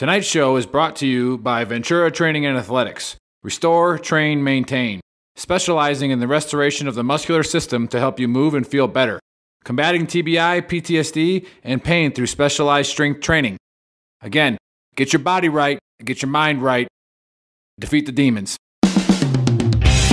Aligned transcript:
Tonight's 0.00 0.26
show 0.26 0.56
is 0.56 0.64
brought 0.64 0.96
to 0.96 1.06
you 1.06 1.36
by 1.36 1.62
Ventura 1.62 2.10
Training 2.10 2.46
and 2.46 2.56
Athletics. 2.56 3.16
Restore, 3.42 3.98
train, 3.98 4.42
maintain. 4.42 5.02
Specializing 5.36 6.10
in 6.10 6.20
the 6.20 6.26
restoration 6.26 6.88
of 6.88 6.94
the 6.94 7.04
muscular 7.04 7.42
system 7.42 7.86
to 7.88 8.00
help 8.00 8.18
you 8.18 8.26
move 8.26 8.54
and 8.54 8.66
feel 8.66 8.88
better. 8.88 9.20
Combating 9.62 10.06
TBI, 10.06 10.62
PTSD, 10.62 11.46
and 11.62 11.84
pain 11.84 12.12
through 12.12 12.28
specialized 12.28 12.90
strength 12.90 13.20
training. 13.20 13.58
Again, 14.22 14.56
get 14.96 15.12
your 15.12 15.20
body 15.20 15.50
right, 15.50 15.78
get 16.02 16.22
your 16.22 16.30
mind 16.30 16.62
right, 16.62 16.88
defeat 17.78 18.06
the 18.06 18.12
demons. 18.12 18.56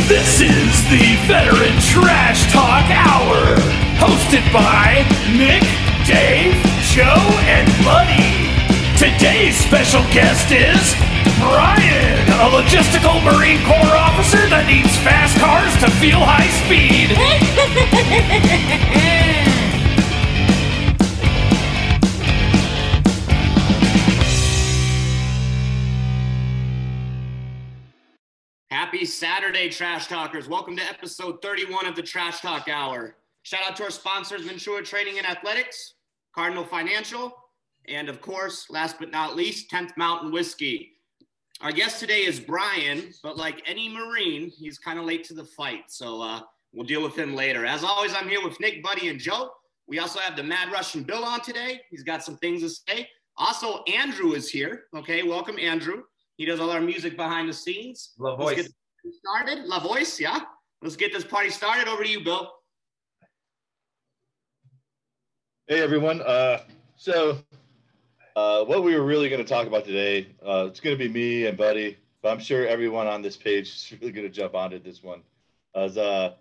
This 0.09 0.41
is 0.41 0.83
the 0.89 1.15
Veteran 1.27 1.79
Trash 1.79 2.51
Talk 2.51 2.91
Hour, 2.91 3.55
hosted 4.03 4.51
by 4.51 5.07
Nick, 5.37 5.63
Dave, 6.05 6.61
Joe, 6.91 7.15
and 7.47 7.85
Buddy. 7.85 8.26
Today's 9.17 9.57
special 9.57 10.03
guest 10.13 10.51
is 10.51 10.93
Brian, 11.39 12.19
a 12.29 12.51
logistical 12.53 13.17
Marine 13.23 13.57
Corps 13.65 13.97
officer 13.97 14.47
that 14.47 14.67
needs 14.67 14.95
fast 14.97 15.39
cars 15.39 15.73
to 15.81 15.89
feel 15.97 16.19
high 16.19 16.45
speed. 16.61 17.17
Happy 28.69 29.03
Saturday, 29.03 29.69
Trash 29.69 30.05
Talkers. 30.05 30.47
Welcome 30.47 30.77
to 30.77 30.83
episode 30.83 31.41
31 31.41 31.87
of 31.87 31.95
the 31.95 32.03
Trash 32.03 32.41
Talk 32.41 32.69
Hour. 32.69 33.15
Shout 33.41 33.61
out 33.67 33.75
to 33.77 33.83
our 33.83 33.89
sponsors, 33.89 34.41
Ventura 34.43 34.83
Training 34.83 35.17
and 35.17 35.25
Athletics, 35.25 35.95
Cardinal 36.35 36.65
Financial, 36.65 37.33
and 37.87 38.09
of 38.09 38.21
course, 38.21 38.69
last 38.69 38.97
but 38.99 39.11
not 39.11 39.35
least, 39.35 39.71
10th 39.71 39.95
Mountain 39.97 40.31
Whiskey. 40.31 40.93
Our 41.61 41.71
guest 41.71 41.99
today 41.99 42.25
is 42.25 42.39
Brian, 42.39 43.11
but 43.23 43.37
like 43.37 43.63
any 43.65 43.89
Marine, 43.89 44.49
he's 44.49 44.77
kind 44.77 44.99
of 44.99 45.05
late 45.05 45.23
to 45.25 45.33
the 45.33 45.45
fight. 45.45 45.85
So 45.87 46.21
uh, 46.21 46.41
we'll 46.73 46.85
deal 46.85 47.01
with 47.01 47.17
him 47.17 47.33
later. 47.33 47.65
As 47.65 47.83
always, 47.83 48.13
I'm 48.13 48.29
here 48.29 48.43
with 48.43 48.59
Nick, 48.59 48.83
Buddy, 48.83 49.07
and 49.07 49.19
Joe. 49.19 49.51
We 49.87 49.99
also 49.99 50.19
have 50.19 50.35
the 50.35 50.43
Mad 50.43 50.71
Russian 50.71 51.03
Bill 51.03 51.23
on 51.23 51.41
today. 51.41 51.81
He's 51.89 52.03
got 52.03 52.23
some 52.23 52.37
things 52.37 52.61
to 52.61 52.69
say. 52.69 53.09
Also, 53.37 53.83
Andrew 53.83 54.33
is 54.33 54.49
here. 54.49 54.83
Okay, 54.95 55.23
welcome, 55.23 55.57
Andrew. 55.57 56.03
He 56.35 56.45
does 56.45 56.59
all 56.59 56.69
our 56.69 56.81
music 56.81 57.15
behind 57.15 57.49
the 57.49 57.53
scenes. 57.53 58.13
La 58.19 58.31
Let's 58.33 58.43
Voice. 58.43 58.67
get 59.03 59.13
started. 59.13 59.65
La 59.65 59.79
Voice, 59.79 60.19
yeah. 60.19 60.41
Let's 60.81 60.95
get 60.95 61.11
this 61.13 61.23
party 61.23 61.49
started. 61.49 61.87
Over 61.87 62.03
to 62.03 62.09
you, 62.09 62.23
Bill. 62.23 62.51
Hey 65.67 65.81
everyone. 65.81 66.21
Uh, 66.21 66.59
so, 66.95 67.39
uh, 68.37 68.63
what 68.65 68.83
we 68.83 68.95
were 68.95 69.03
really 69.03 69.29
going 69.29 69.43
to 69.43 69.49
talk 69.49 69.65
about 69.65 69.83
today, 69.83 70.27
uh, 70.47 70.67
it's 70.67 70.79
going 70.79 70.95
to 70.95 71.03
be 71.03 71.11
me 71.11 71.47
and 71.47 71.57
Buddy, 71.57 71.97
but 72.21 72.29
I'm 72.29 72.39
sure 72.39 72.67
everyone 72.67 73.07
on 73.07 73.23
this 73.23 73.35
page 73.35 73.67
is 73.69 73.91
really 73.99 74.11
going 74.11 74.27
to 74.27 74.31
jump 74.31 74.53
onto 74.53 74.77
this 74.77 75.01
one. 75.01 75.23
As 75.73 75.97
uh, 75.97 76.35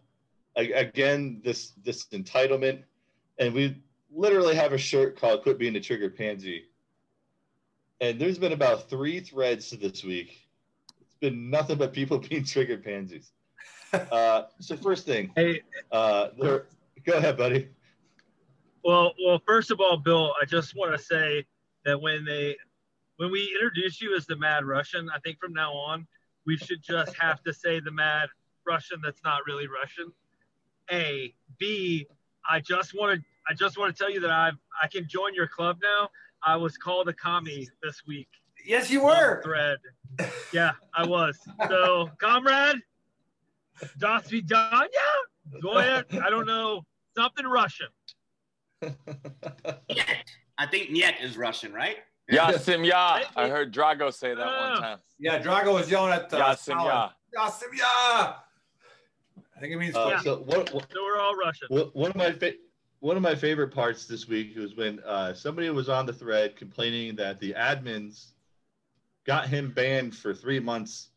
again, 0.57 1.41
this 1.43 1.73
this 1.83 2.05
entitlement, 2.09 2.83
and 3.39 3.55
we 3.55 3.83
literally 4.15 4.55
have 4.55 4.75
a 4.75 4.79
shirt 4.79 5.19
called 5.19 5.43
"Quit 5.43 5.59
Being 5.59 5.75
a 5.77 5.81
Trigger 5.81 6.11
Pansy," 6.11 6.65
and 8.03 8.21
there's 8.21 8.39
been 8.39 8.53
about 8.53 8.91
three 8.91 9.19
threads 9.21 9.71
this 9.71 10.05
week. 10.05 10.47
It's 11.01 11.17
been 11.19 11.49
nothing 11.49 11.79
but 11.79 11.95
people 11.95 12.19
being 12.31 12.45
triggered 12.45 12.85
pansies. 12.85 13.33
Uh, 13.95 14.43
so 14.61 14.77
first 14.77 15.07
thing, 15.07 15.31
Hey, 15.35 15.63
uh, 15.93 16.29
there, 16.39 16.67
go 17.07 17.15
ahead, 17.15 17.39
buddy. 17.39 17.69
well, 18.85 19.15
well, 19.25 19.41
first 19.47 19.71
of 19.71 19.81
all, 19.81 19.97
Bill, 19.97 20.35
I 20.41 20.45
just 20.45 20.77
want 20.77 20.93
to 20.93 21.03
say 21.03 21.47
that 21.87 22.01
when 22.01 22.25
they, 22.25 22.57
when 23.17 23.31
we 23.31 23.51
introduce 23.55 24.03
you 24.03 24.15
as 24.15 24.27
the 24.27 24.37
Mad 24.37 24.65
Russian, 24.65 25.09
I 25.15 25.19
think 25.21 25.39
from 25.41 25.55
now 25.55 25.73
on 25.73 26.07
we 26.47 26.59
should 26.59 26.83
just 26.83 27.17
have 27.17 27.43
to 27.45 27.53
say 27.55 27.81
the 27.81 27.91
Mad 27.91 28.29
Russian 28.67 29.01
that's 29.03 29.23
not 29.25 29.41
really 29.47 29.67
Russian. 29.67 30.13
A, 30.91 31.35
B, 31.59 32.07
I 32.49 32.61
just 32.61 32.95
want 32.95 33.19
to, 33.19 33.27
I 33.49 33.55
just 33.55 33.79
want 33.79 33.97
to 33.97 33.99
tell 33.99 34.11
you 34.11 34.21
that 34.21 34.31
I've, 34.31 34.59
I 34.83 34.89
can 34.89 35.09
join 35.09 35.35
your 35.35 35.49
club 35.49 35.79
now. 35.83 36.11
I 36.45 36.57
was 36.57 36.77
called 36.77 37.09
a 37.09 37.13
commie 37.13 37.69
this 37.83 38.03
week. 38.07 38.29
Yes, 38.65 38.91
you 38.91 39.05
were. 39.05 39.43
Thread. 39.43 39.79
Yeah, 40.53 40.73
I 40.95 41.07
was. 41.07 41.39
So, 41.69 42.11
comrade, 42.21 42.81
das 43.99 44.29
vidanya. 44.29 44.89
Go 45.63 45.79
ahead. 45.79 46.07
I 46.23 46.31
don't 46.31 46.47
know 46.47 46.85
something 47.17 47.47
Russian. 47.47 47.89
Niet. 50.59 50.67
I 50.69 50.71
think 50.71 50.91
Niet 50.91 51.15
is 51.21 51.37
Russian, 51.37 51.73
right? 51.73 51.97
Yasim 52.31 52.85
Ya. 52.85 53.21
I 53.37 53.49
heard 53.49 53.73
Drago 53.73 54.13
say 54.13 54.35
that 54.35 54.47
Ah. 54.47 54.71
one 54.73 54.81
time. 54.83 54.99
Yeah, 55.19 55.41
Drago 55.43 55.73
was 55.75 55.91
yelling 55.91 56.13
at 56.13 56.29
the 56.29 56.39
Yasim 56.39 56.59
Stalin. 56.59 56.87
Ya. 56.87 57.11
Yasim 57.37 57.77
Ya. 57.77 58.37
I 59.57 59.61
think 59.61 59.73
it 59.73 59.79
means. 59.79 59.97
Uh, 59.97 60.09
Yeah. 60.11 60.21
So 60.21 60.37
what, 60.39 60.73
what, 60.73 60.87
So 60.93 61.03
we're 61.03 61.21
all 61.21 61.35
Russian. 61.35 61.69
One 61.93 62.11
of 62.11 62.17
my 62.17 62.33
fa- 62.33 62.55
one 63.01 63.17
of 63.17 63.23
my 63.23 63.35
favorite 63.35 63.73
parts 63.73 64.07
this 64.07 64.27
week 64.27 64.57
was 64.57 64.75
when 64.75 65.01
uh, 65.01 65.33
somebody 65.35 65.69
was 65.71 65.89
on 65.89 66.07
the 66.07 66.13
thread 66.13 66.57
complaining 66.57 67.15
that 67.17 67.39
the 67.41 67.53
admins 67.55 68.33
got 69.27 69.49
him 69.49 69.71
banned 69.71 70.15
for 70.17 70.35
three 70.35 70.59
months 70.61 71.11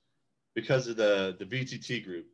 because 0.56 0.88
of 0.88 0.96
the 0.98 1.36
the 1.40 1.46
VTT 1.46 2.04
group. 2.04 2.28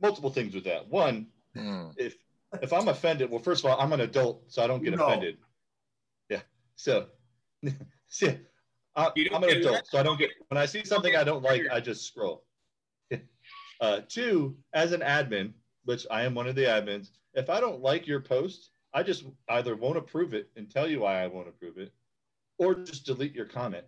Multiple 0.00 0.30
things 0.30 0.54
with 0.54 0.64
that. 0.64 0.88
One, 0.88 1.26
Hmm. 1.54 1.88
if 1.96 2.16
if 2.62 2.72
I'm 2.72 2.88
offended, 2.88 3.30
well, 3.30 3.40
first 3.40 3.64
of 3.64 3.70
all, 3.70 3.80
I'm 3.80 3.92
an 3.92 4.00
adult, 4.00 4.42
so 4.48 4.62
I 4.62 4.66
don't 4.66 4.82
get 4.82 4.94
No. 4.96 5.06
offended. 5.06 5.38
Yeah. 6.86 7.02
So, 7.62 7.70
see, 8.08 8.38
I, 8.96 9.10
you 9.16 9.30
I'm 9.32 9.42
an 9.44 9.50
adult, 9.50 9.74
what? 9.74 9.86
so 9.86 9.98
I 9.98 10.02
don't 10.02 10.18
get 10.18 10.30
when 10.48 10.58
I 10.58 10.66
see 10.66 10.84
something 10.84 11.16
I 11.16 11.24
don't 11.24 11.42
like, 11.42 11.62
I 11.72 11.80
just 11.80 12.06
scroll. 12.06 12.44
Uh, 13.80 14.02
two, 14.10 14.58
as 14.74 14.92
an 14.92 15.00
admin, 15.00 15.54
which 15.86 16.06
I 16.10 16.24
am 16.24 16.34
one 16.34 16.46
of 16.46 16.54
the 16.54 16.64
admins, 16.64 17.12
if 17.32 17.48
I 17.48 17.60
don't 17.60 17.80
like 17.80 18.06
your 18.06 18.20
post, 18.20 18.72
I 18.92 19.02
just 19.02 19.24
either 19.48 19.74
won't 19.74 19.96
approve 19.96 20.34
it 20.34 20.50
and 20.54 20.70
tell 20.70 20.86
you 20.86 21.00
why 21.00 21.22
I 21.22 21.28
won't 21.28 21.48
approve 21.48 21.78
it, 21.78 21.90
or 22.58 22.74
just 22.74 23.06
delete 23.06 23.34
your 23.34 23.46
comment. 23.46 23.86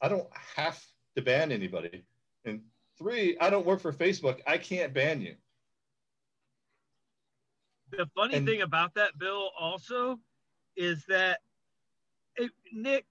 I 0.00 0.08
don't 0.08 0.28
have 0.54 0.80
to 1.16 1.22
ban 1.22 1.50
anybody. 1.50 2.04
And 2.44 2.60
three, 2.96 3.36
I 3.40 3.50
don't 3.50 3.66
work 3.66 3.80
for 3.80 3.92
Facebook. 3.92 4.38
I 4.46 4.58
can't 4.58 4.94
ban 4.94 5.20
you. 5.20 5.34
The 7.90 8.06
funny 8.14 8.34
And- 8.36 8.46
thing 8.46 8.62
about 8.62 8.94
that, 8.94 9.18
Bill, 9.18 9.50
also, 9.58 10.20
is 10.76 11.04
that 11.06 11.32
it, 11.32 11.51
Nick, 12.72 13.04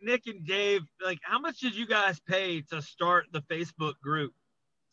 Nick 0.00 0.26
and 0.26 0.44
Dave, 0.46 0.82
like, 1.04 1.18
how 1.22 1.38
much 1.38 1.60
did 1.60 1.74
you 1.74 1.86
guys 1.86 2.20
pay 2.20 2.60
to 2.62 2.82
start 2.82 3.26
the 3.32 3.40
Facebook 3.42 3.94
group 4.02 4.32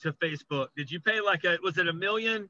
to 0.02 0.14
Facebook? 0.14 0.68
Did 0.76 0.92
you 0.92 1.00
pay 1.00 1.22
like 1.22 1.44
a 1.44 1.58
was 1.64 1.78
it 1.78 1.88
a 1.88 1.94
million, 1.94 2.50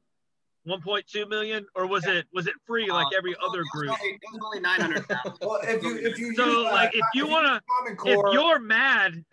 1.2 0.67 1.27
million, 1.29 1.66
or 1.75 1.88
was 1.88 2.05
it 2.05 2.25
was 2.33 2.47
it 2.47 2.53
free 2.66 2.89
like 2.89 3.07
Uh, 3.07 3.17
every 3.17 3.35
other 3.45 3.63
group? 3.72 3.91
only- 3.91 4.11
It 4.13 4.22
was 4.31 4.41
only 4.43 4.59
900,000. 4.59 5.38
Well, 5.41 5.59
if 5.63 5.83
you 5.83 5.97
if 5.97 6.17
you 6.19 6.35
So, 6.35 6.45
use, 6.45 6.55
uh, 6.57 6.63
like, 6.72 6.95
if 6.95 7.05
you 7.13 7.27
wanna- 7.27 7.61
If 8.05 8.33
you're 8.33 8.59
mad, 8.59 9.25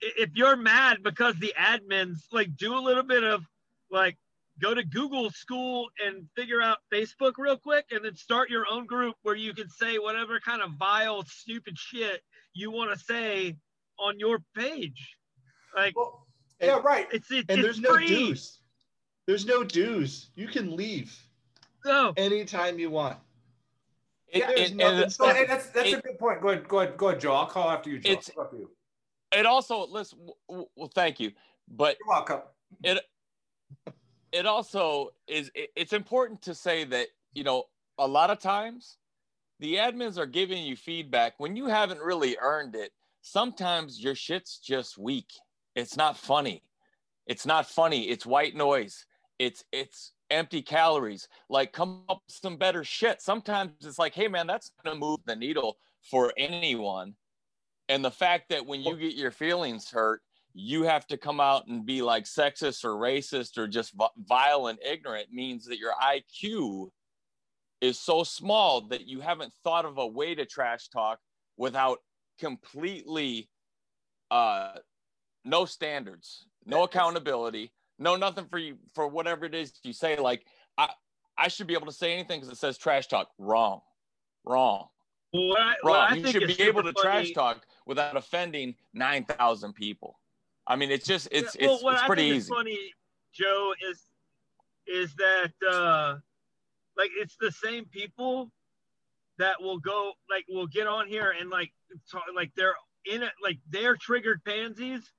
if 0.00 0.30
you're 0.34 0.56
mad 0.56 1.02
because 1.02 1.34
the 1.36 1.54
admins 1.56 2.18
like 2.32 2.56
do 2.56 2.74
a 2.76 2.80
little 2.80 3.02
bit 3.02 3.24
of 3.24 3.44
like 3.90 4.16
go 4.60 4.74
to 4.74 4.84
Google 4.84 5.30
School 5.30 5.88
and 6.04 6.26
figure 6.36 6.62
out 6.62 6.78
Facebook 6.92 7.32
real 7.38 7.56
quick, 7.56 7.86
and 7.90 8.04
then 8.04 8.14
start 8.14 8.50
your 8.50 8.64
own 8.70 8.86
group 8.86 9.14
where 9.22 9.34
you 9.36 9.52
can 9.54 9.68
say 9.68 9.98
whatever 9.98 10.40
kind 10.40 10.62
of 10.62 10.70
vile, 10.78 11.24
stupid 11.24 11.78
shit 11.78 12.22
you 12.54 12.70
want 12.70 12.90
to 12.90 12.98
say 13.04 13.56
on 13.98 14.18
your 14.18 14.38
page. 14.54 15.16
Like 15.74 15.94
well, 15.96 16.26
yeah, 16.60 16.80
right. 16.82 17.06
it's 17.12 17.30
it's, 17.30 17.46
And 17.48 17.58
it's 17.58 17.62
there's 17.66 17.80
no 17.80 17.94
free. 17.94 18.06
dues. 18.06 18.60
There's 19.26 19.44
no 19.44 19.64
dues. 19.64 20.30
You 20.36 20.46
can 20.46 20.74
leave 20.76 21.14
No, 21.84 22.14
anytime 22.16 22.78
you 22.78 22.90
want. 22.90 23.18
It, 24.28 24.44
There's 24.46 24.70
it- 24.70 24.76
nothing 24.76 25.02
and 25.04 25.12
So, 25.12 25.26
hey, 25.32 25.46
that's 25.46 25.66
that's 25.70 25.92
a 25.92 26.00
good 26.00 26.18
point. 26.18 26.40
Go 26.40 26.48
ahead, 26.48 26.66
go 26.68 26.80
ahead, 26.80 26.96
go 26.96 27.08
ahead, 27.08 27.20
Joe. 27.20 27.34
I'll 27.34 27.46
call 27.46 27.70
after 27.70 27.90
you, 27.90 27.98
Joe. 27.98 28.10
It's- 28.12 28.30
I'll 28.36 28.44
after 28.44 28.56
you. 28.56 28.70
it 29.32 29.46
also 29.46 29.86
listen. 29.86 30.18
w- 30.18 30.34
w- 30.48 30.68
Well, 30.76 30.90
thank 30.94 31.20
you, 31.20 31.32
but 31.68 31.96
You're 32.00 32.08
welcome. 32.08 32.40
it 32.82 33.04
also 34.46 35.10
is. 35.26 35.50
it- 35.54 35.72
It's 35.76 35.92
important 35.92 36.42
to 36.42 36.54
say 36.54 36.84
that 36.84 37.08
you 37.32 37.44
know 37.44 37.68
a 37.98 38.06
lot 38.06 38.30
of 38.30 38.38
times 38.38 38.98
the 39.58 39.76
admins 39.76 40.18
are 40.18 40.26
giving 40.26 40.64
you 40.64 40.76
feedback 40.76 41.38
when 41.38 41.56
you 41.56 41.66
haven't 41.66 42.00
really 42.00 42.36
earned 42.40 42.74
it. 42.74 42.92
Sometimes 43.22 44.02
your 44.02 44.14
shit's 44.14 44.58
just 44.58 44.98
weak. 44.98 45.32
It's 45.74 45.96
not 45.96 46.16
funny. 46.16 46.62
It's 47.26 47.46
not 47.46 47.66
funny. 47.66 48.08
It's 48.08 48.26
white 48.26 48.54
noise. 48.54 49.06
It's 49.38 49.64
it's 49.72 50.12
empty 50.30 50.62
calories. 50.62 51.28
Like 51.48 51.72
come 51.72 52.04
up 52.08 52.22
with 52.26 52.34
some 52.36 52.56
better 52.56 52.84
shit. 52.84 53.22
Sometimes 53.22 53.72
it's 53.80 53.98
like, 53.98 54.14
hey 54.14 54.28
man, 54.28 54.46
that's 54.46 54.70
gonna 54.84 54.96
move 54.96 55.20
the 55.24 55.36
needle 55.36 55.78
for 56.02 56.32
anyone. 56.36 57.16
And 57.88 58.04
the 58.04 58.10
fact 58.10 58.48
that 58.50 58.66
when 58.66 58.82
you 58.82 58.96
get 58.96 59.14
your 59.14 59.30
feelings 59.30 59.90
hurt, 59.90 60.22
you 60.58 60.84
have 60.84 61.06
to 61.06 61.18
come 61.18 61.38
out 61.38 61.66
and 61.66 61.84
be 61.84 62.00
like 62.00 62.24
sexist 62.24 62.82
or 62.82 62.94
racist 62.94 63.58
or 63.58 63.68
just 63.68 63.92
vi- 63.92 64.08
vile 64.26 64.68
and 64.68 64.78
ignorant 64.82 65.30
means 65.30 65.66
that 65.66 65.78
your 65.78 65.92
IQ 66.02 66.88
is 67.82 67.98
so 67.98 68.24
small 68.24 68.80
that 68.88 69.06
you 69.06 69.20
haven't 69.20 69.52
thought 69.62 69.84
of 69.84 69.98
a 69.98 70.06
way 70.06 70.34
to 70.34 70.46
trash 70.46 70.88
talk 70.88 71.18
without 71.58 71.98
completely 72.38 73.50
uh 74.30 74.72
no 75.44 75.66
standards, 75.66 76.46
no 76.64 76.84
accountability, 76.84 77.70
no 77.98 78.16
nothing 78.16 78.46
for 78.46 78.58
you 78.58 78.78
for 78.94 79.06
whatever 79.06 79.44
it 79.44 79.54
is 79.54 79.74
you 79.84 79.92
say. 79.92 80.16
Like 80.16 80.46
I 80.78 80.88
I 81.36 81.48
should 81.48 81.66
be 81.66 81.74
able 81.74 81.86
to 81.86 81.92
say 81.92 82.14
anything 82.14 82.40
because 82.40 82.50
it 82.50 82.58
says 82.58 82.78
trash 82.78 83.08
talk. 83.08 83.28
Wrong. 83.38 83.80
Wrong. 84.46 84.86
Well, 85.34 85.54
I, 85.58 85.74
Wrong. 85.84 85.96
what 85.96 86.12
I 86.12 86.14
you 86.14 86.26
should 86.28 86.46
be 86.46 86.62
able 86.62 86.82
to 86.82 86.94
trash 86.94 87.32
talk 87.32 87.66
without 87.84 88.16
offending 88.16 88.74
nine 88.94 89.26
thousand 89.26 89.74
people. 89.74 90.18
I 90.66 90.76
mean, 90.76 90.90
it's 90.90 91.06
just 91.06 91.28
it's 91.30 91.56
Yeah, 91.58 91.66
well, 91.66 91.74
it's, 91.76 91.84
what 91.84 91.92
it's 91.94 92.02
I 92.02 92.06
pretty 92.06 92.22
think 92.22 92.36
easy. 92.36 92.52
Is 92.52 92.56
funny, 92.56 92.78
Joe, 93.32 93.72
is 93.90 94.02
is 94.86 95.14
that 95.16 95.52
uh, 95.68 96.16
like 96.96 97.10
it's 97.16 97.36
the 97.40 97.52
same 97.52 97.84
people 97.86 98.50
that 99.38 99.60
will 99.60 99.78
go 99.78 100.12
like 100.30 100.44
will 100.48 100.66
get 100.66 100.86
on 100.86 101.06
here 101.06 101.34
and 101.38 101.50
like 101.50 101.72
talk, 102.10 102.22
like 102.34 102.52
they're 102.56 102.74
in 103.04 103.22
it 103.22 103.32
like 103.42 103.58
they're 103.70 103.96
triggered 103.96 104.42
pansies 104.44 105.12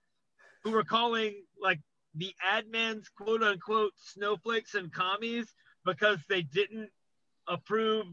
who 0.64 0.76
are 0.76 0.84
calling 0.84 1.34
like 1.62 1.80
the 2.16 2.34
admins 2.46 3.04
quote 3.16 3.44
unquote 3.44 3.94
snowflakes 3.96 4.74
and 4.74 4.92
commies 4.92 5.54
because 5.86 6.20
they 6.28 6.42
didn't 6.42 6.90
approve 7.48 8.06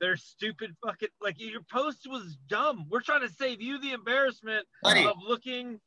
their 0.00 0.16
stupid 0.16 0.74
fucking 0.82 1.08
like 1.20 1.36
your 1.38 1.60
post 1.70 2.06
was 2.08 2.36
dumb. 2.48 2.86
We're 2.90 3.02
trying 3.02 3.20
to 3.20 3.28
save 3.28 3.60
you 3.60 3.78
the 3.80 3.92
embarrassment 3.92 4.66
Buddy. 4.82 5.04
of 5.04 5.16
looking 5.26 5.78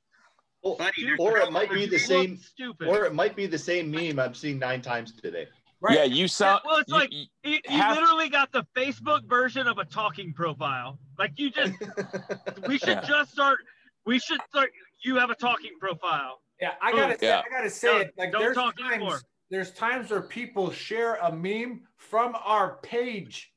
Or, 0.64 0.78
Buddy, 0.78 1.10
or 1.20 1.38
it 1.40 1.52
might 1.52 1.70
be 1.70 1.86
the 1.86 2.00
same, 2.00 2.38
stupid. 2.38 2.88
or 2.88 3.04
it 3.06 3.14
might 3.14 3.36
be 3.36 3.46
the 3.48 3.58
same 3.58 3.92
meme 3.92 4.18
I've 4.18 4.38
seen 4.38 4.58
nine 4.60 4.82
times 4.82 5.12
today. 5.22 5.48
Right. 5.82 5.98
Yeah, 5.98 6.04
you 6.06 6.30
sound. 6.30 6.62
well, 6.66 6.78
it's 6.78 6.88
you- 6.90 6.96
like- 6.96 7.12
you- 7.12 7.26
You, 7.44 7.52
you 7.70 7.78
Half- 7.82 7.98
literally 7.98 8.30
got 8.30 8.54
the 8.54 8.66
Facebook 8.74 9.26
version 9.28 9.68
of 9.68 9.78
a 9.78 9.84
talking 9.84 10.34
profile. 10.34 10.98
Like 11.20 11.34
you 11.38 11.50
just, 11.52 11.74
we 12.68 12.78
should 12.78 12.88
Yeah. 12.88 13.02
just 13.06 13.34
start. 13.34 13.60
We 14.06 14.20
should 14.20 14.40
start. 14.50 14.72
You 15.04 15.18
have 15.18 15.30
a 15.30 15.36
talking 15.36 15.72
profile. 15.82 16.40
Yeah, 16.62 16.76
I 16.82 16.94
gotta 16.94 17.20
say, 17.20 17.28
Yeah. 17.28 17.42
I 17.46 17.50
gotta 17.50 17.70
say 17.70 17.88
Don't- 17.90 18.02
it. 18.02 18.14
Like 18.18 18.32
don't 18.32 18.42
there's 18.42 18.56
talk 18.56 18.78
times, 18.78 18.94
anymore. 18.94 19.20
there's 19.50 19.72
times 19.72 20.10
where 20.12 20.22
people 20.22 20.72
share 20.72 21.16
a 21.16 21.30
meme 21.36 21.82
from 21.98 22.36
our 22.46 22.78
page 22.78 23.52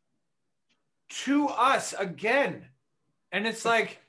to 1.08 1.46
us 1.46 1.94
again, 1.96 2.66
and 3.30 3.46
it's 3.46 3.64
like, 3.64 4.00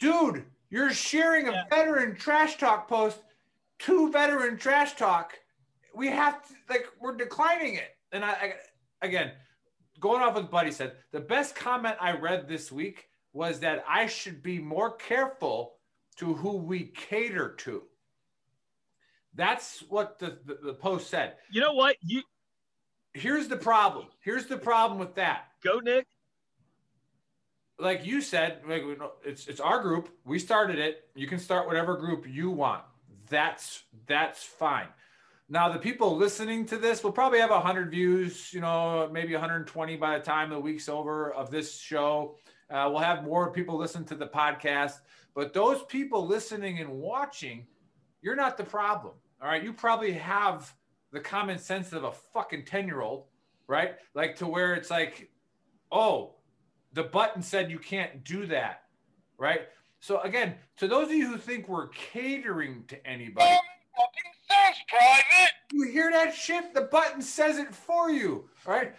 dude, 0.00 0.44
you're 0.72 0.92
sharing 0.92 1.48
a 1.48 1.52
Yeah. 1.52 1.64
veteran 1.68 2.16
trash 2.16 2.56
talk 2.56 2.88
post 2.88 3.20
to 3.80 4.10
veteran 4.10 4.56
trash 4.56 4.94
talk. 4.94 5.38
We 5.94 6.08
have 6.08 6.46
to 6.48 6.54
like 6.70 6.86
we're 6.98 7.14
declining 7.16 7.74
it, 7.74 7.90
and 8.10 8.24
I, 8.24 8.30
I 8.32 8.54
again 9.06 9.32
going 10.00 10.22
off 10.22 10.34
what 10.34 10.50
Buddy 10.50 10.72
said, 10.72 10.96
the 11.12 11.20
best 11.20 11.54
comment 11.54 11.96
I 12.00 12.12
read 12.12 12.48
this 12.48 12.72
week 12.72 13.06
was 13.32 13.60
that 13.60 13.84
I 13.88 14.06
should 14.06 14.42
be 14.42 14.58
more 14.58 14.96
careful 14.96 15.74
to 16.16 16.34
who 16.34 16.56
we 16.56 16.84
cater 16.86 17.54
to. 17.58 17.82
That's 19.34 19.80
what 19.88 20.18
the, 20.18 20.38
the, 20.44 20.58
the 20.62 20.74
post 20.74 21.08
said. 21.08 21.36
You 21.50 21.60
know 21.60 21.72
what? 21.74 21.96
You 22.02 22.22
Here's 23.14 23.46
the 23.48 23.56
problem. 23.56 24.06
Here's 24.20 24.46
the 24.46 24.56
problem 24.56 24.98
with 24.98 25.14
that. 25.16 25.48
go, 25.62 25.78
Nick. 25.78 26.06
Like 27.82 28.06
you 28.06 28.20
said, 28.20 28.60
like 28.68 28.84
we 28.84 28.94
know- 28.94 29.14
it's 29.24 29.48
it's 29.48 29.60
our 29.60 29.82
group. 29.82 30.08
We 30.24 30.38
started 30.38 30.78
it. 30.78 31.08
You 31.16 31.26
can 31.26 31.40
start 31.40 31.66
whatever 31.66 31.96
group 31.96 32.26
you 32.28 32.50
want. 32.50 32.84
That's 33.28 33.82
that's 34.06 34.44
fine. 34.44 34.86
Now 35.48 35.68
the 35.68 35.80
people 35.80 36.16
listening 36.16 36.64
to 36.66 36.76
this 36.76 37.02
will 37.02 37.12
probably 37.12 37.40
have 37.40 37.50
100 37.50 37.90
views, 37.90 38.52
you 38.54 38.60
know, 38.60 39.08
maybe 39.12 39.32
120 39.32 39.96
by 39.96 40.16
the 40.16 40.24
time 40.24 40.48
the 40.50 40.60
week's 40.60 40.88
over 40.88 41.32
of 41.32 41.50
this 41.50 41.76
show. 41.76 42.36
Uh, 42.70 42.88
we'll 42.88 43.00
have 43.00 43.24
more 43.24 43.50
people 43.50 43.76
listen 43.76 44.04
to 44.04 44.14
the 44.14 44.26
podcast, 44.28 45.00
but 45.34 45.52
those 45.52 45.82
people 45.84 46.24
listening 46.26 46.78
and 46.78 46.88
watching, 46.88 47.66
you're 48.22 48.36
not 48.36 48.56
the 48.56 48.64
problem. 48.64 49.14
All 49.42 49.48
right, 49.48 49.62
you 49.62 49.72
probably 49.72 50.12
have 50.12 50.72
the 51.10 51.20
common 51.20 51.58
sense 51.58 51.92
of 51.92 52.04
a 52.04 52.12
fucking 52.12 52.64
10 52.64 52.86
year 52.86 53.00
old, 53.02 53.24
right? 53.66 53.96
Like 54.14 54.36
to 54.36 54.46
where 54.46 54.74
it's 54.74 54.88
like, 54.88 55.30
oh, 55.90 56.36
the 56.94 57.04
button 57.04 57.42
said 57.42 57.70
you 57.70 57.78
can't 57.78 58.24
do 58.24 58.46
that, 58.46 58.84
right? 59.38 59.68
So 60.00 60.20
again, 60.20 60.54
to 60.78 60.88
those 60.88 61.06
of 61.06 61.14
you 61.14 61.28
who 61.28 61.38
think 61.38 61.68
we're 61.68 61.88
catering 61.88 62.84
to 62.88 63.06
anybody, 63.06 63.56
you 65.72 65.88
hear 65.90 66.10
that 66.10 66.34
shit? 66.34 66.74
The 66.74 66.82
button 66.82 67.22
says 67.22 67.58
it 67.58 67.74
for 67.74 68.10
you, 68.10 68.48
all 68.66 68.74
right? 68.74 68.94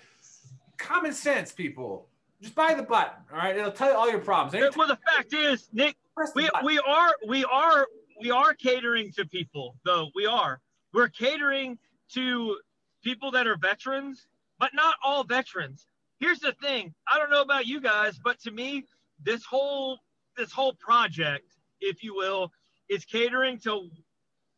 Common 0.77 1.13
sense, 1.13 1.51
people. 1.51 2.07
Just 2.41 2.55
buy 2.55 2.73
the 2.73 2.83
button, 2.83 3.23
all 3.31 3.37
right? 3.37 3.55
It'll 3.55 3.71
tell 3.71 3.89
you 3.91 3.97
all 3.97 4.09
your 4.09 4.19
problems. 4.19 4.53
Anytime 4.55 4.77
Well, 4.77 4.87
the 4.87 4.99
fact 5.15 5.33
is, 5.33 5.69
Nick, 5.71 5.95
we 6.35 6.49
button. 6.49 6.65
we 6.65 6.79
are 6.79 7.11
we 7.27 7.45
are 7.45 7.87
we 8.21 8.31
are 8.31 8.53
catering 8.53 9.11
to 9.13 9.25
people, 9.25 9.75
though. 9.85 10.09
We 10.15 10.25
are. 10.25 10.61
We're 10.93 11.09
catering 11.09 11.77
to 12.13 12.57
people 13.03 13.31
that 13.31 13.47
are 13.47 13.57
veterans, 13.57 14.27
but 14.59 14.71
not 14.73 14.95
all 15.03 15.23
veterans. 15.23 15.87
Here's 16.23 16.39
the 16.39 16.53
thing. 16.53 16.93
I 17.11 17.19
don't 17.19 17.31
know 17.31 17.41
about 17.41 17.67
you 17.67 17.81
guys, 17.81 18.17
but 18.17 18.39
to 18.43 18.51
me, 18.51 18.85
this 19.21 19.43
whole 19.43 19.99
this 20.37 20.53
whole 20.53 20.73
project, 20.75 21.51
if 21.81 22.01
you 22.01 22.15
will, 22.15 22.49
is 22.89 23.03
catering 23.03 23.59
to 23.65 23.89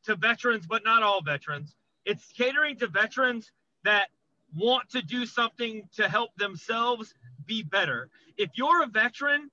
to 0.04 0.16
veterans, 0.16 0.68
but 0.68 0.84
not 0.84 1.02
all 1.02 1.24
veterans. 1.24 1.76
It's 2.06 2.32
catering 2.34 2.78
to 2.78 2.88
veterans 2.88 3.52
that 3.84 4.10
want 4.56 4.92
to 4.92 5.02
do 5.02 5.26
something 5.26 5.90
to 5.96 6.08
help 6.08 6.36
themselves 6.38 7.16
be 7.48 7.64
better. 7.64 8.10
If 8.38 8.52
you're 8.54 8.84
a 8.84 8.88
veteran, 8.88 9.50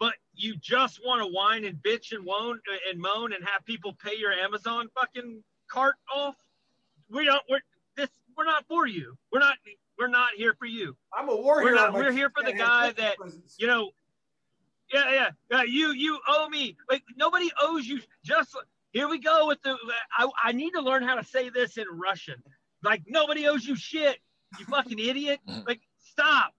but 0.00 0.14
you 0.34 0.56
just 0.56 1.02
want 1.06 1.22
to 1.22 1.32
whine 1.32 1.64
and 1.64 1.76
bitch 1.76 2.10
and 2.10 2.24
moan 2.24 2.58
and 2.90 3.00
moan 3.00 3.32
and 3.32 3.44
have 3.44 3.64
people 3.64 3.96
pay 4.04 4.16
your 4.16 4.32
Amazon 4.32 4.88
fucking 4.92 5.44
cart 5.70 5.94
off, 6.12 6.34
we 7.08 7.26
don't. 7.26 7.42
We're 7.48 7.60
this. 7.96 8.08
We're 8.36 8.44
not 8.44 8.66
for 8.66 8.88
you. 8.88 9.16
We're 9.30 9.38
not. 9.38 9.54
We're 9.98 10.08
not 10.08 10.30
here 10.36 10.54
for 10.58 10.66
you. 10.66 10.96
I'm 11.12 11.28
a 11.28 11.36
war 11.36 11.56
we're 11.56 11.70
hero. 11.70 11.74
not- 11.76 11.94
we're 11.94 12.12
here 12.12 12.30
for 12.30 12.42
the 12.42 12.52
guy 12.52 12.92
that, 12.92 13.16
presents. 13.16 13.56
You 13.58 13.66
know. 13.66 13.90
Yeah, 14.92 15.10
yeah. 15.10 15.30
yeah 15.50 15.62
you 15.62 15.92
you 15.92 16.18
owe 16.28 16.48
me. 16.48 16.76
Like 16.90 17.02
nobody 17.16 17.50
owes 17.60 17.86
you. 17.86 18.00
Just 18.24 18.56
here 18.92 19.08
we 19.08 19.18
go 19.18 19.46
with 19.46 19.62
the. 19.62 19.76
I, 20.16 20.28
I 20.42 20.52
need 20.52 20.72
to 20.72 20.80
learn 20.80 21.02
how 21.02 21.14
to 21.14 21.24
say 21.24 21.48
this 21.48 21.78
in 21.78 21.86
Russian. 21.90 22.42
Like 22.82 23.02
nobody 23.06 23.46
owes 23.46 23.64
you 23.64 23.76
shit. 23.76 24.18
You 24.58 24.66
fucking 24.66 24.98
idiot. 24.98 25.40
Like 25.66 25.80
stop. 25.98 26.54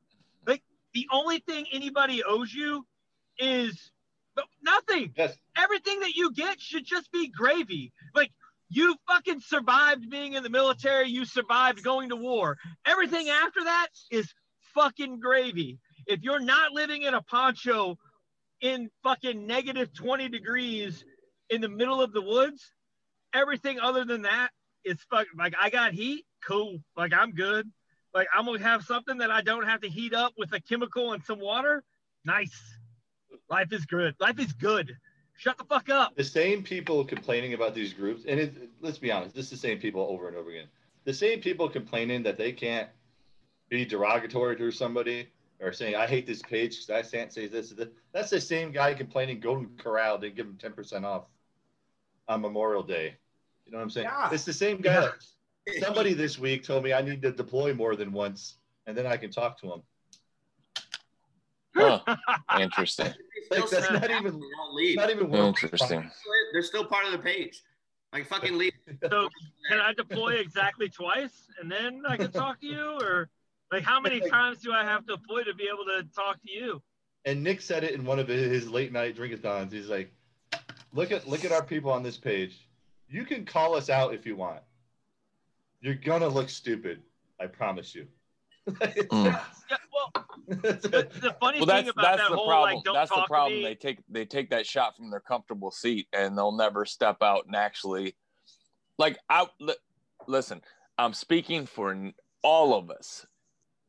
Like 0.48 0.64
the 0.94 1.08
only 1.12 1.40
thing 1.40 1.66
anybody 1.72 2.24
owes 2.24 2.54
you 2.54 2.86
is 3.38 3.92
nothing. 4.64 5.14
Yes. 5.16 5.38
Everything 5.56 6.00
that 6.02 6.16
you 6.16 6.32
get 6.32 6.60
should 6.60 6.86
just 6.86 7.12
be 7.12 7.28
gravy. 7.28 7.94
Like 8.14 8.32
you 8.76 8.96
fucking 9.08 9.42
survived 9.42 10.10
being 10.10 10.34
in 10.34 10.44
the 10.44 10.50
military, 10.50 11.10
you 11.10 11.26
survived 11.26 11.84
going 11.84 12.10
to 12.10 12.16
war. 12.16 12.58
Everything 12.86 13.30
after 13.30 13.64
that 13.64 13.88
is 14.12 14.34
fucking 14.74 15.20
gravy. 15.20 15.80
If 16.08 16.22
you're 16.22 16.40
not 16.40 16.72
living 16.72 17.04
in 17.04 17.14
a 17.14 17.22
poncho 17.22 17.98
in 18.62 18.90
fucking 19.04 19.48
negative 19.48 19.94
20 19.94 20.30
degrees 20.30 21.04
in 21.50 21.62
the 21.62 21.70
middle 21.70 22.02
of 22.02 22.14
the 22.14 22.22
woods, 22.22 22.72
everything 23.34 23.80
other 23.80 24.06
than 24.06 24.24
that 24.24 24.50
is 24.84 24.98
fucking 25.10 25.38
like 25.38 25.54
I 25.60 25.70
got 25.70 25.94
heat, 25.94 26.26
cool. 26.46 26.80
Like 26.96 27.14
I'm 27.14 27.32
good. 27.32 27.70
Like 28.14 28.28
I'm 28.34 28.46
gonna 28.46 28.60
have 28.60 28.84
something 28.84 29.18
that 29.20 29.32
I 29.32 29.42
don't 29.42 29.68
have 29.68 29.82
to 29.82 29.90
heat 29.90 30.14
up 30.14 30.34
with 30.38 30.54
a 30.54 30.60
chemical 30.60 31.14
and 31.14 31.24
some 31.24 31.40
water. 31.40 31.84
Nice. 32.24 32.60
Life 33.50 33.72
is 33.72 33.86
good. 33.86 34.16
Life 34.20 34.40
is 34.40 34.54
good. 34.54 34.96
Shut 35.38 35.58
the 35.58 35.66
fuck 35.66 35.90
up. 35.90 36.16
the 36.16 36.24
same 36.24 36.64
people 36.64 37.04
complaining 37.04 37.54
about 37.54 37.76
these 37.76 37.94
groups, 37.94 38.24
and 38.28 38.40
it, 38.40 38.54
let's 38.82 38.98
be 38.98 39.12
honest, 39.12 39.36
this 39.36 39.46
is 39.46 39.52
the 39.52 39.58
same 39.58 39.80
people 39.80 40.02
over 40.10 40.28
and 40.28 40.38
over 40.38 40.50
again. 40.50 40.68
The 41.04 41.14
same 41.14 41.40
people 41.40 41.70
complaining 41.70 42.24
that 42.24 42.38
they 42.38 42.52
can't 42.52 42.90
be 43.70 43.86
derogatory 43.86 44.56
to 44.58 44.72
somebody 44.72 45.28
or 45.60 45.72
saying, 45.72 45.96
I 45.96 46.08
hate 46.08 46.26
this 46.26 46.42
page 46.42 46.86
because 46.86 46.90
I 46.90 47.18
can't 47.18 47.32
say 47.32 47.48
this, 47.48 47.70
this. 47.72 47.90
That's 48.14 48.30
the 48.30 48.42
same 48.42 48.72
guy 48.72 48.94
complaining 48.94 49.40
Golden 49.40 49.70
Corral 49.78 50.18
didn't 50.18 50.36
give 50.36 50.48
him 50.48 50.58
10% 50.62 51.04
off 51.04 51.26
on 52.28 52.42
Memorial 52.42 52.84
Day. 52.84 53.16
You 53.66 53.72
know 53.72 53.78
what 53.78 53.84
I'm 53.84 53.90
saying? 53.90 54.08
Yeah. 54.08 54.30
It's 54.32 54.46
the 54.46 54.54
same 54.54 54.82
guy. 54.82 55.10
Somebody 55.80 56.14
this 56.14 56.38
week 56.38 56.64
told 56.64 56.84
me 56.84 56.94
I 56.94 57.02
need 57.02 57.22
to 57.24 57.32
deploy 57.32 57.74
more 57.74 57.96
than 57.96 58.12
once 58.12 58.56
and 58.86 58.96
then 58.96 59.08
I 59.08 59.18
can 59.18 59.32
talk 59.32 59.60
to 59.62 59.74
him. 59.74 59.82
Huh. 61.76 62.00
Interesting. 62.60 63.14
They 63.50 63.58
Like, 63.58 63.68
still 63.68 63.80
that's 63.80 63.88
send 63.88 64.02
not 64.02 64.04
it 64.10 64.14
even- 64.14 64.26
after 64.26 64.32
they 64.32 64.50
don't 64.58 64.76
leave. 64.76 64.96
Not 64.96 65.10
even 65.10 65.30
worth 65.30 65.42
oh, 65.42 65.48
Interesting. 65.48 66.12
They're 66.54 66.62
still 66.64 66.86
part 66.86 67.06
of 67.06 67.12
the 67.12 67.20
page. 67.20 67.62
Like 68.14 68.26
fucking 68.28 68.58
leave. 68.58 68.74
So 69.10 69.30
can 69.70 69.80
I 69.80 69.94
deploy 69.94 70.36
exactly 70.36 70.90
twice 70.90 71.48
and 71.60 71.70
then 71.72 72.04
I 72.08 72.16
can 72.18 72.32
talk 72.32 72.62
to 72.62 72.68
you? 72.68 72.98
Or 73.02 73.30
like 73.72 73.84
how 73.84 74.00
many 74.00 74.22
times 74.30 74.60
do 74.60 74.72
I 74.72 74.84
have 74.84 75.06
to 75.08 75.18
deploy 75.18 75.44
to 75.44 75.54
be 75.54 75.68
able 75.68 75.86
to 75.86 76.08
talk 76.16 76.42
to 76.44 76.52
you? 76.52 76.82
and 77.26 77.44
Nick 77.44 77.60
said 77.60 77.84
it 77.84 77.94
in 77.96 78.06
one 78.06 78.20
of 78.20 78.28
his 78.28 78.70
late 78.70 78.92
night 78.94 79.18
drinkathons. 79.18 79.72
He's 79.72 79.90
like, 79.90 80.14
"Look 80.94 81.12
at 81.12 81.28
look 81.28 81.44
at 81.44 81.52
our 81.52 81.64
people 81.64 81.92
on 81.92 82.04
this 82.04 82.18
page. 82.18 82.68
You 83.10 83.26
can 83.26 83.46
call 83.46 83.76
us 83.76 83.90
out 83.90 84.14
if 84.14 84.26
you 84.28 84.36
want. 84.36 84.62
You're 85.82 85.96
gonna 85.96 86.28
look 86.28 86.50
stupid. 86.50 87.02
I 87.40 87.48
promise 87.48 87.96
you." 87.96 88.08
Mm. 88.68 89.40
Yeah, 89.70 89.78
well, 89.94 90.26
The, 90.48 91.10
the 91.22 91.36
funny 91.40 91.60
Well, 91.60 91.66
thing 91.66 91.68
that's 91.68 91.90
about 91.90 92.04
that's 92.04 92.18
that 92.24 92.30
the 92.30 92.36
whole 92.36 92.48
problem. 92.48 92.76
like 92.76 92.84
don't 92.84 92.94
that's 92.94 93.10
the 93.12 93.24
problem. 93.28 93.54
to 93.54 93.58
me. 93.58 93.64
They 93.64 93.76
take 93.76 94.00
they 94.10 94.26
take 94.26 94.50
that 94.52 94.66
shot 94.66 94.96
from 94.96 95.10
their 95.10 95.20
comfortable 95.20 95.72
seat, 95.72 96.08
and 96.14 96.38
they'll 96.38 96.52
never 96.56 96.86
step 96.86 97.18
out 97.22 97.46
and 97.48 97.56
actually, 97.56 98.16
like, 98.98 99.18
I 99.30 99.48
listen. 100.28 100.62
I'm 100.98 101.14
speaking 101.14 101.66
for 101.66 101.92
n- 101.92 102.14
all 102.44 102.74
of 102.74 102.90
us 102.90 103.26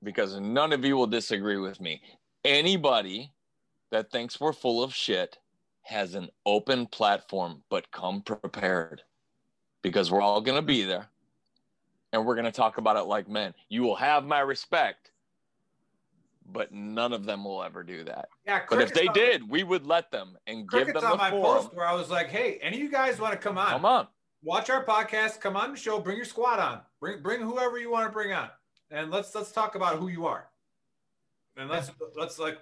because 0.03 0.39
none 0.41 0.73
of 0.73 0.85
you 0.85 0.97
will 0.97 1.07
disagree 1.07 1.57
with 1.59 1.81
me. 1.81 2.03
Anybody 2.45 3.33
that 3.93 4.11
thinks 4.11 4.41
we're 4.41 4.53
full 4.53 4.83
of 4.83 4.95
shit 4.95 5.39
has 5.83 6.15
an 6.17 6.31
open 6.45 6.87
platform, 6.87 7.63
but 7.71 7.91
come 7.93 8.23
prepared 8.23 9.03
because 9.83 10.11
we're 10.11 10.21
all 10.21 10.41
going 10.41 10.57
to 10.61 10.67
be 10.67 10.83
there 10.83 11.09
and 12.13 12.25
we're 12.25 12.35
going 12.35 12.45
to 12.47 12.53
talk 12.53 12.79
about 12.79 12.97
it 12.97 13.03
like 13.03 13.29
men. 13.29 13.55
You 13.69 13.83
will 13.83 13.97
have 13.97 14.25
my 14.25 14.41
respect, 14.41 15.11
but 16.51 16.73
none 16.73 17.13
of 17.13 17.25
them 17.25 17.45
will 17.45 17.63
ever 17.63 17.83
do 17.83 18.05
that. 18.05 18.29
Yeah, 18.47 18.63
But 18.69 18.81
if 18.83 18.95
they 18.95 19.09
on- 19.09 19.15
did, 19.15 19.49
we 19.49 19.63
would 19.63 19.87
let 19.87 20.11
them 20.11 20.37
and 20.47 20.69
give 20.69 20.87
them 20.93 21.05
on 21.05 21.19
my 21.19 21.31
forum. 21.31 21.63
post 21.65 21.75
where 21.75 21.87
I 21.87 21.95
was 21.95 22.11
like, 22.11 22.29
"Hey, 22.29 22.59
any 22.63 22.77
of 22.77 22.83
you 22.83 22.91
guys 22.91 23.19
want 23.21 23.33
to 23.33 23.39
come 23.39 23.59
on? 23.59 23.69
Come 23.71 23.85
on. 23.85 24.09
watch 24.43 24.71
our 24.71 24.85
podcast, 24.85 25.41
come 25.41 25.57
on 25.57 25.73
the 25.73 25.77
show, 25.77 25.99
bring 25.99 26.17
your 26.17 26.25
squad 26.27 26.61
on, 26.61 26.81
bring 27.01 27.21
bring 27.23 27.41
whoever 27.41 27.79
you 27.79 27.91
want 27.91 28.07
to 28.07 28.13
bring 28.13 28.33
on, 28.33 28.49
and 28.91 29.11
let's 29.11 29.35
let's 29.35 29.51
talk 29.51 29.75
about 29.75 29.99
who 29.99 30.09
you 30.09 30.27
are, 30.27 30.49
and 31.57 31.69
let's 31.69 31.91
let's 32.17 32.39
like 32.39 32.59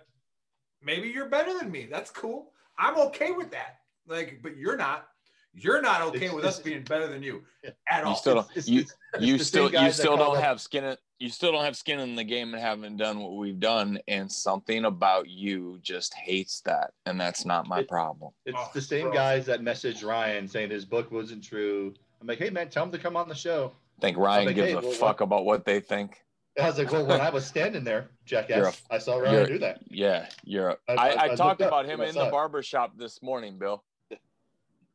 maybe 0.83 1.09
you're 1.09 1.29
better 1.29 1.57
than 1.59 1.71
me. 1.71 1.87
That's 1.91 2.11
cool. 2.11 2.53
I'm 2.79 2.97
okay 3.09 3.33
with 3.33 3.51
that. 3.51 3.81
Like, 4.07 4.41
but 4.43 4.57
you're 4.57 4.77
not. 4.77 5.09
You're 5.57 5.81
not 5.81 6.03
okay 6.03 6.31
with 6.31 6.45
us 6.45 6.59
being 6.59 6.83
better 6.83 7.07
than 7.07 7.23
you 7.23 7.45
Yeah. 7.63 7.71
at 7.89 8.01
You 8.03 8.09
all. 8.09 8.17
still 8.17 8.35
don't. 8.35 8.51
It's- 8.51 8.69
you 8.69 8.81
it's- 8.81 8.97
it's 9.15 9.25
you 9.25 9.39
the 9.39 9.45
still 9.45 9.71
you 9.73 9.93
still 9.93 10.17
don't 10.17 10.37
up- 10.37 10.43
have 10.43 10.61
skin. 10.61 10.85
In, 10.85 10.97
you 11.21 11.29
still 11.29 11.53
don't 11.53 11.65
have 11.65 11.77
skin 11.77 12.01
in 12.01 12.17
the 12.17 12.25
game 12.25 12.53
and 12.55 12.63
haven't 12.63 12.97
done 12.97 13.21
what 13.21 13.37
we've 13.37 13.61
done. 13.61 13.99
And 14.09 14.31
something 14.31 14.85
about 14.85 15.29
you 15.29 15.79
just 15.81 16.13
hates 16.15 16.61
that, 16.63 16.93
and 17.07 17.21
that's 17.21 17.45
not 17.45 17.69
my 17.69 17.81
It- 17.81 17.89
problem. 17.89 18.33
It's 18.45 18.57
Oh, 18.59 18.71
the 18.75 18.81
same 18.81 19.03
bro. 19.07 19.13
guys 19.13 19.47
that 19.47 19.61
messaged 19.61 20.05
Ryan 20.05 20.49
saying 20.49 20.71
his 20.71 20.85
book 20.85 21.11
wasn't 21.13 21.45
true. 21.45 21.95
I'm 22.21 22.27
like, 22.27 22.39
hey 22.39 22.51
man, 22.51 22.69
tell 22.69 22.85
him 22.85 22.93
to 22.93 22.99
come 22.99 23.17
on 23.17 23.29
the 23.29 23.35
show. 23.35 23.73
I 23.99 24.01
think 24.01 24.17
Ryan 24.19 24.47
like, 24.47 24.57
gives 24.57 24.69
hey, 24.73 24.75
a 24.77 24.81
well, 24.81 24.91
fuck 24.93 25.21
about 25.21 25.45
what 25.45 25.65
they 25.65 25.79
think. 25.79 26.21
I 26.61 26.67
was 26.67 26.79
like, 26.79 26.91
well, 26.93 27.05
when 27.07 27.21
I 27.21 27.31
was 27.31 27.45
standing 27.47 27.83
there, 27.85 28.11
You're 28.27 28.43
jackass, 28.43 28.83
I 28.91 28.99
saw 28.99 29.17
Ryan 29.19 29.47
do 29.47 29.59
that. 29.59 29.81
Yeah, 29.89 30.29
you're. 30.45 30.71
a- 30.71 30.79
I- 30.89 30.93
I, 30.93 30.95
I- 30.95 30.97
I, 30.97 31.25
I 31.25 31.27
looked 31.27 31.39
talked 31.39 31.61
about 31.61 31.85
and 31.85 31.93
him 31.95 32.01
in 32.01 32.15
the 32.15 32.27
it. 32.27 32.31
barber 32.31 32.63
shop 32.63 32.93
this 32.97 33.23
morning, 33.23 33.57
Bill. 33.59 33.85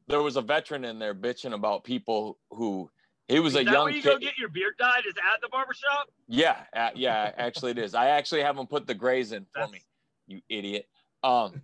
There 0.10 0.24
was 0.24 0.36
a 0.38 0.42
veteran 0.42 0.84
in 0.86 0.98
there 0.98 1.14
bitching 1.14 1.54
about 1.54 1.84
people 1.84 2.40
who 2.50 2.90
he 3.28 3.40
was 3.40 3.54
Is 3.54 3.62
a 3.62 3.64
that 3.66 3.72
young 3.72 3.84
where 3.86 3.94
you 3.94 4.02
kid. 4.02 4.10
go 4.10 4.18
get 4.18 4.40
your 4.40 4.50
beard 4.50 4.74
dyed? 4.80 5.04
Is 5.08 5.14
at 5.34 5.40
the 5.40 5.50
barbershop? 5.50 6.10
Yeah, 6.28 6.58
uh, 6.76 6.90
yeah, 6.96 7.32
actually 7.38 7.72
it 7.72 7.78
is. 7.78 7.94
I 7.94 8.08
actually 8.08 8.42
have 8.42 8.56
them 8.56 8.66
put 8.66 8.88
the 8.88 8.96
grays 8.96 9.32
in 9.32 9.44
for 9.54 9.60
That's- 9.60 9.72
me. 9.72 9.82
You 10.28 10.42
idiot. 10.50 10.88
Um, 11.24 11.62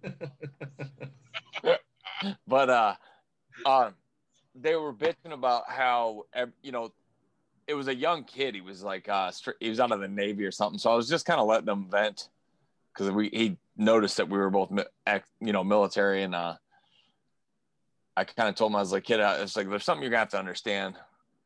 but 2.48 2.70
uh, 2.70 2.96
um, 3.66 3.94
they 4.54 4.76
were 4.76 4.94
bitching 4.94 5.32
about 5.34 5.64
how 5.68 6.26
you 6.62 6.72
know 6.72 6.92
it 7.68 7.74
was 7.74 7.88
a 7.88 7.96
young 7.96 8.24
kid. 8.26 8.54
He 8.54 8.62
was 8.62 8.84
like 8.84 9.10
uh, 9.10 9.32
he 9.60 9.70
was 9.70 9.80
out 9.80 9.92
of 9.92 10.02
the 10.02 10.08
navy 10.08 10.46
or 10.46 10.52
something. 10.52 10.78
So 10.78 10.92
I 10.92 10.96
was 10.96 11.10
just 11.10 11.26
kind 11.26 11.40
of 11.40 11.48
letting 11.48 11.66
them 11.66 11.88
vent 11.90 12.30
because 12.94 13.12
we 13.12 13.30
he 13.30 13.58
noticed 13.78 14.18
that 14.18 14.30
we 14.30 14.38
were 14.38 14.50
both 14.50 14.72
you 15.40 15.54
know 15.54 15.64
military 15.64 16.24
and 16.24 16.36
uh, 16.36 16.56
I 18.18 18.24
kind 18.24 18.50
of 18.50 18.56
told 18.56 18.72
him 18.72 18.78
I 18.78 18.80
was 18.80 18.92
like 18.92 19.04
kid, 19.04 19.20
it's 19.20 19.56
like 19.56 19.70
there's 19.70 19.84
something 19.84 20.02
you're 20.02 20.12
gonna 20.12 20.20
have 20.20 20.30
to 20.30 20.40
understand 20.40 20.96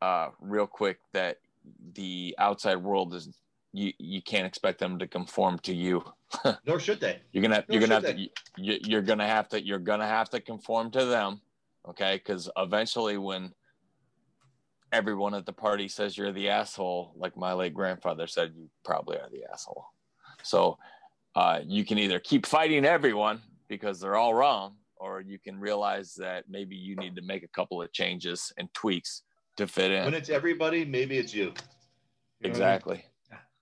uh, 0.01 0.29
real 0.39 0.67
quick 0.67 0.99
that 1.13 1.37
the 1.93 2.35
outside 2.37 2.77
world 2.77 3.13
is 3.13 3.29
you 3.73 3.93
you 3.97 4.21
can't 4.21 4.45
expect 4.45 4.79
them 4.79 4.97
to 4.99 5.07
conform 5.07 5.59
to 5.59 5.73
you. 5.73 6.03
Nor 6.65 6.79
should 6.79 6.99
they. 6.99 7.21
You're 7.31 7.41
gonna 7.41 7.63
No, 7.67 7.73
you're 7.73 7.81
gonna 7.81 7.95
have 7.95 8.15
to 8.15 8.19
you, 8.19 8.29
you're 8.83 9.01
gonna 9.01 9.27
have 9.27 9.49
to 9.49 9.63
you're 9.63 9.79
gonna 9.79 10.07
have 10.07 10.29
to 10.31 10.39
conform 10.39 10.91
to 10.91 11.05
them, 11.05 11.41
okay? 11.87 12.17
Because 12.17 12.49
eventually, 12.57 13.17
when 13.17 13.53
everyone 14.91 15.33
at 15.33 15.45
the 15.45 15.53
party 15.53 15.87
says 15.87 16.17
you're 16.17 16.31
the 16.31 16.49
asshole, 16.49 17.13
like 17.15 17.37
my 17.37 17.53
late 17.53 17.73
grandfather 17.73 18.27
said, 18.27 18.53
you 18.55 18.69
probably 18.83 19.17
are 19.17 19.29
the 19.31 19.43
asshole. 19.51 19.85
So 20.43 20.77
uh, 21.35 21.59
you 21.65 21.85
can 21.85 21.99
either 21.99 22.19
keep 22.19 22.45
fighting 22.45 22.85
everyone 22.85 23.41
because 23.67 23.99
they're 23.99 24.15
all 24.15 24.33
wrong, 24.33 24.75
or 24.99 25.21
you 25.21 25.39
can 25.39 25.59
realize 25.59 26.13
that 26.15 26.45
maybe 26.49 26.75
you 26.75 26.95
need 26.95 27.15
to 27.15 27.21
make 27.21 27.43
a 27.43 27.47
couple 27.47 27.81
of 27.81 27.91
changes 27.93 28.51
and 28.57 28.71
tweaks 28.73 29.23
to 29.57 29.67
fit 29.67 29.91
in. 29.91 30.05
When 30.05 30.13
it's 30.13 30.29
everybody, 30.29 30.85
maybe 30.85 31.17
it's 31.17 31.33
you. 31.33 31.53
You 32.41 32.51
know 32.51 32.59
what 32.59 32.63
I 32.63 32.75
mean? 32.91 32.91
Exactly. 32.91 33.05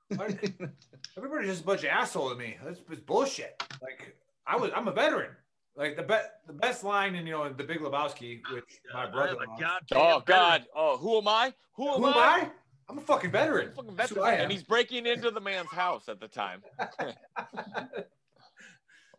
Everybody's 1.17 1.49
just 1.49 1.63
a 1.63 1.65
bunch 1.65 1.83
of 1.83 1.89
asshole 1.89 2.29
to 2.29 2.35
me. 2.35 2.57
That's, 2.63 2.79
that's 2.87 3.01
bullshit. 3.01 3.61
Like 3.81 4.15
I 4.45 4.55
was, 4.55 4.71
I'm 4.75 4.87
a 4.87 4.91
veteran. 4.91 5.31
Like 5.75 5.95
the 5.95 6.03
best, 6.03 6.29
the 6.47 6.53
best 6.53 6.83
line 6.83 7.13
in 7.15 7.27
you 7.27 7.33
know 7.33 7.51
the 7.53 7.63
Big 7.63 7.79
Lebowski, 7.79 8.41
which 8.51 8.81
my 8.93 9.05
brother. 9.05 9.35
I'm 9.41 9.49
a 9.49 9.53
Oh 9.53 10.19
veteran. 10.19 10.23
God! 10.25 10.65
Oh, 10.75 10.97
who 10.97 11.17
am 11.19 11.27
I? 11.27 11.53
Who 11.75 11.87
am 11.89 12.01
Who 12.01 12.07
am 12.07 12.13
I? 12.13 12.17
I? 12.17 12.49
I'm 12.89 12.97
a 12.97 13.01
fucking 13.01 13.31
veteran. 13.31 13.73
Fucking 13.75 13.95
That's 13.95 14.09
veteran. 14.11 14.25
who 14.25 14.31
I 14.31 14.35
am. 14.35 14.41
and 14.43 14.51
he's 14.51 14.63
breaking 14.63 15.05
into 15.05 15.29
the 15.29 15.41
man's 15.41 15.69
house 15.71 16.07
at 16.09 16.19
the 16.19 16.27
time. 16.27 16.63
I'm 16.99 17.13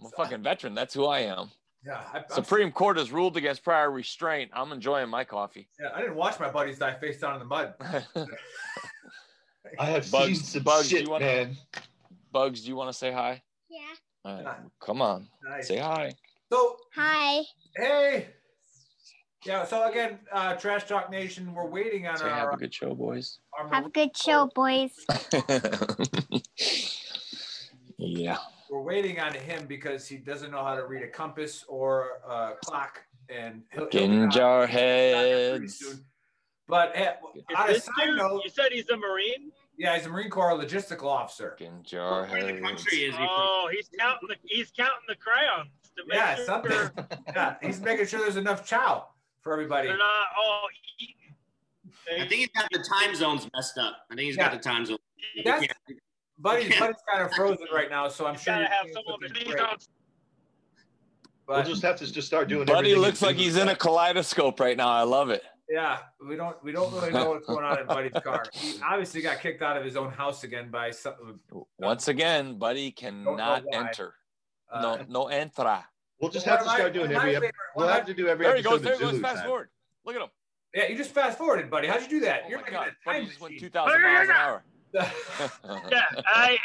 a 0.06 0.10
fucking 0.16 0.42
veteran. 0.42 0.74
That's 0.74 0.94
who 0.94 1.06
I 1.06 1.20
am. 1.20 1.50
Yeah, 1.88 2.00
I, 2.12 2.16
I'm- 2.18 2.24
Supreme 2.28 2.70
Court 2.70 2.98
has 2.98 3.10
ruled 3.10 3.36
against 3.38 3.64
prior 3.64 3.90
restraint. 3.90 4.50
I'm 4.52 4.72
enjoying 4.72 5.08
my 5.08 5.24
coffee. 5.24 5.68
yeah, 5.80 5.88
I 5.94 6.00
didn't 6.02 6.16
watch 6.16 6.38
my 6.38 6.50
buddies 6.50 6.78
die 6.78 6.92
face 6.94 7.18
down 7.20 7.32
in 7.34 7.38
the 7.40 7.46
mud. 7.46 7.74
I 9.78 9.84
have 9.86 10.10
Bugs- 10.10 10.26
seen 10.26 10.34
some 10.36 10.62
Bugs, 10.62 10.88
shit, 10.90 11.04
you 11.04 11.10
wanna- 11.10 11.24
man. 11.24 11.56
Bugs, 12.30 12.60
do 12.62 12.68
you 12.68 12.76
want 12.76 12.90
to 12.90 12.98
say 12.98 13.10
hi? 13.10 13.42
Yeah. 13.70 13.78
All 14.24 14.34
right, 14.34 14.42
Yeah. 14.44 14.54
come 14.80 15.00
on, 15.00 15.28
Nice. 15.42 15.68
say 15.68 15.78
hi. 15.78 16.12
So 16.52 16.76
Hi. 16.94 17.42
hey, 17.76 18.28
yeah. 19.46 19.64
So 19.64 19.88
again, 19.88 20.18
uh, 20.32 20.54
Trash 20.56 20.84
Talk 20.84 21.10
Nation, 21.10 21.54
we're 21.54 21.66
waiting 21.66 22.06
on 22.06 22.18
Say 22.18 22.28
have 22.28 22.52
a 22.52 22.56
good 22.56 22.74
show, 22.74 22.94
boys. 22.94 23.38
Have 23.72 23.86
a 23.86 23.90
good 23.90 24.14
show, 24.16 24.50
boys. 24.54 24.92
yeah. 27.98 28.38
We're 28.70 28.82
waiting 28.82 29.18
on 29.20 29.32
him 29.34 29.66
because 29.66 30.06
he 30.06 30.16
doesn't 30.16 30.50
know 30.50 30.62
how 30.64 30.74
to 30.76 30.84
read 30.86 31.02
a 31.02 31.08
compass 31.08 31.64
or 31.68 32.20
a 32.28 32.52
clock, 32.64 33.00
and 33.28 33.62
he'll, 33.72 33.88
he'll 33.90 33.90
be 33.90 33.98
on- 33.98 34.30
Ginger 34.30 34.66
he'll 34.66 34.76
be 34.76 35.14
on 35.14 35.24
here 35.24 35.50
pretty 35.50 35.62
heads. 35.64 35.78
soon. 35.78 36.04
But 36.66 36.92
eh, 36.94 37.12
on 37.56 37.70
a 37.70 37.80
side 37.80 37.92
dude, 38.04 38.16
note, 38.18 38.42
you 38.44 38.50
said 38.50 38.72
he's 38.72 38.88
a 38.90 38.96
Marine? 38.96 39.52
yeah, 39.78 39.96
he's 39.96 40.04
a 40.06 40.10
Marine 40.10 40.28
Corps 40.28 40.52
logistical 40.52 41.04
officer. 41.06 41.56
Ginger 41.58 42.26
Where 42.28 42.36
in 42.36 42.56
the 42.56 42.60
country 42.60 42.98
is 43.04 43.16
he? 43.16 43.26
Oh, 43.26 43.70
he's 43.72 43.88
counting 43.98 44.28
the 44.28 44.36
he's 44.44 44.70
counting 44.76 45.06
the 45.08 45.14
crayons 45.14 45.70
to 45.96 46.02
make 46.06 46.16
Yeah, 46.18 46.34
sure 46.36 46.44
something. 46.44 46.90
Yeah, 47.34 47.54
he's 47.62 47.80
making 47.80 48.06
sure 48.06 48.20
there's 48.20 48.36
enough 48.36 48.66
chow 48.66 49.06
for 49.40 49.52
everybody. 49.54 49.88
they're 49.88 49.96
not 49.96 50.26
all 50.38 50.62
eating. 50.98 51.14
I 52.14 52.28
think 52.28 52.40
he's 52.40 52.48
got 52.48 52.68
the 52.70 52.84
time 52.86 53.14
zones 53.14 53.48
messed 53.54 53.78
up. 53.78 53.96
I 54.10 54.14
think 54.14 54.26
he's 54.26 54.36
got 54.36 54.52
the 54.52 54.58
time 54.58 54.84
zones. 54.84 54.98
That's, 55.44 55.66
Yeah. 56.38 56.42
buddy's, 56.42 56.78
buddy's 56.78 56.96
kind 57.10 57.24
of 57.24 57.32
frozen 57.32 57.66
right 57.72 57.90
now, 57.90 58.08
so 58.08 58.26
I'm 58.26 58.34
You 58.34 58.38
sure 58.40 58.54
gotta 58.54 58.64
you 58.64 58.70
have 58.70 58.82
can't 58.84 58.94
someone 58.94 59.20
put 59.20 59.28
to 59.28 59.34
this 59.34 59.44
be 59.44 59.54
We'll 61.46 61.62
just 61.62 61.82
have 61.82 61.96
to 61.96 62.12
just 62.12 62.26
start 62.26 62.48
doing. 62.48 62.66
Buddy 62.66 62.94
looks 62.94 63.22
like 63.22 63.36
he's 63.36 63.56
in 63.56 63.68
a 63.68 63.74
kaleidoscope 63.76 64.60
right 64.60 64.76
now. 64.76 64.88
I 64.90 65.02
love 65.02 65.30
it. 65.30 65.42
yeah, 65.70 65.98
we 66.26 66.36
don't 66.36 66.62
we 66.62 66.72
don't 66.72 66.92
really 66.92 67.10
know 67.10 67.30
what's 67.30 67.46
going 67.46 67.64
on 67.64 67.80
in 67.80 67.86
Buddy's 67.86 68.12
car. 68.22 68.44
He 68.52 68.74
obviously 68.84 69.22
got 69.22 69.40
kicked 69.40 69.62
out 69.62 69.76
of 69.78 69.82
his 69.84 69.96
own 69.96 70.10
house 70.10 70.44
again 70.44 70.70
by 70.70 70.90
some. 70.90 71.40
Once 71.78 72.08
again, 72.08 72.58
Buddy 72.58 72.90
cannot 72.90 73.64
enter. 73.72 74.14
Uh, 74.70 74.82
No, 74.82 75.04
no 75.08 75.24
entra. 75.34 75.84
We'll 76.20 76.30
just 76.30 76.44
have 76.44 76.60
to 76.60 76.66
my- 76.66 76.74
start 76.76 76.92
doing 76.92 77.06
one 77.06 77.16
of 77.16 77.22
every. 77.22 77.34
favorite- 77.34 77.54
We'll 77.76 77.88
have 77.88 78.04
to 78.06 78.12
do 78.14 78.28
every 78.28 78.44
There 78.44 78.54
he 78.56 78.60
episode 78.60 78.70
goes. 78.70 78.82
There 78.82 78.92
he 78.92 78.96
in 78.96 79.00
goes. 79.02 79.10
Zulu 79.12 79.22
Fast 79.22 79.36
time. 79.36 79.46
forward. 79.46 79.68
Look 80.04 80.16
at 80.16 80.22
him. 80.22 80.28
Yeah, 80.74 80.86
you 80.88 80.96
just 80.98 81.12
fast 81.12 81.38
forwarded, 81.38 81.70
buddy. 81.70 81.88
How'd 81.88 82.02
you 82.02 82.08
do 82.08 82.20
that? 82.20 82.42
Oh 82.44 82.48
You're 82.50 82.58
my 82.58 82.64
making 82.64 82.78
God. 82.78 82.92
Buddy 83.06 83.18
time 83.20 83.28
just 83.28 83.40
went 83.40 83.58
2,000 83.58 84.02
miles 84.02 84.28
an 84.28 84.34
hour. 84.34 84.64
Yeah, 84.94 86.04
I 86.26 86.58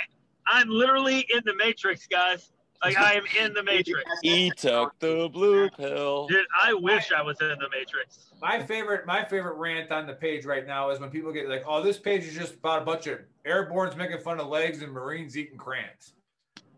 I'm 0.47 0.69
literally 0.69 1.25
in 1.33 1.41
the 1.45 1.55
Matrix, 1.55 2.07
guys. 2.07 2.51
Like 2.83 2.97
I 2.97 3.13
am 3.13 3.23
in 3.39 3.53
the 3.53 3.63
Matrix. 3.63 4.03
he 4.21 4.51
took 4.51 4.97
the 4.99 5.29
blue 5.31 5.69
pill. 5.69 6.27
Dude, 6.27 6.45
I 6.61 6.73
wish 6.73 7.11
I 7.13 7.21
was 7.21 7.39
in 7.39 7.47
the 7.47 7.69
Matrix. 7.71 8.31
My 8.41 8.61
favorite, 8.61 9.05
my 9.05 9.23
favorite 9.23 9.55
rant 9.55 9.91
on 9.91 10.05
the 10.05 10.13
page 10.13 10.45
right 10.45 10.67
now 10.67 10.89
is 10.89 10.99
when 10.99 11.09
people 11.09 11.31
get 11.31 11.47
like, 11.47 11.63
"Oh, 11.65 11.81
this 11.81 11.97
page 11.97 12.25
is 12.25 12.33
just 12.33 12.55
about 12.55 12.81
a 12.81 12.85
bunch 12.85 13.07
of 13.07 13.19
airborne's 13.45 13.95
making 13.95 14.19
fun 14.19 14.39
of 14.39 14.47
legs 14.47 14.81
and 14.81 14.91
Marines 14.91 15.37
eating 15.37 15.57
crayons," 15.57 16.13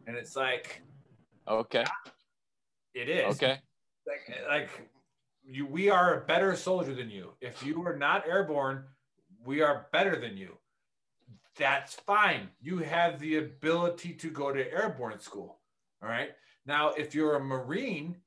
and 0.05 0.15
it's 0.15 0.35
like, 0.35 0.83
Okay. 1.47 1.85
it 2.93 3.09
is. 3.09 3.35
Okay. 3.35 3.59
Like, 4.07 4.45
like 4.47 4.69
you, 5.43 5.65
we 5.65 5.89
are 5.89 6.21
a 6.21 6.25
better 6.25 6.55
soldier 6.55 6.93
than 6.93 7.09
you. 7.09 7.31
If 7.41 7.65
you 7.65 7.83
are 7.85 7.95
not 7.95 8.27
airborne, 8.27 8.83
we 9.43 9.61
are 9.61 9.87
better 9.91 10.15
than 10.15 10.37
you. 10.37 10.57
That's 11.57 11.95
fine. 11.95 12.49
You 12.61 12.79
have 12.79 13.19
the 13.19 13.37
ability 13.37 14.13
to 14.13 14.29
go 14.29 14.51
to 14.51 14.71
airborne 14.71 15.19
school. 15.19 15.59
All 16.03 16.09
right. 16.09 16.31
Now, 16.65 16.89
if 16.89 17.15
you're 17.15 17.35
a 17.35 17.43
Marine 17.43 18.17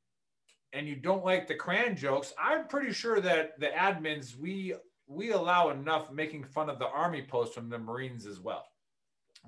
and 0.73 0.89
you 0.89 0.97
don't 0.97 1.25
like 1.25 1.47
the 1.47 1.55
crayon 1.55 1.97
jokes, 1.97 2.33
I'm 2.43 2.69
pretty 2.69 2.93
sure 2.93 3.21
that 3.21 3.59
the 3.61 3.69
admins 3.69 4.37
we 4.37 4.75
we 5.07 5.33
allow 5.33 5.71
enough 5.71 6.13
making 6.13 6.45
fun 6.45 6.69
of 6.69 6.79
the 6.79 6.87
army 6.89 7.23
post 7.23 7.55
from 7.55 7.69
the 7.69 7.79
Marines 7.79 8.27
as 8.27 8.41
well. 8.41 8.67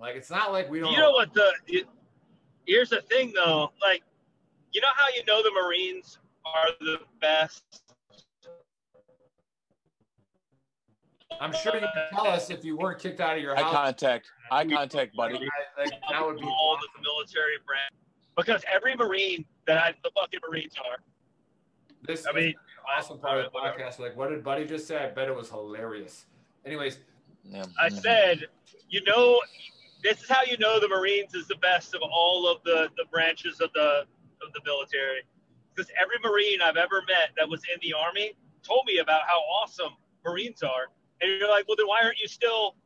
Like 0.01 0.17
it's 0.17 0.31
not 0.31 0.53
like 0.53 0.71
we 0.71 0.81
don't. 0.81 0.93
You 0.93 0.99
know 0.99 1.13
what 1.13 1.35
the? 1.35 1.53
It, 1.67 1.87
here's 2.67 2.91
the 2.91 3.03
thing, 3.03 3.33
though. 3.35 3.73
Like, 3.83 4.03
you 4.73 4.81
know 4.81 4.89
how 4.95 5.07
you 5.15 5.25
know 5.25 5.43
the 5.43 5.53
Marines 5.53 6.19
are 6.45 6.69
the 6.81 6.99
best. 7.21 7.83
I'm 11.39 11.53
sure 11.53 11.75
you 11.75 11.81
can 11.81 12.07
tell 12.13 12.27
us 12.27 12.51
if 12.51 12.65
you 12.65 12.77
weren't 12.77 12.99
kicked 12.99 13.21
out 13.21 13.37
of 13.37 13.43
your 13.43 13.57
Eye 13.57 13.63
house. 13.63 13.73
contact. 13.73 14.31
Eye 14.51 14.65
contact, 14.65 15.15
buddy. 15.15 15.35
Like, 15.79 15.91
that 16.11 16.27
would 16.27 16.39
be 16.39 16.45
all 16.45 16.77
that 16.81 16.89
the 16.97 17.03
military 17.03 17.55
brand 17.67 17.93
because 18.37 18.63
every 18.73 18.97
Marine 18.97 19.45
that 19.67 19.79
I, 19.79 19.95
the 20.03 20.11
fucking 20.15 20.41
Marines 20.49 20.75
are. 20.79 20.99
This 22.03 22.27
I 22.27 22.33
mean, 22.33 22.45
is 22.49 22.55
an 22.55 22.97
awesome 22.99 23.19
part 23.19 23.45
of 23.45 23.53
the 23.53 23.59
podcast. 23.59 23.99
Like, 23.99 24.17
what 24.17 24.31
did 24.31 24.43
Buddy 24.43 24.65
just 24.67 24.89
say? 24.89 24.99
I 24.99 25.09
bet 25.09 25.29
it 25.29 25.37
was 25.37 25.51
hilarious. 25.51 26.27
Anyways, 26.67 26.99
Yeah. 27.45 27.65
I 27.81 27.89
said, 27.89 28.47
you 28.89 29.03
know, 29.05 29.41
this 30.03 30.23
is 30.23 30.29
how 30.29 30.43
you 30.43 30.57
know 30.59 30.81
the 30.81 30.89
Marines 30.89 31.35
is 31.35 31.47
the 31.47 31.57
best 31.57 31.95
of 31.95 32.01
all 32.03 32.51
of 32.51 32.63
the, 32.65 32.89
the 32.97 33.05
branches 33.13 33.61
of 33.61 33.71
the 33.75 34.05
of 34.43 34.53
the 34.55 34.61
military. 34.65 35.23
Because 35.75 35.91
every 36.01 36.17
Marine 36.25 36.61
I've 36.63 36.77
ever 36.77 37.03
met 37.07 37.31
that 37.37 37.49
was 37.49 37.61
in 37.73 37.79
the 37.83 37.95
Army 37.95 38.33
told 38.63 38.85
me 38.87 38.99
about 38.99 39.23
how 39.27 39.39
awesome 39.39 39.93
Marines 40.25 40.63
are. 40.63 40.89
And 41.21 41.31
you're 41.39 41.49
like, 41.51 41.67
well, 41.69 41.77
then 41.77 41.87
why 41.87 42.01
aren't 42.03 42.19
you 42.19 42.29
still 42.29 42.77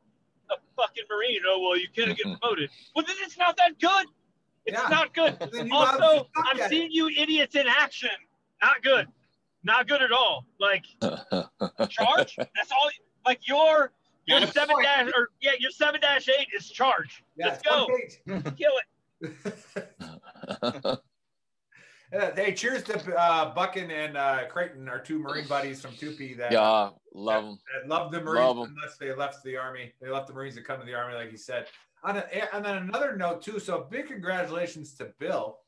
a 0.50 0.54
fucking 0.76 1.04
Marine? 1.10 1.40
Oh, 1.48 1.60
well, 1.60 1.76
you 1.78 1.88
can't 1.94 2.16
get 2.16 2.38
promoted. 2.40 2.70
well, 2.94 3.04
then 3.06 3.16
it's 3.22 3.38
not 3.38 3.56
that 3.58 3.78
good. 3.80 4.06
It's 4.66 4.76
Yeah. 4.80 4.88
not 4.88 5.14
good. 5.14 5.36
Also, 5.72 6.28
I'm 6.36 6.60
at 6.60 6.70
seeing 6.70 6.90
you 6.90 7.08
idiots 7.08 7.54
in 7.54 7.66
action. 7.68 8.08
Not 8.62 8.82
good. 8.82 9.06
Not 9.62 9.86
good 9.88 10.02
at 10.02 10.10
all. 10.12 10.44
Like, 10.58 10.84
charge. 11.88 12.36
That's 12.36 12.70
all. 12.72 12.90
Like 13.26 13.46
your 13.48 13.92
your 14.26 14.38
a 14.38 14.46
seven 14.46 14.74
point. 14.74 14.84
dash 14.86 15.10
or 15.16 15.28
yeah, 15.40 15.52
your 15.58 15.70
seven 15.70 16.00
dash 16.00 16.28
eight 16.28 16.48
is 16.56 16.68
charge. 16.70 17.22
yeah, 17.36 17.46
Let's 17.48 17.62
go. 17.62 17.86
Kill 18.56 18.72
it. 19.22 20.98
Uh, 22.14 22.30
hey, 22.36 22.52
cheers 22.54 22.82
to 22.84 23.16
uh, 23.18 23.52
Buckin 23.54 23.90
and 23.90 24.16
uh, 24.16 24.46
Creighton, 24.48 24.88
our 24.88 25.00
two 25.00 25.18
Marine 25.18 25.46
buddies 25.48 25.80
from 25.80 25.92
Tupi 25.92 26.36
that, 26.36 26.52
yeah, 26.52 26.90
love 27.12 27.44
them. 27.44 27.58
that 27.82 27.88
love 27.88 28.12
the 28.12 28.20
Marines 28.20 28.38
Love 28.44 28.58
'em. 28.58 28.76
unless 28.76 28.96
they 28.98 29.12
left 29.12 29.42
the 29.42 29.56
Army. 29.56 29.92
They 30.00 30.08
left 30.08 30.28
the 30.28 30.32
Marines 30.34 30.54
to 30.54 30.62
come 30.62 30.78
to 30.78 30.86
the 30.86 30.94
Army, 30.94 31.14
like 31.16 31.30
he 31.30 31.36
said. 31.36 31.66
On 32.04 32.16
a, 32.16 32.54
and 32.54 32.64
then 32.64 32.76
another 32.76 33.16
note, 33.16 33.42
too. 33.42 33.58
So 33.58 33.88
big 33.90 34.06
congratulations 34.06 34.94
to 34.94 35.12
Bill. 35.18 35.58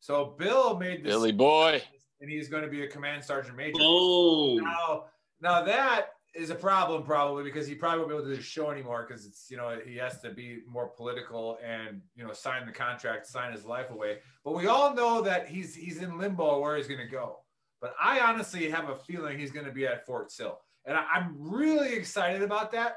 So 0.00 0.34
Bill 0.38 0.76
made 0.78 1.04
this, 1.04 1.12
Billy 1.12 1.30
boy. 1.32 1.80
and 2.20 2.28
he's 2.30 2.48
going 2.48 2.64
to 2.64 2.68
be 2.70 2.82
a 2.82 2.88
command 2.88 3.22
sergeant 3.22 3.56
major. 3.56 3.76
Oh, 3.80 4.56
Now, 4.56 5.04
now 5.40 5.62
that 5.62 6.14
is 6.34 6.50
a 6.50 6.54
problem 6.54 7.02
probably 7.02 7.44
because 7.44 7.66
he 7.66 7.74
probably 7.74 7.98
won't 7.98 8.10
be 8.10 8.14
able 8.14 8.24
to 8.24 8.30
do 8.30 8.36
the 8.36 8.42
show 8.42 8.70
anymore 8.70 9.04
because 9.06 9.26
it's 9.26 9.50
you 9.50 9.56
know 9.56 9.78
he 9.86 9.96
has 9.96 10.20
to 10.22 10.30
be 10.30 10.60
more 10.66 10.88
political 10.88 11.58
and 11.64 12.00
you 12.16 12.24
know 12.24 12.32
sign 12.32 12.66
the 12.66 12.72
contract, 12.72 13.26
sign 13.26 13.52
his 13.52 13.64
life 13.64 13.90
away. 13.90 14.18
But 14.44 14.54
we 14.54 14.66
all 14.66 14.94
know 14.94 15.20
that 15.22 15.48
he's 15.48 15.74
he's 15.74 15.98
in 15.98 16.18
limbo 16.18 16.60
where 16.60 16.76
he's 16.76 16.88
going 16.88 17.00
to 17.00 17.10
go. 17.10 17.40
But 17.80 17.94
I 18.00 18.20
honestly 18.20 18.70
have 18.70 18.88
a 18.88 18.96
feeling 18.96 19.38
he's 19.38 19.50
going 19.50 19.66
to 19.66 19.72
be 19.72 19.86
at 19.86 20.06
Fort 20.06 20.30
Sill, 20.30 20.58
and 20.86 20.96
I, 20.96 21.04
I'm 21.14 21.34
really 21.38 21.92
excited 21.94 22.42
about 22.42 22.72
that. 22.72 22.94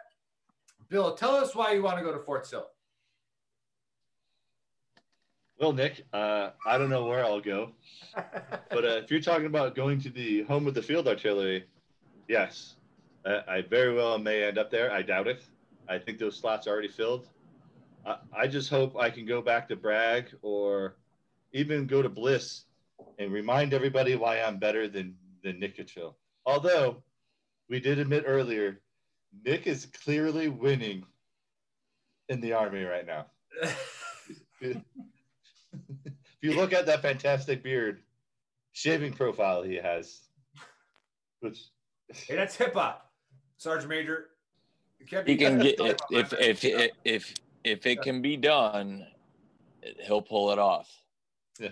Bill, 0.89 1.15
tell 1.15 1.36
us 1.36 1.56
why 1.56 1.74
you 1.74 1.82
want 1.82 1.98
to 1.98 2.04
go 2.04 2.13
to 2.13 2.20
Fort 2.20 2.46
Sill. 2.46 2.68
Well, 5.60 5.72
Nick, 5.72 6.06
uh, 6.13 6.50
I 6.65 6.77
don't 6.77 6.89
know 6.89 7.06
where 7.06 7.24
I'll 7.24 7.42
go, 7.42 7.72
but 8.70 8.86
uh, 8.86 9.01
if 9.04 9.10
you're 9.10 9.22
talking 9.22 9.46
about 9.46 9.74
going 9.74 10.00
to 10.01 10.10
the 10.10 10.44
home 10.44 10.68
of 10.68 10.74
the 10.74 10.82
field 10.82 11.08
artillery, 11.08 11.65
yes, 12.27 12.75
I 13.25 13.62
very 13.70 13.94
well 13.94 14.17
may 14.17 14.44
end 14.44 14.58
up 14.58 14.70
there. 14.70 14.91
I 14.91 15.01
doubt 15.01 15.27
it. 15.27 15.44
I 15.89 15.98
think 15.98 16.20
those 16.20 16.38
slots 16.38 16.67
are 16.67 16.72
already 16.72 16.88
filled. 16.88 17.27
I, 18.05 18.17
I 18.36 18.48
just 18.48 18.70
hope 18.70 18.96
I 18.98 19.10
can 19.10 19.25
go 19.25 19.41
back 19.41 19.67
to 19.70 19.75
Bragg 19.75 20.27
or 20.41 20.98
even 21.53 21.88
go 21.88 22.01
to 22.01 22.10
Bliss 22.10 22.65
and 23.17 23.32
remind 23.32 23.74
everybody 23.74 24.15
why 24.15 24.41
I'm 24.41 24.60
better 24.60 24.88
than 24.88 25.15
than 25.44 25.60
Nick 25.60 25.77
Cottrell. 25.77 26.17
Although 26.46 27.03
we 27.70 27.79
did 27.79 28.00
admit 28.00 28.24
earlier, 28.27 28.81
Nick 29.44 29.68
is 29.68 29.88
clearly 29.88 30.50
winning 30.50 31.03
in 32.29 32.42
the 32.42 32.53
army 32.53 32.83
right 32.83 33.05
now. 33.05 33.25
if 34.61 34.81
you 36.42 36.53
look 36.53 36.74
at 36.74 36.85
that 36.85 37.01
fantastic 37.01 37.64
beard, 37.64 38.01
shaving 38.74 39.14
profile 39.14 39.64
he 39.64 39.75
has, 39.75 40.22
which 41.40 41.70
hey, 42.11 42.35
that's 42.35 42.57
HIPAA, 42.57 42.96
Sergeant 43.57 43.89
Major. 43.89 44.29
You 45.00 45.05
can't 45.05 45.27
He 45.27 45.35
can 45.35 45.59
get 45.59 45.77
Talk 45.77 45.98
if 46.11 46.33
if 46.33 46.63
if 46.63 46.91
if 47.03 47.33
if 47.63 47.85
it 47.85 48.01
can 48.01 48.22
be 48.22 48.37
done, 48.37 49.05
he'll 50.03 50.22
pull 50.22 50.51
it 50.51 50.59
off. 50.59 50.89
Yeah. 51.59 51.70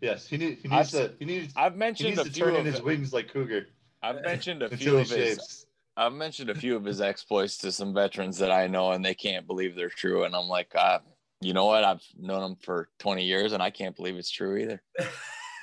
Yes, 0.00 0.26
he, 0.28 0.36
need, 0.36 0.58
he 0.62 0.68
I've 0.68 0.78
needs 0.78 0.90
to 0.92 1.14
he 1.18 1.24
needs 1.24 1.52
I've 1.56 1.72
he 1.72 1.78
mentioned 1.78 2.08
needs 2.10 2.20
a 2.20 2.24
to 2.24 2.30
few 2.30 2.44
turn 2.44 2.54
in 2.54 2.60
of 2.60 2.66
his 2.66 2.82
wings 2.82 3.12
like 3.12 3.32
Cougar 3.32 3.66
I've 4.02 4.22
mentioned 4.24 4.62
a 4.62 4.76
few 4.76 4.96
he 4.96 5.02
of 5.02 5.10
his. 5.10 5.66
I've 5.96 6.12
mentioned 6.12 6.50
a 6.50 6.54
few 6.54 6.76
of 6.76 6.84
his 6.84 7.00
exploits 7.00 7.58
to 7.58 7.72
some 7.72 7.92
veterans 7.92 8.38
that 8.38 8.52
I 8.52 8.68
know, 8.68 8.92
and 8.92 9.04
they 9.04 9.14
can't 9.14 9.48
believe 9.48 9.74
they're 9.74 9.88
true. 9.88 10.22
And 10.22 10.34
I'm 10.36 10.46
like, 10.46 10.72
uh, 10.76 11.00
you 11.40 11.52
know 11.52 11.66
what? 11.66 11.82
I've 11.82 12.04
known 12.16 12.52
him 12.52 12.56
for 12.62 12.88
20 13.00 13.24
years, 13.24 13.52
and 13.52 13.60
I 13.60 13.70
can't 13.70 13.96
believe 13.96 14.14
it's 14.16 14.30
true 14.30 14.56
either. 14.56 14.82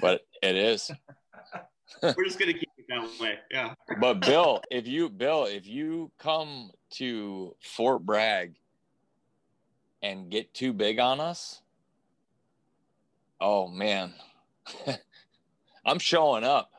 But 0.02 0.24
it 0.44 0.58
is. 0.58 0.92
We're 2.04 2.26
just 2.26 2.38
gonna 2.38 2.52
keep 2.52 2.64
it 2.64 2.65
that 2.90 3.10
way. 3.20 3.40
Yeah. 3.52 3.74
But 4.00 4.22
Bill, 4.22 4.62
if 4.72 4.88
you 4.88 5.10
Bill, 5.10 5.46
if 5.46 5.66
you 5.68 6.12
come 6.20 6.72
to 6.96 7.56
Fort 7.62 8.06
Bragg 8.06 8.56
and 10.02 10.30
get 10.30 10.54
too 10.54 10.74
big 10.74 11.00
on 11.00 11.20
us, 11.20 11.62
oh 13.42 13.68
man, 13.68 14.14
I'm 15.86 16.00
showing 16.00 16.44
up 16.44 16.72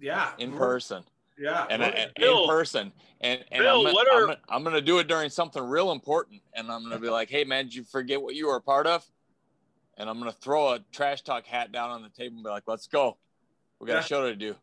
Yeah, 0.00 0.30
in 0.38 0.52
person. 0.52 1.04
Yeah, 1.38 1.66
and, 1.70 1.82
we're- 1.82 2.06
Bill. 2.16 2.42
in 2.44 2.48
person. 2.48 2.92
And, 3.20 3.44
and 3.52 3.62
Bill, 3.62 3.78
I'm, 3.78 3.84
gonna, 3.84 3.94
what 3.94 4.08
are- 4.08 4.20
I'm, 4.20 4.26
gonna, 4.26 4.38
I'm 4.48 4.64
gonna 4.64 4.80
do 4.80 4.98
it 4.98 5.08
during 5.08 5.30
something 5.30 5.62
real 5.62 5.92
important. 5.92 6.42
And 6.54 6.70
I'm 6.70 6.82
gonna 6.82 6.98
be 6.98 7.08
like, 7.08 7.30
hey 7.30 7.44
man, 7.44 7.64
did 7.66 7.74
you 7.74 7.84
forget 7.84 8.20
what 8.20 8.34
you 8.34 8.48
were 8.48 8.56
a 8.56 8.60
part 8.60 8.86
of? 8.86 9.04
And 9.96 10.08
I'm 10.08 10.18
gonna 10.18 10.32
throw 10.32 10.72
a 10.72 10.80
trash 10.92 11.22
talk 11.22 11.46
hat 11.46 11.72
down 11.72 11.90
on 11.90 12.02
the 12.02 12.08
table 12.08 12.36
and 12.36 12.44
be 12.44 12.50
like, 12.50 12.64
let's 12.66 12.86
go. 12.86 13.16
We 13.80 13.86
got 13.86 13.94
Yeah. 13.94 14.00
a 14.00 14.04
show 14.04 14.22
to 14.28 14.34
do. 14.36 14.54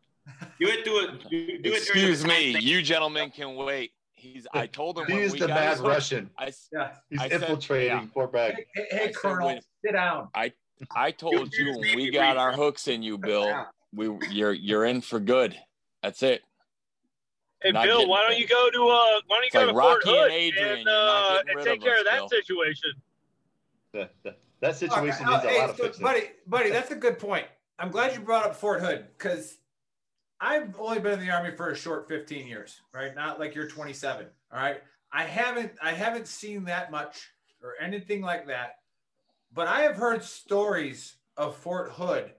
Do 0.58 0.66
it. 0.68 0.84
Do 0.84 0.98
it. 1.00 1.30
Do, 1.30 1.46
do 1.62 1.72
it. 1.72 1.76
Excuse 1.76 2.22
the 2.22 2.28
me, 2.28 2.58
you 2.58 2.82
gentlemen 2.82 3.30
can 3.30 3.56
wait. 3.56 3.92
He's. 4.12 4.46
I 4.52 4.66
told 4.66 4.98
him 4.98 5.06
He's 5.06 5.32
the 5.32 5.38
got 5.38 5.48
mad 5.50 5.70
his 5.72 5.80
Russian. 5.80 6.30
I, 6.38 6.46
s- 6.46 6.68
yeah. 6.72 6.92
He's 7.08 7.20
I 7.20 7.28
said- 7.28 7.42
infiltrating 7.42 7.88
yeah. 7.98 8.06
Fort 8.12 8.30
Bragg. 8.32 8.54
Hey, 8.74 8.86
hey, 8.90 8.96
hey 9.06 9.12
Colonel, 9.12 9.48
wait. 9.48 9.64
sit 9.84 9.92
down. 9.92 10.28
I 10.34 10.52
I 10.94 11.10
told 11.10 11.52
you 11.54 11.72
when 11.78 11.96
we 11.96 12.10
got 12.10 12.36
our 12.36 12.52
hooks 12.52 12.86
in 12.88 13.02
you, 13.02 13.16
Bill. 13.18 13.66
We 13.94 14.08
you're 14.30 14.52
you're 14.52 14.84
in 14.84 15.00
for 15.00 15.18
good. 15.20 15.56
That's 16.02 16.22
it. 16.22 16.42
Hey 17.62 17.72
Not 17.72 17.84
Bill, 17.84 18.08
why 18.08 18.26
don't 18.26 18.38
you 18.38 18.46
go 18.46 18.70
to 18.70 18.78
uh 18.78 19.20
why 19.26 19.36
don't 19.36 19.42
you 19.42 19.46
It's 19.46 19.52
go 19.54 19.60
like 19.60 19.68
to 19.68 19.72
Fort 19.72 20.04
Rocky 20.06 20.10
and 20.10 20.22
Hood 20.22 20.32
Adrian, 20.32 20.78
and, 20.78 20.88
uh, 20.88 21.42
and 21.48 21.64
take 21.64 21.82
care 21.82 21.94
us, 21.94 22.00
of 22.00 22.04
that 22.06 22.18
Bill. 22.20 22.28
situation? 22.28 22.90
That, 23.92 24.14
that, 24.22 24.38
that 24.60 24.76
situation 24.76 25.26
Okay, 25.28 25.32
needs 25.34 25.44
uh, 25.44 25.48
a 25.48 25.50
hey, 25.50 25.60
lot 25.60 25.70
of 25.70 25.76
so, 25.76 25.82
fixing. 25.84 26.02
buddy, 26.04 26.20
buddy, 26.46 26.70
that's 26.70 26.90
a 26.90 26.94
good 26.94 27.18
point. 27.18 27.46
I'm 27.78 27.90
glad 27.90 28.14
you 28.14 28.20
brought 28.20 28.46
up 28.46 28.54
Fort 28.54 28.80
Hood 28.80 29.06
because 29.18 29.58
I've 30.40 30.78
only 30.78 31.00
been 31.00 31.14
in 31.14 31.20
the 31.20 31.30
army 31.30 31.50
for 31.54 31.70
a 31.70 31.76
short 31.76 32.08
15 32.08 32.46
years, 32.46 32.80
right? 32.94 33.14
Not 33.14 33.38
like 33.38 33.54
you're 33.54 33.68
27. 33.68 34.26
All 34.52 34.58
right. 34.58 34.82
I 35.12 35.24
haven't 35.24 35.72
I 35.82 35.92
haven't 35.92 36.26
seen 36.28 36.64
that 36.64 36.90
much 36.90 37.28
or 37.62 37.74
anything 37.80 38.22
like 38.22 38.46
that, 38.46 38.76
but 39.52 39.66
I 39.68 39.80
have 39.82 39.96
heard 39.96 40.22
stories 40.24 41.16
of 41.36 41.56
Fort 41.56 41.90
Hood 41.90 42.32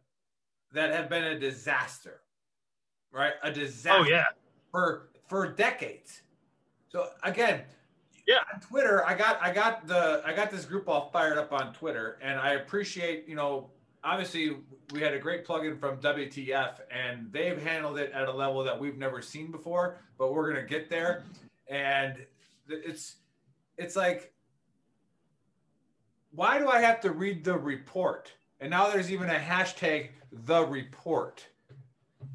that 0.73 0.91
have 0.91 1.09
been 1.09 1.23
a 1.25 1.37
disaster, 1.39 2.21
right? 3.11 3.33
A 3.43 3.51
disaster 3.51 4.01
Oh 4.01 4.05
yeah. 4.09 4.25
for 4.71 5.09
for 5.27 5.47
decades. 5.51 6.21
So 6.87 7.09
again, 7.23 7.63
Yeah. 8.25 8.39
on 8.53 8.61
Twitter, 8.61 9.05
I 9.05 9.13
got 9.15 9.41
I 9.41 9.53
got 9.53 9.85
the 9.85 10.21
I 10.25 10.33
got 10.33 10.49
this 10.49 10.65
group 10.65 10.87
all 10.89 11.09
fired 11.11 11.37
up 11.37 11.51
on 11.51 11.73
Twitter, 11.73 12.17
and 12.21 12.39
I 12.39 12.53
appreciate 12.53 13.27
you 13.27 13.35
know 13.35 13.69
obviously 14.03 14.57
we 14.93 15.01
had 15.01 15.13
a 15.13 15.19
great 15.19 15.45
plugin 15.45 15.79
from 15.79 15.97
WTF, 15.97 16.79
and 16.91 17.31
they've 17.31 17.61
handled 17.61 17.97
it 17.99 18.11
at 18.13 18.27
a 18.27 18.31
level 18.31 18.63
that 18.63 18.79
we've 18.79 18.97
never 18.97 19.21
seen 19.21 19.51
before, 19.51 19.97
but 20.17 20.33
we're 20.33 20.51
gonna 20.51 20.65
get 20.65 20.89
there, 20.89 21.23
and 21.67 22.17
it's 22.67 23.15
it's 23.77 23.95
like 23.95 24.33
why 26.31 26.57
do 26.57 26.69
I 26.69 26.79
have 26.79 27.01
to 27.01 27.11
read 27.11 27.43
the 27.43 27.57
report? 27.57 28.31
And 28.59 28.69
now 28.69 28.89
there's 28.89 29.11
even 29.11 29.29
a 29.29 29.35
hashtag 29.35 30.09
the 30.31 30.65
report. 30.65 31.45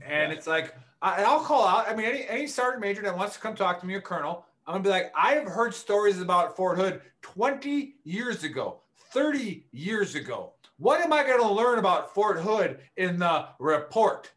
And 0.03 0.33
it's 0.33 0.47
like, 0.47 0.75
I, 1.01 1.25
I'll 1.25 1.41
call 1.41 1.67
out, 1.67 1.89
I 1.89 1.95
mean, 1.95 2.07
any, 2.07 2.27
any 2.29 2.47
sergeant 2.47 2.81
major 2.81 3.03
that 3.03 3.17
wants 3.17 3.35
to 3.35 3.41
come 3.41 3.55
talk 3.55 3.81
to 3.81 3.87
me, 3.87 3.95
a 3.95 4.01
colonel, 4.01 4.45
I'm 4.67 4.75
gonna 4.75 4.85
be 4.85 4.91
like, 4.91 5.13
I've 5.17 5.47
heard 5.47 5.75
stories 5.75 6.21
about 6.21 6.57
Fort 6.57 6.79
Hood 6.79 7.01
20 7.23 7.95
years 8.05 8.45
ago, 8.45 8.81
30 9.13 9.67
years 9.73 10.15
ago. 10.15 10.53
What 10.79 11.01
am 11.01 11.13
I 11.13 11.27
gonna 11.27 11.51
learn 11.51 11.79
about 11.79 12.13
Fort 12.15 12.39
Hood 12.39 12.81
in 12.97 13.19
the 13.19 13.49
report? 13.59 14.31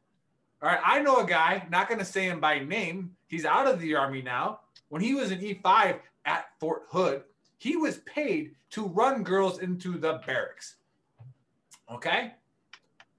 All 0.61 0.69
right, 0.69 0.79
I 0.83 1.01
know 1.01 1.17
a 1.17 1.25
guy, 1.25 1.65
not 1.69 1.89
gonna 1.89 2.05
say 2.05 2.23
him 2.25 2.39
by 2.39 2.59
name, 2.59 3.15
he's 3.27 3.45
out 3.45 3.67
of 3.67 3.79
the 3.79 3.95
army 3.95 4.21
now. 4.21 4.61
When 4.89 5.01
he 5.01 5.13
was 5.13 5.31
an 5.31 5.39
E5 5.39 5.99
at 6.25 6.45
Fort 6.59 6.83
Hood, 6.89 7.23
He 7.61 7.75
was 7.75 7.97
paid 8.05 8.55
to 8.69 8.85
run 8.87 9.21
girls 9.21 9.59
into 9.59 9.97
the 9.97 10.21
barracks. 10.25 10.77
Okay? 11.91 12.35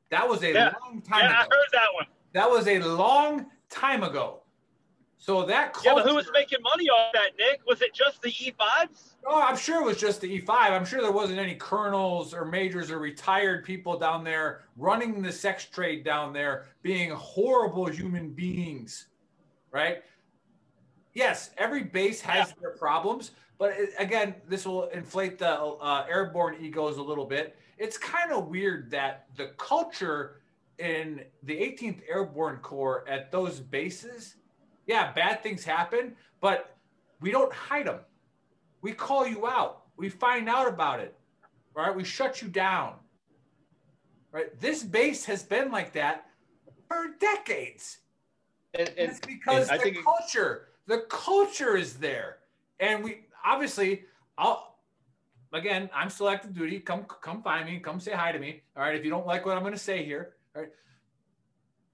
That 0.09 0.26
was 0.26 0.42
a 0.42 0.50
Yeah. 0.54 0.72
long 0.83 1.02
time 1.02 1.24
Yeah, 1.24 1.40
I 1.40 1.42
heard 1.42 1.68
that 1.72 1.92
one. 1.92 2.06
That 2.33 2.50
was 2.50 2.66
a 2.66 2.78
long 2.78 3.50
time 3.68 4.02
ago. 4.02 4.39
So 5.20 5.44
that 5.44 5.76
Yeah, 5.85 5.92
but 5.92 6.06
who 6.06 6.14
was 6.14 6.30
making 6.33 6.62
money 6.62 6.88
off 6.88 7.12
that, 7.12 7.33
Nick? 7.38 7.61
Was 7.66 7.83
it 7.83 7.92
just 7.92 8.22
the 8.22 8.30
E 8.30 8.54
E5s? 8.59 9.16
Oh, 9.26 9.42
I'm 9.42 9.56
sure 9.56 9.83
it 9.83 9.85
was 9.85 9.98
just 9.98 10.22
the 10.22 10.40
E5. 10.40 10.48
I'm 10.48 10.85
sure 10.87 11.02
there 11.02 11.12
wasn't 11.12 11.38
any 11.38 11.56
colonels 11.56 12.33
or 12.33 12.46
majors 12.46 12.90
or 12.90 12.98
retired 12.98 13.62
people 13.62 13.98
down 13.98 14.24
there 14.24 14.62
running 14.78 15.20
the 15.20 15.30
sex 15.30 15.66
trade 15.66 16.04
down 16.04 16.33
there, 16.33 16.64
being 16.80 17.11
horrible 17.11 17.85
human 17.87 18.30
beings, 18.30 19.09
right? 19.70 20.02
Yes, 21.12 21.50
every 21.59 21.83
base 21.83 22.22
has 22.22 22.54
their 22.59 22.70
problems, 22.70 23.33
but 23.59 23.72
it, 23.72 23.90
again, 23.98 24.35
this 24.48 24.64
will 24.64 24.85
inflate 24.88 25.38
the 25.38 25.50
uh, 25.50 26.06
airborne 26.09 26.56
egos 26.62 26.96
a 26.96 27.02
little 27.02 27.26
bit. 27.26 27.59
It's 27.76 27.98
kind 27.98 28.33
of 28.33 28.46
weird 28.46 28.90
that 28.92 29.26
the 29.37 29.48
culture 29.59 30.40
in 30.78 31.24
the 31.42 31.54
18th 31.54 32.00
Airborne 32.09 32.56
Corps 32.59 33.04
at 33.06 33.30
those 33.30 33.61
bases, 33.61 34.37
yeah, 34.90 35.12
bad 35.12 35.40
things 35.40 35.62
happen, 35.62 36.16
but 36.40 36.76
we 37.20 37.31
don't 37.31 37.53
hide 37.53 37.87
them. 37.87 38.00
We 38.83 38.90
call 38.90 39.24
you 39.24 39.46
out. 39.46 39.83
We 39.96 40.09
find 40.09 40.48
out 40.48 40.66
about 40.66 40.98
it. 40.98 41.14
Right? 41.76 41.94
We 41.94 42.03
shut 42.03 42.42
you 42.42 42.48
down. 42.48 42.94
Right? 44.33 44.59
This 44.61 44.83
base 44.83 45.24
has 45.26 45.44
been 45.44 45.70
like 45.70 45.92
that 45.92 46.26
for 46.88 47.11
decades. 47.20 47.98
And, 48.74 48.88
and, 48.88 49.11
it's 49.11 49.20
because 49.20 49.68
and 49.68 49.81
the 49.81 49.90
it- 49.90 50.05
culture, 50.05 50.70
the 50.88 51.05
culture 51.09 51.76
is 51.76 51.94
there. 51.94 52.38
And 52.81 53.05
we 53.05 53.26
obviously 53.44 54.07
I'll 54.38 54.74
again, 55.53 55.88
I'm 55.94 56.11
still 56.11 56.29
active 56.29 56.53
duty. 56.53 56.81
Come 56.81 57.05
come 57.05 57.42
find 57.44 57.64
me, 57.66 57.79
come 57.79 58.00
say 58.00 58.12
hi 58.12 58.33
to 58.33 58.40
me. 58.40 58.62
All 58.76 58.83
right. 58.83 58.96
If 58.96 59.05
you 59.05 59.11
don't 59.11 59.26
like 59.26 59.46
what 59.46 59.57
I'm 59.57 59.62
gonna 59.62 59.79
say 59.79 60.05
here, 60.05 60.35
all 60.57 60.62
right. 60.62 60.70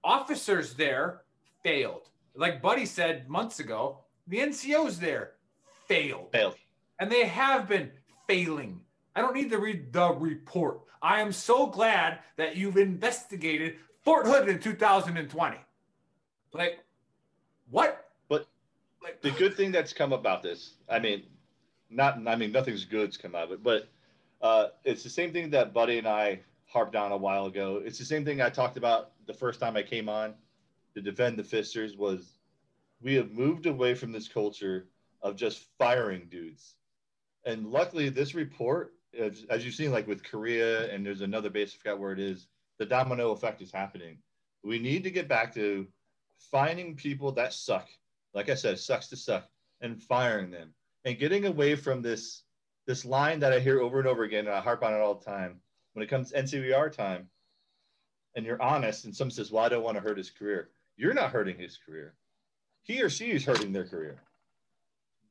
Officers 0.03 0.73
there 0.73 1.21
failed. 1.63 2.09
Like 2.37 2.61
Buddy 2.61 2.85
said 2.85 3.27
months 3.27 3.59
ago, 3.59 3.99
the 4.27 4.37
NCOs 4.37 4.99
there 4.99 5.33
failed. 5.87 6.31
failed. 6.31 6.55
And 6.99 7.11
they 7.11 7.25
have 7.25 7.67
been 7.67 7.91
failing. 8.27 8.79
I 9.15 9.21
don't 9.21 9.35
need 9.35 9.49
to 9.49 9.57
read 9.57 9.91
the 9.91 10.13
report. 10.13 10.81
I 11.01 11.19
am 11.21 11.31
so 11.31 11.67
glad 11.67 12.19
that 12.37 12.55
you've 12.55 12.77
investigated 12.77 13.75
Fort 14.03 14.27
Hood 14.27 14.47
in 14.49 14.59
2020. 14.59 15.57
Like, 16.53 16.79
what? 17.69 18.09
But 18.29 18.47
Like, 19.03 19.21
the 19.21 19.31
good 19.31 19.55
thing 19.57 19.71
that's 19.71 19.93
come 19.93 20.13
about 20.13 20.43
this, 20.43 20.73
I 20.87 20.99
mean, 20.99 21.23
not, 21.89 22.19
I 22.27 22.35
mean, 22.35 22.51
nothing's 22.51 22.85
good's 22.85 23.17
come 23.17 23.33
out 23.33 23.45
of 23.45 23.51
it, 23.51 23.63
but 23.63 23.89
uh, 24.41 24.67
it's 24.85 25.03
the 25.03 25.09
same 25.09 25.33
thing 25.33 25.49
that 25.51 25.73
Buddy 25.73 25.97
and 25.97 26.07
I 26.07 26.41
harped 26.67 26.95
on 26.95 27.11
a 27.11 27.17
while 27.17 27.47
ago. 27.47 27.81
It's 27.83 27.97
the 27.97 28.05
same 28.05 28.23
thing 28.23 28.41
I 28.41 28.49
talked 28.49 28.77
about 28.77 29.11
the 29.25 29.33
first 29.33 29.59
time 29.59 29.75
I 29.75 29.83
came 29.83 30.07
on 30.07 30.35
to 30.97 31.01
defend 31.03 31.37
the 31.37 31.43
Fisters 31.43 31.95
was 31.95 32.39
we 33.01 33.13
have 33.13 33.31
moved 33.31 33.67
away 33.67 33.93
from 33.93 34.11
this 34.11 34.27
culture 34.27 34.87
of 35.21 35.35
just 35.35 35.67
firing 35.77 36.27
dudes. 36.27 36.73
And 37.45 37.67
luckily, 37.67 38.09
this 38.09 38.33
report, 38.33 38.95
as, 39.17 39.45
as 39.47 39.63
you've 39.63 39.75
seen, 39.75 39.91
like 39.91 40.07
with 40.07 40.23
Korea, 40.23 40.91
and 40.91 41.05
there's 41.05 41.21
another 41.21 41.51
base, 41.51 41.75
I 41.75 41.77
forgot 41.77 41.99
where 41.99 42.13
it 42.13 42.19
is, 42.19 42.47
the 42.79 42.85
domino 42.87 43.29
effect 43.29 43.61
is 43.61 43.71
happening. 43.71 44.17
We 44.63 44.79
need 44.79 45.03
to 45.03 45.11
get 45.11 45.27
back 45.27 45.53
to 45.53 45.85
finding 46.51 46.95
people 46.95 47.31
that 47.33 47.53
suck. 47.53 47.87
Like 48.33 48.49
I 48.49 48.55
said, 48.55 48.79
sucks 48.79 49.07
to 49.09 49.17
suck, 49.17 49.47
and 49.81 50.01
firing 50.01 50.49
them, 50.49 50.73
and 51.05 51.19
getting 51.19 51.45
away 51.45 51.75
from 51.75 52.01
this 52.01 52.41
this 52.87 53.05
line 53.05 53.39
that 53.41 53.53
I 53.53 53.59
hear 53.59 53.81
over 53.81 53.99
and 53.99 54.07
over 54.07 54.23
again, 54.23 54.47
and 54.47 54.55
I 54.55 54.61
harp 54.61 54.83
on 54.83 54.93
it 54.93 54.99
all 54.99 55.13
the 55.13 55.25
time. 55.25 55.59
When 55.93 56.03
it 56.03 56.09
comes 56.09 56.31
to 56.31 56.41
NCOER 56.41 56.91
time, 56.91 57.29
and 58.35 58.45
you're 58.45 58.61
honest, 58.61 59.05
and 59.05 59.15
someone 59.15 59.31
says, 59.31 59.51
"Well, 59.51 59.63
I 59.63 59.69
don't 59.69 59.83
want 59.83 59.95
to 59.95 60.01
hurt 60.01 60.17
his 60.17 60.31
career," 60.31 60.71
you're 60.97 61.13
not 61.13 61.31
hurting 61.31 61.57
his 61.57 61.77
career. 61.77 62.15
He 62.83 63.01
or 63.01 63.09
she 63.09 63.31
is 63.31 63.45
hurting 63.45 63.71
their 63.71 63.85
career. 63.85 64.21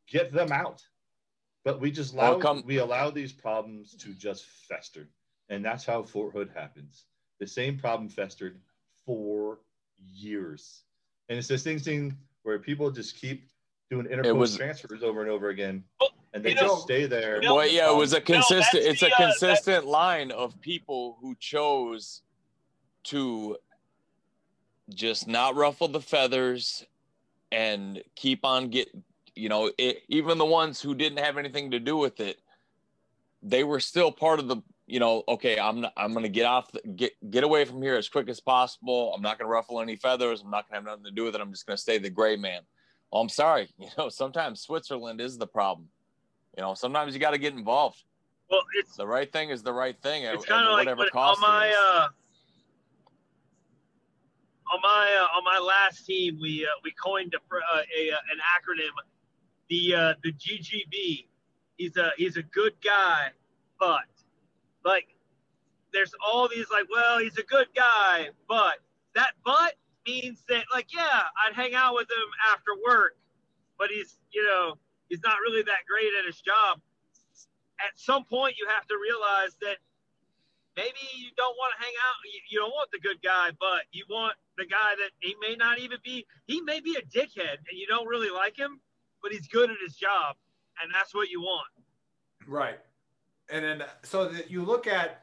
Get 0.07 0.33
them 0.33 0.53
out. 0.53 0.83
But 1.65 1.81
we 1.81 1.91
just 1.91 2.15
allow 2.15 2.39
come- 2.39 2.63
we 2.65 2.79
allow 2.79 3.11
these 3.11 3.33
problems 3.33 3.95
to 3.97 4.15
just 4.15 4.45
fester, 4.47 5.09
and 5.49 5.65
that's 5.65 5.85
how 5.85 6.05
Fort 6.05 6.33
Hood 6.33 6.51
happens. 6.55 7.07
The 7.41 7.47
same 7.47 7.77
problem 7.77 8.09
festered 8.09 8.61
for 9.05 9.59
years, 9.99 10.85
and 11.29 11.37
it's 11.39 11.49
this 11.49 11.65
thing, 11.65 11.81
thing 11.81 12.17
where 12.43 12.61
people 12.61 12.91
just 12.93 13.17
keep 13.17 13.51
doing 13.91 14.07
interpost 14.07 14.37
was- 14.39 14.57
transfers 14.57 15.03
over 15.03 15.23
and 15.23 15.31
over 15.31 15.49
again, 15.49 15.83
Well, 16.01 16.11
and 16.35 16.45
they 16.45 16.51
you 16.51 16.55
know- 16.55 16.63
just 16.69 16.83
stay 16.83 17.07
there. 17.07 17.37
you 17.43 17.49
know- 17.49 17.57
Well, 17.57 17.67
yeah, 17.67 17.91
it 17.91 17.97
was 17.97 18.13
a 18.13 18.21
No, 18.21 18.25
that's 18.25 18.49
consistent. 18.49 18.85
it's 18.85 19.03
a 19.03 19.07
the, 19.07 19.13
uh, 19.13 19.17
consistent 19.17 19.87
line 19.87 20.31
of 20.31 20.61
people 20.61 21.19
who 21.21 21.35
chose 21.37 22.23
to 23.05 23.57
just 24.94 25.27
not 25.27 25.57
ruffle 25.57 25.88
the 25.88 26.01
feathers 26.01 26.85
and 27.53 28.03
keep 28.14 28.44
on 28.44 28.68
get. 28.68 28.88
You 29.35 29.49
know, 29.51 29.70
it, 29.77 30.03
even 30.09 30.38
the 30.38 30.46
ones 30.46 30.81
who 30.81 30.94
didn't 30.94 31.18
have 31.18 31.37
anything 31.37 31.70
to 31.72 31.79
do 31.79 31.96
with 31.96 32.20
it, 32.20 32.38
they 33.42 33.64
were 33.64 33.81
still 33.81 34.11
part 34.12 34.38
of 34.38 34.49
the. 34.49 34.57
You 34.88 35.01
know, 35.01 35.25
okay, 35.27 35.59
I'm 35.59 35.81
not, 35.81 35.92
I'm 35.96 36.14
gonna 36.14 36.29
get 36.29 36.46
off, 36.46 36.70
the, 36.70 36.81
get 36.94 37.12
get 37.31 37.42
away 37.42 37.64
from 37.64 37.83
here 37.83 37.96
as 37.96 38.09
quick 38.09 38.29
as 38.29 38.40
possible. 38.40 39.12
I'm 39.14 39.20
not 39.22 39.37
gonna 39.38 39.51
ruffle 39.51 39.81
any 39.81 39.96
feathers. 39.96 40.42
I'm 40.42 40.51
not 40.51 40.68
gonna 40.68 40.77
have 40.79 40.85
nothing 40.85 41.05
to 41.05 41.11
do 41.11 41.25
with 41.25 41.35
it. 41.35 41.40
I'm 41.40 41.51
just 41.51 41.66
gonna 41.66 41.77
stay 41.77 41.99
the 41.99 42.09
gray 42.09 42.37
man. 42.37 42.62
Well, 43.11 43.22
I'm 43.22 43.29
sorry. 43.29 43.68
You 43.79 43.88
know, 43.99 44.09
sometimes 44.09 44.61
Switzerland 44.61 45.20
is 45.20 45.38
the 45.38 45.46
problem. 45.46 45.88
You 46.57 46.62
know, 46.62 46.75
sometimes 46.75 47.14
you 47.14 47.20
got 47.20 47.33
to 47.33 47.38
get 47.38 47.53
involved. 47.53 48.03
Well, 48.51 48.62
it's 48.79 48.96
The 48.96 49.07
right 49.07 49.31
thing 49.31 49.51
is 49.51 49.62
the 49.62 49.72
right 49.72 50.01
thing 50.03 50.22
it's 50.25 50.44
at 50.44 50.49
kind 50.49 50.66
of 50.66 50.72
like 50.72 50.87
whatever 50.87 51.09
cost. 51.11 51.42
on 51.42 51.51
my 51.51 51.68
is. 51.68 51.75
uh, 51.77 52.09
on 54.73 54.81
my 54.83 55.17
uh, 55.21 55.37
on 55.37 55.45
my 55.45 55.59
last 55.59 56.07
team, 56.07 56.39
we 56.41 56.65
uh, 56.65 56.69
we 56.83 56.93
coined 56.93 57.35
a, 57.35 57.55
uh, 57.55 57.83
a 57.99 58.11
uh, 58.11 58.17
an 58.33 58.39
acronym, 58.57 58.91
the 59.69 59.95
uh, 59.95 60.15
the 60.23 60.33
GGB. 60.33 61.27
He's 61.77 61.97
a 61.97 62.11
he's 62.17 62.37
a 62.37 62.43
good 62.43 62.75
guy, 62.83 63.29
but 63.79 64.05
like 64.85 65.09
there's 65.93 66.13
all 66.27 66.49
these 66.49 66.67
like, 66.71 66.87
well, 66.91 67.19
he's 67.19 67.39
a 67.39 67.45
good 67.45 67.69
guy, 67.75 68.29
but 68.49 68.79
that 69.15 69.33
but 69.45 69.75
means 70.07 70.45
that 70.49 70.65
like 70.73 70.93
yeah, 70.93 71.23
I'd 71.47 71.55
hang 71.55 71.75
out 71.75 71.95
with 71.95 72.09
him 72.11 72.29
after 72.53 72.71
work, 72.87 73.17
but 73.79 73.89
he's 73.91 74.19
you 74.33 74.43
know 74.45 74.75
he's 75.09 75.23
not 75.23 75.37
really 75.41 75.63
that 75.63 75.87
great 75.89 76.11
at 76.19 76.27
his 76.27 76.41
job. 76.41 76.81
At 77.79 77.99
some 77.99 78.25
point, 78.25 78.57
you 78.59 78.67
have 78.75 78.87
to 78.87 78.97
realize 78.97 79.57
that 79.61 79.77
maybe 80.77 81.01
you 81.17 81.31
don't 81.37 81.57
want 81.57 81.73
to 81.77 81.85
hang 81.85 81.95
out. 82.07 82.15
You, 82.25 82.41
you 82.51 82.59
don't 82.61 82.71
want 82.71 82.91
the 82.93 83.01
good 83.01 83.23
guy, 83.23 83.51
but 83.59 83.83
you 83.93 84.05
want 84.09 84.35
the 84.57 84.67
guy 84.67 84.95
that 84.99 85.11
he 85.21 85.35
may 85.41 85.57
not 85.57 85.79
even 85.79 85.99
be. 86.05 86.27
He 86.47 86.61
may 86.61 86.81
be 86.81 86.97
a 86.97 87.03
dickhead, 87.03 87.59
and 87.69 87.75
you 87.79 87.87
don't 87.87 88.07
really 88.07 88.31
like 88.31 88.57
him, 88.57 88.81
but 89.23 89.33
he's 89.33 89.49
good 89.49 89.71
at 89.71 89.77
his 89.85 89.97
job, 89.97 90.37
and 90.83 90.93
that's 90.95 91.15
what 91.15 91.31
you 91.31 91.41
want. 91.41 91.67
Right. 92.47 92.79
And 93.51 93.65
then 93.65 93.85
so 94.03 94.29
that 94.29 94.51
you 94.51 94.62
look 94.62 94.87
at 94.87 95.23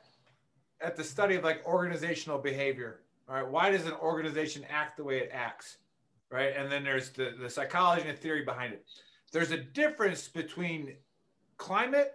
at 0.82 0.96
the 0.96 1.04
study 1.04 1.36
of 1.36 1.44
like 1.44 1.66
organizational 1.66 2.38
behavior. 2.38 3.02
All 3.30 3.36
right. 3.36 3.48
Why 3.48 3.72
does 3.72 3.86
an 3.86 3.94
organization 3.94 4.66
act 4.70 4.98
the 4.98 5.04
way 5.04 5.20
it 5.20 5.30
acts? 5.32 5.78
Right. 6.30 6.54
And 6.58 6.72
then 6.72 6.84
there's 6.84 7.12
the, 7.12 7.36
the 7.40 7.50
psychology 7.50 8.08
and 8.08 8.18
the 8.18 8.22
theory 8.22 8.44
behind 8.44 8.74
it. 8.74 8.86
There's 9.32 9.52
a 9.52 9.58
difference 9.58 10.28
between 10.28 10.96
climate, 11.58 12.14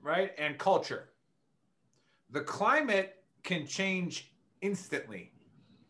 right, 0.00 0.32
and 0.38 0.58
culture. 0.58 1.08
The 2.30 2.40
climate 2.40 3.16
can 3.42 3.66
change 3.66 4.32
instantly. 4.60 5.32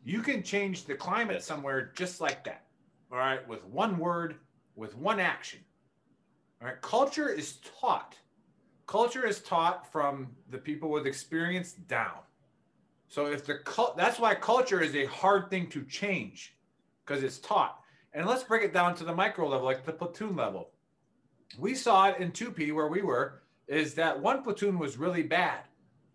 You 0.05 0.22
can 0.22 0.42
change 0.42 0.85
the 0.85 0.94
climate 0.94 1.42
somewhere 1.42 1.92
just 1.94 2.20
like 2.20 2.44
that. 2.44 2.64
All 3.11 3.18
right, 3.18 3.46
with 3.48 3.64
one 3.64 3.98
word, 3.98 4.37
with 4.77 4.96
one 4.96 5.18
action. 5.18 5.61
All 6.61 6.68
right, 6.68 6.81
culture 6.81 7.29
is 7.29 7.59
taught. 7.81 8.16
Culture 8.87 9.27
is 9.27 9.40
taught 9.40 9.90
from 9.90 10.29
the 10.51 10.59
people 10.59 10.90
with 10.90 11.07
experience 11.07 11.72
down. 11.72 12.18
So 13.09 13.27
if 13.27 13.44
the 13.44 13.59
cult, 13.64 13.96
that's 13.96 14.18
why 14.18 14.35
culture 14.35 14.81
is 14.81 14.94
a 14.94 15.07
hard 15.07 15.51
thing 15.51 15.68
to 15.70 15.83
change 15.85 16.57
because 17.05 17.22
it's 17.22 17.38
taught. 17.38 17.81
And 18.12 18.27
let's 18.27 18.44
break 18.44 18.62
it 18.62 18.72
down 18.72 18.94
to 18.96 19.05
the 19.05 19.14
micro 19.14 19.48
level, 19.48 19.66
like 19.66 19.85
the 19.85 19.92
platoon 19.92 20.37
level. 20.37 20.70
We 21.59 21.74
saw 21.74 22.09
it 22.09 22.18
in 22.18 22.33
2P 22.33 22.74
where 22.74 22.88
we 22.88 23.03
were, 23.03 23.42
is 23.66 23.94
that 23.94 24.20
one 24.20 24.42
platoon 24.42 24.79
was 24.79 24.98
really 24.98 25.22
bad. 25.22 25.61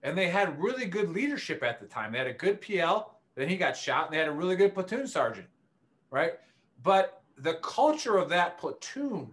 And 0.03 0.17
they 0.17 0.29
had 0.29 0.61
really 0.61 0.85
good 0.85 1.09
leadership 1.09 1.63
at 1.63 1.79
the 1.79 1.87
time. 1.87 2.11
They 2.11 2.17
had 2.19 2.27
a 2.27 2.33
good 2.33 2.61
PL, 2.61 3.19
then 3.35 3.49
he 3.49 3.57
got 3.57 3.75
shot, 3.75 4.05
and 4.05 4.13
they 4.13 4.19
had 4.19 4.27
a 4.27 4.33
really 4.33 4.55
good 4.55 4.73
platoon 4.73 5.07
sergeant, 5.07 5.47
right? 6.11 6.33
But 6.83 7.23
the 7.37 7.55
culture 7.55 8.17
of 8.17 8.29
that 8.29 8.57
platoon, 8.57 9.31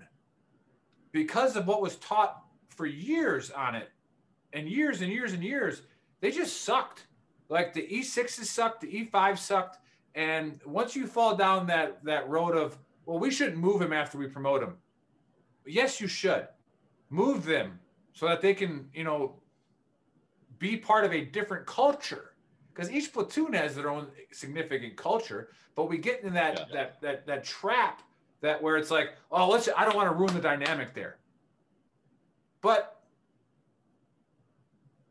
because 1.13 1.57
of 1.57 1.67
what 1.67 1.83
was 1.83 1.97
taught 1.97 2.45
for 2.69 2.87
years 2.87 3.51
on 3.51 3.75
it, 3.75 3.91
and 4.53 4.69
years 4.69 5.03
and 5.03 5.13
years 5.13 5.33
and 5.33 5.43
years, 5.43 5.83
they 6.21 6.31
just 6.31 6.63
sucked. 6.63 7.07
Like 7.49 7.73
the 7.75 7.87
E6s 7.87 8.45
sucked, 8.45 8.81
the 8.81 9.09
E5 9.13 9.39
sucked. 9.39 9.79
And 10.15 10.61
once 10.65 10.95
you 10.95 11.07
fall 11.07 11.37
down 11.37 11.67
that 11.67 12.05
that 12.05 12.29
road 12.29 12.57
of, 12.57 12.79
well, 13.07 13.19
we 13.19 13.31
shouldn't 13.31 13.59
move 13.59 13.83
him 13.83 13.93
after 13.93 14.19
we 14.19 14.27
promote 14.27 14.63
him. 14.63 14.77
yes, 15.67 16.01
you 16.01 16.09
should 16.09 16.49
move 17.11 17.45
them 17.45 17.79
so 18.13 18.27
that 18.27 18.41
they 18.41 18.55
can, 18.55 18.89
you 18.95 19.05
know, 19.05 19.35
be 20.61 20.77
part 20.77 21.05
of 21.05 21.13
a 21.13 21.25
different 21.25 21.67
culture. 21.67 22.35
Because 22.73 22.93
each 22.93 23.13
platoon 23.13 23.53
has 23.55 23.75
their 23.75 23.91
own 23.91 24.07
significant 24.31 24.97
culture, 24.97 25.49
but 25.75 25.89
we 25.89 25.99
get 25.99 26.23
in 26.23 26.33
that 26.35 26.59
Yeah. 26.59 26.65
that 26.73 27.01
that 27.01 27.27
that 27.27 27.45
trap 27.45 28.03
that 28.41 28.63
where 28.63 28.77
it's 28.77 28.91
like, 28.93 29.17
oh, 29.33 29.49
let's. 29.49 29.69
I 29.77 29.85
don't 29.85 29.97
want 29.97 30.09
to 30.09 30.15
ruin 30.15 30.33
the 30.33 30.41
dynamic 30.41 30.95
there. 30.95 31.19
But 32.63 33.03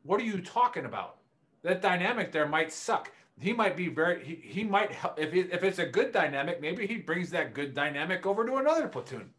what 0.03 0.21
are 0.21 0.23
you 0.23 0.41
talking 0.41 0.85
about? 0.85 1.17
That 1.63 1.81
dynamic 1.81 2.31
there 2.31 2.47
might 2.47 2.71
suck. 2.71 3.11
He 3.39 3.51
might 3.53 3.75
be 3.75 3.89
very. 3.89 4.23
He, 4.23 4.35
he 4.35 4.63
might 4.63 4.91
help 4.91 5.19
if 5.19 5.33
it, 5.33 5.49
if 5.51 5.63
it's 5.63 5.79
a 5.79 5.85
good 5.85 6.11
dynamic. 6.13 6.61
Maybe 6.61 6.87
he 6.87 6.97
brings 6.97 7.29
that 7.31 7.53
good 7.53 7.73
dynamic 7.73 8.25
over 8.25 8.45
to 8.45 8.55
another 8.55 8.87
platoon. 8.87 9.29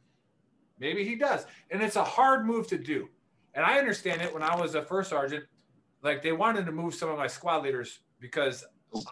Maybe 0.79 1.05
he 1.05 1.15
does, 1.17 1.47
and 1.71 1.83
it's 1.83 1.97
a 1.97 2.05
hard 2.05 2.47
move 2.47 2.67
to 2.69 2.79
do. 2.79 3.09
And 3.55 3.65
I 3.65 3.79
understand 3.79 4.23
it 4.23 4.33
when 4.33 4.43
I 4.43 4.55
was 4.55 4.75
a 4.75 4.83
first 4.83 5.11
sergeant. 5.11 5.45
Like 6.03 6.23
they 6.23 6.33
wanted 6.33 6.67
to 6.67 6.73
move 6.73 6.95
some 6.95 7.11
of 7.11 7.19
my 7.19 7.27
squad 7.27 7.63
leaders 7.65 8.01
because 8.21 8.65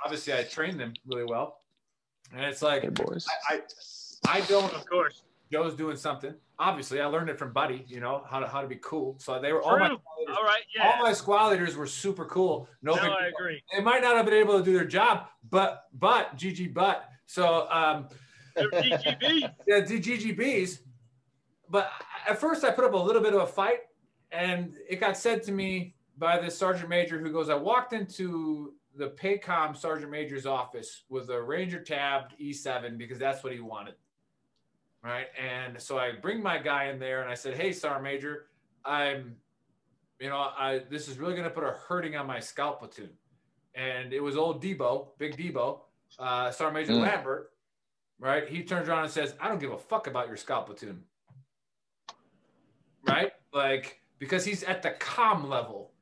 obviously 0.05 0.33
I 0.33 0.43
trained 0.45 0.81
them 0.81 0.95
really 1.07 1.25
well. 1.25 1.61
And 2.33 2.43
it's 2.45 2.63
like 2.63 2.83
Hey, 2.83 2.89
boys. 2.89 3.27
I, 3.51 3.55
I 3.57 4.39
I 4.39 4.41
don't 4.43 4.73
Of 4.75 4.89
course. 4.89 5.23
Joe's 5.51 5.75
doing 5.75 5.97
something. 5.97 6.35
Obviously, 6.59 7.01
I 7.01 7.07
learned 7.07 7.31
it 7.31 7.39
from 7.39 7.53
Buddy, 7.53 7.85
you 7.87 8.01
know, 8.01 8.23
how 8.29 8.39
to 8.41 8.47
how 8.47 8.61
to 8.61 8.69
be 8.69 8.77
cool. 8.83 9.17
So 9.19 9.41
they 9.41 9.53
were 9.53 9.63
all 9.63 9.79
my 9.79 9.89
True. 9.89 9.97
squad 9.99 10.19
leaders, 10.21 10.37
All 10.37 10.45
right. 10.45 10.63
all 10.83 11.03
my 11.03 11.13
squad 11.13 11.49
leaders 11.49 11.77
were 11.77 11.87
super 11.87 12.25
cool. 12.27 12.69
No, 12.83 12.97
No, 12.97 13.03
I 13.13 13.27
agree. 13.29 13.63
They 13.73 13.81
might 13.81 14.03
not 14.03 14.17
have 14.17 14.27
been 14.27 14.35
able 14.35 14.59
to 14.59 14.65
do 14.65 14.73
their 14.75 14.85
job, 14.85 15.29
but 15.51 15.85
but 15.95 16.37
GG 16.37 16.75
but. 16.75 17.09
So 17.27 17.67
um 17.71 18.09
They're 18.57 18.71
GGB. 18.71 19.51
yeah, 19.67 19.81
GGBs. 19.81 20.81
But 21.71 21.91
at 22.29 22.39
first, 22.41 22.65
I 22.65 22.71
put 22.71 22.85
up 22.85 22.95
a 22.95 22.97
little 22.97 23.23
bit 23.23 23.35
of 23.35 23.41
a 23.43 23.47
fight, 23.47 23.81
and 24.33 24.75
it 24.89 25.01
got 25.01 25.17
said 25.17 25.43
to 25.45 25.53
me 25.53 25.95
by 26.19 26.39
this 26.39 26.57
sergeant 26.57 26.89
major 26.89 27.19
who 27.19 27.33
goes, 27.33 27.49
"I 27.49 27.55
walked 27.55 27.93
into 27.93 28.75
the 28.95 29.11
Paycom 29.11 29.77
sergeant 29.77 30.11
major's 30.11 30.47
office 30.47 31.05
with 31.09 31.31
a 31.31 31.41
Ranger 31.41 31.83
tabbed 31.83 32.35
E7 32.39 32.99
because 32.99 33.19
that's 33.19 33.43
what 33.45 33.53
he 33.53 33.61
wanted." 33.61 33.95
Right, 35.03 35.29
and 35.39 35.81
so 35.81 35.97
I 35.99 36.13
bring 36.13 36.43
my 36.43 36.59
guy 36.59 36.87
in 36.87 36.99
there, 36.99 37.23
and 37.23 37.31
I 37.31 37.35
said, 37.35 37.55
"Hey, 37.55 37.73
sergeant 37.73 38.03
major, 38.03 38.47
I'm, 38.85 39.37
you 40.19 40.29
know, 40.29 40.37
I 40.37 40.81
this 40.91 41.07
is 41.09 41.19
really 41.19 41.35
going 41.35 41.45
to 41.45 41.51
put 41.51 41.65
a 41.65 41.71
hurting 41.71 42.17
on 42.17 42.27
my 42.27 42.41
scout 42.41 42.81
platoon." 42.81 43.11
And 43.75 44.13
it 44.13 44.21
was 44.21 44.37
old 44.37 44.61
Debo, 44.63 45.17
Big 45.19 45.37
Debo, 45.37 45.81
uh, 46.19 46.51
Sergeant 46.51 46.75
Major 46.75 46.93
Mm. 46.95 47.03
Lambert, 47.03 47.53
right? 48.19 48.49
He 48.49 48.65
turns 48.65 48.89
around 48.89 49.05
and 49.05 49.13
says, 49.13 49.35
I 49.41 49.47
don't 49.47 49.61
give 49.61 49.71
a 49.71 49.79
fuck 49.79 50.09
about 50.09 50.27
your 50.27 50.37
scout 50.37 50.67
platoon. 50.67 51.05
Right? 53.07 53.33
Like, 53.53 54.01
because 54.19 54.45
he's 54.45 54.65
at 54.65 54.83
the 54.83 54.91
com 54.93 55.49
level. 55.49 55.93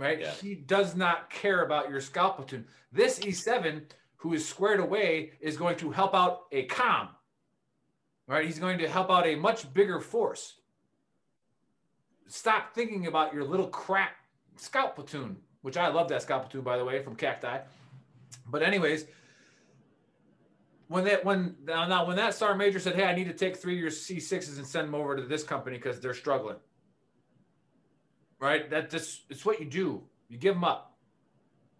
Right? 0.00 0.18
Yeah. 0.18 0.30
He 0.30 0.54
does 0.54 0.96
not 0.96 1.28
care 1.28 1.62
about 1.62 1.90
your 1.90 2.00
scout 2.00 2.36
platoon. 2.36 2.64
This 2.90 3.18
E7, 3.18 3.82
who 4.16 4.32
is 4.32 4.48
squared 4.48 4.80
away, 4.80 5.32
is 5.40 5.58
going 5.58 5.76
to 5.76 5.90
help 5.90 6.14
out 6.14 6.44
a 6.52 6.64
com. 6.64 7.10
Right? 8.26 8.46
He's 8.46 8.58
going 8.58 8.78
to 8.78 8.88
help 8.88 9.10
out 9.10 9.26
a 9.26 9.34
much 9.34 9.72
bigger 9.74 10.00
force. 10.00 10.54
Stop 12.28 12.74
thinking 12.74 13.08
about 13.08 13.34
your 13.34 13.44
little 13.44 13.66
crap 13.66 14.12
scout 14.56 14.94
platoon, 14.94 15.36
which 15.60 15.76
I 15.76 15.88
love 15.88 16.08
that 16.08 16.22
scout 16.22 16.44
platoon, 16.44 16.62
by 16.62 16.78
the 16.78 16.84
way, 16.84 17.02
from 17.02 17.14
Cacti. 17.14 17.58
But 18.46 18.62
anyways, 18.62 19.04
when 20.88 21.04
that 21.04 21.26
when 21.26 21.56
now, 21.62 21.86
now 21.86 22.06
when 22.06 22.16
that 22.16 22.32
sergeant 22.34 22.58
major 22.58 22.80
said, 22.80 22.94
"Hey, 22.94 23.04
I 23.04 23.14
need 23.14 23.26
to 23.28 23.34
take 23.34 23.58
three 23.58 23.74
of 23.74 23.80
your 23.80 23.90
E6s 23.90 24.56
and 24.56 24.66
send 24.66 24.88
them 24.88 24.94
over 24.94 25.14
to 25.14 25.22
this 25.22 25.42
company 25.42 25.76
because 25.76 26.00
they're 26.00 26.14
struggling," 26.14 26.56
right? 28.40 28.68
That 28.70 28.90
just 28.90 29.22
it's 29.30 29.44
what 29.44 29.60
you 29.60 29.66
do. 29.66 30.02
You 30.28 30.38
give 30.38 30.54
them 30.54 30.64
up, 30.64 30.96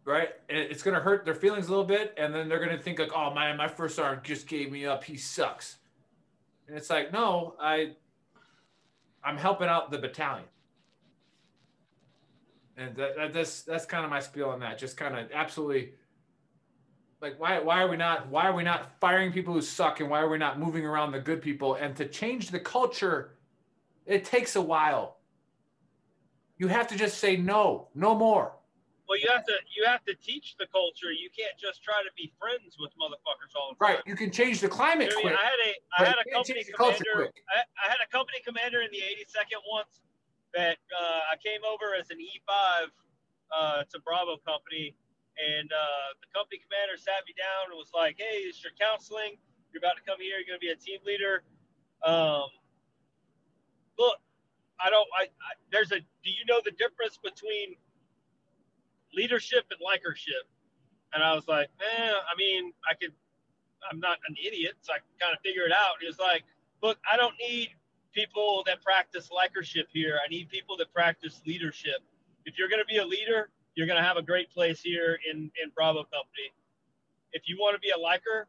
right? 0.05 0.31
And 0.49 0.59
it's 0.59 0.83
gonna 0.83 1.01
hurt 1.01 1.25
their 1.25 1.35
feelings 1.35 1.67
a 1.67 1.71
little 1.71 1.85
bit, 1.85 2.15
and 2.17 2.35
then 2.35 2.49
they're 2.49 2.61
gonna 2.61 2.79
think 2.79 2.99
like, 2.99 3.13
"Oh 3.15 3.33
man, 3.35 3.57
my 3.57 3.69
first 3.69 3.97
sergeant 3.97 4.25
just 4.25 4.47
gave 4.47 4.71
me 4.71 4.87
up. 4.87 5.05
He 5.05 5.17
sucks." 5.17 5.79
And 6.71 6.79
it's 6.79 6.89
like, 6.89 7.13
no, 7.13 7.57
I, 7.61 7.97
I'm 9.25 9.37
helping 9.37 9.67
out 9.67 9.91
the 9.91 9.99
battalion. 9.99 10.47
And 12.77 12.95
that, 12.95 13.17
that 13.17 13.33
that's 13.33 13.63
that's 13.63 13.87
kind 13.87 14.05
of 14.05 14.11
my 14.11 14.21
spiel 14.21 14.51
on 14.51 14.61
that. 14.61 14.79
Just 14.79 14.97
kind 14.97 15.19
of 15.19 15.33
absolutely 15.35 15.95
like 17.21 17.39
why 17.41 17.59
why 17.59 17.83
are 17.83 17.89
we 17.89 17.97
not 17.97 18.29
why 18.29 18.47
are 18.47 18.55
we 18.55 18.63
not 18.63 18.93
firing 19.01 19.33
people 19.33 19.53
who 19.53 19.61
suck 19.61 19.99
and 19.99 20.09
why 20.09 20.21
are 20.21 20.29
we 20.29 20.39
not 20.39 20.61
moving 20.61 20.87
around 20.87 21.11
the 21.11 21.19
good 21.19 21.43
people 21.43 21.75
and 21.75 21.97
to 21.97 22.07
change 22.07 22.51
the 22.51 22.61
culture 22.61 23.37
it 24.07 24.25
takes 24.25 24.57
a 24.57 24.63
while 24.63 25.19
you 26.61 26.69
have 26.69 26.87
to 26.87 26.97
just 26.97 27.19
say 27.19 27.37
no 27.37 27.89
no 27.97 28.15
more 28.15 28.53
Well, 29.09 29.19
you 29.19 29.33
have 29.33 29.45
to 29.49 29.57
you 29.75 29.89
have 29.89 30.05
to 30.05 30.15
teach 30.15 30.55
the 30.61 30.69
culture. 30.69 31.11
You 31.11 31.33
can't 31.33 31.57
just 31.57 31.83
try 31.83 32.05
to 32.05 32.13
be 32.21 32.31
friends 32.39 32.77
with 32.79 32.93
motherfuckers 33.01 33.57
all 33.57 33.73
the 33.73 33.81
time. 33.81 33.97
right 33.97 34.01
you 34.05 34.15
can 34.15 34.31
change 34.31 34.61
the 34.61 34.69
climate 34.69 35.11
I, 35.11 35.25
mean, 35.25 35.33
I 35.33 35.47
had 35.49 35.61
a 35.65 35.73
I 35.97 36.01
had 36.05 36.19
a 36.21 36.27
company 36.31 36.61
change 36.61 36.69
the 36.69 36.77
culture 36.77 37.03
commander. 37.11 37.33
I, 37.49 37.65
I 37.81 37.87
had 37.89 38.01
a 38.05 38.09
company 38.13 38.39
commander 38.45 38.85
in 38.85 38.93
the 38.93 39.01
82nd 39.01 39.65
once 39.73 40.05
that 40.53 40.79
uh, 40.91 41.33
I 41.33 41.37
came 41.39 41.63
over 41.65 41.95
as 41.95 42.11
an 42.11 42.19
E5 42.19 42.91
uh, 43.55 43.87
to 43.87 43.97
Bravo 44.03 44.35
Company, 44.43 44.99
and 45.39 45.71
uh, 45.71 46.11
the 46.19 46.27
company 46.35 46.59
commander 46.59 46.99
sat 46.99 47.23
me 47.23 47.39
down 47.39 47.71
and 47.71 47.79
was 47.79 47.95
like, 47.95 48.19
"Hey, 48.19 48.51
it's 48.51 48.59
your 48.59 48.75
counseling. 48.75 49.39
You're 49.71 49.79
about 49.79 49.95
to 49.95 50.03
come 50.03 50.19
here. 50.19 50.43
You're 50.43 50.51
going 50.51 50.59
to 50.59 50.67
be 50.67 50.75
a 50.75 50.79
team 50.79 50.99
leader. 51.07 51.47
Um, 52.03 52.51
look, 53.95 54.19
I 54.85 54.91
don't. 54.91 55.09
I, 55.19 55.25
I 55.25 55.53
there's 55.73 55.93
a. 55.93 56.01
Do 56.01 56.31
you 56.31 56.45
know 56.49 56.61
the 56.65 56.73
difference 56.73 57.19
between 57.23 57.77
leadership 59.15 59.65
and 59.71 59.81
likership?" 59.85 60.49
And 61.13 61.23
I 61.23 61.35
was 61.35 61.47
like, 61.49 61.69
"Eh, 61.81 62.11
I 62.13 62.37
mean, 62.37 62.73
I 62.91 62.95
could. 62.95 63.13
I'm 63.91 64.01
not 64.01 64.19
an 64.29 64.37
idiot, 64.45 64.75
so 64.81 64.93
I 64.93 64.99
can 64.99 65.13
kind 65.21 65.35
of 65.35 65.41
figure 65.43 65.65
it 65.65 65.73
out." 65.73 66.01
He 66.01 66.07
was 66.07 66.19
like, 66.19 66.45
"Look, 66.83 66.99
I 67.11 67.17
don't 67.17 67.35
need 67.39 67.71
people 68.13 68.63
that 68.67 68.83
practice 68.83 69.31
likership 69.31 69.89
here. 69.93 70.19
I 70.25 70.29
need 70.29 70.49
people 70.49 70.77
that 70.79 70.93
practice 70.93 71.41
leadership. 71.47 72.01
If 72.45 72.59
you're 72.59 72.69
going 72.69 72.83
to 72.83 72.93
be 72.93 72.99
a 72.99 73.07
leader, 73.07 73.51
you're 73.75 73.87
going 73.87 73.99
to 74.01 74.07
have 74.07 74.17
a 74.17 74.23
great 74.23 74.51
place 74.51 74.81
here 74.81 75.19
in 75.31 75.51
in 75.63 75.71
Bravo 75.75 76.01
Company. 76.05 76.53
If 77.33 77.49
you 77.49 77.57
want 77.61 77.75
to 77.75 77.81
be 77.81 77.91
a 77.91 77.99
liker, 77.99 78.49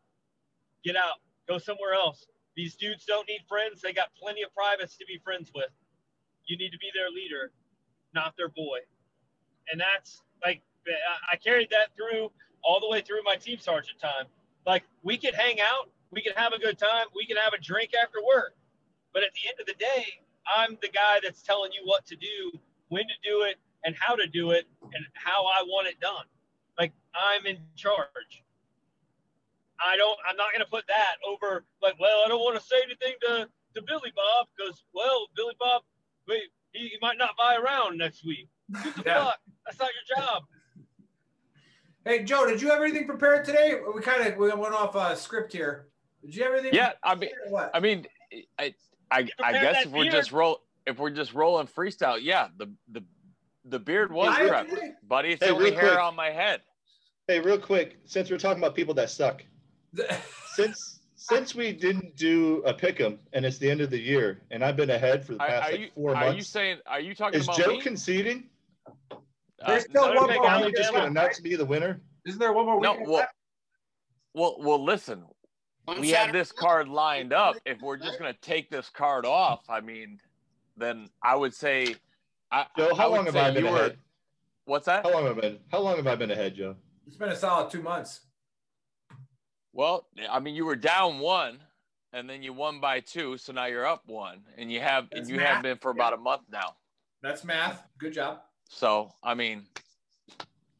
get 0.84 0.96
out, 0.96 1.22
go 1.48 1.58
somewhere 1.58 1.94
else. 1.94 2.26
These 2.56 2.76
dudes 2.76 3.06
don't 3.06 3.28
need 3.28 3.41
friends. 3.48 3.82
They 3.82 3.94
got 3.94 4.10
plenty 4.20 4.44
of 4.44 4.54
privates 4.54 4.98
to 4.98 5.06
be 5.06 5.20
friends 5.24 5.52
with. 5.54 5.70
You 6.51 6.57
need 6.57 6.71
to 6.71 6.77
be 6.79 6.91
their 6.93 7.09
leader, 7.09 7.53
not 8.13 8.35
their 8.35 8.49
boy. 8.49 8.79
And 9.71 9.79
that's 9.79 10.21
like 10.43 10.61
I- 11.31 11.37
carried 11.37 11.69
that 11.69 11.95
through 11.95 12.29
all 12.61 12.81
the 12.81 12.89
way 12.89 12.99
through 12.99 13.23
my 13.23 13.35
team 13.37 13.57
sergeant 13.57 14.01
time. 14.01 14.25
Like 14.65 14.83
we 15.01 15.17
could 15.17 15.33
hang 15.33 15.61
out, 15.61 15.89
we 16.11 16.21
could 16.21 16.35
have 16.35 16.51
a 16.51 16.59
good 16.59 16.77
time, 16.77 17.07
we 17.15 17.25
could 17.25 17.37
have 17.37 17.53
a 17.53 17.57
drink 17.57 17.91
after 17.95 18.19
work. 18.21 18.53
But 19.13 19.23
at 19.23 19.29
the 19.33 19.47
end 19.47 19.61
of 19.61 19.65
the 19.65 19.79
day, 19.79 20.05
I'm 20.45 20.77
the 20.81 20.89
guy 20.89 21.21
that's 21.23 21.41
telling 21.41 21.71
you 21.71 21.83
what 21.85 22.05
to 22.07 22.17
do, 22.17 22.59
when 22.89 23.03
to 23.03 23.15
do 23.23 23.43
it, 23.43 23.55
and 23.85 23.95
how 23.97 24.15
to 24.15 24.27
do 24.27 24.51
it, 24.51 24.67
and 24.81 25.05
how 25.13 25.45
I 25.45 25.63
want 25.63 25.87
it 25.87 26.01
done. 26.01 26.25
Like 26.77 26.91
I'm 27.15 27.45
in 27.45 27.59
charge. 27.77 28.43
I 29.79 29.95
don't. 29.95 30.19
I'm 30.29 30.35
not 30.35 30.51
going 30.51 30.65
to 30.65 30.69
put 30.69 30.85
that 30.87 31.15
over. 31.25 31.63
Like, 31.81 31.95
well, 31.97 32.23
I 32.25 32.27
don't 32.27 32.41
want 32.41 32.59
to 32.59 32.65
say 32.65 32.75
anything 32.83 33.15
to 33.21 33.47
to 33.75 33.81
Billy 33.81 34.11
Bob 34.15 34.47
because, 34.55 34.83
well, 34.93 35.27
Billy 35.35 35.55
Bob, 35.57 35.83
wait, 36.27 36.43
he, 36.71 36.79
he 36.89 36.97
might 37.01 37.17
not 37.17 37.31
buy 37.38 37.55
around 37.55 37.97
next 37.97 38.25
week. 38.25 38.47
What 38.69 38.84
the 38.95 39.03
Yeah. 39.05 39.25
fuck? 39.25 39.39
That's 39.65 39.79
not 39.79 39.89
your 39.93 40.17
job. 40.25 40.43
hey 42.05 42.23
joe 42.23 42.47
did 42.47 42.60
you 42.62 42.69
have 42.69 42.81
anything 42.81 43.05
prepared 43.05 43.45
today 43.45 43.79
we 43.93 44.01
kind 44.01 44.25
of 44.25 44.36
we 44.38 44.49
went 44.49 44.73
off 44.73 44.95
uh, 44.95 45.13
script 45.13 45.53
here 45.53 45.88
did 46.23 46.36
you 46.36 46.43
have 46.43 46.53
anything 46.53 46.73
Yeah, 46.73 46.93
I 47.03 47.13
mean, 47.15 47.29
what? 47.49 47.69
I 47.75 47.79
mean, 47.79 48.07
I, 48.60 48.73
I, 49.12 49.27
I 49.43 49.51
guess 49.53 49.75
that 49.77 49.86
if 49.88 49.91
we're 49.91 50.03
beard? 50.05 50.13
just 50.13 50.31
roll, 50.31 50.62
if 50.88 50.97
we're 50.99 51.10
just 51.12 51.34
rolling 51.34 51.67
freestyle, 51.67 52.17
yeah, 52.21 52.47
the 52.57 52.71
the 52.91 53.03
the 53.65 53.79
beard 53.79 54.12
was 54.12 54.29
I- 54.29 54.41
prepped, 54.47 54.75
buddy. 55.07 55.29
It's 55.34 55.41
Hey, 55.43 55.49
the 55.49 55.55
only 55.55 55.71
real 55.71 55.79
hair 55.79 55.89
quick. 55.93 55.99
on 56.03 56.15
my 56.15 56.29
head. 56.29 56.62
Hey, 57.27 57.39
real 57.39 57.57
quick, 57.60 57.97
since 58.05 58.29
we're 58.31 58.38
talking 58.38 58.62
about 58.63 58.75
people 58.75 58.93
that 58.95 59.10
suck, 59.10 59.43
since 60.53 61.00
since 61.21 61.53
we 61.53 61.71
didn't 61.71 62.15
do 62.15 62.63
a 62.65 62.73
pick 62.73 62.99
'em 62.99 63.19
and 63.34 63.45
it's 63.45 63.60
the 63.60 63.69
end 63.69 63.79
of 63.79 63.91
the 63.91 63.99
year 63.99 64.41
and 64.49 64.63
I've 64.65 64.75
been 64.75 64.89
ahead 64.89 65.23
for 65.23 65.34
the 65.34 65.38
past 65.39 65.67
are 65.67 65.71
like 65.71 65.79
you 65.79 65.89
four 65.93 66.15
are 66.15 66.34
you 66.34 66.41
saying? 66.41 66.79
Are 66.88 66.99
you 66.99 67.13
talking 67.13 67.39
is 67.39 67.45
about 67.45 67.57
Joe 67.60 67.67
me? 67.73 67.81
conceding? 67.81 68.49
Uh, 69.12 69.17
There's 69.67 69.84
still 69.84 70.07
no, 70.13 70.21
one 70.21 70.34
more 70.34 70.43
no, 70.43 70.49
Are 70.49 70.57
weekend 70.57 70.75
just 70.77 70.89
gonna 70.89 71.03
left, 71.03 71.12
announce 71.12 71.39
right? 71.39 71.43
me 71.51 71.55
the 71.55 71.65
winner? 71.65 72.01
isn't 72.25 72.39
there 72.39 72.53
one 72.53 72.65
more 72.65 72.81
no, 72.81 72.93
well, 73.01 73.12
left? 73.19 73.34
well, 74.34 74.55
well. 74.60 74.84
Listen, 74.84 75.23
On 75.88 76.01
we 76.01 76.10
had 76.10 76.34
this 76.34 76.51
card 76.51 76.88
lined 76.88 77.34
up. 77.34 77.55
If 77.67 77.79
we're 77.81 77.97
just 77.97 78.17
gonna 78.17 78.34
take 78.41 78.71
this 78.71 78.89
card 78.89 79.23
off, 79.27 79.69
I 79.69 79.79
mean, 79.79 80.19
then 80.75 81.07
I 81.21 81.36
would 81.36 81.53
say, 81.53 81.95
I, 82.51 82.65
Joe, 82.75 82.95
how 82.95 83.12
would 83.12 83.17
long 83.17 83.25
have 83.27 83.36
I 83.36 83.51
been 83.51 83.65
you 83.65 83.71
were- 83.71 83.77
ahead? 83.77 83.97
What's 84.65 84.86
that? 84.88 85.05
How 85.05 85.12
long 85.13 85.25
have 85.25 85.38
I 85.38 85.41
been? 85.41 85.60
How 85.71 85.79
long 85.81 85.97
have 85.97 86.07
I 86.07 86.15
been 86.15 86.31
ahead, 86.31 86.55
Joe? 86.55 86.75
it's 87.05 87.15
been 87.15 87.29
a 87.29 87.36
solid 87.36 87.69
two 87.69 87.81
months 87.84 88.21
Well, 89.73 90.07
I 90.29 90.39
mean, 90.39 90.55
you 90.55 90.65
were 90.65 90.75
down 90.75 91.19
one. 91.19 91.60
and 92.13 92.29
then 92.29 92.43
you 92.43 92.51
won 92.51 92.81
by 92.81 92.99
two, 92.99 93.38
so 93.38 93.53
now 93.53 93.65
you're 93.67 93.86
up 93.86 94.03
one, 94.05 94.41
and 94.57 94.69
you 94.71 94.81
have 94.81 95.07
That's 95.10 95.21
and 95.21 95.29
you 95.29 95.38
math. 95.38 95.47
have 95.47 95.63
been 95.63 95.77
for 95.77 95.91
about 95.91 96.12
a 96.13 96.17
month 96.17 96.41
now. 96.51 96.75
That's 97.23 97.43
math. 97.45 97.88
Good 97.97 98.13
job. 98.13 98.41
So 98.69 99.13
I 99.23 99.34
mean, 99.34 99.63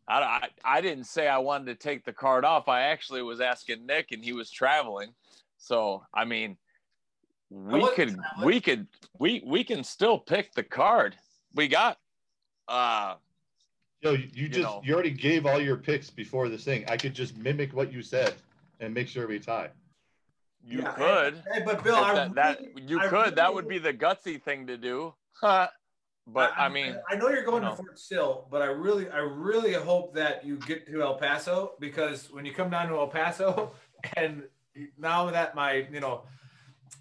I, 0.08 0.20
I 0.22 0.50
I 0.66 0.82
didn't 0.82 1.06
say 1.06 1.28
I 1.30 1.38
wanted 1.38 1.68
to 1.68 1.76
take 1.76 2.04
the 2.04 2.12
card 2.14 2.44
off. 2.44 2.68
I 2.68 2.82
actually 2.82 3.22
was 3.22 3.40
asking 3.40 3.86
Nick, 3.86 4.12
and 4.12 4.24
he 4.24 4.34
was 4.34 4.52
traveling. 4.52 5.14
So 5.58 6.04
I 6.14 6.26
mean, 6.26 6.58
we 7.50 7.80
wasn't 7.80 7.96
could 7.96 8.16
traveling. 8.16 8.46
we 8.48 8.60
could 8.62 8.88
we 9.20 9.42
we 9.46 9.64
can 9.64 9.84
still 9.86 10.18
pick 10.20 10.54
the 10.54 10.64
card. 10.64 11.16
We 11.56 11.68
got 11.70 11.98
uh 12.68 13.16
Yo, 14.02 14.14
you, 14.14 14.30
you 14.34 14.50
just 14.50 14.64
know. 14.64 14.82
you 14.84 14.94
already 14.94 15.12
gave 15.12 15.46
all 15.46 15.62
your 15.62 15.78
picks 15.78 16.10
before 16.10 16.50
this 16.50 16.64
thing. 16.66 16.84
I 16.90 16.98
could 16.98 17.14
just 17.14 17.38
mimic 17.38 17.72
what 17.74 17.94
you 17.94 18.02
said 18.02 18.34
and 18.82 18.94
make 18.94 19.08
sure 19.08 19.28
we 19.28 19.40
tie. 19.40 19.70
you 20.64 20.80
Yeah, 20.80 20.92
could. 20.92 21.42
Hey, 21.54 21.62
but 21.64 21.84
Bill, 21.84 21.96
If 21.96 22.04
I 22.04 22.14
that, 22.14 22.36
that 22.36 22.60
you 22.90 23.00
I 23.00 23.08
could 23.08 23.36
that 23.36 23.54
would 23.54 23.68
be 23.68 23.78
the 23.78 23.94
gutsy 23.94 24.42
thing 24.42 24.68
to 24.68 24.78
do. 24.78 25.14
but 25.42 25.72
I, 26.58 26.68
mean, 26.68 26.98
I 27.10 27.16
know 27.16 27.30
you're 27.30 27.44
going 27.44 27.64
you 27.64 27.70
to 27.70 27.76
know. 27.76 27.76
Fort 27.76 28.00
Sill, 28.00 28.48
but 28.52 28.62
I 28.62 28.66
really, 28.66 29.10
I 29.10 29.20
really 29.20 29.74
hope 29.74 30.14
that 30.16 30.46
you 30.46 30.58
get 30.58 30.88
to 30.88 31.02
El 31.02 31.16
Paso 31.16 31.76
because 31.80 32.32
when 32.32 32.46
you 32.46 32.54
come 32.54 32.70
down 32.70 32.90
to 32.90 32.96
El 32.96 33.08
Paso, 33.08 33.72
and 34.18 34.44
now 34.98 35.30
that 35.30 35.56
my, 35.56 35.88
you 35.92 36.00
know, 36.00 36.24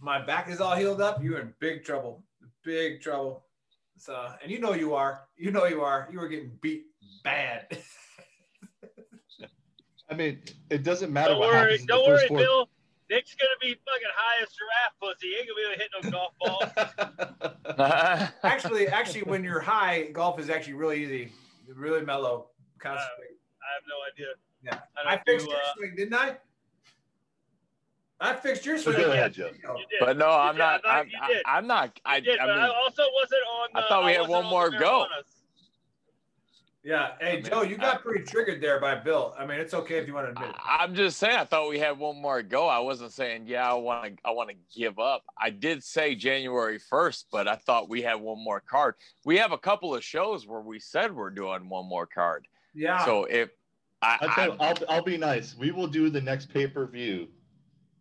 my 0.01 0.25
back 0.25 0.49
is 0.49 0.61
all 0.61 0.77
healed 0.77 1.01
up, 1.01 1.23
you're 1.23 1.41
in 1.41 1.55
big 1.59 1.85
trouble, 1.85 2.23
big 2.63 3.01
trouble. 3.01 3.45
So, 3.97 4.33
and 4.43 4.51
you 4.51 4.61
know 4.61 4.73
you 4.73 4.95
are, 4.95 5.23
you 5.37 5.51
know 5.51 5.67
you 5.67 5.83
are, 5.83 6.09
you 6.11 6.21
were 6.21 6.29
getting 6.29 6.53
beat 6.61 6.85
bad. 7.25 7.67
I 10.11 10.15
mean, 10.15 10.41
it 10.71 10.83
doesn't 10.83 11.13
matter 11.13 11.31
Don't 11.31 11.39
what 11.41 11.49
worry, 11.51 11.59
happens 11.59 11.81
in 11.83 11.87
don't 11.87 12.05
the 12.05 12.11
worry, 12.11 12.29
four. 12.29 12.39
Bill. 12.39 12.69
Nick's 13.11 13.35
gonna 13.35 13.51
be 13.61 13.75
fucking 13.85 14.09
high 14.15 14.43
as 14.43 14.49
giraffe 14.53 14.95
pussy. 15.01 15.29
He 15.29 15.37
ain't 15.37 15.49
gonna 15.49 15.57
be 15.57 15.65
able 15.67 15.75
to 15.75 15.81
hit 15.83 15.91
no 16.01 16.11
golf 16.11 16.33
balls. 17.77 18.31
actually, 18.45 18.87
actually, 18.89 19.23
when 19.25 19.43
you're 19.43 19.59
high, 19.61 20.05
golf 20.13 20.39
is 20.39 20.49
actually 20.49 20.75
really 20.75 21.03
easy, 21.03 21.33
really 21.75 22.05
mellow. 22.05 22.51
Concentrate. 22.79 23.37
I 23.61 23.69
have 23.75 23.83
no 23.89 23.97
idea. 24.13 24.27
Yeah, 24.63 24.79
I 25.05 25.15
I 25.15 25.23
fixed 25.25 25.47
do, 25.47 25.53
your 25.53 25.61
uh, 25.61 25.75
swing, 25.77 25.95
didn't 25.97 26.15
I? 26.15 26.37
I 28.21 28.35
fixed 28.35 28.65
your 28.67 28.79
swing. 28.79 28.97
go 28.97 29.11
ahead, 29.13 29.33
Joe. 29.33 29.47
You 29.47 29.75
did. 29.91 29.99
but 30.01 30.17
no, 30.17 30.27
You 30.29 30.33
I'm 30.33 30.55
did. 30.55 30.59
not. 30.59 30.87
I 30.87 31.01
I'm, 31.01 31.11
thought. 31.11 31.31
I, 31.47 31.59
am 31.59 31.67
not. 31.67 32.01
I, 32.05 32.21
did, 32.21 32.39
I 32.39 32.47
but 32.47 32.55
mean, 32.55 32.65
I 32.65 32.69
also 32.69 33.03
wasn't 33.21 33.41
on. 33.61 33.69
I 33.83 33.89
thought 33.89 34.05
we 34.05 34.13
had 34.13 34.29
one 34.29 34.45
more 34.47 34.71
the 34.71 34.79
go. 34.79 35.07
marijuanas. 35.07 35.40
Yeah. 36.83 37.13
Hey, 37.21 37.37
mean, 37.37 37.45
Joe, 37.45 37.63
you 37.63 37.77
I- 37.77 37.79
got 37.79 38.03
pretty 38.03 38.25
triggered 38.25 38.61
there 38.61 38.81
by 38.81 38.95
Bill. 38.95 39.35
I 39.39 39.45
mean, 39.45 39.61
it's 39.61 39.75
okay 39.75 39.99
if 39.99 40.07
you 40.07 40.15
want 40.15 40.27
to 40.27 40.33
admit 40.33 40.51
it. 40.51 40.57
I- 40.65 40.83
I'm 40.83 40.95
just 40.95 41.19
saying. 41.19 41.37
I 41.37 41.45
thought 41.45 41.69
we 41.69 41.79
had 41.79 41.99
one 41.99 42.21
more 42.21 42.43
go. 42.43 42.67
I 42.69 42.79
wasn't 42.79 43.13
saying, 43.13 43.47
yeah, 43.47 43.71
I 43.71 43.75
want 43.75 44.17
to. 44.17 44.23
I 44.27 44.31
want 44.31 44.51
to 44.51 44.57
give 44.75 44.99
up. 44.99 45.23
I 45.39 45.51
did 45.51 45.85
say 45.85 46.15
January 46.15 46.79
1st, 46.79 47.27
but 47.31 47.49
I 47.49 47.57
thought 47.57 47.89
we 47.89 48.03
had 48.03 48.15
one 48.15 48.43
more 48.43 48.61
card. 48.61 48.95
We 49.25 49.37
have 49.39 49.53
a 49.53 49.59
couple 49.59 49.95
of 49.95 50.03
shows 50.03 50.47
where 50.47 50.61
we 50.61 50.79
said 50.81 51.15
we're 51.15 51.31
doing 51.31 51.69
one 51.69 51.87
more 51.87 52.07
card. 52.07 52.47
Yeah. 52.75 53.05
So 53.05 53.25
if 53.25 53.51
I, 54.01 54.19
I'll, 54.23 54.29
tell 54.31 54.53
I, 54.53 54.69
I'll, 54.69 54.77
I'll 54.89 55.05
be 55.05 55.19
nice. 55.19 55.55
We 55.57 55.73
will 55.73 55.87
do 55.87 56.09
the 56.09 56.21
next 56.21 56.53
pay 56.53 56.67
per 56.67 56.87
view 56.87 57.29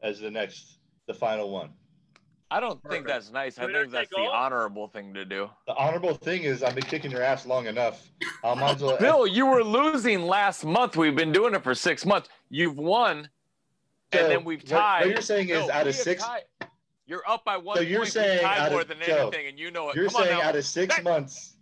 as 0.02 0.20
the 0.20 0.32
next, 0.32 0.78
the 1.08 1.14
final 1.14 1.50
one. 1.50 1.72
I 2.52 2.60
don't 2.60 2.82
Perfect. 2.82 2.92
think 2.94 3.08
that's 3.08 3.32
nice. 3.32 3.60
I 3.60 3.66
Winner 3.66 3.82
think 3.82 3.92
that's 3.94 4.10
the 4.10 4.22
all? 4.22 4.32
honorable 4.32 4.88
thing 4.88 5.14
to 5.14 5.24
do. 5.24 5.50
The 5.68 5.76
honorable 5.76 6.16
thing 6.16 6.44
is, 6.44 6.64
I've 6.64 6.74
been 6.74 6.84
kicking 6.86 7.12
your 7.12 7.22
ass 7.22 7.46
long 7.46 7.68
enough. 7.68 8.10
I 8.44 8.56
might 8.56 8.76
as 8.78 8.82
well. 8.82 8.98
Bill, 9.00 9.28
you 9.28 9.46
were 9.46 9.64
losing 9.64 10.24
last 10.24 10.66
month. 10.66 10.98
We've 10.98 11.16
been 11.16 11.32
doing 11.32 11.54
it 11.54 11.64
for 11.64 11.76
six 11.76 12.06
months. 12.08 12.30
You've 12.50 12.78
won, 12.78 13.30
So, 14.12 14.20
and 14.20 14.32
then 14.32 14.44
we've 14.44 14.64
tied. 14.66 15.02
What, 15.06 15.10
you're 15.14 15.22
saying 15.22 15.50
is, 15.50 15.68
No, 15.68 15.72
out 15.74 15.86
of 15.88 15.94
six, 15.94 16.24
tied. 16.24 16.42
You're 17.06 17.28
up 17.30 17.46
by 17.46 17.58
one 17.58 17.76
So 17.78 17.82
you're 17.84 18.02
point. 18.02 18.14
saying 18.14 18.38
we 18.40 18.44
tied 18.44 18.60
out 18.60 18.72
more 18.72 18.82
of- 18.82 18.88
than 18.88 18.98
Joe, 19.06 19.28
anything, 19.28 19.48
and 19.48 19.60
you 19.60 19.70
know 19.72 19.90
it. 19.90 19.96
you're 19.96 20.10
Come 20.10 20.24
saying 20.24 20.38
now. 20.40 20.44
out 20.48 20.56
of 20.56 20.66
six 20.66 20.94
Fact- 20.96 21.04
months, 21.04 21.56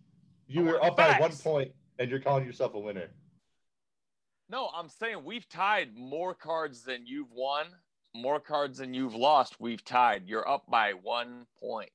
you 0.48 0.64
were 0.64 0.74
want 0.80 0.84
up 0.92 0.98
by 0.98 1.20
one 1.20 1.32
point, 1.36 1.72
and 2.00 2.10
you're 2.10 2.20
calling 2.22 2.46
yourself 2.46 2.74
a 2.76 2.80
winner. 2.80 3.10
No, 4.50 4.70
I'm 4.74 4.88
saying 4.88 5.26
we've 5.26 5.48
tied 5.50 5.98
more 5.98 6.34
cards 6.34 6.84
than 6.84 7.06
you've 7.06 7.32
won, 7.34 7.66
more 8.18 8.40
cards 8.40 8.80
than 8.80 8.94
you've 8.94 9.16
lost. 9.16 9.60
We've 9.60 9.84
tied. 9.84 10.24
You're 10.28 10.48
up 10.48 10.66
by 10.70 10.94
one 10.94 11.46
point. 11.60 11.90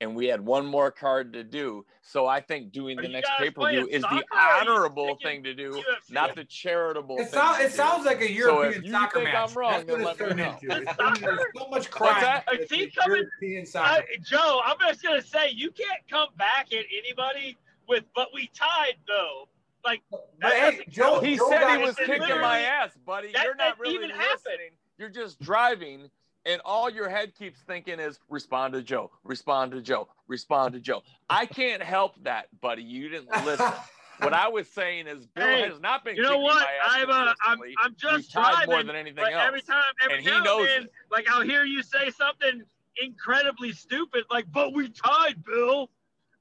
And 0.00 0.14
we 0.16 0.26
had 0.26 0.40
one 0.44 0.66
more 0.66 0.90
card 0.90 1.32
to 1.32 1.44
do. 1.44 1.86
So 2.02 2.26
I 2.26 2.40
think 2.40 2.72
doing 2.72 2.98
Are 2.98 3.02
the 3.02 3.08
next 3.08 3.30
pay 3.38 3.48
per 3.50 3.70
view 3.70 3.86
is 3.88 4.02
the 4.02 4.08
soccer 4.08 4.24
or 4.32 4.36
are 4.38 4.64
you 4.64 4.70
honorable 4.70 5.16
thing 5.22 5.42
to 5.44 5.54
do, 5.54 5.70
UFC? 5.72 6.10
not 6.12 6.34
the 6.34 6.44
charitable 6.44 7.16
it, 7.16 7.24
thing. 7.24 7.32
sound, 7.32 7.58
to 7.58 7.64
it 7.64 7.70
do. 7.70 7.76
sounds 7.76 8.04
like 8.04 8.20
a 8.20 8.30
European 8.30 8.74
if 8.74 8.84
you 8.84 8.90
soccer 8.90 9.20
think 9.20 9.32
match. 9.32 9.50
I'm 9.50 9.56
wrong, 9.56 9.72
That's 9.72 9.84
what 9.86 9.98
then 9.98 10.00
it's 10.08 10.20
let 10.20 10.20
me 10.20 10.26
turned 10.26 10.38
know. 10.38 10.58
into. 10.74 10.90
It's 10.90 11.20
There's 11.20 11.38
so 11.56 11.68
much 11.70 11.90
crime. 11.90 12.20
that? 12.20 12.44
Is 12.60 12.70
he 12.70 12.90
coming- 12.90 13.16
European 13.40 13.62
I, 13.62 13.64
soccer. 13.64 14.04
Joe, 14.22 14.60
I'm 14.64 14.76
just 14.80 15.02
gonna 15.02 15.22
say 15.22 15.50
you 15.50 15.70
can't 15.70 16.00
come 16.10 16.28
back 16.36 16.72
at 16.72 16.84
anybody 16.98 17.56
with, 17.88 18.04
but 18.14 18.28
we 18.34 18.50
tied 18.52 18.96
though. 19.06 19.48
Like 19.84 20.02
But 20.10 20.52
hey, 20.52 20.80
Joe. 20.90 21.20
He 21.20 21.36
Joe 21.36 21.48
said 21.48 21.78
he 21.78 21.84
was 21.84 21.98
It 21.98 22.06
kicking 22.06 22.40
my 22.40 22.60
ass, 22.60 22.90
buddy. 23.06 23.32
that 23.32 23.44
You're 23.44 23.54
not 23.54 23.76
didn't 23.76 23.80
really 23.80 23.94
even 23.94 24.08
listening. 24.08 24.28
happen. 24.28 24.58
You're 24.98 25.08
just 25.10 25.40
driving, 25.40 26.10
and 26.46 26.60
all 26.64 26.88
your 26.88 27.08
head 27.08 27.34
keeps 27.34 27.60
thinking 27.60 27.98
is 27.98 28.20
respond 28.28 28.74
to 28.74 28.82
Joe, 28.82 29.10
respond 29.24 29.72
to 29.72 29.80
Joe, 29.82 30.08
respond 30.28 30.74
to 30.74 30.80
Joe. 30.80 31.02
I 31.28 31.46
can't 31.46 31.82
help 31.82 32.14
that, 32.22 32.46
buddy. 32.60 32.82
You 32.82 33.08
didn't 33.08 33.30
listen. 33.44 33.72
what 34.20 34.32
I 34.32 34.48
was 34.48 34.68
saying 34.68 35.06
is 35.08 35.26
Bill 35.26 35.46
Hey, 35.46 35.62
has 35.68 35.80
not 35.80 36.04
been 36.04 36.16
You 36.16 36.22
know 36.22 36.38
what? 36.38 36.64
I'm 36.88 37.10
uh, 37.10 37.32
I'm. 37.44 37.58
I'm 37.82 37.94
just 37.96 38.14
We've 38.16 38.30
driving, 38.30 38.70
more 38.70 38.82
than 38.84 38.94
anything 38.96 39.24
but 39.24 39.32
else. 39.32 39.44
every 39.46 39.62
time, 39.62 39.82
every 40.04 40.18
And 40.18 40.24
he 40.24 40.30
knows 40.40 40.68
and 40.76 40.84
then, 40.84 40.88
like 41.10 41.28
I'll 41.28 41.42
hear 41.42 41.64
you 41.64 41.82
say 41.82 42.10
something 42.10 42.62
incredibly 43.02 43.72
stupid, 43.72 44.24
like 44.30 44.46
"But 44.52 44.74
we 44.74 44.88
tied, 44.90 45.42
Bill," 45.44 45.90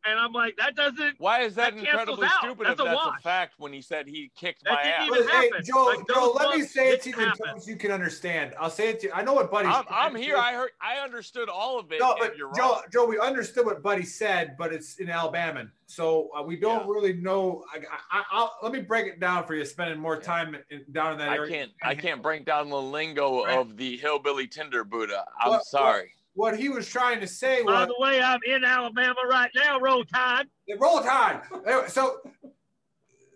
and 0.06 0.20
I'm 0.20 0.34
like, 0.34 0.56
that 0.58 0.76
doesn't. 0.76 1.16
Why 1.20 1.42
is 1.42 1.56
that, 1.56 1.74
that 1.76 1.80
incredibly 1.80 2.28
stupid 2.40 2.68
That's 2.68 2.80
if 2.80 2.86
a 2.86 2.90
that's 2.90 3.08
a 3.20 3.22
fact 3.22 3.54
when 3.58 3.72
he 3.72 3.82
said 3.82 4.08
he 4.08 4.32
kicked 4.36 4.64
That 4.66 4.74
my 4.74 4.84
didn't 4.84 4.94
ass? 5.00 5.08
even 5.08 5.24
But, 5.24 5.32
hey, 5.32 5.50
happen. 5.50 5.64
Joe, 5.66 5.84
Like, 5.86 6.08
Joe, 6.08 6.34
let 6.36 6.58
me 6.58 6.64
say 6.66 6.90
it 6.92 7.02
to 7.04 7.10
you 7.10 7.16
didn't 7.16 7.32
in 7.40 7.46
terms 7.46 7.68
you 7.68 7.76
can 7.76 7.92
understand. 7.92 8.54
I'll 8.60 8.70
say 8.70 8.90
it 8.90 9.00
to 9.02 9.08
you. 9.08 9.14
I 9.14 9.24
know 9.24 9.34
what 9.34 9.52
Buddy's 9.52 9.74
I'm, 9.74 9.86
I'm 9.90 10.16
here. 10.16 10.36
I 10.38 10.54
heard. 10.54 10.72
I 10.82 10.98
understood 11.04 11.50
all 11.50 11.80
of 11.80 11.92
it. 11.92 12.00
No, 12.00 12.16
but 12.20 12.36
you're 12.38 12.52
Joe, 12.54 12.62
wrong. 12.74 12.82
Joe, 12.92 13.06
we 13.06 13.20
understood 13.20 13.66
what 13.66 13.82
Buddy 13.82 14.04
said, 14.04 14.56
but 14.58 14.74
it's 14.74 14.98
in 14.98 15.10
Alabama, 15.10 15.66
so 15.86 16.30
uh, 16.38 16.42
we 16.44 16.56
don't 16.58 16.86
Yeah. 16.86 16.92
really 16.94 17.14
know. 17.14 17.64
I, 17.74 17.80
I, 18.20 18.24
I'll, 18.32 18.54
let 18.62 18.72
me 18.74 18.82
break 18.82 19.08
it 19.08 19.20
down 19.20 19.46
for 19.46 19.56
you. 19.56 19.64
Spending 19.66 20.00
more 20.00 20.20
time 20.20 20.56
in, 20.70 20.84
down 20.92 21.14
in 21.14 21.18
that 21.20 21.30
I 21.30 21.36
area. 21.36 21.52
can't. 21.52 21.72
I 21.82 21.96
can't 21.96 22.22
break 22.22 22.46
down 22.46 22.70
the 22.70 22.82
lingo 22.82 23.44
Right. 23.46 23.58
of 23.58 23.78
the 23.78 23.98
hillbilly 23.98 24.48
Tinder 24.48 24.84
Buddha. 24.84 25.26
I'm 25.42 25.52
What- 25.52 25.66
sorry. 25.66 26.12
What 26.36 26.58
he 26.58 26.70
was 26.70 26.88
trying 26.88 27.20
to 27.20 27.28
say 27.28 27.62
was. 27.62 27.74
By 27.74 27.86
the 27.86 27.96
way, 28.00 28.22
I'm 28.22 28.40
in 28.48 28.64
Alabama 28.64 29.16
right 29.30 29.52
now. 29.56 29.80
Roll 29.80 30.04
Tide. 30.04 30.48
Yeah, 30.68 30.76
roll 30.80 31.02
tide. 31.02 31.42
So, 31.88 32.18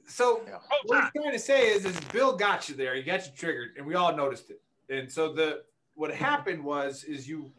so 0.08 0.42
Yeah. 0.48 0.58
What 0.86 0.96
Tide. 1.02 1.10
he's 1.14 1.22
trying 1.22 1.34
to 1.34 1.40
say 1.40 1.68
is, 1.70 1.86
is 1.86 2.00
Bill 2.12 2.36
got 2.36 2.70
you 2.70 2.76
there. 2.76 2.96
He 2.96 3.04
got 3.04 3.26
you 3.26 3.32
triggered, 3.36 3.70
and 3.78 3.86
we 3.86 3.94
all 3.96 4.16
noticed 4.16 4.50
it. 4.50 4.62
And 4.90 5.12
so 5.12 5.32
the 5.34 5.62
what 5.94 6.12
happened 6.14 6.64
was, 6.64 7.04
is 7.04 7.28
you, 7.28 7.52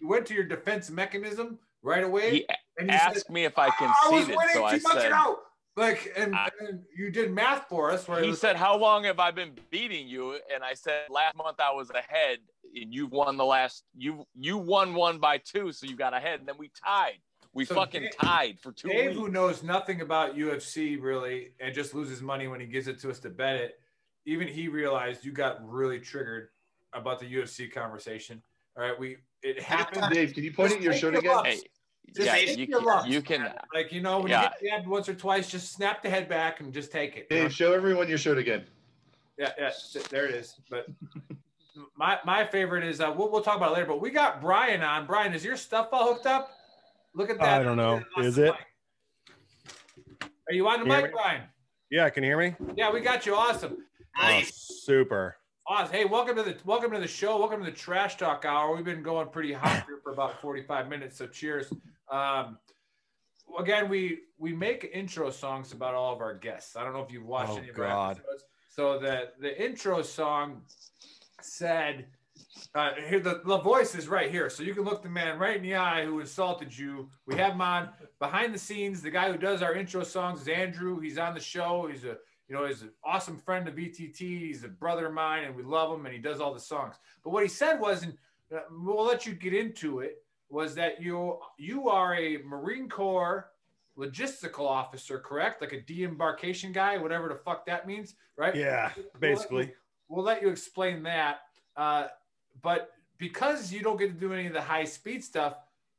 you 0.00 0.08
went 0.08 0.26
to 0.26 0.34
your 0.34 0.44
defense 0.44 0.90
mechanism 0.90 1.58
right 1.82 2.04
away, 2.04 2.30
He 2.30 2.46
and 2.78 2.88
you 2.90 2.94
asked 2.94 3.26
said, 3.26 3.30
me 3.32 3.44
if 3.44 3.58
I 3.58 3.68
ah, 3.68 3.74
"I 4.06 4.10
was 4.10 4.24
conceded, 4.26 4.36
winning 4.36 4.54
so 4.54 4.64
I 4.64 4.78
said. 4.78 5.06
ago." 5.12 5.38
Like, 5.76 6.12
and, 6.16 6.34
I- 6.36 6.50
and 6.60 6.82
you 6.96 7.10
did 7.10 7.32
math 7.32 7.68
for 7.68 7.90
us. 7.90 8.06
Where 8.06 8.18
it 8.20 8.24
He 8.24 8.30
was- 8.30 8.40
said, 8.40 8.56
"How 8.56 8.76
long 8.76 9.04
have 9.04 9.18
I 9.18 9.30
been 9.32 9.58
beating 9.70 10.06
you?" 10.06 10.38
And 10.52 10.62
I 10.62 10.74
said, 10.74 11.10
"Last 11.10 11.34
month 11.36 11.58
I 11.60 11.72
was 11.72 11.90
ahead, 11.90 12.38
and 12.80 12.94
you've 12.94 13.10
won 13.10 13.36
the 13.36 13.44
last. 13.44 13.84
You 13.96 14.24
you 14.34 14.56
won 14.56 14.94
one 14.94 15.18
by 15.18 15.38
two, 15.38 15.72
so 15.72 15.86
you 15.86 15.96
got 15.96 16.14
ahead, 16.14 16.38
and 16.40 16.48
then 16.48 16.56
we 16.58 16.68
tied. 16.84 17.18
We 17.52 17.64
So 17.64 17.74
fucking 17.74 18.02
Dave- 18.02 18.16
tied 18.16 18.60
for 18.60 18.72
two 18.72 18.88
Dave, 18.88 19.06
weeks. 19.10 19.18
who 19.18 19.28
knows 19.28 19.62
nothing 19.62 20.00
about 20.00 20.36
UFC 20.36 20.96
really, 20.96 21.54
and 21.60 21.74
just 21.74 21.92
loses 21.94 22.20
money 22.22 22.46
when 22.48 22.60
he 22.60 22.66
gives 22.66 22.86
it 22.88 22.98
to 23.00 23.10
us 23.10 23.18
to 23.20 23.30
bet 23.30 23.56
it, 23.56 23.80
even 24.26 24.46
he 24.48 24.68
realized 24.68 25.24
you 25.24 25.32
got 25.32 25.64
really 25.68 26.00
triggered 26.00 26.50
about 26.92 27.18
the 27.20 27.26
UFC 27.26 27.68
conversation. 27.68 28.42
All 28.76 28.82
right, 28.82 28.98
we 28.98 29.18
it 29.42 29.60
happened. 29.60 30.12
Dave, 30.12 30.34
can 30.34 30.42
you 30.44 30.52
point 30.52 30.68
Just 30.70 30.78
at 30.78 30.82
your 30.84 30.94
shirt 30.94 31.14
again? 31.16 31.44
Hey, 31.44 31.60
Just 32.12 32.26
yeah, 32.26 32.36
you 32.36 32.66
can, 32.68 32.84
lumps, 32.84 33.08
you 33.08 33.22
can. 33.22 33.52
Like 33.74 33.92
you 33.92 34.00
know, 34.00 34.20
when 34.20 34.30
Yeah. 34.30 34.42
you 34.44 34.48
get 34.60 34.70
jabbed 34.70 34.86
once 34.88 35.08
or 35.08 35.14
twice, 35.14 35.50
just 35.50 35.72
snap 35.72 36.02
the 36.02 36.10
head 36.10 36.28
back 36.28 36.60
and 36.60 36.72
just 36.72 36.92
take 36.92 37.16
it. 37.16 37.26
you 37.30 37.42
know? 37.44 37.48
Show 37.48 37.72
everyone 37.72 38.08
your 38.08 38.18
shirt 38.18 38.38
again. 38.38 38.64
Yeah, 39.36 39.50
yeah, 39.58 39.70
there 40.10 40.26
it 40.26 40.34
is. 40.36 40.60
But 40.70 40.86
my 41.96 42.18
my 42.24 42.44
favorite 42.44 42.84
is 42.84 43.00
uh, 43.00 43.12
we'll 43.16 43.30
we'll 43.32 43.42
talk 43.42 43.56
about 43.56 43.72
it 43.72 43.74
later. 43.74 43.86
But 43.86 44.00
we 44.00 44.10
got 44.10 44.40
Brian 44.40 44.82
on. 44.82 45.06
Brian, 45.06 45.34
is 45.34 45.44
your 45.44 45.56
stuff 45.56 45.88
all 45.92 46.12
hooked 46.14 46.26
up? 46.26 46.50
Look 47.14 47.30
at 47.30 47.38
that. 47.40 47.60
I 47.60 47.64
don't 47.64 47.76
know. 47.76 47.94
Look 47.94 48.02
at 48.02 48.08
that 48.16 48.24
Is 48.26 48.38
awesome 48.38 48.44
it? 48.44 48.54
mic. 50.20 50.30
Are 50.48 50.54
you 50.54 50.68
on 50.68 50.80
the 50.80 50.84
Can 50.84 50.86
you 50.90 50.92
hear 50.96 51.02
mic. 51.02 51.12
Brian? 51.12 51.42
Yeah, 51.90 52.08
can 52.10 52.22
you 52.22 52.30
hear 52.30 52.38
me? 52.38 52.54
Yeah, 52.76 52.92
we 52.92 53.00
got 53.00 53.24
you. 53.26 53.34
Awesome. 53.34 53.78
Oh, 54.20 54.40
super. 54.52 55.36
Awesome. 55.66 55.92
hey, 55.94 56.04
welcome 56.04 56.36
to 56.36 56.42
the 56.44 56.56
welcome 56.64 56.92
to 56.92 57.00
the 57.00 57.08
show. 57.08 57.38
Welcome 57.38 57.64
to 57.64 57.70
the 57.70 57.76
Trash 57.76 58.18
Talk 58.18 58.44
Hour. 58.44 58.74
We've 58.76 58.84
been 58.84 59.02
going 59.02 59.28
pretty 59.28 59.52
hot 59.52 59.84
here 59.86 59.98
for 60.04 60.12
about 60.12 60.40
45 60.40 60.88
minutes, 60.88 61.16
so 61.16 61.26
cheers. 61.26 61.72
Um, 62.10 62.58
again, 63.58 63.88
we 63.88 64.20
we 64.38 64.52
make 64.52 64.90
intro 64.92 65.30
songs 65.30 65.72
about 65.72 65.94
all 65.94 66.12
of 66.14 66.20
our 66.20 66.34
guests. 66.34 66.76
I 66.76 66.84
don't 66.84 66.92
know 66.92 67.02
if 67.02 67.10
you've 67.12 67.26
watched 67.26 67.52
Oh, 67.52 67.56
any 67.58 67.68
of 67.70 67.78
our 67.78 67.86
God. 67.86 68.10
episodes. 68.18 68.44
So 68.68 68.98
the 68.98 69.30
the 69.40 69.62
intro 69.64 70.02
song 70.02 70.62
said, 71.40 72.06
Uh, 72.74 72.92
here, 73.08 73.20
the, 73.20 73.40
the 73.44 73.58
voice 73.58 73.94
is 73.94 74.08
right 74.08 74.30
here, 74.30 74.48
so 74.50 74.62
you 74.62 74.74
can 74.74 74.82
look 74.84 75.02
the 75.02 75.08
man 75.08 75.38
right 75.38 75.56
in 75.56 75.62
the 75.62 75.74
eye 75.76 76.04
who 76.04 76.18
insulted 76.20 76.76
you. 76.76 77.08
We 77.26 77.36
have 77.36 77.52
him 77.52 77.60
on 77.60 77.90
behind 78.18 78.52
the 78.54 78.58
scenes. 78.58 79.02
The 79.02 79.10
guy 79.10 79.30
who 79.30 79.38
does 79.38 79.62
our 79.62 79.74
intro 79.74 80.02
songs 80.02 80.42
is 80.42 80.48
Andrew. 80.48 80.98
He's 81.00 81.18
on 81.18 81.34
the 81.34 81.40
show. 81.40 81.86
He's 81.90 82.04
a 82.04 82.16
you 82.48 82.54
know 82.54 82.66
he's 82.66 82.82
an 82.82 82.90
awesome 83.04 83.38
friend 83.38 83.68
of 83.68 83.74
VTT. 83.76 84.18
He's 84.18 84.64
a 84.64 84.68
brother 84.68 85.06
of 85.06 85.14
mine, 85.14 85.44
and 85.44 85.54
we 85.54 85.62
love 85.62 85.96
him. 85.96 86.04
And 86.06 86.14
he 86.14 86.20
does 86.20 86.40
all 86.40 86.52
the 86.52 86.60
songs. 86.60 86.96
But 87.22 87.30
what 87.30 87.42
he 87.42 87.48
said 87.48 87.78
was, 87.80 88.02
and 88.02 88.14
uh, 88.54 88.60
we'll 88.70 89.04
let 89.04 89.24
you 89.26 89.34
get 89.34 89.54
into 89.54 90.00
it, 90.00 90.23
was 90.54 90.74
that 90.76 91.02
you 91.02 91.36
you 91.58 91.88
are 91.88 92.14
a 92.14 92.38
Marine 92.38 92.88
Corps 92.88 93.50
logistical 93.98 94.66
officer, 94.68 95.18
correct? 95.18 95.60
Like 95.60 95.72
a 95.72 95.80
de-embarkation 95.80 96.70
guy, 96.72 96.96
whatever 96.96 97.28
the 97.28 97.34
fuck 97.34 97.66
that 97.66 97.86
means, 97.86 98.14
right? 98.36 98.54
Yeah, 98.54 98.92
basically. 99.18 99.72
We'll 100.08 100.24
let 100.24 100.42
you 100.42 100.48
explain 100.48 101.02
that. 101.02 101.40
Uh, 101.76 102.06
but 102.62 102.92
because 103.18 103.72
you 103.72 103.82
don't 103.82 103.98
get 103.98 104.08
to 104.08 104.18
do 104.18 104.32
any 104.32 104.46
of 104.46 104.52
the 104.52 104.60
high 104.60 104.84
speed 104.84 105.24
stuff, 105.24 105.56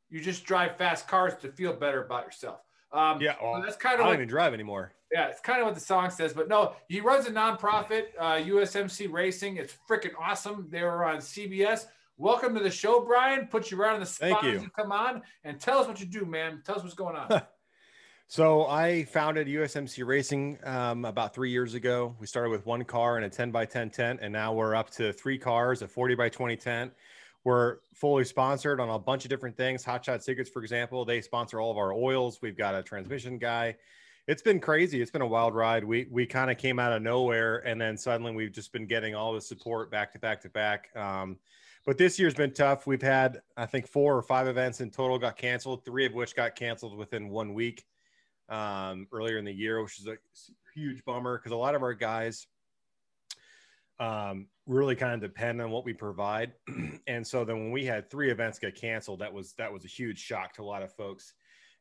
you 0.10 0.22
just 0.22 0.46
drive 0.46 0.78
fast 0.78 1.08
cars 1.08 1.34
to 1.42 1.50
feel 1.50 1.74
better 1.74 2.06
about 2.06 2.24
yourself. 2.26 2.62
Um, 2.94 3.22
Yeah, 3.22 3.36
so 3.40 3.62
that's 3.64 3.76
kind 3.76 3.96
of 3.96 4.02
I 4.02 4.04
don't 4.04 4.08
what, 4.08 4.14
even 4.16 4.28
drive 4.30 4.54
anymore. 4.54 4.94
yeah, 5.12 5.28
it's 5.28 5.42
kind 5.42 5.60
of 5.60 5.66
what 5.66 5.76
the 5.76 5.82
song 5.82 6.10
says. 6.10 6.34
But 6.34 6.48
no, 6.48 6.76
he 6.88 7.02
runs 7.02 7.26
a 7.26 7.32
nonprofit, 7.32 8.08
uh, 8.20 8.36
USMC 8.36 9.12
Racing. 9.12 9.58
It's 9.58 9.74
freaking 9.90 10.14
awesome. 10.20 10.68
They 10.70 10.84
were 10.84 11.04
on 11.04 11.18
CBS. 11.18 11.86
Welcome 12.18 12.56
to 12.56 12.64
the 12.64 12.72
show, 12.72 13.02
Brian. 13.02 13.48
Put 13.48 13.72
you 13.72 13.78
right 13.78 13.94
on 13.94 14.00
the 14.00 14.06
spot 14.06 14.42
Thank 14.42 14.44
you. 14.44 14.70
come 14.74 14.94
on 14.94 15.22
and 15.44 15.60
tell 15.60 15.80
us 15.80 15.88
what 15.88 16.00
you 16.00 16.06
do, 16.06 16.26
man. 16.26 16.62
Tell 16.66 16.76
us 16.76 16.84
what's 16.84 16.96
going 16.96 17.16
on. 17.16 17.42
So 18.28 18.66
I 18.66 19.04
founded 19.04 19.46
USMC 19.46 20.04
Racing 20.04 20.58
um, 20.64 21.06
about 21.06 21.36
three 21.36 21.52
years 21.52 21.76
ago. 21.76 22.16
We 22.20 22.26
started 22.26 22.50
with 22.50 22.66
one 22.66 22.84
car 22.84 23.18
and 23.18 23.26
a 23.26 23.30
10 23.30 23.52
by 23.52 23.66
10 23.66 23.92
tent, 23.92 24.20
and 24.20 24.34
now 24.34 24.52
we're 24.52 24.74
up 24.74 24.90
to 24.94 25.14
three 25.14 25.38
cars, 25.38 25.84
a 25.84 25.88
40 25.88 26.16
by 26.16 26.30
20 26.30 26.56
tent. 26.58 26.92
We're 27.44 27.78
fully 27.94 28.26
sponsored 28.26 28.80
on 28.80 28.90
a 28.90 28.98
bunch 28.98 29.26
of 29.26 29.30
different 29.30 29.56
things. 29.56 29.86
Hot 29.86 30.04
Shot 30.04 30.24
Secrets, 30.24 30.50
for 30.50 30.64
example, 30.64 31.06
they 31.06 31.22
sponsor 31.22 31.62
all 31.62 31.70
of 31.70 31.78
our 31.78 31.94
oils. 31.94 32.42
We've 32.42 32.58
got 32.58 32.74
a 32.74 32.82
transmission 32.82 33.38
guy. 33.38 33.76
It's 34.28 34.42
been 34.42 34.60
crazy. 34.60 35.02
It's 35.02 35.12
been 35.12 35.22
a 35.22 35.28
wild 35.28 35.54
ride. 35.54 35.84
We 35.84 36.08
we 36.10 36.26
kind 36.26 36.50
of 36.50 36.58
came 36.58 36.80
out 36.80 36.92
of 36.92 37.04
nowhere, 37.04 37.58
and 37.60 37.80
then 37.80 37.96
suddenly 37.96 38.34
we've 38.34 38.52
just 38.52 38.74
been 38.74 38.88
getting 38.88 39.14
all 39.14 39.34
the 39.34 39.42
support 39.42 39.92
back 39.92 40.12
to 40.14 40.20
back 40.20 40.42
to 40.42 40.50
back. 40.50 40.90
Um, 40.96 41.38
but 41.86 42.00
this 42.00 42.18
year's 42.18 42.34
been 42.34 42.52
tough. 42.52 42.88
We've 42.88 43.02
had 43.02 43.42
I 43.56 43.68
think 43.68 43.88
four 43.88 44.18
or 44.18 44.24
five 44.24 44.48
events 44.48 44.82
in 44.82 44.90
total 44.90 45.20
got 45.20 45.38
canceled. 45.38 45.86
Three 45.86 46.08
of 46.08 46.14
which 46.14 46.36
got 46.36 46.56
canceled 46.56 46.98
within 46.98 47.30
one 47.30 47.54
week 47.54 47.86
um, 48.50 49.08
earlier 49.12 49.38
in 49.38 49.46
the 49.46 49.54
year, 49.54 49.82
which 49.84 50.00
is 50.00 50.08
a 50.08 50.18
huge 50.74 51.06
bummer 51.06 51.38
because 51.38 51.52
a 51.52 51.56
lot 51.56 51.76
of 51.76 51.84
our 51.84 51.94
guys 51.94 52.48
um, 54.00 54.48
really 54.66 54.96
kind 54.96 55.14
of 55.14 55.22
depend 55.22 55.62
on 55.62 55.70
what 55.70 55.86
we 55.86 55.94
provide. 55.94 56.54
and 57.08 57.26
so 57.26 57.46
then 57.46 57.58
when 57.58 57.72
we 57.72 57.86
had 57.86 58.10
three 58.10 58.32
events 58.32 58.58
get 58.58 58.74
canceled, 58.74 59.20
that 59.20 59.32
was 59.32 59.54
that 59.54 59.72
was 59.72 59.86
a 59.86 59.88
huge 59.88 60.18
shock 60.18 60.52
to 60.54 60.64
a 60.64 60.66
lot 60.66 60.82
of 60.82 60.92
folks 60.92 61.34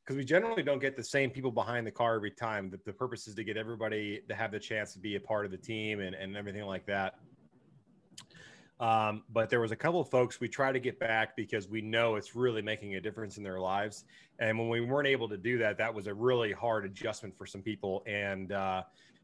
because 0.05 0.17
we 0.17 0.25
generally 0.25 0.63
don't 0.63 0.81
get 0.81 0.97
the 0.97 1.05
same 1.05 1.31
people 1.31 1.51
behind 1.51 1.87
the 1.87 1.91
car 1.91 2.17
every 2.17 2.31
time. 2.31 2.69
The, 2.69 2.79
the 2.85 2.93
purpose 2.93 3.27
is 3.27 3.35
to 3.37 3.45
get 3.45 3.57
everybody 3.57 4.21
to 4.29 4.35
have 4.35 4.53
the 4.53 4.61
chance 4.61 4.93
to 4.93 4.99
be 4.99 5.17
a 5.17 5.21
part 5.21 5.47
of 5.47 5.51
the 5.51 5.57
team 5.57 6.01
and, 6.01 6.15
and 6.15 6.37
everything 6.37 6.65
like 6.65 6.85
that. 6.87 7.15
Um, 8.81 9.23
but 9.33 9.49
there 9.49 9.61
was 9.61 9.73
a 9.73 9.77
couple 9.77 10.01
of 10.01 10.11
folks 10.11 10.41
we 10.41 10.49
try 10.49 10.73
to 10.73 10.81
get 10.81 10.99
back 10.99 11.37
because 11.37 11.69
we 11.69 11.81
know 11.81 12.17
it's 12.17 12.35
really 12.35 12.61
making 12.61 12.97
a 12.97 13.01
difference 13.01 13.39
in 13.39 13.45
their 13.45 13.61
lives. 13.61 14.05
And 14.41 14.59
when 14.59 14.69
we 14.69 14.81
weren't 14.81 15.09
able 15.09 15.29
to 15.29 15.39
do 15.39 15.57
that, 15.59 15.79
that 15.79 15.95
was 15.95 16.07
a 16.07 16.13
really 16.13 16.53
hard 16.53 16.85
adjustment 16.85 17.37
for 17.39 17.47
some 17.47 17.63
people, 17.63 18.03
and 18.07 18.53
uh, 18.53 18.83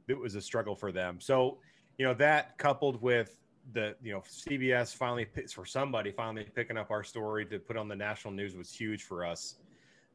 it 0.08 0.18
was 0.18 0.34
a 0.34 0.40
struggle 0.40 0.76
for 0.76 0.92
them. 0.92 1.20
So, 1.20 1.58
you 1.98 2.06
know, 2.06 2.14
that 2.14 2.56
coupled 2.58 3.02
with 3.02 3.36
the 3.72 3.94
you 4.02 4.12
know 4.12 4.20
CBS 4.20 4.96
finally 4.96 5.26
for 5.52 5.66
somebody 5.66 6.10
finally 6.10 6.46
picking 6.54 6.78
up 6.78 6.90
our 6.90 7.04
story 7.04 7.44
to 7.44 7.58
put 7.58 7.76
on 7.76 7.88
the 7.88 7.94
national 7.94 8.32
news 8.32 8.56
was 8.56 8.72
huge 8.72 9.02
for 9.02 9.26
us. 9.26 9.56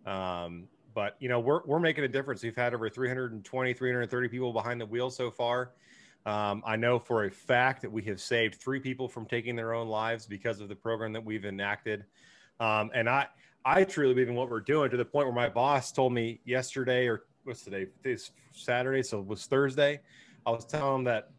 Um, 0.05 0.67
but 0.93 1.15
you 1.19 1.29
know, 1.29 1.39
we're 1.39 1.61
we're 1.65 1.79
making 1.79 2.03
a 2.03 2.07
difference. 2.07 2.43
We've 2.43 2.55
had 2.55 2.73
over 2.73 2.89
320, 2.89 3.73
330 3.73 4.27
people 4.29 4.53
behind 4.53 4.79
the 4.79 4.85
wheel 4.85 5.09
so 5.09 5.29
far. 5.29 5.71
Um, 6.25 6.63
I 6.65 6.75
know 6.75 6.97
for 6.97 7.25
a 7.25 7.31
fact 7.31 7.81
that 7.83 7.91
we 7.91 8.01
have 8.03 8.19
saved 8.19 8.55
three 8.55 8.79
people 8.79 9.07
from 9.07 9.25
taking 9.25 9.55
their 9.55 9.73
own 9.73 9.87
lives 9.87 10.25
because 10.25 10.59
of 10.59 10.69
the 10.69 10.75
program 10.75 11.13
that 11.13 11.23
we've 11.23 11.45
enacted. 11.45 12.03
Um, 12.59 12.89
and 12.95 13.07
I, 13.07 13.27
I 13.63 13.83
truly 13.83 14.13
believe 14.15 14.29
in 14.29 14.35
what 14.35 14.49
we're 14.49 14.61
doing 14.61 14.89
to 14.89 14.97
the 14.97 15.05
point 15.05 15.27
where 15.27 15.35
my 15.35 15.49
boss 15.49 15.91
told 15.91 16.13
me 16.13 16.39
yesterday, 16.43 17.07
or 17.07 17.25
what's 17.43 17.63
today? 17.63 17.87
It's 18.03 18.31
Saturday, 18.53 19.03
so 19.03 19.19
it 19.19 19.27
was 19.27 19.45
Thursday. 19.45 19.99
I 20.47 20.51
was 20.51 20.65
telling 20.65 20.99
him 20.99 21.03
that, 21.05 21.29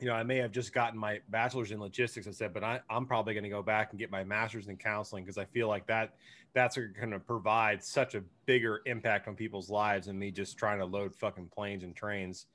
you 0.00 0.06
know, 0.06 0.14
I 0.14 0.24
may 0.24 0.36
have 0.36 0.50
just 0.50 0.72
gotten 0.72 0.98
my 0.98 1.20
bachelor's 1.28 1.70
in 1.70 1.78
logistics. 1.78 2.26
I 2.26 2.32
said, 2.32 2.52
but 2.52 2.64
I, 2.64 2.80
I'm 2.88 3.06
probably 3.06 3.34
going 3.34 3.44
to 3.44 3.50
go 3.50 3.62
back 3.62 3.90
and 3.90 3.98
get 3.98 4.10
my 4.10 4.24
master's 4.24 4.66
in 4.66 4.76
counseling 4.76 5.24
because 5.24 5.38
I 5.38 5.44
feel 5.44 5.68
like 5.68 5.86
that 5.86 6.14
that's 6.54 6.76
going 6.76 7.10
to 7.10 7.20
provide 7.20 7.82
such 7.82 8.14
a 8.14 8.22
bigger 8.46 8.80
impact 8.86 9.28
on 9.28 9.34
people's 9.34 9.70
lives 9.70 10.06
than 10.06 10.18
me 10.18 10.30
just 10.30 10.58
trying 10.58 10.78
to 10.78 10.84
load 10.84 11.14
fucking 11.14 11.48
planes 11.48 11.82
and 11.84 11.94
trains 11.94 12.46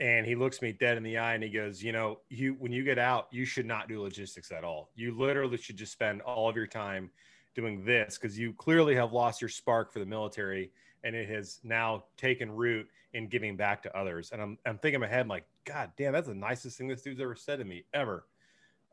and 0.00 0.26
he 0.26 0.34
looks 0.34 0.60
me 0.60 0.72
dead 0.72 0.96
in 0.96 1.02
the 1.02 1.18
eye 1.18 1.34
and 1.34 1.42
he 1.42 1.50
goes, 1.50 1.82
you 1.82 1.92
know, 1.92 2.18
you 2.28 2.56
when 2.58 2.72
you 2.72 2.82
get 2.82 2.98
out, 2.98 3.28
you 3.30 3.44
should 3.44 3.66
not 3.66 3.88
do 3.88 4.02
logistics 4.02 4.50
at 4.50 4.64
all. 4.64 4.90
You 4.94 5.16
literally 5.16 5.56
should 5.56 5.76
just 5.76 5.92
spend 5.92 6.20
all 6.22 6.48
of 6.48 6.56
your 6.56 6.66
time 6.66 7.10
doing 7.54 7.84
this 7.84 8.18
because 8.18 8.38
you 8.38 8.52
clearly 8.54 8.96
have 8.96 9.12
lost 9.12 9.40
your 9.40 9.48
spark 9.48 9.92
for 9.92 10.00
the 10.00 10.06
military 10.06 10.72
and 11.04 11.14
it 11.14 11.28
has 11.28 11.60
now 11.62 12.04
taken 12.16 12.50
root 12.50 12.88
in 13.12 13.28
giving 13.28 13.56
back 13.56 13.82
to 13.84 13.96
others. 13.96 14.30
And 14.32 14.42
I'm 14.42 14.58
I'm 14.66 14.78
thinking 14.78 14.96
in 14.96 15.00
my 15.02 15.06
head, 15.06 15.28
like, 15.28 15.46
God 15.64 15.92
damn, 15.96 16.12
that's 16.12 16.28
the 16.28 16.34
nicest 16.34 16.76
thing 16.76 16.88
this 16.88 17.02
dude's 17.02 17.20
ever 17.20 17.36
said 17.36 17.60
to 17.60 17.64
me 17.64 17.84
ever. 17.94 18.26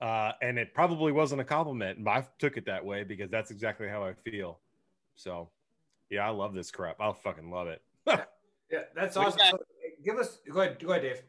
Uh, 0.01 0.31
and 0.41 0.57
it 0.57 0.73
probably 0.73 1.11
wasn't 1.11 1.39
a 1.39 1.43
compliment, 1.43 2.03
but 2.03 2.11
I 2.11 2.27
took 2.39 2.57
it 2.57 2.65
that 2.65 2.83
way 2.83 3.03
because 3.03 3.29
that's 3.29 3.51
exactly 3.51 3.87
how 3.87 4.03
I 4.03 4.13
feel. 4.13 4.59
So, 5.15 5.49
yeah, 6.09 6.27
I 6.27 6.31
love 6.31 6.55
this 6.55 6.71
crap. 6.71 6.97
I'll 6.99 7.13
fucking 7.13 7.51
love 7.51 7.67
it. 7.67 7.81
Yeah, 8.71 8.83
that's 8.95 9.17
awesome. 9.17 9.39
you 9.43 9.51
So, 9.51 9.57
give 10.05 10.17
us 10.17 10.39
go 10.49 10.61
ahead, 10.61 10.79
go 10.79 10.91
ahead, 10.91 11.01
Dave. 11.01 11.23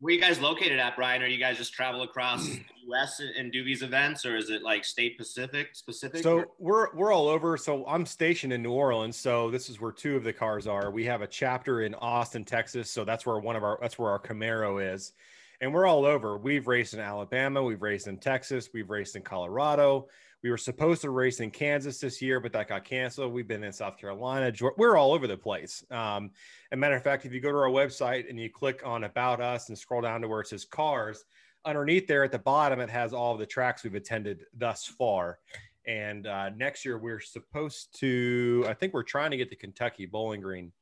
Where 0.00 0.14
you 0.14 0.20
guys 0.20 0.40
located 0.40 0.78
at, 0.78 0.96
Brian? 0.96 1.22
Are 1.22 1.26
you 1.26 1.36
guys 1.38 1.58
just 1.58 1.74
travel 1.74 2.02
across 2.02 2.46
the 2.48 2.62
U.S. 2.86 3.20
and 3.36 3.52
do 3.52 3.62
these 3.62 3.82
events, 3.82 4.24
or 4.24 4.38
is 4.38 4.48
it 4.48 4.62
like 4.62 4.82
state 4.86 5.18
Pacific 5.18 5.68
specific? 5.74 6.22
So 6.22 6.46
we're 6.58 6.94
we're 6.94 7.12
all 7.12 7.28
over. 7.28 7.58
So 7.58 7.84
I'm 7.86 8.06
stationed 8.06 8.54
in 8.54 8.62
New 8.62 8.72
Orleans. 8.72 9.16
So 9.16 9.50
this 9.50 9.68
is 9.68 9.78
where 9.78 9.92
two 9.92 10.16
of 10.16 10.24
the 10.24 10.32
cars 10.32 10.66
are. 10.66 10.90
We 10.90 11.04
have 11.04 11.20
a 11.20 11.26
chapter 11.26 11.82
in 11.82 11.94
Austin, 11.96 12.46
Texas. 12.46 12.90
So 12.90 13.04
that's 13.04 13.26
where 13.26 13.38
one 13.38 13.56
of 13.56 13.62
our 13.62 13.78
that's 13.78 13.98
where 13.98 14.10
our 14.10 14.18
Camaro 14.18 14.94
is, 14.94 15.12
and 15.60 15.72
we're 15.72 15.86
all 15.86 16.04
over. 16.04 16.38
We've 16.38 16.66
raced 16.66 16.94
in 16.94 17.00
Alabama. 17.00 17.62
We've 17.62 17.82
raced 17.82 18.06
in 18.06 18.18
Texas. 18.18 18.70
We've 18.72 18.88
raced 18.88 19.16
in 19.16 19.22
Colorado. 19.22 20.08
We 20.42 20.50
were 20.50 20.56
supposed 20.56 21.02
to 21.02 21.10
race 21.10 21.40
in 21.40 21.50
Kansas 21.50 22.00
this 22.00 22.22
year, 22.22 22.40
but 22.40 22.52
that 22.54 22.68
got 22.68 22.84
canceled. 22.84 23.32
We've 23.32 23.46
been 23.46 23.62
in 23.62 23.72
South 23.72 23.98
Carolina. 23.98 24.50
Geor- 24.50 24.76
We're 24.78 24.96
all 24.96 25.12
over 25.12 25.26
the 25.26 25.36
place. 25.36 25.84
Um, 25.90 26.30
matter 26.74 26.96
of 26.96 27.02
fact, 27.02 27.26
if 27.26 27.32
you 27.34 27.40
go 27.40 27.50
to 27.50 27.58
our 27.58 27.68
website 27.68 28.30
and 28.30 28.40
you 28.40 28.48
click 28.48 28.80
on 28.84 29.04
About 29.04 29.42
Us 29.42 29.68
and 29.68 29.76
scroll 29.78 30.00
down 30.00 30.22
to 30.22 30.28
where 30.28 30.40
it 30.40 30.46
says 30.46 30.64
Cars, 30.64 31.24
underneath 31.66 32.06
there 32.06 32.24
at 32.24 32.32
the 32.32 32.38
bottom, 32.38 32.80
it 32.80 32.88
has 32.88 33.12
all 33.12 33.36
the 33.36 33.44
tracks 33.44 33.84
we've 33.84 33.94
attended 33.94 34.46
thus 34.56 34.86
far. 34.86 35.40
And 35.86 36.26
uh, 36.26 36.48
next 36.50 36.86
year, 36.86 36.96
we're 36.96 37.20
supposed 37.20 37.98
to, 38.00 38.64
I 38.66 38.72
think 38.72 38.94
we're 38.94 39.02
trying 39.02 39.32
to 39.32 39.36
get 39.36 39.50
to 39.50 39.56
Kentucky 39.56 40.06
Bowling 40.06 40.40
Green 40.40 40.72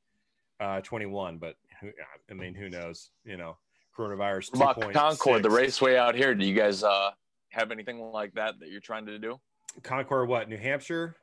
uh, 0.61 0.83
21, 0.83 1.39
but 1.39 1.57
who, 1.81 1.91
I 2.31 2.35
mean, 2.35 2.55
who 2.55 2.69
knows? 2.69 3.11
You 3.25 3.37
know, 3.39 3.57
coronavirus. 3.99 4.93
Concord, 4.93 5.43
the 5.43 5.51
raceway 5.51 5.97
out 5.97 6.15
here. 6.15 6.35
Do 6.35 6.47
you 6.47 6.55
guys 6.55 6.83
uh, 6.83 7.11
have 7.51 7.71
anything 7.71 7.99
like 7.99 8.35
that 8.35 8.61
that 8.61 8.71
you're 8.71 8.81
trying 8.81 9.07
to 9.07 9.19
do? 9.19 9.41
Concord, 9.83 10.29
what? 10.29 10.49
New 10.49 10.57
Hampshire? 10.57 11.17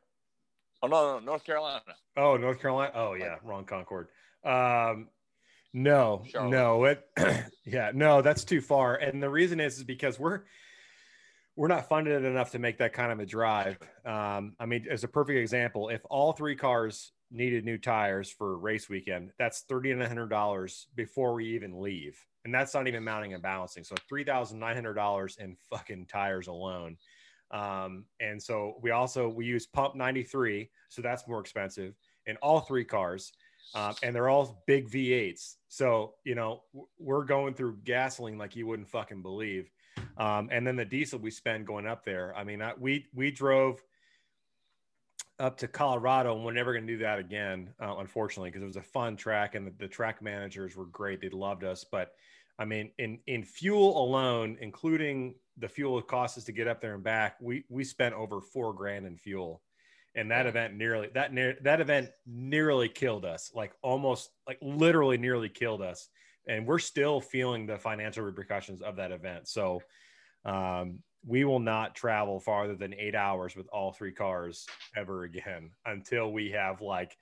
Oh 0.84 0.88
no, 0.88 1.14
no, 1.14 1.26
North 1.26 1.44
Carolina. 1.44 1.82
Oh, 2.18 2.38
North 2.38 2.62
Carolina. 2.62 2.92
Oh, 2.96 3.14
yeah, 3.14 3.36
wrong 3.44 3.66
Concord. 3.66 4.08
Um, 4.44 5.08
no, 5.74 6.24
Charlotte. 6.28 6.52
no, 6.52 6.86
it, 6.86 7.04
yeah, 7.66 7.92
no, 7.94 8.22
that's 8.22 8.44
too 8.44 8.62
far. 8.62 8.96
And 8.96 9.22
the 9.22 9.30
reason 9.30 9.60
is, 9.60 9.78
is 9.78 9.84
because 9.84 10.20
we're 10.20 10.42
we're 11.56 11.68
not 11.68 11.88
funded 11.88 12.24
enough 12.24 12.52
to 12.52 12.60
make 12.60 12.78
that 12.80 12.94
kind 12.94 13.12
of 13.12 13.20
a 13.20 13.26
drive. 13.26 13.78
Um, 14.06 14.56
I 14.60 14.66
mean, 14.66 14.86
as 14.90 15.04
a 15.04 15.08
perfect 15.08 15.40
example, 15.40 15.90
if 15.90 16.02
all 16.10 16.34
three 16.34 16.56
cars 16.56 17.14
needed 17.32 17.64
new 17.66 17.78
tires 17.78 18.30
for 18.30 18.58
race 18.58 18.90
weekend, 18.90 19.32
that's 19.40 19.62
thirty 19.62 19.94
nine 19.94 20.08
hundred 20.08 20.30
dollars 20.30 20.88
before 20.96 21.34
we 21.34 21.56
even 21.56 21.82
leave, 21.82 22.18
and 22.46 22.54
that's 22.54 22.74
not 22.74 22.88
even 22.88 23.04
mounting 23.04 23.34
and 23.34 23.44
balancing. 23.44 23.84
So 23.84 23.96
three 24.08 24.24
thousand 24.24 24.60
nine 24.60 24.76
hundred 24.76 24.94
dollars 24.94 25.38
in 25.40 25.58
fucking 25.70 26.06
tires 26.06 26.48
alone. 26.48 26.98
Um, 27.52 28.06
and 28.20 28.42
so 28.42 28.76
we 28.82 28.92
also 28.92 29.30
we 29.30 29.46
use 29.46 29.68
pump 29.68 29.96
93 29.96 30.70
so 30.90 31.02
that's 31.04 31.28
more 31.28 31.40
expensive 31.40 31.94
in 32.26 32.38
all 32.38 32.60
three 32.60 32.84
cars 32.84 33.34
um, 33.76 33.94
and 34.02 34.16
they're 34.16 34.30
all 34.30 34.64
big 34.66 34.90
v8s 34.90 35.56
so 35.68 36.16
you 36.24 36.34
know 36.34 36.64
we're 36.98 37.24
going 37.24 37.54
through 37.54 37.78
gasoline 37.84 38.40
like 38.40 38.56
you 38.56 38.66
wouldn't 38.66 38.90
fucking 38.90 39.22
believe 39.22 39.70
um, 40.18 40.50
and 40.52 40.66
then 40.66 40.76
the 40.76 40.84
diesel 40.84 41.20
we 41.20 41.30
spend 41.30 41.68
going 41.68 41.86
up 41.86 42.04
there 42.04 42.36
i 42.36 42.44
mean 42.44 42.64
I, 42.64 42.74
we 42.80 43.06
we 43.14 43.30
drove 43.30 43.80
up 45.40 45.58
to 45.58 45.68
colorado 45.68 46.36
and 46.36 46.44
we're 46.44 46.52
never 46.52 46.74
going 46.74 46.88
to 46.88 46.94
do 46.94 47.00
that 47.04 47.20
again 47.20 47.70
uh, 47.80 47.96
unfortunately 48.00 48.50
because 48.50 48.64
it 48.64 48.68
was 48.68 48.76
a 48.76 48.82
fun 48.82 49.16
track 49.16 49.54
and 49.54 49.68
the, 49.68 49.74
the 49.78 49.88
track 49.88 50.22
managers 50.22 50.76
were 50.76 50.88
great 50.88 51.22
they 51.22 51.30
loved 51.30 51.64
us 51.64 51.86
but 51.90 52.14
I 52.58 52.66
mean, 52.66 52.92
in 52.98 53.20
in 53.28 53.44
fuel 53.44 54.02
alone, 54.04 54.58
including 54.62 55.36
the 55.58 55.70
fuel 55.70 56.00
it 56.00 56.08
costs 56.08 56.38
us 56.38 56.44
to 56.46 56.52
get 56.52 56.68
up 56.68 56.82
there 56.82 56.96
and 56.96 57.04
back, 57.04 57.36
we 57.42 57.64
we 57.70 57.84
spent 57.84 58.16
over 58.16 58.42
four 58.42 58.74
grand 58.74 59.06
in 59.06 59.18
fuel, 59.18 59.62
and 60.16 60.32
that 60.32 60.46
event 60.46 60.76
nearly 60.76 61.10
that 61.14 61.34
near 61.34 61.58
that 61.64 61.82
event 61.82 62.10
nearly 62.26 62.88
killed 62.90 63.26
us, 63.26 63.52
like 63.54 63.74
almost 63.82 64.30
like 64.48 64.58
literally 64.62 65.18
nearly 65.18 65.50
killed 65.50 65.82
us, 65.82 66.08
and 66.48 66.66
we're 66.66 66.80
still 66.80 67.20
feeling 67.20 67.66
the 67.66 67.78
financial 67.78 68.24
repercussions 68.24 68.82
of 68.82 68.96
that 68.98 69.12
event. 69.12 69.48
So, 69.48 69.82
um, 70.46 71.00
we 71.26 71.44
will 71.44 71.60
not 71.60 71.96
travel 71.96 72.40
farther 72.40 72.76
than 72.76 72.94
eight 72.94 73.16
hours 73.16 73.56
with 73.56 73.68
all 73.74 73.92
three 73.92 74.12
cars 74.14 74.66
ever 74.96 75.24
again 75.24 75.72
until 75.86 76.32
we 76.32 76.52
have 76.52 76.82
like, 76.82 77.18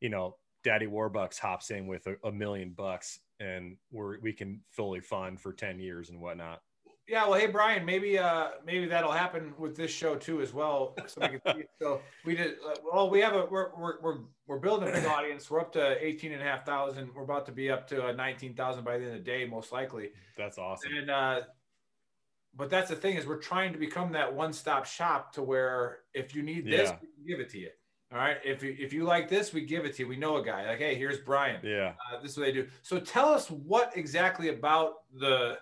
you 0.00 0.08
know, 0.08 0.36
Daddy 0.64 0.86
Warbucks 0.86 1.38
hops 1.38 1.70
in 1.70 1.86
with 1.86 2.06
a, 2.06 2.16
a 2.24 2.32
million 2.32 2.70
bucks 2.76 3.20
and 3.40 3.76
we're 3.90 4.20
we 4.20 4.32
can 4.32 4.60
fully 4.70 5.00
fund 5.00 5.40
for 5.40 5.52
10 5.52 5.78
years 5.80 6.10
and 6.10 6.20
whatnot. 6.20 6.60
Yeah, 7.06 7.28
well, 7.28 7.38
hey 7.38 7.48
Brian, 7.48 7.84
maybe 7.84 8.18
uh 8.18 8.48
maybe 8.64 8.86
that'll 8.86 9.12
happen 9.12 9.52
with 9.58 9.76
this 9.76 9.90
show 9.90 10.16
too 10.16 10.40
as 10.40 10.54
well. 10.54 10.96
So 11.06 11.20
we, 11.30 11.38
can, 11.38 11.64
so 11.78 12.00
we 12.24 12.34
did 12.34 12.54
uh, 12.66 12.76
well. 12.90 13.10
We 13.10 13.20
have 13.20 13.34
a 13.34 13.44
we're 13.44 13.70
we're 13.76 14.00
we're, 14.00 14.18
we're 14.46 14.58
building 14.58 14.88
a 14.88 14.92
big 14.92 15.04
audience. 15.04 15.50
We're 15.50 15.60
up 15.60 15.72
to 15.74 16.02
18 16.02 16.32
and 16.32 16.40
a 16.40 16.44
half 16.44 16.64
thousand. 16.64 17.10
We're 17.14 17.24
about 17.24 17.44
to 17.46 17.52
be 17.52 17.70
up 17.70 17.86
to 17.88 18.08
uh, 18.08 18.12
19,000 18.12 18.84
by 18.84 18.96
the 18.96 19.04
end 19.04 19.16
of 19.16 19.24
the 19.24 19.30
day, 19.30 19.44
most 19.44 19.70
likely. 19.70 20.12
That's 20.38 20.56
awesome. 20.56 20.94
And 20.96 21.10
uh, 21.10 21.40
but 22.56 22.70
that's 22.70 22.88
the 22.88 22.96
thing 22.96 23.16
is 23.16 23.26
we're 23.26 23.36
trying 23.36 23.72
to 23.74 23.78
become 23.78 24.12
that 24.12 24.32
one-stop 24.32 24.86
shop 24.86 25.32
to 25.34 25.42
where 25.42 25.98
if 26.14 26.34
you 26.34 26.42
need 26.42 26.64
this, 26.66 26.88
Yeah. 26.88 26.96
we 27.02 27.08
can 27.08 27.26
give 27.26 27.40
it 27.40 27.50
to 27.50 27.58
you. 27.58 27.70
All 28.14 28.20
right. 28.20 28.36
If 28.44 28.62
you 28.62 28.76
if 28.78 28.92
you 28.92 29.02
like 29.02 29.28
this, 29.28 29.52
we 29.52 29.62
give 29.62 29.84
it 29.84 29.96
to 29.96 30.02
you. 30.04 30.08
We 30.08 30.16
know 30.16 30.36
a 30.36 30.44
guy. 30.44 30.68
Like, 30.68 30.78
hey, 30.78 30.94
here's 30.94 31.18
Brian. 31.18 31.58
Yeah. 31.64 31.94
Uh, 32.12 32.20
this 32.22 32.30
is 32.32 32.38
what 32.38 32.44
they 32.44 32.52
do. 32.52 32.68
So 32.82 33.00
tell 33.00 33.28
us 33.28 33.50
what 33.50 33.92
exactly 33.96 34.50
about 34.50 35.02
the 35.18 35.58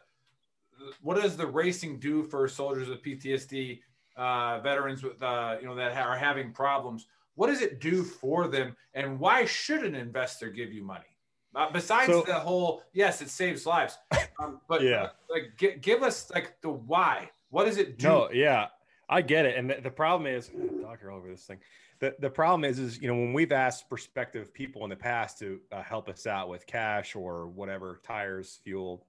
what 1.01 1.21
does 1.21 1.35
the 1.37 1.47
racing 1.47 1.99
do 1.99 2.23
for 2.25 2.47
soldiers 2.49 2.89
with 2.89 3.03
PTSD, 3.03 3.81
uh, 4.17 4.61
veterans 4.61 5.03
with 5.03 5.23
uh, 5.23 5.57
you 5.63 5.67
know 5.67 5.75
that 5.77 5.97
are 5.97 6.17
having 6.19 6.53
problems? 6.53 7.07
What 7.37 7.47
does 7.47 7.63
it 7.63 7.81
do 7.81 8.03
for 8.03 8.49
them, 8.49 8.77
and 8.93 9.19
why 9.19 9.47
should 9.47 9.83
an 9.85 9.95
investor 9.95 10.51
give 10.51 10.75
you 10.75 10.83
money? 10.85 11.07
Uh, 11.55 11.71
besides 11.73 12.11
So- 12.13 12.23
the 12.23 12.35
whole, 12.35 12.83
yes, 12.93 13.23
it 13.23 13.31
saves 13.31 13.65
lives, 13.65 13.97
um, 14.39 14.61
but 14.69 14.83
Yeah. 14.83 15.09
like 15.31 15.53
gi- 15.57 15.77
give 15.81 16.03
us 16.03 16.31
like 16.31 16.61
the 16.61 16.71
why. 16.71 17.31
What 17.49 17.65
does 17.65 17.79
it 17.79 17.99
do? 17.99 18.09
No, 18.09 18.31
yeah, 18.31 18.69
I 19.09 19.23
get 19.23 19.47
it. 19.47 19.57
And 19.57 19.71
the, 19.71 19.81
the 19.83 19.91
problem 19.91 20.27
is, 20.27 20.51
talk 20.83 21.01
all 21.09 21.17
over 21.17 21.31
this 21.31 21.45
thing. 21.45 21.59
The, 22.03 22.17
the 22.19 22.31
problem 22.31 22.65
is, 22.65 22.81
is 22.81 23.01
you 23.01 23.07
know 23.07 23.15
when 23.15 23.33
we've 23.33 23.53
asked 23.53 23.89
prospective 23.89 24.53
people 24.53 24.83
in 24.83 24.91
the 24.91 24.97
past 24.97 25.39
to 25.39 25.61
uh, 25.71 25.83
help 25.83 26.09
us 26.09 26.27
out 26.27 26.49
with 26.49 26.67
cash 26.67 27.15
or 27.15 27.47
whatever, 27.47 28.01
tires, 28.03 28.59
fuel, 28.65 29.07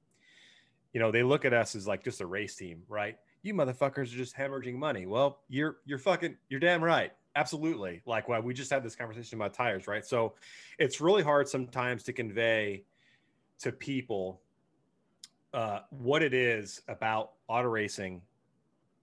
you 0.93 0.99
know 0.99 1.11
they 1.11 1.23
look 1.23 1.43
at 1.43 1.53
us 1.55 1.75
as 1.75 1.87
like 1.87 2.03
just 2.03 2.21
a 2.21 2.27
race 2.27 2.55
team, 2.55 2.83
right? 2.87 3.17
You 3.41 3.55
motherfuckers 3.55 4.13
are 4.13 4.17
just 4.17 4.37
hemorrhaging 4.37 4.75
money. 4.75 5.07
Well, 5.07 5.39
you're 5.49 5.77
you're 5.87 5.97
fucking 5.97 6.37
you're 6.49 6.59
damn 6.59 6.83
right. 6.83 7.11
Absolutely. 7.35 8.03
Like 8.05 8.29
why 8.29 8.39
we 8.39 8.53
just 8.53 8.69
had 8.69 8.83
this 8.83 8.95
conversation 8.95 9.39
about 9.39 9.55
tires, 9.55 9.87
right? 9.87 10.05
So 10.05 10.35
it's 10.77 11.01
really 11.01 11.23
hard 11.23 11.49
sometimes 11.49 12.03
to 12.03 12.13
convey 12.13 12.83
to 13.61 13.71
people 13.71 14.39
uh, 15.51 15.79
what 15.89 16.21
it 16.21 16.35
is 16.35 16.83
about 16.87 17.31
auto 17.47 17.69
racing 17.69 18.21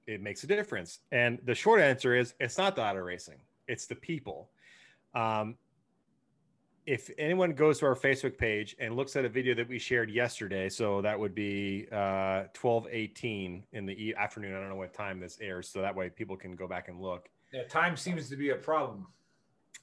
it 0.07 0.23
makes 0.23 0.45
a 0.45 0.47
difference. 0.47 1.01
And 1.13 1.41
the 1.45 1.55
short 1.55 1.81
answer 1.81 2.15
is 2.15 2.35
it's 2.41 2.59
not 2.59 2.77
the 2.77 2.83
auto 2.83 3.01
racing, 3.01 3.41
it's 3.71 3.87
the 3.87 3.95
people. 3.95 4.51
Um, 5.15 5.57
if 6.87 7.11
anyone 7.19 7.53
goes 7.53 7.79
to 7.79 7.87
our 7.87 7.95
Facebook 7.95 8.37
page 8.37 8.75
and 8.79 8.97
looks 8.97 9.15
at 9.15 9.25
a 9.25 9.29
video 9.29 9.55
that 9.55 9.69
we 9.69 9.79
shared 9.79 10.11
yesterday, 10.11 10.69
so 10.69 11.01
that 11.03 11.19
would 11.19 11.35
be 11.35 11.87
uh, 11.93 12.49
1218 12.61 13.63
in 13.73 13.87
the 13.87 13.93
e- 13.93 14.15
afternoon. 14.17 14.57
I 14.57 14.61
don't 14.61 14.69
know 14.69 14.77
what 14.77 14.93
time 14.93 15.21
this 15.21 15.39
airs, 15.41 15.69
so 15.69 15.81
that 15.83 15.95
way 15.95 16.09
people 16.09 16.37
can 16.37 16.57
go 16.57 16.67
back 16.67 16.89
and 16.89 17.01
look. 17.01 17.29
Yeah, 17.53 17.65
time 17.65 17.97
seems 17.97 18.29
to 18.31 18.37
be 18.37 18.51
a 18.51 18.57
problem. 18.57 19.07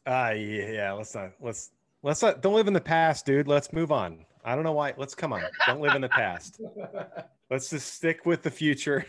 Uh 0.05 0.31
yeah, 0.35 0.71
yeah, 0.71 0.91
let's 0.93 1.13
not 1.13 1.31
let's 1.41 1.71
let's 2.01 2.21
not 2.21 2.41
don't 2.41 2.53
live 2.53 2.67
in 2.67 2.73
the 2.73 2.79
past, 2.79 3.25
dude. 3.25 3.47
Let's 3.47 3.73
move 3.73 3.91
on. 3.91 4.25
I 4.45 4.55
don't 4.55 4.63
know 4.63 4.71
why. 4.71 4.93
Let's 4.95 5.13
come 5.13 5.33
on. 5.33 5.43
Don't 5.65 5.81
live 5.81 5.95
in 5.95 6.01
the 6.01 6.09
past. 6.09 6.61
Let's 7.49 7.69
just 7.69 7.93
stick 7.93 8.25
with 8.25 8.41
the 8.41 8.51
future. 8.51 9.05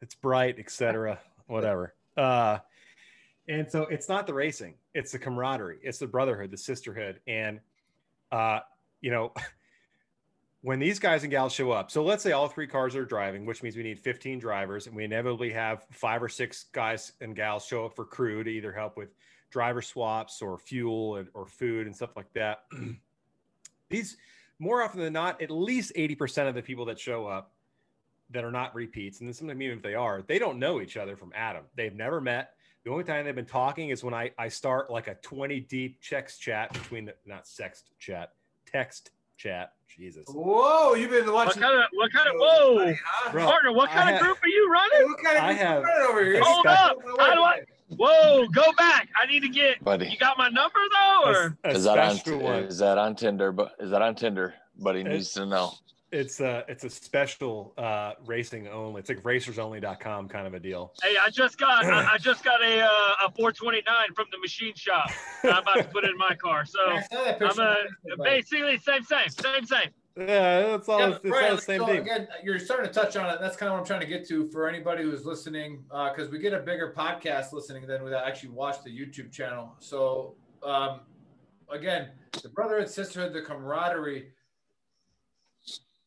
It's 0.00 0.16
bright, 0.16 0.58
etc. 0.58 1.20
Whatever. 1.46 1.94
Uh 2.16 2.58
and 3.48 3.70
so 3.70 3.82
it's 3.82 4.08
not 4.08 4.26
the 4.26 4.34
racing, 4.34 4.74
it's 4.94 5.12
the 5.12 5.18
camaraderie, 5.18 5.78
it's 5.82 5.98
the 5.98 6.06
brotherhood, 6.06 6.50
the 6.50 6.56
sisterhood. 6.56 7.20
And 7.26 7.60
uh, 8.30 8.60
you 9.00 9.10
know, 9.10 9.32
when 10.62 10.78
these 10.78 10.98
guys 10.98 11.22
and 11.22 11.30
gals 11.30 11.52
show 11.52 11.72
up, 11.72 11.90
so 11.90 12.04
let's 12.04 12.22
say 12.22 12.32
all 12.32 12.48
three 12.48 12.66
cars 12.66 12.94
are 12.94 13.04
driving, 13.04 13.44
which 13.44 13.62
means 13.62 13.76
we 13.76 13.82
need 13.82 13.98
15 13.98 14.38
drivers, 14.38 14.86
and 14.86 14.94
we 14.94 15.04
inevitably 15.04 15.50
have 15.50 15.84
five 15.90 16.22
or 16.22 16.28
six 16.28 16.66
guys 16.72 17.12
and 17.20 17.34
gals 17.34 17.66
show 17.66 17.86
up 17.86 17.96
for 17.96 18.04
crew 18.04 18.44
to 18.44 18.50
either 18.50 18.72
help 18.72 18.96
with 18.96 19.14
driver 19.50 19.82
swaps 19.82 20.40
or 20.40 20.56
fuel 20.56 21.16
and, 21.16 21.28
or 21.34 21.46
food 21.46 21.86
and 21.86 21.94
stuff 21.94 22.16
like 22.16 22.32
that. 22.32 22.64
These 23.90 24.16
more 24.58 24.82
often 24.82 25.00
than 25.00 25.12
not, 25.12 25.42
at 25.42 25.50
least 25.50 25.92
80% 25.96 26.48
of 26.48 26.54
the 26.54 26.62
people 26.62 26.84
that 26.86 26.98
show 26.98 27.26
up 27.26 27.52
that 28.30 28.44
are 28.44 28.50
not 28.52 28.74
repeats, 28.74 29.20
and 29.20 29.28
then 29.28 29.34
sometimes 29.34 29.60
even 29.60 29.76
if 29.76 29.82
they 29.82 29.94
are, 29.94 30.22
they 30.22 30.38
don't 30.38 30.58
know 30.58 30.80
each 30.80 30.96
other 30.96 31.16
from 31.16 31.32
Adam. 31.34 31.64
They've 31.76 31.94
never 31.94 32.20
met. 32.20 32.54
The 32.84 32.90
only 32.90 33.04
time 33.04 33.24
they've 33.24 33.34
been 33.34 33.44
talking 33.44 33.90
is 33.90 34.02
when 34.02 34.12
I, 34.14 34.32
I 34.38 34.48
start 34.48 34.90
like 34.90 35.06
a 35.06 35.14
20 35.14 35.60
deep 35.60 36.00
checks 36.00 36.36
chat 36.38 36.72
between 36.72 37.04
the 37.04 37.14
not 37.26 37.44
sext 37.44 37.84
chat, 38.00 38.32
text 38.66 39.10
chat. 39.36 39.72
Jesus. 39.96 40.24
Whoa, 40.28 40.94
you've 40.94 41.10
been 41.10 41.26
What 41.26 41.46
watching. 41.48 41.62
kind 41.62 41.76
of 41.78 41.84
what 41.92 42.10
kind 42.14 42.26
of 42.26 42.34
whoa, 42.38 42.76
Buddy, 42.78 42.98
huh? 43.04 43.30
Bro, 43.30 43.44
partner? 43.44 43.72
What 43.72 43.90
I 43.90 43.92
kind 43.92 44.08
of 44.08 44.14
have- 44.14 44.22
group 44.22 44.38
are 44.42 44.48
you 44.48 44.72
running? 44.72 45.06
what 45.08 45.22
kind 45.22 45.36
of 45.36 45.44
I 45.44 45.52
have- 45.52 45.82
running 45.82 46.06
over 46.10 46.24
here? 46.24 46.40
Hold 46.42 46.66
up! 46.66 46.96
How 47.18 47.34
do 47.34 47.42
I? 47.42 47.60
Whoa, 47.90 48.46
go 48.48 48.72
back! 48.78 49.10
I 49.22 49.26
need 49.30 49.40
to 49.40 49.50
get. 49.50 49.84
buddy. 49.84 50.08
You 50.08 50.16
got 50.16 50.38
my 50.38 50.48
number 50.48 50.78
though, 50.94 51.22
or 51.30 51.58
A- 51.64 51.68
a 51.68 51.72
Is 51.72 51.84
that 51.84 51.98
on? 51.98 52.16
special 52.16 52.40
one. 52.40 52.64
Is 52.64 52.78
that 52.78 52.96
on 52.96 53.14
Tinder? 53.14 53.52
But 53.52 53.74
is 53.80 53.90
that 53.90 54.00
on 54.00 54.14
Tinder? 54.14 54.54
Buddy 54.78 55.04
needs 55.04 55.30
to 55.34 55.44
know. 55.44 55.72
It's 56.12 56.40
a 56.40 56.64
it's 56.68 56.84
a 56.84 56.90
special 56.90 57.72
uh 57.78 58.12
racing 58.26 58.68
only. 58.68 59.00
It's 59.00 59.08
like 59.08 59.22
racersonly.com 59.22 60.28
kind 60.28 60.46
of 60.46 60.52
a 60.54 60.60
deal. 60.60 60.92
hey, 61.02 61.14
I 61.20 61.30
just 61.30 61.58
got 61.58 61.86
I, 61.86 62.14
I 62.14 62.18
just 62.20 62.44
got 62.44 62.62
a 62.62 62.80
uh, 62.80 63.26
a 63.26 63.32
429 63.32 63.84
from 64.14 64.26
the 64.30 64.38
machine 64.38 64.74
shop. 64.74 65.10
that 65.42 65.54
I'm 65.54 65.62
about 65.62 65.76
to 65.76 65.84
put 65.84 66.04
in 66.04 66.16
my 66.18 66.34
car. 66.34 66.66
So 66.66 66.78
yeah, 66.90 67.02
I'm 67.10 67.38
picture. 67.38 67.62
a 67.62 68.22
basically 68.22 68.78
same 68.78 69.02
same 69.04 69.28
same 69.30 69.64
same. 69.64 69.88
Yeah, 70.14 70.74
it's 70.74 70.86
all 70.90 70.98
Yeah, 71.00 71.10
it's 71.12 71.20
Brian, 71.20 71.50
all 71.52 71.56
the 71.56 71.62
same 71.62 71.80
so 71.80 71.86
thing. 71.86 72.00
again, 72.00 72.28
you're 72.44 72.58
starting 72.58 72.86
to 72.86 72.92
touch 72.92 73.16
on 73.16 73.32
it. 73.34 73.38
That's 73.40 73.56
kind 73.56 73.68
of 73.68 73.74
what 73.74 73.80
I'm 73.80 73.86
trying 73.86 74.00
to 74.00 74.06
get 74.06 74.28
to 74.28 74.46
for 74.50 74.68
anybody 74.68 75.02
who's 75.04 75.24
listening, 75.24 75.82
because 75.88 76.28
we 76.28 76.38
get 76.38 76.52
a 76.52 76.58
bigger 76.58 76.92
podcast 76.94 77.54
listening 77.54 77.86
than 77.86 78.04
we 78.04 78.14
actually 78.14 78.50
watch 78.50 78.84
the 78.84 78.90
YouTube 78.90 79.32
channel. 79.32 79.72
So, 79.78 80.34
um, 80.62 81.00
again, 81.70 82.10
the 82.42 82.50
brotherhood, 82.50 82.82
and 82.82 82.90
sisterhood, 82.90 83.32
the 83.32 83.40
camaraderie. 83.40 84.26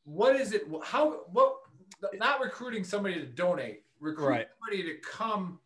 What 0.05 0.35
is 0.35 0.53
it? 0.53 0.63
How? 0.83 1.21
What? 1.31 1.57
Not 2.13 2.39
recruiting 2.41 2.83
somebody 2.83 3.15
to 3.15 3.25
donate. 3.25 3.83
Recruit 3.99 4.27
Right. 4.27 4.47
somebody 4.59 4.83
to 4.83 4.95
come 5.01 5.59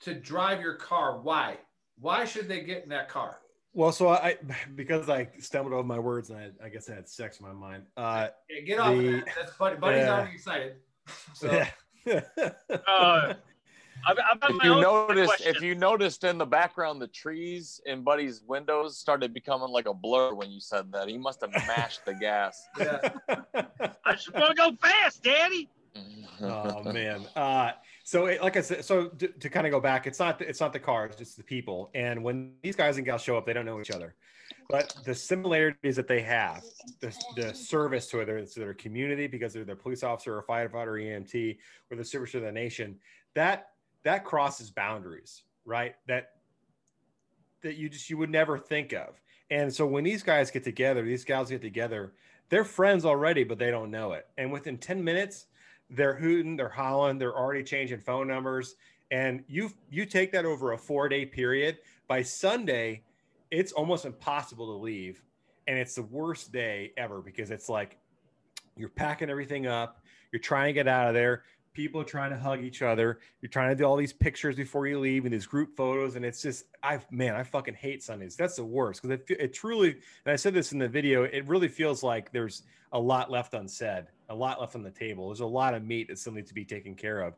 to 0.00 0.14
drive 0.14 0.60
your 0.60 0.74
car. 0.74 1.18
Why? 1.20 1.58
Why 2.00 2.24
should 2.24 2.48
they 2.48 2.60
get 2.62 2.82
in 2.82 2.88
that 2.90 3.08
car? 3.08 3.40
Well, 3.74 3.92
so 3.92 4.08
I 4.08 4.36
because 4.74 5.08
I 5.08 5.28
stumbled 5.38 5.72
over 5.74 5.84
my 5.84 5.98
words 5.98 6.30
and 6.30 6.38
I, 6.38 6.66
I 6.66 6.68
guess 6.68 6.88
I 6.90 6.94
had 6.94 7.08
sex 7.08 7.38
in 7.40 7.46
my 7.46 7.52
mind. 7.52 7.84
Uh, 7.96 8.28
Yeah, 8.50 8.60
get 8.62 8.78
off 8.80 8.96
The- 8.96 9.08
of 9.08 9.24
that. 9.24 9.34
That's 9.36 9.56
buddy. 9.56 9.76
Buddy's 9.76 9.98
Yeah. 10.00 10.14
already 10.14 10.32
excited. 10.34 10.76
So. 11.34 11.52
yeah. 11.52 11.70
Uh, 12.86 13.34
I've, 14.06 14.16
I've 14.18 14.50
If 14.56 14.64
you 14.64 14.80
noticed, 14.80 15.40
if 15.40 15.60
you 15.60 15.74
noticed 15.74 16.24
in 16.24 16.38
the 16.38 16.46
background, 16.46 17.00
the 17.00 17.08
trees 17.08 17.80
in 17.86 18.02
Buddy's 18.02 18.42
windows 18.46 18.98
started 18.98 19.34
becoming 19.34 19.70
like 19.70 19.86
a 19.86 19.94
blur 19.94 20.34
when 20.34 20.50
you 20.50 20.60
said 20.60 20.92
that. 20.92 21.08
He 21.08 21.18
must 21.18 21.40
have 21.40 21.52
mashed 21.66 22.04
the 22.04 22.14
gas. 22.14 22.66
Yeah. 22.78 23.10
I 24.04 24.12
just 24.12 24.32
want 24.32 24.50
to 24.50 24.54
go 24.54 24.72
fast, 24.80 25.22
Daddy. 25.22 25.68
oh 26.42 26.82
man. 26.92 27.26
Uh, 27.34 27.72
so 28.04 28.26
it, 28.26 28.42
like 28.42 28.56
I 28.56 28.60
said, 28.60 28.84
so 28.84 29.08
to, 29.08 29.28
to 29.28 29.50
kind 29.50 29.66
of 29.66 29.70
go 29.70 29.80
back, 29.80 30.06
it's 30.06 30.18
not 30.18 30.38
the, 30.38 30.48
it's 30.48 30.60
not 30.60 30.72
the 30.72 30.78
cars, 30.78 31.16
it's 31.20 31.34
the 31.34 31.42
people. 31.42 31.90
And 31.94 32.22
when 32.22 32.52
these 32.62 32.76
guys 32.76 32.96
and 32.96 33.04
gals 33.04 33.22
show 33.22 33.36
up, 33.36 33.46
they 33.46 33.52
don't 33.52 33.66
know 33.66 33.80
each 33.80 33.90
other, 33.90 34.14
but 34.70 34.94
the 35.04 35.14
similarities 35.14 35.96
that 35.96 36.08
they 36.08 36.22
have, 36.22 36.62
the, 37.00 37.14
the 37.36 37.54
service 37.54 38.06
to 38.08 38.24
their 38.24 38.44
to 38.44 38.60
their 38.60 38.74
community 38.74 39.26
because 39.26 39.52
they're 39.52 39.64
the 39.64 39.76
police 39.76 40.02
officer 40.02 40.36
or 40.36 40.42
firefighter, 40.42 40.86
or 40.86 40.92
EMT, 40.94 41.58
or 41.90 41.96
the 41.96 42.04
service 42.04 42.32
to 42.32 42.40
the 42.40 42.52
nation, 42.52 42.96
that 43.34 43.68
that 44.04 44.24
crosses 44.24 44.70
boundaries, 44.70 45.42
right? 45.64 45.94
That 46.06 46.30
that 47.62 47.76
you 47.76 47.88
just 47.88 48.08
you 48.10 48.18
would 48.18 48.30
never 48.30 48.58
think 48.58 48.92
of. 48.92 49.20
And 49.50 49.72
so 49.72 49.86
when 49.86 50.04
these 50.04 50.22
guys 50.22 50.50
get 50.50 50.64
together, 50.64 51.02
these 51.02 51.24
gals 51.24 51.50
get 51.50 51.62
together, 51.62 52.12
they're 52.50 52.64
friends 52.64 53.04
already, 53.04 53.44
but 53.44 53.58
they 53.58 53.70
don't 53.70 53.90
know 53.90 54.12
it. 54.12 54.26
And 54.36 54.52
within 54.52 54.78
10 54.78 55.02
minutes, 55.02 55.46
they're 55.90 56.14
hooting, 56.14 56.56
they're 56.56 56.68
hollering, 56.68 57.18
they're 57.18 57.36
already 57.36 57.62
changing 57.62 58.00
phone 58.00 58.28
numbers. 58.28 58.76
And 59.10 59.42
you 59.48 59.70
you 59.90 60.04
take 60.04 60.32
that 60.32 60.44
over 60.44 60.72
a 60.72 60.78
four 60.78 61.08
day 61.08 61.24
period. 61.24 61.78
By 62.08 62.22
Sunday, 62.22 63.02
it's 63.50 63.72
almost 63.72 64.04
impossible 64.04 64.66
to 64.66 64.82
leave. 64.82 65.22
And 65.66 65.78
it's 65.78 65.94
the 65.94 66.02
worst 66.02 66.52
day 66.52 66.92
ever 66.96 67.20
because 67.20 67.50
it's 67.50 67.68
like, 67.68 67.98
You're 68.76 68.90
packing 68.90 69.30
everything 69.30 69.66
up. 69.66 70.02
You're 70.30 70.40
trying 70.40 70.68
to 70.68 70.72
get 70.74 70.88
out 70.88 71.08
of 71.08 71.14
there. 71.14 71.44
People 71.78 72.02
trying 72.02 72.30
to 72.30 72.36
hug 72.36 72.64
each 72.64 72.82
other. 72.82 73.20
You're 73.40 73.50
trying 73.50 73.68
to 73.68 73.76
do 73.76 73.84
all 73.84 73.94
these 73.94 74.12
pictures 74.12 74.56
before 74.56 74.88
you 74.88 74.98
leave 74.98 75.26
and 75.26 75.32
these 75.32 75.46
group 75.46 75.76
photos. 75.76 76.16
And 76.16 76.24
it's 76.24 76.42
just, 76.42 76.64
I 76.82 76.98
man, 77.12 77.36
I 77.36 77.44
fucking 77.44 77.74
hate 77.74 78.02
Sundays. 78.02 78.34
That's 78.34 78.56
the 78.56 78.64
worst 78.64 79.00
because 79.00 79.20
it, 79.20 79.36
it 79.38 79.54
truly, 79.54 79.90
and 79.90 80.32
I 80.32 80.34
said 80.34 80.54
this 80.54 80.72
in 80.72 80.80
the 80.80 80.88
video, 80.88 81.22
it 81.22 81.46
really 81.46 81.68
feels 81.68 82.02
like 82.02 82.32
there's 82.32 82.64
a 82.90 82.98
lot 82.98 83.30
left 83.30 83.54
unsaid, 83.54 84.06
a 84.28 84.34
lot 84.34 84.60
left 84.60 84.74
on 84.74 84.82
the 84.82 84.90
table. 84.90 85.28
There's 85.28 85.38
a 85.38 85.46
lot 85.46 85.72
of 85.72 85.84
meat 85.84 86.08
that 86.08 86.18
still 86.18 86.32
needs 86.32 86.48
to 86.48 86.54
be 86.54 86.64
taken 86.64 86.96
care 86.96 87.20
of. 87.20 87.34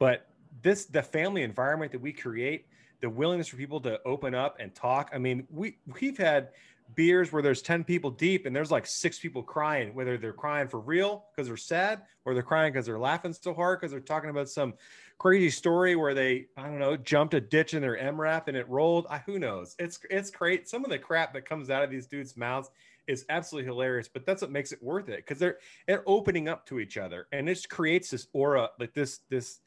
But 0.00 0.26
this, 0.60 0.86
the 0.86 1.00
family 1.00 1.44
environment 1.44 1.92
that 1.92 2.00
we 2.00 2.12
create, 2.12 2.66
the 3.00 3.08
willingness 3.08 3.46
for 3.46 3.58
people 3.58 3.80
to 3.82 4.00
open 4.04 4.34
up 4.34 4.56
and 4.58 4.74
talk. 4.74 5.10
I 5.14 5.18
mean, 5.18 5.46
we 5.50 5.76
we've 6.00 6.18
had 6.18 6.48
beers 6.94 7.32
where 7.32 7.42
there's 7.42 7.62
10 7.62 7.84
people 7.84 8.10
deep 8.10 8.46
and 8.46 8.54
there's 8.54 8.70
like 8.70 8.86
six 8.86 9.18
people 9.18 9.42
crying, 9.42 9.94
whether 9.94 10.16
they're 10.16 10.32
crying 10.32 10.68
for 10.68 10.80
real 10.80 11.24
because 11.30 11.48
they're 11.48 11.56
sad 11.56 12.02
or 12.24 12.34
they're 12.34 12.42
crying 12.42 12.72
because 12.72 12.86
they're 12.86 12.98
laughing 12.98 13.32
so 13.32 13.54
hard 13.54 13.80
because 13.80 13.90
they're 13.90 14.00
talking 14.00 14.30
about 14.30 14.48
some 14.48 14.74
crazy 15.18 15.50
story 15.50 15.96
where 15.96 16.14
they, 16.14 16.46
I 16.56 16.64
don't 16.64 16.78
know, 16.78 16.96
jumped 16.96 17.34
a 17.34 17.40
ditch 17.40 17.74
in 17.74 17.82
their 17.82 17.96
MRAP 17.96 18.48
and 18.48 18.56
it 18.56 18.68
rolled. 18.68 19.06
I, 19.08 19.18
who 19.18 19.38
knows? 19.38 19.74
It's 19.78 19.98
it's 20.10 20.30
great. 20.30 20.68
Some 20.68 20.84
of 20.84 20.90
the 20.90 20.98
crap 20.98 21.32
that 21.34 21.48
comes 21.48 21.70
out 21.70 21.82
of 21.82 21.90
these 21.90 22.06
dudes' 22.06 22.36
mouths 22.36 22.70
is 23.06 23.24
absolutely 23.28 23.66
hilarious, 23.66 24.08
but 24.08 24.24
that's 24.24 24.42
what 24.42 24.50
makes 24.50 24.72
it 24.72 24.82
worth 24.82 25.08
it 25.08 25.16
because 25.16 25.38
they're 25.38 25.58
they're 25.86 26.04
opening 26.06 26.48
up 26.48 26.66
to 26.66 26.80
each 26.80 26.96
other 26.96 27.26
and 27.32 27.48
just 27.48 27.68
creates 27.68 28.10
this 28.10 28.26
aura, 28.32 28.70
like 28.78 28.94
this 28.94 29.20
this 29.28 29.60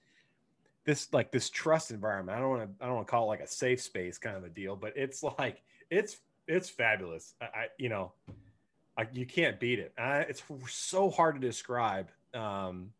this 0.85 1.11
like 1.13 1.31
this 1.31 1.49
trust 1.49 1.91
environment. 1.91 2.37
I 2.37 2.41
don't 2.41 2.49
want 2.49 2.61
to 2.63 2.83
I 2.83 2.87
don't 2.87 2.95
want 2.95 3.07
to 3.07 3.11
call 3.11 3.25
it 3.25 3.27
like 3.27 3.41
a 3.41 3.47
safe 3.47 3.81
space 3.81 4.17
kind 4.17 4.37
of 4.37 4.43
a 4.43 4.49
deal, 4.49 4.75
but 4.75 4.93
it's 4.95 5.23
like 5.37 5.61
it's 5.89 6.17
it's 6.47 6.69
fabulous. 6.69 7.33
I, 7.41 7.45
I 7.45 7.65
you 7.77 7.89
know, 7.89 8.13
I, 8.97 9.07
you 9.13 9.25
can't 9.25 9.59
beat 9.59 9.79
it. 9.79 9.93
I, 9.97 10.19
it's 10.21 10.41
so 10.69 11.09
hard 11.09 11.35
to 11.35 11.41
describe. 11.41 12.09
Um, 12.33 12.91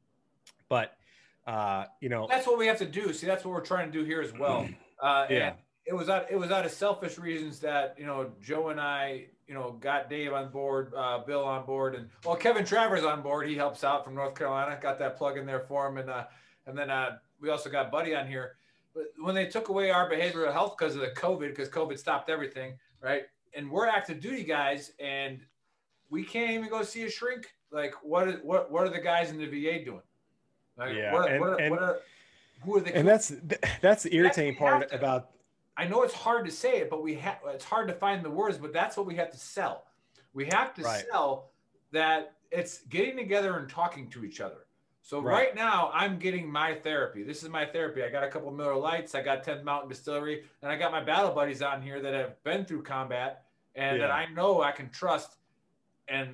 but 0.70 0.98
uh, 1.46 1.86
you 2.02 2.10
know, 2.10 2.28
that's 2.30 2.46
what 2.46 2.58
we 2.58 2.68
have 2.68 2.78
to 2.80 2.86
do. 2.86 3.14
See, 3.14 3.26
that's 3.26 3.46
what 3.46 3.54
we're 3.54 3.62
trying 3.62 3.92
to 3.92 3.98
do 3.98 4.04
here 4.04 4.22
as 4.22 4.34
well. 4.34 4.68
Uh, 5.00 5.28
Yeah. 5.30 5.54
It 5.86 5.94
was 5.94 6.10
out. 6.10 6.26
It 6.32 6.38
was 6.38 6.50
out 6.50 6.66
of 6.66 6.72
selfish 6.72 7.20
reasons 7.20 7.60
that 7.60 7.94
you 8.00 8.06
know 8.08 8.32
Joe 8.42 8.70
and 8.70 8.82
I, 8.82 9.28
you 9.48 9.54
know, 9.54 9.74
got 9.80 10.10
Dave 10.10 10.34
on 10.34 10.50
board, 10.50 10.92
uh, 10.98 11.20
Bill 11.20 11.44
on 11.44 11.68
board, 11.68 11.94
and 11.94 12.10
well, 12.26 12.36
Kevin 12.36 12.66
Travers 12.66 13.04
on 13.04 13.22
board. 13.22 13.48
He 13.48 13.54
helps 13.54 13.84
out 13.84 14.04
from 14.04 14.16
North 14.16 14.34
Carolina. 14.34 14.78
Got 14.82 14.98
that 14.98 15.16
plug 15.16 15.38
in 15.38 15.46
there 15.46 15.60
for 15.60 15.88
him, 15.88 15.98
and 15.98 16.10
uh, 16.10 16.24
and 16.66 16.76
then 16.76 16.90
uh, 16.90 17.18
we 17.40 17.52
also 17.52 17.70
got 17.70 17.92
Buddy 17.92 18.16
on 18.16 18.28
here. 18.28 18.56
But 18.96 19.04
when 19.20 19.36
they 19.36 19.46
took 19.46 19.70
away 19.70 19.92
our 19.92 20.10
behavioral 20.10 20.52
health 20.52 20.76
because 20.78 20.96
of 20.96 21.02
the 21.02 21.12
COVID, 21.12 21.50
because 21.50 21.70
COVID 21.70 22.00
stopped 22.00 22.32
everything, 22.32 22.80
right? 23.00 23.24
And 23.58 23.70
we're 23.72 23.88
active 23.88 24.20
duty 24.22 24.44
guys, 24.44 24.92
and 25.00 25.40
we 26.12 26.24
can't 26.24 26.52
even 26.52 26.70
go 26.70 26.84
see 26.84 27.04
a 27.04 27.10
shrink. 27.10 27.48
Like, 27.72 27.94
what 28.04 28.28
is 28.28 28.36
what? 28.44 28.72
What 28.72 28.84
are 28.84 28.90
the 28.90 29.02
guys 29.02 29.32
in 29.32 29.38
the 29.40 29.48
VA 29.48 29.84
doing? 29.84 30.02
Like, 30.78 30.96
Yeah, 30.96 31.12
what, 31.12 31.32
and- 31.32 31.42
what, 31.42 31.50
are, 31.50 31.56
and- 31.60 31.72
what 31.72 31.82
are, 31.82 32.00
who 32.64 32.78
are 32.78 32.82
the 32.82 32.96
and 32.96 33.08
that's 33.08 33.34
that's 33.82 34.04
the 34.04 34.16
irritating 34.16 34.54
have 34.54 34.60
part 34.60 34.94
about 34.94 35.32
I 35.76 35.88
know 35.88 36.02
it's 36.04 36.14
hard 36.14 36.46
to 36.46 36.52
say 36.52 36.78
it, 36.82 36.90
but 36.90 37.02
we 37.04 37.16
have 37.16 37.40
it's 37.48 37.66
hard 37.66 37.88
to 37.88 37.94
find 37.96 38.24
the 38.24 38.30
words, 38.32 38.58
but 38.60 38.74
that's 38.74 38.96
what 38.96 39.06
we 39.08 39.16
have 39.16 39.32
to 39.32 39.38
sell. 39.40 39.86
We 40.34 40.46
have 40.46 40.74
to 40.76 40.84
Right. 40.84 41.04
sell 41.12 41.50
that 41.92 42.36
it's 42.52 42.84
getting 42.90 43.18
together 43.18 43.58
and 43.58 43.68
talking 43.70 44.08
to 44.12 44.24
each 44.24 44.40
other. 44.40 44.66
So 45.02 45.20
right. 45.20 45.34
Right. 45.34 45.56
now 45.56 45.90
I'm 45.94 46.20
getting 46.20 46.52
my 46.52 46.76
therapy. 46.76 47.24
This 47.24 47.42
is 47.44 47.50
my 47.50 47.66
therapy. 47.66 48.04
I 48.04 48.10
got 48.10 48.24
a 48.24 48.28
couple 48.28 48.50
of 48.50 48.56
Miller 48.56 48.76
Lites, 48.76 49.16
I 49.16 49.22
got 49.22 49.44
10th 49.44 49.64
Mountain 49.64 49.90
Distillery, 49.90 50.44
and 50.62 50.72
I 50.72 50.76
got 50.78 50.92
my 50.92 51.04
battle 51.04 51.32
buddies 51.32 51.62
on 51.64 51.82
here 51.82 52.02
that 52.02 52.14
have 52.14 52.44
been 52.44 52.66
through 52.66 52.84
combat 52.84 53.46
and 53.78 54.02
that 54.02 54.12
I 54.12 54.26
know 54.34 54.62
I 54.62 54.72
can 54.72 54.90
trust 54.90 55.38
and 56.08 56.30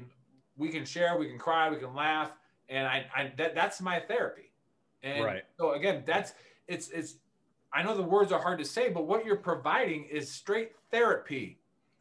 we 0.58 0.70
can 0.70 0.86
share, 0.86 1.18
we 1.18 1.28
can 1.28 1.38
cry, 1.38 1.70
we 1.70 1.78
can 1.78 1.94
laugh, 1.94 2.32
and 2.70 2.88
I, 2.88 3.06
I 3.16 3.34
that, 3.38 3.54
that's 3.54 3.82
my 3.82 4.00
therapy. 4.00 4.52
And 5.04 5.26
Right. 5.26 5.44
so 5.58 5.74
again, 5.74 6.04
that's 6.06 6.34
it's 6.68 6.90
it's 6.90 7.16
I 7.74 7.84
know 7.84 7.96
the 7.96 8.04
words 8.04 8.32
are 8.32 8.40
hard 8.40 8.60
to 8.60 8.66
say, 8.66 8.90
but 8.90 9.06
what 9.06 9.26
you're 9.26 9.36
providing 9.36 10.06
is 10.06 10.32
straight 10.32 10.72
therapy. 10.92 11.60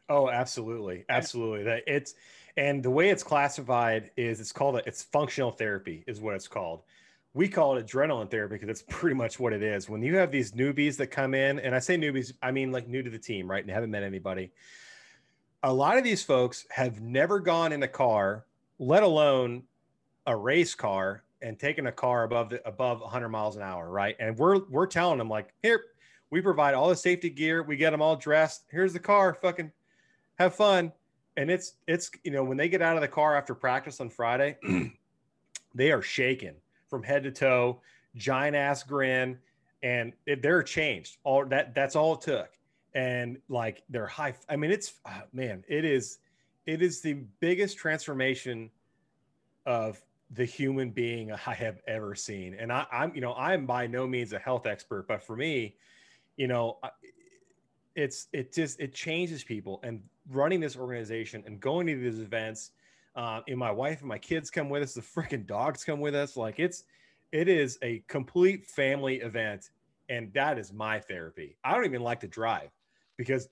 Oh, 0.09 0.29
absolutely, 0.29 1.03
absolutely. 1.09 1.63
That 1.63 1.83
it's 1.87 2.15
and 2.55 2.83
the 2.83 2.91
way 2.91 3.09
it's 3.09 3.23
classified 3.23 4.11
is 4.15 4.39
it's 4.39 4.51
called 4.51 4.77
a, 4.77 4.87
it's 4.87 5.03
functional 5.03 5.51
therapy 5.51 6.03
is 6.07 6.21
what 6.21 6.35
it's 6.35 6.47
called. 6.47 6.83
We 7.33 7.49
call 7.49 7.77
it 7.77 7.87
adrenaline 7.87 8.29
therapy 8.29 8.55
because 8.55 8.69
it's 8.69 8.83
pretty 8.89 9.15
much 9.15 9.39
what 9.39 9.51
it 9.51 9.63
is. 9.63 9.89
When 9.89 10.01
you 10.01 10.15
have 10.17 10.31
these 10.31 10.51
newbies 10.51 10.95
that 10.97 11.07
come 11.07 11.33
in, 11.33 11.59
and 11.59 11.75
I 11.75 11.79
say 11.79 11.97
newbies, 11.97 12.33
I 12.41 12.51
mean 12.51 12.71
like 12.71 12.87
new 12.87 13.01
to 13.03 13.09
the 13.09 13.19
team, 13.19 13.49
right? 13.49 13.63
And 13.63 13.71
haven't 13.71 13.91
met 13.91 14.03
anybody. 14.03 14.51
A 15.63 15.73
lot 15.73 15.97
of 15.97 16.03
these 16.03 16.21
folks 16.21 16.65
have 16.71 17.01
never 17.01 17.39
gone 17.39 17.71
in 17.71 17.83
a 17.83 17.87
car, 17.87 18.45
let 18.79 19.01
alone 19.01 19.63
a 20.27 20.35
race 20.35 20.75
car, 20.75 21.23
and 21.41 21.59
taken 21.59 21.87
a 21.87 21.91
car 21.91 22.23
above 22.23 22.49
the 22.49 22.65
above 22.67 23.01
100 23.01 23.29
miles 23.29 23.55
an 23.55 23.61
hour, 23.61 23.89
right? 23.89 24.15
And 24.19 24.37
we're 24.37 24.61
we're 24.69 24.87
telling 24.87 25.17
them 25.17 25.29
like, 25.29 25.53
here, 25.61 25.83
we 26.31 26.41
provide 26.41 26.73
all 26.73 26.89
the 26.89 26.95
safety 26.95 27.29
gear, 27.29 27.63
we 27.63 27.77
get 27.77 27.91
them 27.91 28.01
all 28.01 28.15
dressed. 28.15 28.63
Here's 28.71 28.93
the 28.93 28.99
car, 28.99 29.33
fucking 29.33 29.71
have 30.39 30.55
fun. 30.55 30.91
And 31.37 31.49
it's 31.49 31.73
it's 31.87 32.11
you 32.23 32.31
know 32.31 32.43
when 32.43 32.57
they 32.57 32.69
get 32.69 32.81
out 32.81 32.95
of 32.95 33.01
the 33.01 33.07
car 33.07 33.35
after 33.35 33.55
practice 33.55 34.01
on 34.01 34.09
Friday, 34.09 34.57
they 35.75 35.91
are 35.91 36.01
shaken 36.01 36.55
from 36.89 37.03
head 37.03 37.23
to 37.23 37.31
toe, 37.31 37.81
giant 38.15 38.55
ass 38.55 38.83
grin, 38.83 39.37
and 39.81 40.13
they're 40.25 40.63
changed. 40.63 41.17
All 41.23 41.45
that 41.45 41.73
that's 41.73 41.95
all 41.95 42.15
it 42.15 42.21
took. 42.21 42.49
And 42.95 43.39
like 43.49 43.83
they're 43.89 44.07
high. 44.07 44.35
I 44.49 44.55
mean, 44.55 44.71
it's 44.71 44.93
ah, 45.05 45.23
man, 45.33 45.63
it 45.67 45.83
is 45.85 46.19
it 46.65 46.81
is 46.81 47.01
the 47.01 47.13
biggest 47.39 47.77
transformation 47.77 48.69
of 49.65 50.01
the 50.31 50.45
human 50.45 50.89
being 50.91 51.31
I 51.31 51.53
have 51.53 51.79
ever 51.87 52.15
seen. 52.15 52.55
And 52.55 52.71
I, 52.71 52.85
I'm, 52.91 53.13
you 53.13 53.21
know, 53.21 53.33
I'm 53.35 53.65
by 53.65 53.87
no 53.87 54.07
means 54.07 54.33
a 54.33 54.39
health 54.39 54.65
expert, 54.65 55.07
but 55.07 55.21
for 55.21 55.35
me, 55.35 55.75
you 56.37 56.47
know, 56.47 56.79
it's 57.95 58.27
it 58.33 58.53
just 58.53 58.79
it 58.79 58.93
changes 58.93 59.43
people. 59.43 59.79
And 59.83 60.01
running 60.31 60.59
this 60.59 60.75
organization 60.75 61.43
and 61.45 61.59
going 61.59 61.87
to 61.87 61.95
these 61.95 62.19
events, 62.19 62.71
uh, 63.15 63.41
and 63.47 63.57
my 63.57 63.71
wife 63.71 63.99
and 63.99 64.09
my 64.09 64.17
kids 64.17 64.49
come 64.49 64.69
with 64.69 64.81
us. 64.81 64.93
The 64.93 65.01
freaking 65.01 65.45
dogs 65.45 65.83
come 65.83 65.99
with 65.99 66.15
us. 66.15 66.35
Like 66.35 66.55
it's 66.57 66.83
it 67.31 67.47
is 67.47 67.77
a 67.83 68.03
complete 68.07 68.65
family 68.65 69.17
event, 69.17 69.69
and 70.09 70.33
that 70.33 70.57
is 70.57 70.73
my 70.73 70.99
therapy. 70.99 71.57
I 71.63 71.75
don't 71.75 71.85
even 71.85 72.01
like 72.01 72.21
to 72.21 72.27
drive 72.27 72.71
because, 73.17 73.49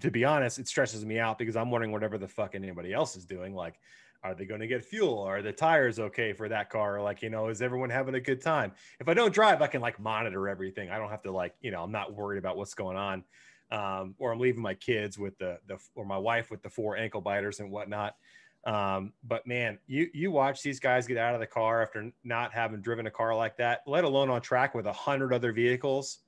to 0.00 0.10
be 0.10 0.24
honest, 0.24 0.58
it 0.58 0.68
stresses 0.68 1.04
me 1.04 1.18
out 1.18 1.38
because 1.38 1.56
I'm 1.56 1.70
wondering 1.70 1.92
whatever 1.92 2.18
the 2.18 2.28
fuck 2.28 2.54
anybody 2.54 2.92
else 2.92 3.16
is 3.16 3.24
doing. 3.24 3.54
Like, 3.54 3.78
are 4.24 4.34
they 4.34 4.44
going 4.44 4.60
to 4.60 4.66
get 4.66 4.84
fuel? 4.84 5.18
Are 5.18 5.42
the 5.42 5.52
tires 5.52 5.98
okay 5.98 6.32
for 6.32 6.48
that 6.48 6.70
car? 6.70 7.02
Like, 7.02 7.22
you 7.22 7.30
know, 7.30 7.48
is 7.48 7.60
everyone 7.60 7.90
having 7.90 8.14
a 8.14 8.20
good 8.20 8.40
time? 8.40 8.72
If 9.00 9.08
I 9.08 9.14
don't 9.14 9.34
drive, 9.34 9.62
I 9.62 9.66
can 9.66 9.80
like 9.80 9.98
monitor 9.98 10.48
everything. 10.48 10.90
I 10.90 10.98
don't 10.98 11.10
have 11.10 11.22
to 11.22 11.32
like, 11.32 11.54
you 11.60 11.70
know, 11.70 11.82
I'm 11.82 11.92
not 11.92 12.14
worried 12.14 12.38
about 12.38 12.56
what's 12.56 12.74
going 12.74 12.96
on. 12.96 13.24
Um, 13.72 14.14
or 14.18 14.32
I'm 14.32 14.38
leaving 14.38 14.60
my 14.60 14.74
kids 14.74 15.18
with 15.18 15.38
the 15.38 15.58
the 15.66 15.78
or 15.94 16.04
my 16.04 16.18
wife 16.18 16.50
with 16.50 16.62
the 16.62 16.68
four 16.68 16.98
ankle 16.98 17.22
biters 17.22 17.58
and 17.58 17.70
whatnot. 17.70 18.16
Um, 18.64 19.14
but 19.24 19.46
man, 19.46 19.78
you 19.86 20.08
you 20.12 20.30
watch 20.30 20.62
these 20.62 20.78
guys 20.78 21.06
get 21.06 21.16
out 21.16 21.34
of 21.34 21.40
the 21.40 21.46
car 21.46 21.82
after 21.82 22.12
not 22.22 22.52
having 22.52 22.82
driven 22.82 23.06
a 23.06 23.10
car 23.10 23.34
like 23.34 23.56
that, 23.56 23.80
let 23.86 24.04
alone 24.04 24.28
on 24.28 24.42
track 24.42 24.74
with 24.74 24.86
a 24.86 24.92
hundred 24.92 25.32
other 25.32 25.52
vehicles. 25.52 26.18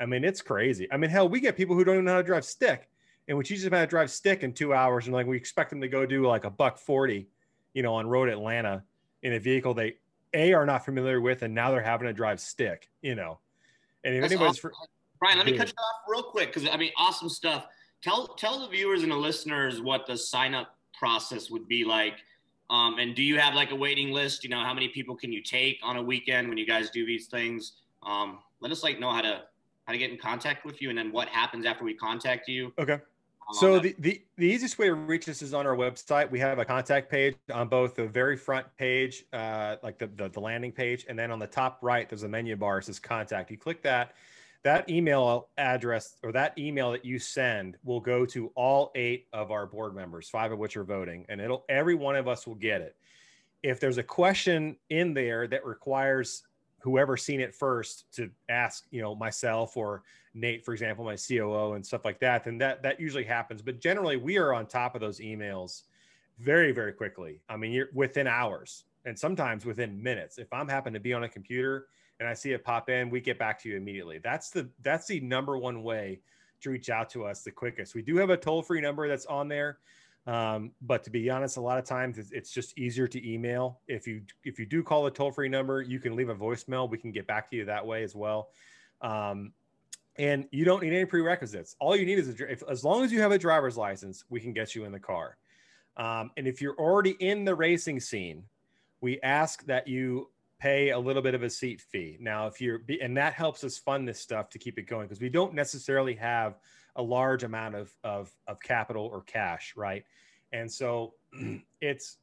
I 0.00 0.06
mean, 0.06 0.24
it's 0.24 0.42
crazy. 0.42 0.88
I 0.92 0.96
mean, 0.96 1.10
hell, 1.10 1.28
we 1.28 1.40
get 1.40 1.56
people 1.56 1.74
who 1.74 1.84
don't 1.84 1.94
even 1.94 2.04
know 2.04 2.12
how 2.12 2.18
to 2.18 2.26
drive 2.26 2.44
stick, 2.44 2.88
and 3.28 3.36
we 3.36 3.44
teach 3.44 3.62
them 3.62 3.72
how 3.72 3.80
to 3.80 3.86
drive 3.86 4.10
stick 4.10 4.42
in 4.42 4.52
two 4.52 4.74
hours, 4.74 5.06
and 5.06 5.14
like 5.14 5.26
we 5.26 5.36
expect 5.36 5.70
them 5.70 5.80
to 5.80 5.88
go 5.88 6.04
do 6.04 6.26
like 6.26 6.44
a 6.44 6.50
buck 6.50 6.78
forty, 6.78 7.28
you 7.74 7.82
know, 7.82 7.94
on 7.94 8.06
road 8.06 8.28
Atlanta 8.28 8.82
in 9.22 9.32
a 9.32 9.38
vehicle 9.38 9.74
they 9.74 9.96
a 10.34 10.52
are 10.52 10.66
not 10.66 10.84
familiar 10.84 11.20
with, 11.20 11.42
and 11.42 11.54
now 11.54 11.70
they're 11.70 11.82
having 11.82 12.06
to 12.06 12.12
drive 12.12 12.40
stick, 12.40 12.88
you 13.02 13.14
know. 13.14 13.38
And 14.04 14.14
if 14.14 14.20
That's 14.22 14.32
anybody's 14.32 14.58
awesome. 14.58 14.70
Brian, 15.18 15.38
let 15.38 15.46
me 15.46 15.56
cut 15.56 15.68
you 15.68 15.72
off 15.72 16.02
real 16.08 16.22
quick 16.22 16.52
because 16.52 16.68
I 16.70 16.76
mean, 16.76 16.92
awesome 16.98 17.28
stuff. 17.28 17.66
Tell 18.02 18.28
tell 18.28 18.60
the 18.60 18.68
viewers 18.68 19.02
and 19.02 19.10
the 19.10 19.16
listeners 19.16 19.80
what 19.80 20.06
the 20.06 20.16
sign 20.16 20.54
up 20.54 20.76
process 20.98 21.50
would 21.50 21.66
be 21.66 21.84
like. 21.84 22.14
Um, 22.68 22.98
and 22.98 23.14
do 23.14 23.22
you 23.22 23.38
have 23.38 23.54
like 23.54 23.70
a 23.70 23.76
waiting 23.76 24.12
list? 24.12 24.44
You 24.44 24.50
know, 24.50 24.60
how 24.60 24.74
many 24.74 24.88
people 24.88 25.16
can 25.16 25.32
you 25.32 25.42
take 25.42 25.78
on 25.82 25.96
a 25.96 26.02
weekend 26.02 26.48
when 26.48 26.58
you 26.58 26.66
guys 26.66 26.90
do 26.90 27.06
these 27.06 27.26
things? 27.28 27.78
Um, 28.02 28.40
let 28.60 28.72
us 28.72 28.82
like 28.82 29.00
know 29.00 29.10
how 29.10 29.22
to 29.22 29.42
how 29.86 29.92
to 29.92 29.98
get 29.98 30.10
in 30.10 30.18
contact 30.18 30.64
with 30.64 30.82
you, 30.82 30.90
and 30.90 30.98
then 30.98 31.12
what 31.12 31.28
happens 31.28 31.64
after 31.64 31.84
we 31.84 31.94
contact 31.94 32.48
you. 32.48 32.72
okay. 32.78 32.94
Um, 32.94 33.54
So 33.54 33.78
the, 33.78 33.94
the 34.00 34.20
the 34.36 34.46
easiest 34.46 34.78
way 34.78 34.86
to 34.86 34.94
reach 34.94 35.28
us 35.28 35.40
is 35.40 35.54
on 35.54 35.66
our 35.66 35.76
website. 35.76 36.28
We 36.30 36.40
have 36.40 36.58
a 36.58 36.64
contact 36.64 37.08
page 37.08 37.36
on 37.52 37.68
both 37.68 37.94
the 37.94 38.06
very 38.06 38.36
front 38.36 38.66
page, 38.76 39.24
uh, 39.32 39.76
like 39.82 39.98
the, 39.98 40.08
the 40.08 40.28
the 40.28 40.40
landing 40.40 40.72
page, 40.72 41.06
and 41.08 41.16
then 41.18 41.30
on 41.30 41.38
the 41.38 41.46
top 41.46 41.78
right, 41.82 42.08
there's 42.08 42.24
a 42.24 42.28
menu 42.28 42.56
bar. 42.56 42.78
It 42.78 42.84
says 42.84 42.98
contact. 42.98 43.50
You 43.50 43.56
click 43.56 43.82
that. 43.82 44.14
That 44.64 44.90
email 44.90 45.48
address 45.58 46.16
or 46.24 46.32
that 46.32 46.58
email 46.58 46.90
that 46.90 47.04
you 47.04 47.20
send 47.20 47.76
will 47.84 48.00
go 48.00 48.26
to 48.26 48.50
all 48.56 48.90
eight 48.96 49.28
of 49.32 49.52
our 49.52 49.64
board 49.64 49.94
members, 49.94 50.28
five 50.28 50.50
of 50.50 50.58
which 50.58 50.76
are 50.76 50.82
voting, 50.82 51.24
and 51.28 51.40
it'll 51.40 51.64
every 51.68 51.94
one 51.94 52.16
of 52.16 52.26
us 52.26 52.48
will 52.48 52.56
get 52.56 52.80
it. 52.80 52.96
If 53.62 53.78
there's 53.78 53.98
a 53.98 54.02
question 54.02 54.76
in 54.90 55.14
there 55.14 55.46
that 55.46 55.64
requires 55.64 56.42
whoever's 56.86 57.24
seen 57.24 57.40
it 57.40 57.52
first 57.52 58.04
to 58.16 58.30
ask, 58.48 58.86
you 58.90 59.02
know, 59.02 59.14
myself 59.14 59.76
or 59.76 60.02
Nate, 60.34 60.64
for 60.64 60.72
example, 60.72 61.04
my 61.04 61.16
COO 61.16 61.74
and 61.74 61.84
stuff 61.84 62.04
like 62.04 62.20
that, 62.20 62.44
then 62.44 62.58
that 62.58 62.82
that 62.84 63.00
usually 63.00 63.24
happens. 63.24 63.60
But 63.60 63.80
generally, 63.80 64.16
we 64.16 64.38
are 64.38 64.54
on 64.54 64.66
top 64.66 64.94
of 64.94 65.00
those 65.00 65.18
emails 65.18 65.82
very, 66.38 66.72
very 66.72 66.92
quickly. 66.92 67.40
I 67.48 67.56
mean, 67.56 67.72
you're 67.72 67.88
within 67.92 68.26
hours. 68.26 68.84
and 69.06 69.18
sometimes 69.18 69.64
within 69.64 70.02
minutes. 70.02 70.36
If 70.36 70.52
I'm 70.52 70.68
happen 70.68 70.92
to 70.92 71.00
be 71.00 71.14
on 71.14 71.24
a 71.24 71.28
computer 71.28 71.86
and 72.20 72.28
I 72.28 72.34
see 72.34 72.52
it 72.52 72.64
pop 72.64 72.90
in, 72.90 73.08
we 73.08 73.20
get 73.20 73.38
back 73.38 73.58
to 73.62 73.68
you 73.68 73.76
immediately. 73.76 74.18
That's 74.18 74.50
the 74.50 74.68
that's 74.82 75.06
the 75.06 75.20
number 75.20 75.56
one 75.56 75.82
way 75.82 76.20
to 76.60 76.70
reach 76.70 76.90
out 76.90 77.08
to 77.10 77.24
us 77.24 77.42
the 77.42 77.50
quickest. 77.50 77.94
We 77.94 78.02
do 78.02 78.16
have 78.16 78.30
a 78.30 78.36
toll 78.36 78.62
free 78.62 78.80
number 78.80 79.08
that's 79.08 79.26
on 79.26 79.48
there. 79.48 79.78
Um, 80.26 80.72
but 80.82 81.04
to 81.04 81.10
be 81.10 81.30
honest, 81.30 81.56
a 81.56 81.60
lot 81.60 81.78
of 81.78 81.84
times 81.84 82.18
it's, 82.18 82.32
it's 82.32 82.50
just 82.50 82.76
easier 82.76 83.06
to 83.06 83.32
email. 83.32 83.80
If 83.86 84.08
you 84.08 84.22
if 84.44 84.58
you 84.58 84.66
do 84.66 84.82
call 84.82 85.06
a 85.06 85.10
toll 85.10 85.30
free 85.30 85.48
number, 85.48 85.82
you 85.82 86.00
can 86.00 86.16
leave 86.16 86.28
a 86.28 86.34
voicemail. 86.34 86.90
We 86.90 86.98
can 86.98 87.12
get 87.12 87.26
back 87.26 87.48
to 87.50 87.56
you 87.56 87.64
that 87.66 87.86
way 87.86 88.02
as 88.02 88.14
well. 88.14 88.48
Um, 89.00 89.52
and 90.18 90.46
you 90.50 90.64
don't 90.64 90.82
need 90.82 90.92
any 90.92 91.04
prerequisites. 91.04 91.76
All 91.78 91.94
you 91.94 92.06
need 92.06 92.18
is 92.18 92.28
a, 92.28 92.50
if, 92.50 92.62
as 92.68 92.82
long 92.82 93.04
as 93.04 93.12
you 93.12 93.20
have 93.20 93.32
a 93.32 93.38
driver's 93.38 93.76
license, 93.76 94.24
we 94.28 94.40
can 94.40 94.52
get 94.52 94.74
you 94.74 94.84
in 94.84 94.92
the 94.92 94.98
car. 94.98 95.36
Um, 95.96 96.30
and 96.36 96.48
if 96.48 96.60
you're 96.60 96.74
already 96.74 97.16
in 97.20 97.44
the 97.44 97.54
racing 97.54 98.00
scene, 98.00 98.44
we 99.00 99.20
ask 99.20 99.64
that 99.66 99.86
you 99.86 100.30
pay 100.58 100.90
a 100.90 100.98
little 100.98 101.22
bit 101.22 101.34
of 101.34 101.42
a 101.42 101.50
seat 101.50 101.80
fee. 101.80 102.16
Now, 102.18 102.46
if 102.46 102.60
you're, 102.60 102.80
and 103.02 103.16
that 103.16 103.34
helps 103.34 103.62
us 103.62 103.78
fund 103.78 104.08
this 104.08 104.18
stuff 104.18 104.48
to 104.50 104.58
keep 104.58 104.78
it 104.78 104.82
going 104.82 105.06
because 105.06 105.20
we 105.20 105.28
don't 105.28 105.54
necessarily 105.54 106.14
have 106.14 106.58
a 106.96 107.02
large 107.02 107.44
amount 107.44 107.74
of, 107.74 107.94
of, 108.04 108.30
of 108.46 108.60
capital 108.60 109.06
or 109.06 109.22
cash, 109.22 109.74
right? 109.76 110.04
And 110.52 110.70
so 110.70 111.14
it's, 111.80 112.18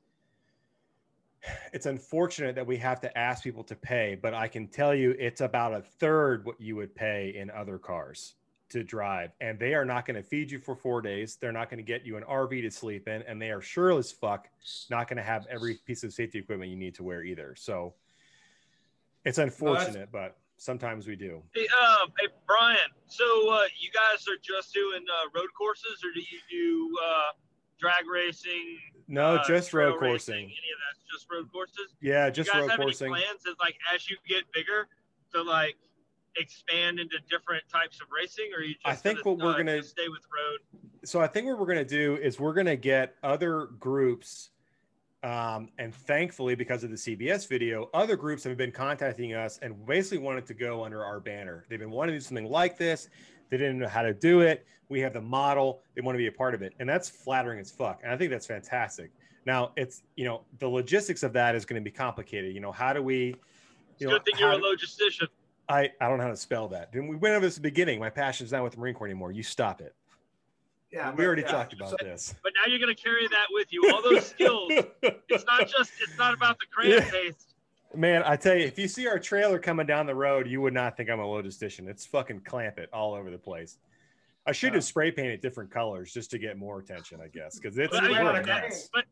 it's 1.74 1.86
unfortunate 1.86 2.56
that 2.56 2.66
we 2.66 2.78
have 2.78 3.02
to 3.02 3.18
ask 3.18 3.44
people 3.44 3.64
to 3.66 3.76
pay, 3.76 4.18
but 4.22 4.34
I 4.34 4.48
can 4.48 4.68
tell 4.68 4.96
you 4.96 5.12
it's 5.20 5.42
about 5.42 5.74
a 5.74 5.82
third 5.82 6.46
what 6.46 6.60
you 6.60 6.76
would 6.76 6.96
pay 6.96 7.36
in 7.38 7.50
other 7.52 7.78
cars 7.78 8.36
to 8.70 8.84
drive. 8.84 9.32
And 9.40 9.60
they 9.60 9.74
are 9.76 9.86
not 9.86 10.06
going 10.06 10.16
to 10.16 10.24
feed 10.24 10.50
you 10.50 10.60
for 10.60 10.76
four 10.76 11.02
days. 11.02 11.38
They're 11.40 11.52
not 11.52 11.70
going 11.70 11.78
to 11.78 11.84
get 11.84 12.06
you 12.06 12.18
an 12.18 12.24
RV 12.24 12.62
to 12.62 12.72
sleep 12.72 13.08
in. 13.08 13.22
And 13.24 13.42
they 13.42 13.52
are 13.52 13.62
sure 13.62 13.98
as 13.98 14.12
fuck 14.12 14.48
not 14.90 15.08
going 15.08 15.18
to 15.18 15.24
have 15.24 15.46
every 15.50 15.76
piece 15.86 16.04
of 16.04 16.14
safety 16.14 16.40
equipment 16.40 16.72
you 16.72 16.78
need 16.78 16.96
to 16.96 17.04
wear 17.04 17.24
either. 17.24 17.56
So 17.56 17.94
it's 19.26 19.38
unfortunate, 19.38 20.10
but 20.12 20.38
sometimes 20.64 21.08
we 21.08 21.16
do. 21.16 21.42
Hey, 21.54 21.68
uh, 21.80 22.08
hey 22.20 22.28
Brian. 22.48 22.78
So 23.08 23.26
uh, 23.52 23.64
you 23.80 23.90
guys 23.92 24.26
are 24.28 24.40
just 24.42 24.74
doing 24.74 25.04
uh, 25.04 25.30
road 25.36 25.50
courses, 25.58 26.04
or 26.04 26.12
do 26.14 26.22
you 26.22 26.40
do 26.50 26.98
uh, 27.06 27.32
drag 27.80 28.08
racing? 28.12 28.78
No, 29.08 29.36
uh, 29.36 29.48
just 29.48 29.74
road 29.74 30.00
coursing. 30.00 30.08
Racing, 30.08 30.44
any 30.44 30.50
of 30.50 30.80
that's 30.88 31.04
just 31.12 31.28
road 31.32 31.52
courses. 31.52 31.96
Yeah, 32.02 32.30
just 32.30 32.52
guys 32.52 32.62
road 32.62 32.72
have 32.72 32.80
coursing. 32.80 33.14
any 33.14 33.24
plans 33.24 33.42
as 33.48 33.56
like 33.60 33.76
as 33.94 34.10
you 34.10 34.18
get 34.28 34.44
bigger 34.54 34.88
to 35.34 35.42
like 35.42 35.76
expand 36.38 37.00
into 37.00 37.18
different 37.30 37.64
types 37.72 38.00
of 38.02 38.08
racing, 38.16 38.50
or 38.56 38.62
you 38.64 38.74
just 38.74 38.86
I 38.86 38.96
think 38.96 39.24
gonna, 39.24 39.36
what 39.36 39.46
we're 39.46 39.58
gonna- 39.58 39.84
stay 39.84 40.08
with 40.08 40.24
road? 40.34 40.82
so 41.06 41.20
I 41.20 41.28
think 41.28 41.48
what 41.48 41.60
we're 41.60 41.66
going 41.66 41.78
to 41.78 41.86
do 41.86 42.16
is 42.16 42.40
we're 42.40 42.54
going 42.54 42.66
to 42.66 42.78
get 42.78 43.16
other 43.24 43.68
groups. 43.80 44.50
Um, 45.24 45.70
and 45.78 45.96
thankfully, 45.96 46.54
because 46.54 46.84
of 46.84 46.90
the 46.90 46.98
CBS 46.98 47.48
video, 47.48 47.90
other 47.94 48.18
groups 48.18 48.44
have 48.44 48.58
been 48.58 48.72
contacting 48.72 49.34
us 49.34 49.58
and 49.62 49.86
basically 49.86 50.18
wanted 50.18 50.46
to 50.48 50.54
go 50.54 50.84
under 50.84 51.04
our 51.04 51.22
banner. 51.22 51.66
They've 51.70 51.80
been 51.80 51.92
wanting 51.92 52.14
to 52.14 52.20
do 52.20 52.24
something 52.24 52.50
like 52.50 52.78
this. 52.78 53.08
They 53.50 53.58
didn't 53.58 53.80
know 53.80 53.88
how 53.88 54.02
to 54.02 54.14
do 54.14 54.42
it. 54.42 54.66
We 54.90 55.00
have 55.00 55.14
the 55.14 55.22
model. 55.22 55.82
They 55.96 56.02
want 56.02 56.16
to 56.16 56.18
be 56.18 56.28
a 56.28 56.32
part 56.32 56.54
of 56.54 56.62
it. 56.62 56.74
And 56.80 56.90
that's 56.90 57.10
flattering 57.10 57.60
as 57.60 57.72
fuck. 57.72 58.02
And 58.04 58.12
I 58.12 58.18
think 58.18 58.32
that's 58.32 58.46
fantastic. 58.46 59.12
Now, 59.46 59.72
it's, 59.78 60.04
you 60.16 60.26
know, 60.26 60.42
the 60.60 60.68
logistics 60.68 61.24
of 61.24 61.32
that 61.34 61.56
is 61.56 61.66
going 61.66 61.82
to 61.82 61.84
be 61.84 61.96
complicated. 61.96 62.54
You 62.54 62.60
know, 62.60 62.72
how 62.72 62.92
do 62.92 63.02
we, 63.02 63.36
you 64.00 64.08
a 64.08 64.12
know, 64.12 64.18
good 64.18 64.26
thing 64.26 64.34
you're 64.40 64.52
a 64.52 64.58
logistician. 64.58 65.28
I, 65.70 65.90
I 66.02 66.10
don't 66.10 66.18
know 66.18 66.26
how 66.26 66.32
to 66.32 66.38
spell 66.38 66.68
that. 66.70 66.90
We 66.94 67.16
went 67.16 67.36
over 67.36 67.46
this 67.46 67.58
at 67.58 67.64
the 67.64 67.70
beginning. 67.70 68.00
My 68.00 68.10
passion's 68.10 68.52
not 68.52 68.64
with 68.64 68.74
the 68.74 68.80
Marine 68.80 68.94
Corps 68.94 69.08
anymore. 69.08 69.32
You 69.32 69.44
stop 69.44 69.80
it. 69.80 69.96
Yeah, 70.94 71.10
we 71.10 71.18
but- 71.18 71.26
already 71.26 71.42
yeah. 71.42 71.48
talked 71.52 71.74
about 71.74 71.90
So- 71.90 71.98
this. 72.02 72.36
But 72.44 72.54
now 72.56 72.70
you're 72.70 72.80
gonna 72.80 72.94
carry 72.96 73.28
that 73.28 73.48
with 73.52 73.74
you. 73.74 73.92
All 73.92 74.02
those 74.04 74.28
skills. 74.28 74.72
it's 75.02 75.46
not 75.46 75.68
just. 75.68 75.92
It's 76.00 76.18
not 76.18 76.34
about 76.34 76.60
the 76.60 76.66
crayon 76.72 77.02
Yeah. 77.02 77.10
paste. 77.12 77.56
Man, 77.96 78.24
I 78.26 78.36
tell 78.36 78.56
you, 78.56 78.66
if 78.66 78.78
you 78.80 78.88
see 78.88 79.08
our 79.08 79.20
trailer 79.20 79.60
coming 79.60 79.86
down 79.86 80.06
the 80.08 80.16
road, 80.16 80.48
you 80.48 80.62
would 80.62 80.74
not 80.74 80.98
think 80.98 81.10
I'm 81.10 81.20
a 81.20 81.24
logistician. 81.26 81.88
It's 81.88 82.06
fucking 82.06 82.42
clamp 82.42 82.80
it 82.80 82.90
all 82.94 83.14
over 83.14 83.30
the 83.30 83.38
place. 83.38 83.78
I 84.46 84.52
should 84.52 84.74
have 84.74 84.84
spray 84.84 85.12
painted 85.12 85.42
different 85.42 85.72
colors 85.72 86.12
just 86.12 86.32
to 86.32 86.38
get 86.40 86.58
more 86.58 86.80
attention, 86.80 87.22
I 87.22 87.28
guess, 87.28 87.58
because 87.60 87.78
it's 87.78 87.92
But, 87.94 88.04
I 88.04 88.08
mean, 88.08 88.44
that, 88.46 88.74
but 88.94 89.06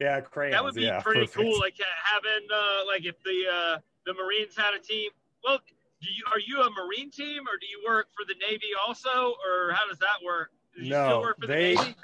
Yeah, 0.00 0.20
crayons. 0.20 0.54
that 0.54 0.62
would 0.64 0.74
be 0.74 0.82
yeah, 0.82 1.00
pretty 1.00 1.26
perfect. 1.26 1.36
cool. 1.36 1.58
Like 1.58 1.74
uh, 1.80 1.84
having, 2.04 2.46
uh, 2.52 2.86
like 2.86 3.04
if 3.04 3.20
the 3.24 3.44
uh, 3.52 3.78
the 4.06 4.14
Marines 4.14 4.56
had 4.56 4.74
a 4.74 4.78
team. 4.78 5.10
Well, 5.44 5.58
do 6.02 6.08
you 6.10 6.22
are 6.32 6.38
you 6.40 6.60
a 6.62 6.70
Marine 6.70 7.10
team 7.10 7.42
or 7.48 7.56
do 7.58 7.66
you 7.66 7.82
work 7.86 8.08
for 8.16 8.24
the 8.26 8.34
Navy 8.48 8.68
also, 8.86 9.34
or 9.44 9.72
how 9.72 9.86
does 9.88 9.98
that 9.98 10.22
work? 10.24 10.50
Do 10.80 10.86
you 10.86 10.90
No, 10.92 11.06
still 11.08 11.20
work 11.20 11.40
for 11.40 11.46
they- 11.46 11.74
the 11.74 11.94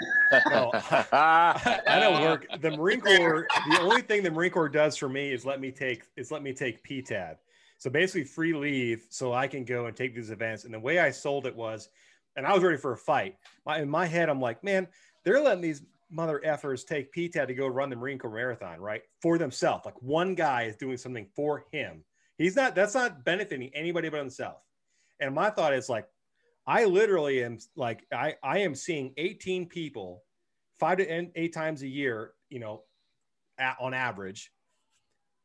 No, 0.50 0.70
I 1.12 1.98
don't 2.00 2.22
work. 2.22 2.46
The 2.60 2.70
Marine 2.76 3.00
Corps. 3.00 3.46
The 3.70 3.80
only 3.80 4.02
thing 4.02 4.22
the 4.22 4.30
Marine 4.30 4.50
Corps 4.50 4.68
does 4.68 4.96
for 4.96 5.08
me 5.08 5.32
is 5.32 5.44
let 5.46 5.60
me 5.60 5.70
take 5.70 6.04
is 6.16 6.30
let 6.30 6.42
me 6.42 6.52
take 6.52 6.82
PTAD. 6.84 7.36
So 7.78 7.90
basically, 7.90 8.24
free 8.24 8.54
leave, 8.54 9.06
so 9.10 9.32
I 9.32 9.46
can 9.48 9.64
go 9.64 9.86
and 9.86 9.96
take 9.96 10.14
these 10.14 10.30
events. 10.30 10.64
And 10.64 10.72
the 10.74 10.80
way 10.80 10.98
I 10.98 11.10
sold 11.10 11.46
it 11.46 11.54
was, 11.54 11.88
and 12.36 12.46
I 12.46 12.52
was 12.54 12.62
ready 12.62 12.76
for 12.78 12.92
a 12.92 12.96
fight. 12.96 13.36
My, 13.66 13.80
in 13.80 13.88
my 13.88 14.06
head, 14.06 14.28
I'm 14.28 14.40
like, 14.40 14.64
man, 14.64 14.88
they're 15.24 15.40
letting 15.42 15.60
these 15.62 15.82
mother 16.10 16.40
effers 16.46 16.86
take 16.86 17.12
PTAD 17.12 17.46
to 17.48 17.54
go 17.54 17.66
run 17.66 17.90
the 17.90 17.96
Marine 17.96 18.18
Corps 18.18 18.30
marathon, 18.30 18.80
right, 18.80 19.02
for 19.20 19.36
themselves. 19.38 19.84
Like 19.84 20.00
one 20.02 20.34
guy 20.34 20.62
is 20.64 20.76
doing 20.76 20.96
something 20.96 21.26
for 21.34 21.64
him. 21.72 22.02
He's 22.38 22.56
not. 22.56 22.74
That's 22.74 22.94
not 22.94 23.24
benefiting 23.24 23.70
anybody 23.74 24.08
but 24.08 24.18
himself. 24.20 24.56
And 25.20 25.34
my 25.34 25.50
thought 25.50 25.72
is 25.74 25.88
like, 25.88 26.06
I 26.66 26.84
literally 26.84 27.44
am 27.44 27.58
like 27.76 28.06
I 28.12 28.36
I 28.42 28.58
am 28.60 28.74
seeing 28.74 29.14
18 29.16 29.66
people 29.66 30.22
five 30.78 30.98
to 30.98 31.30
eight 31.34 31.54
times 31.54 31.82
a 31.82 31.88
year, 31.88 32.32
you 32.50 32.58
know, 32.58 32.82
at, 33.58 33.76
on 33.80 33.94
average, 33.94 34.52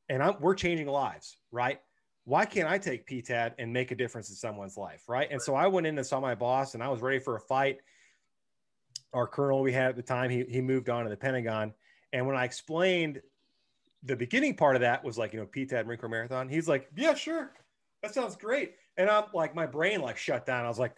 and 0.09 0.21
I'm, 0.21 0.35
we're 0.39 0.55
changing 0.55 0.87
lives, 0.87 1.37
right? 1.51 1.79
Why 2.25 2.45
can't 2.45 2.69
I 2.69 2.77
take 2.77 3.07
PTAD 3.07 3.53
and 3.57 3.71
make 3.71 3.91
a 3.91 3.95
difference 3.95 4.29
in 4.29 4.35
someone's 4.35 4.77
life, 4.77 5.03
right? 5.07 5.27
And 5.31 5.41
so 5.41 5.55
I 5.55 5.67
went 5.67 5.87
in 5.87 5.97
and 5.97 6.05
saw 6.05 6.19
my 6.19 6.35
boss, 6.35 6.73
and 6.73 6.83
I 6.83 6.89
was 6.89 7.01
ready 7.01 7.19
for 7.19 7.35
a 7.35 7.39
fight. 7.39 7.77
Our 9.13 9.27
colonel 9.27 9.61
we 9.61 9.71
had 9.71 9.89
at 9.89 9.95
the 9.95 10.03
time, 10.03 10.29
he 10.29 10.43
he 10.49 10.61
moved 10.61 10.89
on 10.89 11.03
to 11.03 11.09
the 11.09 11.17
Pentagon, 11.17 11.73
and 12.13 12.25
when 12.25 12.35
I 12.35 12.45
explained 12.45 13.21
the 14.03 14.15
beginning 14.15 14.55
part 14.55 14.75
of 14.75 14.81
that 14.81 15.03
was 15.03 15.17
like, 15.17 15.33
you 15.33 15.39
know, 15.39 15.45
PTAD 15.45 15.85
Marine 15.85 15.99
Corps 15.99 16.09
Marathon, 16.09 16.49
he's 16.49 16.67
like, 16.67 16.89
yeah, 16.95 17.13
sure, 17.13 17.53
that 18.01 18.13
sounds 18.13 18.35
great. 18.35 18.73
And 18.97 19.09
I'm 19.09 19.25
like, 19.33 19.55
my 19.55 19.67
brain 19.67 20.01
like 20.01 20.17
shut 20.17 20.45
down. 20.45 20.65
I 20.65 20.67
was 20.67 20.79
like, 20.79 20.95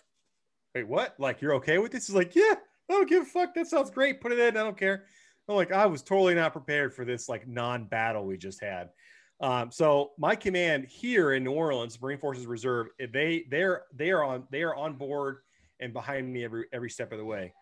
wait, 0.74 0.88
what? 0.88 1.16
Like, 1.20 1.42
you're 1.42 1.56
okay 1.56 1.78
with 1.78 1.92
this? 1.92 2.08
He's 2.08 2.16
like, 2.16 2.36
yeah, 2.36 2.56
I 2.90 2.94
don't 2.94 3.10
give 3.10 3.24
a 3.24 3.26
fuck. 3.26 3.54
That 3.56 3.68
sounds 3.68 3.92
great. 3.92 4.22
Put 4.22 4.32
it 4.32 4.40
in. 4.40 4.58
I 4.58 4.64
don't 4.64 4.78
care. 4.78 5.06
I'm 5.48 5.56
like, 5.56 5.72
I 5.72 5.86
was 5.86 6.02
totally 6.02 6.36
not 6.36 6.54
prepared 6.54 6.94
for 6.94 7.06
this 7.06 7.28
like 7.28 7.48
non-battle 7.48 8.26
we 8.26 8.38
just 8.38 8.62
had. 8.62 8.90
Um, 9.42 9.72
so 9.72 10.12
my 10.18 10.36
command 10.36 10.86
here 10.86 11.34
in 11.34 11.44
New 11.44 11.52
Orleans, 11.52 12.02
Marine 12.02 12.18
Forces 12.18 12.46
Reserve, 12.46 12.88
they 13.12 13.46
they're 13.50 13.84
they 13.94 14.12
are 14.12 14.24
on 14.24 14.46
they 14.52 14.64
are 14.64 14.74
on 14.74 14.94
board 14.94 15.40
and 15.82 15.92
behind 15.92 16.32
me 16.32 16.46
every 16.46 16.66
every 16.72 16.90
step 16.90 17.12
of 17.12 17.18
the 17.18 17.26
way. 17.26 17.54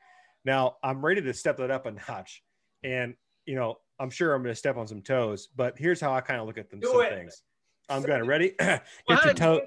Now 0.45 0.77
I'm 0.83 1.03
ready 1.03 1.21
to 1.21 1.33
step 1.33 1.57
that 1.57 1.71
up 1.71 1.87
a 1.87 1.91
notch, 1.91 2.43
and 2.83 3.15
you 3.47 3.55
know 3.55 3.79
I'm 3.99 4.11
sure 4.11 4.35
I'm 4.35 4.43
going 4.43 4.53
to 4.53 4.59
step 4.59 4.77
on 4.77 4.87
some 4.87 5.01
toes. 5.01 5.49
But 5.55 5.75
here's 5.77 5.99
how 5.99 6.13
I 6.13 6.21
kind 6.21 6.39
of 6.39 6.45
look 6.45 6.59
at 6.59 6.69
them 6.69 6.81
Do 6.81 6.89
some 6.91 7.01
it. 7.01 7.09
things. 7.09 7.41
I'm 7.89 8.03
going 8.03 8.19
to 8.19 8.25
ready. 8.25 8.53
get 8.59 9.25
your 9.25 9.33
toe 9.33 9.61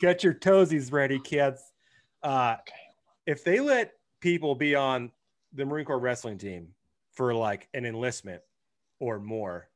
get 0.00 0.24
your 0.24 0.34
toesies 0.34 0.92
ready, 0.92 1.20
kids. 1.20 1.62
Uh, 2.24 2.56
if 3.26 3.44
they 3.44 3.60
let 3.60 3.92
people 4.20 4.54
be 4.54 4.74
on 4.74 5.10
the 5.52 5.64
Marine 5.64 5.84
Corps 5.84 5.98
wrestling 5.98 6.38
team 6.38 6.68
for 7.12 7.34
like 7.34 7.68
an 7.74 7.84
enlistment 7.84 8.42
or 9.00 9.18
more, 9.18 9.68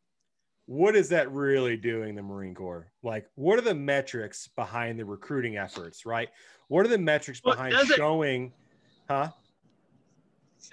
what 0.66 0.97
is 0.97 1.09
that 1.11 1.30
really 1.30 1.76
doing 1.76 2.14
the 2.14 2.22
Marine 2.22 2.55
Corps? 2.55 2.90
Like, 3.03 3.28
what 3.36 3.59
are 3.59 3.62
the 3.62 3.74
metrics 3.74 4.49
behind 4.57 4.99
the 4.99 5.05
recruiting 5.05 5.57
efforts, 5.57 6.05
right? 6.05 6.28
What 6.68 6.84
are 6.84 6.88
the 6.88 6.99
metrics 6.99 7.40
Well, 7.44 7.55
behind 7.55 7.74
does 7.74 7.90
it- 7.90 7.97
showing, 7.97 8.53
huh? 9.09 9.30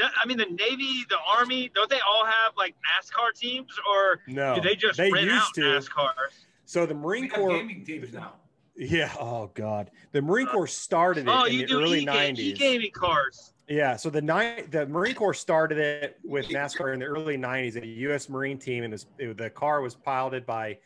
I 0.01 0.25
mean, 0.25 0.37
the 0.39 0.45
Navy, 0.45 1.03
the 1.07 1.17
Army, 1.37 1.69
don't 1.75 1.87
they 1.87 1.99
all 1.99 2.25
have 2.25 2.53
like 2.57 2.73
NASCAR 2.97 3.37
teams, 3.39 3.77
or 3.87 4.21
No, 4.27 4.55
do 4.55 4.61
they 4.61 4.75
just 4.75 4.97
they 4.97 5.11
rent 5.11 5.25
used 5.27 5.35
out 5.35 5.53
to. 5.55 5.61
NASCARs? 5.61 6.45
So 6.65 6.87
the 6.87 6.95
We 6.95 6.99
Marine 7.01 7.23
have 7.25 7.33
Corps, 7.33 7.57
gaming 7.57 7.85
teams 7.85 8.11
now. 8.11 8.33
Yeah. 8.75 9.13
Oh 9.19 9.51
God, 9.53 9.91
the 10.11 10.21
Marine 10.21 10.47
Corps 10.47 10.67
started 10.67 11.27
it 11.27 11.31
Oh, 11.31 11.45
in 11.45 11.53
you 11.53 11.59
the 11.61 11.67
do 11.67 11.81
early 11.81 12.01
e-game, 12.03 12.35
'90s. 12.35 12.39
e-gaming 12.39 12.91
cars. 12.91 13.53
Yeah, 13.67 13.95
so 13.95 14.09
the 14.09 14.21
nine 14.21 14.67
the 14.71 14.85
Marine 14.87 15.15
Corps 15.15 15.33
started 15.33 15.77
it 15.77 16.17
with 16.23 16.47
NASCAR 16.49 16.93
in 16.93 16.99
the 16.99 17.05
early 17.05 17.37
'90s. 17.37 17.81
A 17.81 17.85
U.S. 17.85 18.29
Marine 18.29 18.57
team, 18.57 18.83
and 18.83 18.91
this, 18.93 19.05
it- 19.17 19.37
the 19.37 19.49
car 19.49 19.81
was 19.81 19.95
piloted 19.95 20.45
by 20.45 20.77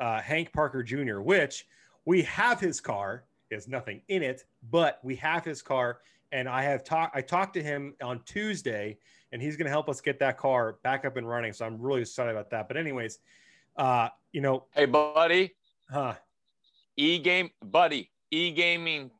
uh, 0.00 0.20
Hank 0.20 0.52
Parker 0.52 0.82
Jr., 0.82 1.20
which 1.20 1.66
we 2.04 2.22
have 2.22 2.60
his 2.60 2.80
car. 2.80 3.24
He 3.50 3.54
has 3.54 3.68
nothing 3.68 4.00
in 4.08 4.22
it, 4.22 4.44
but 4.70 4.98
we 5.04 5.14
have 5.16 5.44
his 5.44 5.62
car, 5.62 5.98
and 6.32 6.48
I 6.48 6.62
have 6.62 6.82
talked. 6.82 7.14
I 7.16 7.20
talked 7.20 7.54
to 7.54 7.62
him 7.62 7.94
on 8.02 8.20
Tuesday, 8.24 8.98
and 9.32 9.40
he's 9.40 9.56
going 9.56 9.66
to 9.66 9.70
help 9.70 9.88
us 9.88 10.00
get 10.00 10.18
that 10.18 10.36
car 10.38 10.78
back 10.82 11.04
up 11.04 11.16
and 11.16 11.28
running. 11.28 11.52
So 11.52 11.64
I'm 11.66 11.80
really 11.80 12.00
excited 12.00 12.30
about 12.32 12.50
that. 12.50 12.66
But 12.68 12.76
anyways, 12.78 13.18
uh, 13.76 14.08
you 14.32 14.40
know, 14.40 14.64
hey, 14.74 14.86
buddy, 14.86 15.52
huh? 15.88 16.14
E 16.96 17.18
game, 17.18 17.50
buddy, 17.64 18.10
e 18.30 18.50
gaming 18.52 19.10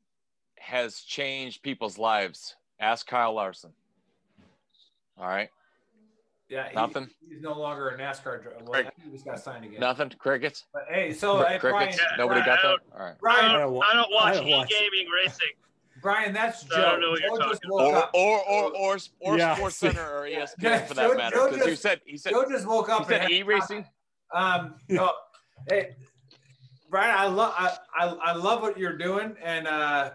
has 0.58 1.00
changed 1.00 1.62
people's 1.62 1.98
lives. 1.98 2.56
Ask 2.80 3.06
Kyle 3.06 3.34
Larson. 3.34 3.72
All 5.18 5.26
right. 5.28 5.48
Yeah, 6.48 6.68
he- 6.68 6.74
Nothing? 6.74 7.08
He's 7.28 7.40
no 7.40 7.52
longer 7.58 7.88
a 7.90 7.98
NASCAR 7.98 8.42
driver. 8.42 8.56
Well, 8.62 8.72
Right. 8.74 8.86
I 8.86 8.90
think 8.90 9.04
he 9.06 9.10
just 9.12 9.24
got 9.24 9.40
signed 9.40 9.64
again. 9.64 9.80
Nothing. 9.80 10.10
Crickets. 10.10 10.64
But 10.72 10.86
hey, 10.88 11.12
so 11.12 11.38
hey, 11.44 11.58
Brian, 11.60 11.88
Crickets. 11.88 12.02
Nobody 12.18 12.42
got 12.42 12.60
that. 12.62 12.78
All 12.92 13.00
right. 13.06 13.12
I 13.12 13.16
Brian, 13.20 13.52
don't, 13.52 13.60
I 13.60 13.60
don't 13.62 13.82
I 13.84 13.94
don't 13.94 14.12
watch 14.12 14.34
I 14.36 14.36
don't 14.38 14.46
e-gaming 14.70 15.08
racing. 15.10 15.48
Brian, 16.02 16.34
that's 16.34 16.64
Joe. 16.64 16.76
I 16.76 16.80
don't 16.90 17.00
know 17.00 17.10
what 17.12 17.20
you're 17.20 17.30
Joe 17.30 17.52
talking 17.52 17.70
woke 17.70 18.10
Or 18.14 18.38
or 18.46 18.72
or 18.72 18.76
or, 18.76 18.98
or 19.20 19.38
Yeah. 19.38 19.54
Sports 19.56 19.76
Center 19.76 20.02
or 20.18 20.22
ESPN 20.26 20.54
Yeah, 20.62 20.78
for 20.84 20.94
Joe- 20.94 21.08
that 21.10 21.16
matter. 21.16 21.48
Because 21.50 21.66
you 21.66 21.76
said 21.76 22.00
he 22.04 22.16
said 22.18 22.32
Joe 22.32 22.44
just 22.50 22.66
woke 22.66 22.86
he 22.88 22.92
up. 22.92 23.06
said 23.08 23.22
and 23.22 23.30
e 23.30 23.42
racing. 23.42 23.86
Um, 24.34 24.74
no, 24.88 25.12
hey, 25.70 25.96
Brian, 26.94 27.16
I 27.18 27.26
love 27.26 27.52
I, 27.58 27.76
I 27.98 28.06
I 28.06 28.32
love 28.36 28.62
what 28.62 28.78
you're 28.78 28.96
doing, 28.96 29.34
and 29.42 29.66
uh, 29.66 30.12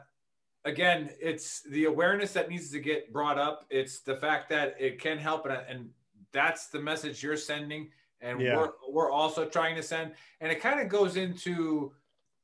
again, 0.63 1.09
it's 1.19 1.61
the 1.63 1.83
awareness 1.83 2.31
that 2.31 2.47
needs 2.47 2.71
to 2.71 2.79
get 2.79 3.11
brought 3.11 3.37
up. 3.37 3.65
It's 3.69 3.99
the 3.99 4.15
fact 4.15 4.47
that 4.51 4.77
it 4.79 4.97
can 4.97 5.17
help, 5.17 5.45
and, 5.45 5.57
and 5.67 5.89
that's 6.31 6.67
the 6.67 6.79
message 6.79 7.21
you're 7.21 7.35
sending, 7.35 7.89
and 8.21 8.39
Yeah. 8.39 8.55
we're 8.55 8.71
we're 8.89 9.11
also 9.11 9.43
trying 9.43 9.75
to 9.75 9.83
send, 9.83 10.13
and 10.39 10.53
it 10.53 10.61
kind 10.61 10.79
of 10.79 10.87
goes 10.87 11.17
into. 11.17 11.91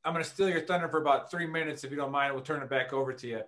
I'm 0.03 0.11
going 0.11 0.21
to 0.21 0.29
steal 0.29 0.49
your 0.49 0.65
thunder 0.65 0.89
for 0.89 0.99
about 0.99 1.31
three 1.31 1.47
minutes, 1.47 1.86
if 1.86 1.91
you 1.91 1.95
don't 1.95 2.11
mind. 2.11 2.33
We'll 2.33 2.43
turn 2.43 2.61
it 2.61 2.69
back 2.69 2.91
over 2.91 3.13
to 3.13 3.27
you. 3.27 3.41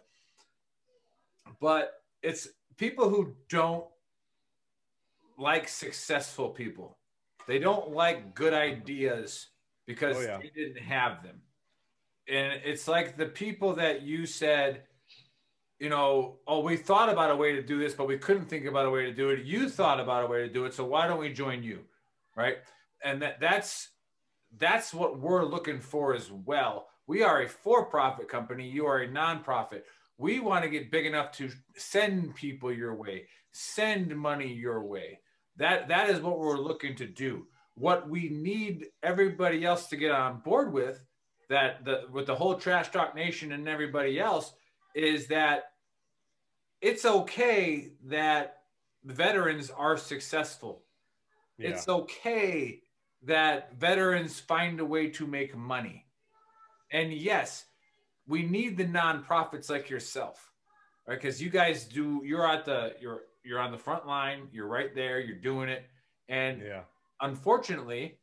But 1.60 2.02
it's 2.24 2.48
people 2.78 3.10
who 3.10 3.36
don't 3.50 3.86
like 5.38 5.68
successful 5.68 6.48
people. 6.48 6.98
They 7.46 7.60
don't 7.60 7.92
like 7.92 8.34
good 8.36 8.54
ideas 8.54 9.48
because 9.88 10.18
Oh, 10.18 10.22
yeah. 10.22 10.38
they 10.38 10.50
didn't 10.50 10.84
have 10.84 11.24
them. 11.24 11.42
And 12.30 12.62
it's 12.64 12.88
like 12.88 13.18
the 13.18 13.26
people 13.26 13.74
that 13.76 14.02
you 14.04 14.26
said, 14.26 14.84
you 15.80 15.90
know, 15.90 16.40
oh, 16.46 16.60
we 16.60 16.76
thought 16.76 17.10
about 17.10 17.32
a 17.32 17.36
way 17.36 17.54
to 17.54 17.64
do 17.64 17.80
this, 17.80 17.94
but 17.94 18.08
we 18.08 18.18
couldn't 18.18 18.46
think 18.46 18.66
about 18.66 18.86
a 18.86 18.90
way 18.90 19.06
to 19.06 19.14
do 19.14 19.30
it. 19.30 19.46
You 19.46 19.70
thought 19.70 20.00
about 20.00 20.24
a 20.24 20.28
way 20.28 20.40
to 20.40 20.50
do 20.52 20.66
it, 20.66 20.74
so 20.74 20.84
why 20.86 21.08
don't 21.08 21.20
we 21.20 21.32
join 21.32 21.64
you? 21.64 21.80
Right? 22.36 22.58
And 23.04 23.22
that 23.22 23.40
that's 23.40 23.90
that's 24.58 24.94
what 24.94 25.20
we're 25.20 25.46
looking 25.46 25.80
for 25.80 26.14
as 26.14 26.32
well. 26.32 26.88
We 27.08 27.24
are 27.24 27.42
a 27.44 27.48
for-profit 27.48 28.28
company, 28.28 28.68
you 28.70 28.86
are 28.86 29.00
a 29.00 29.08
nonprofit. 29.08 29.84
We 30.18 30.40
want 30.40 30.64
to 30.64 30.70
get 30.70 30.92
big 30.92 31.06
enough 31.06 31.32
to 31.34 31.50
send 31.78 32.36
people 32.36 32.74
your 32.74 32.96
way, 32.96 33.28
send 33.52 34.16
money 34.18 34.52
your 34.52 34.84
way. 34.84 35.20
That 35.58 35.88
that 35.88 36.10
is 36.10 36.20
what 36.22 36.40
we're 36.40 36.58
looking 36.58 36.96
to 36.98 37.06
do. 37.08 37.46
What 37.78 38.10
we 38.10 38.30
need 38.30 38.88
everybody 39.04 39.64
else 39.64 39.88
to 39.88 39.96
get 39.96 40.12
on 40.12 40.40
board 40.40 40.74
with, 40.74 41.06
that 41.50 41.86
the 41.86 42.06
with 42.12 42.26
the 42.26 42.36
whole 42.36 42.56
trash 42.56 42.92
talk 42.92 43.16
nation 43.16 43.52
and 43.52 43.68
everybody 43.68 44.20
else, 44.20 44.54
is 44.96 45.28
that 45.28 45.66
it's 46.82 47.06
okay 47.06 47.92
that 48.06 48.58
veterans 49.06 49.70
are 49.70 49.96
successful. 49.96 50.84
Yeah. 51.58 51.70
It's 51.70 51.88
okay 51.88 52.82
that 53.24 53.76
veterans 53.76 54.40
find 54.40 54.80
a 54.80 54.86
way 54.86 55.10
to 55.12 55.28
make 55.28 55.56
money. 55.56 56.06
And 56.92 57.14
yes, 57.14 57.66
we 58.28 58.44
need 58.44 58.78
the 58.78 58.86
nonprofits 58.86 59.70
like 59.70 59.90
yourself, 59.90 60.52
right? 61.08 61.20
Because 61.20 61.42
you 61.42 61.50
guys 61.50 61.86
do, 61.86 62.22
you're 62.24 62.48
at 62.48 62.66
the, 62.66 62.94
you're, 63.02 63.22
you're 63.44 63.60
on 63.60 63.72
the 63.72 63.78
front 63.78 64.06
line, 64.08 64.48
you're 64.52 64.68
right 64.68 64.94
there, 64.94 65.20
you're 65.20 65.36
doing 65.38 65.70
it. 65.70 65.86
And 66.30 66.62
yeah. 66.62 66.82
Unfortunately, 67.22 68.18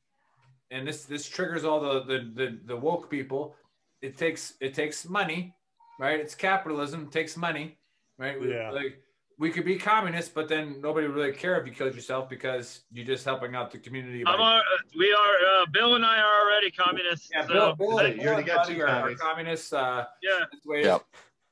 and 0.71 0.87
this, 0.87 1.05
this 1.05 1.29
triggers 1.29 1.65
all 1.65 1.81
the, 1.81 2.01
the, 2.05 2.31
the, 2.35 2.59
the 2.67 2.77
woke 2.77 3.11
people. 3.11 3.55
It 4.03 4.17
takes, 4.17 4.55
it 4.61 4.75
takes 4.75 5.09
money, 5.09 5.55
right? 5.99 6.19
It's 6.21 6.35
capitalism, 6.35 7.05
it 7.05 7.13
takes 7.13 7.37
money, 7.37 7.79
right? 8.19 8.39
We- 8.41 8.53
Yeah. 8.53 8.71
Like, 8.71 9.01
we 9.37 9.51
could 9.51 9.65
be 9.65 9.75
communists, 9.77 10.31
but 10.33 10.49
then 10.49 10.81
nobody 10.81 11.09
would 11.09 11.17
really 11.17 11.33
care 11.33 11.61
if 11.61 11.67
you 11.67 11.73
killed 11.73 11.93
yourself 11.97 12.29
because 12.29 12.83
you're 12.93 13.05
just 13.05 13.25
helping 13.25 13.57
out 13.57 13.73
the 13.73 13.79
community. 13.79 14.23
by- 14.23 14.31
I'm 14.33 14.41
on, 14.41 14.63
we 14.97 15.13
are. 15.13 15.63
Uh, 15.63 15.67
Bill 15.73 15.97
and 15.97 16.05
I 16.07 16.19
are 16.21 16.45
already 16.47 16.71
communists. 16.71 17.31
Yeah, 17.35 17.43
so, 17.45 17.53
Bill, 17.53 17.75
Bill, 17.75 17.99
Bill 17.99 18.09
you 18.15 18.21
already 18.29 18.37
and 18.43 18.47
got 18.47 18.57
Buddy 18.67 18.75
two 18.77 18.83
are, 18.83 18.87
are 19.11 19.15
communists. 19.17 19.73
Uh, 19.73 20.05
yeah. 20.23 20.45
Yep. 20.83 21.03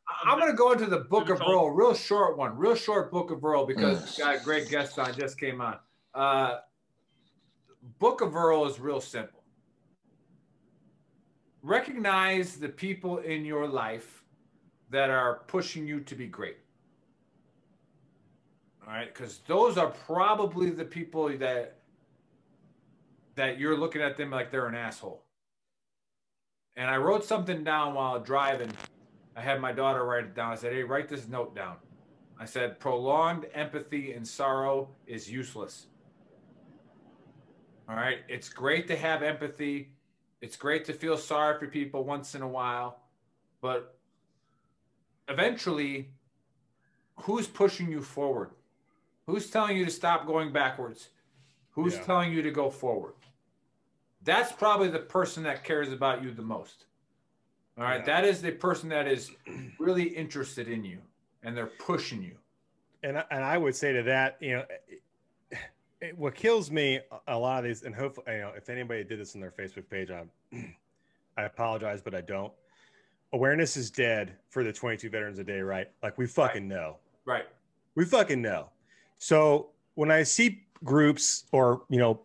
I- 0.09 0.31
I'm 0.31 0.39
going 0.39 0.53
to 0.53 0.57
go 0.57 0.71
into 0.71 0.87
the 0.87 0.99
Book 1.01 1.29
of 1.29 1.41
Told- 1.41 1.77
real 1.77 1.93
short 1.95 2.39
one, 2.39 2.57
real 2.57 2.77
short 2.77 3.11
Book 3.11 3.33
of 3.33 3.45
Earl, 3.45 3.67
because 3.67 4.01
Mm. 4.01 4.17
we 4.19 4.25
got 4.25 4.41
a 4.41 4.45
great 4.45 4.69
guest 4.69 5.01
on, 5.01 5.13
just 5.15 5.41
came 5.41 5.61
on. 5.61 5.77
Uh, 6.15 6.59
Book 8.03 8.21
of 8.21 8.35
Earl 8.35 8.67
is 8.67 8.81
real 8.81 9.01
simple. 9.01 9.45
Recognize 11.63 12.57
the 12.57 12.69
people 12.69 13.19
in 13.19 13.45
your 13.45 13.69
life 13.69 14.25
that 14.91 15.09
are 15.09 15.43
pushing 15.47 15.87
you 15.87 16.01
to 16.01 16.17
be 16.17 16.27
great. 16.27 16.57
All 18.85 18.93
right, 18.93 19.07
because 19.07 19.39
those 19.47 19.79
are 19.79 19.91
probably 20.05 20.71
the 20.71 20.85
people 20.85 21.29
that 21.39 21.79
that 23.37 23.61
you're 23.61 23.77
looking 23.77 24.03
at 24.03 24.17
them 24.17 24.33
like 24.33 24.51
they're 24.51 24.67
an 24.67 24.75
asshole. 24.75 25.23
And 26.75 26.91
I 26.91 26.97
wrote 26.97 27.25
something 27.25 27.63
down 27.63 27.95
while 27.95 28.19
driving. 28.19 28.73
I 29.37 29.43
had 29.43 29.61
my 29.61 29.71
daughter 29.71 30.05
write 30.05 30.25
it 30.25 30.35
down. 30.35 30.51
I 30.51 30.57
said, 30.57 30.73
"Hey, 30.73 30.83
write 30.83 31.09
this 31.09 31.29
note 31.29 31.55
down." 31.55 31.77
I 32.37 32.47
said, 32.47 32.81
"Prolonged 32.81 33.47
empathy 33.55 34.13
and 34.13 34.27
sorrow 34.27 34.89
is 35.07 35.31
useless." 35.31 35.87
All 37.89 37.97
right, 37.97 38.19
it's 38.29 38.49
great 38.49 38.87
to 38.89 38.97
have 38.97 39.23
empathy. 39.23 39.93
It's 40.41 40.57
great 40.57 40.85
to 40.87 40.93
feel 40.93 41.17
sorry 41.17 41.59
for 41.59 41.67
people 41.67 42.05
once 42.05 42.35
in 42.35 42.43
a 42.43 42.49
while, 42.49 43.01
but 43.61 43.99
eventually, 45.29 46.09
who's 47.21 47.47
pushing 47.47 47.91
you 47.91 48.03
forward? 48.03 48.51
Who's 49.27 49.51
telling 49.51 49.77
you 49.77 49.85
to 49.85 49.91
stop 49.91 50.27
going 50.27 50.53
backwards? 50.53 51.11
Who's 51.71 51.95
Yeah. 51.95 52.03
telling 52.03 52.33
you 52.33 52.43
to 52.43 52.51
go 52.51 52.71
forward? 52.71 53.15
That's 54.23 54.53
probably 54.53 54.89
the 54.89 54.99
person 55.01 55.43
that 55.45 55.65
cares 55.65 55.93
about 55.93 56.23
you 56.23 56.33
the 56.33 56.43
most. 56.43 56.87
All 57.79 57.85
right, 57.85 58.01
Yeah. 58.01 58.07
that 58.07 58.25
is 58.25 58.43
the 58.43 58.53
person 58.53 58.89
that 58.91 59.07
is 59.09 59.31
really 59.79 60.05
interested 60.05 60.69
in 60.69 60.85
you 60.85 61.03
and 61.43 61.57
they're 61.57 61.67
pushing 61.67 62.23
you. 62.23 62.39
and 63.05 63.17
and 63.33 63.43
I 63.43 63.59
would 63.59 63.75
say 63.75 63.93
to 63.93 64.03
that, 64.05 64.41
you 64.41 64.53
know, 64.53 64.67
it, 66.03 66.19
what 66.19 66.35
kills 66.35 66.71
me 66.71 67.01
a- 67.29 67.39
lot 67.39 67.59
of 67.61 67.65
these, 67.65 67.83
and 67.85 67.95
hopefully, 67.95 68.27
you 68.35 68.41
know, 68.43 68.53
if 68.57 68.69
anybody 68.69 69.05
did 69.05 69.19
this 69.19 69.35
on 69.35 69.41
their 69.41 69.53
Facebook 69.53 69.89
page, 69.89 70.11
I, 70.11 70.25
I 71.37 71.45
apologize, 71.45 72.03
but 72.03 72.15
I 72.15 72.21
don't. 72.21 72.53
Awareness 73.33 73.77
is 73.79 73.91
dead 73.91 74.35
for 74.51 74.63
the 74.63 74.73
22 74.73 75.09
veterans 75.09 75.39
a 75.39 75.45
day, 75.45 75.61
right? 75.61 75.89
Like 76.03 76.19
we 76.19 76.27
fucking 76.27 76.69
know, 76.69 76.99
Right. 77.25 77.45
we 77.95 78.05
fucking 78.05 78.43
know. 78.43 78.69
So 79.19 79.71
when 79.95 80.11
I 80.11 80.23
see 80.25 80.65
groups 80.85 81.45
or 81.53 81.85
you 81.89 81.99
know 81.99 82.21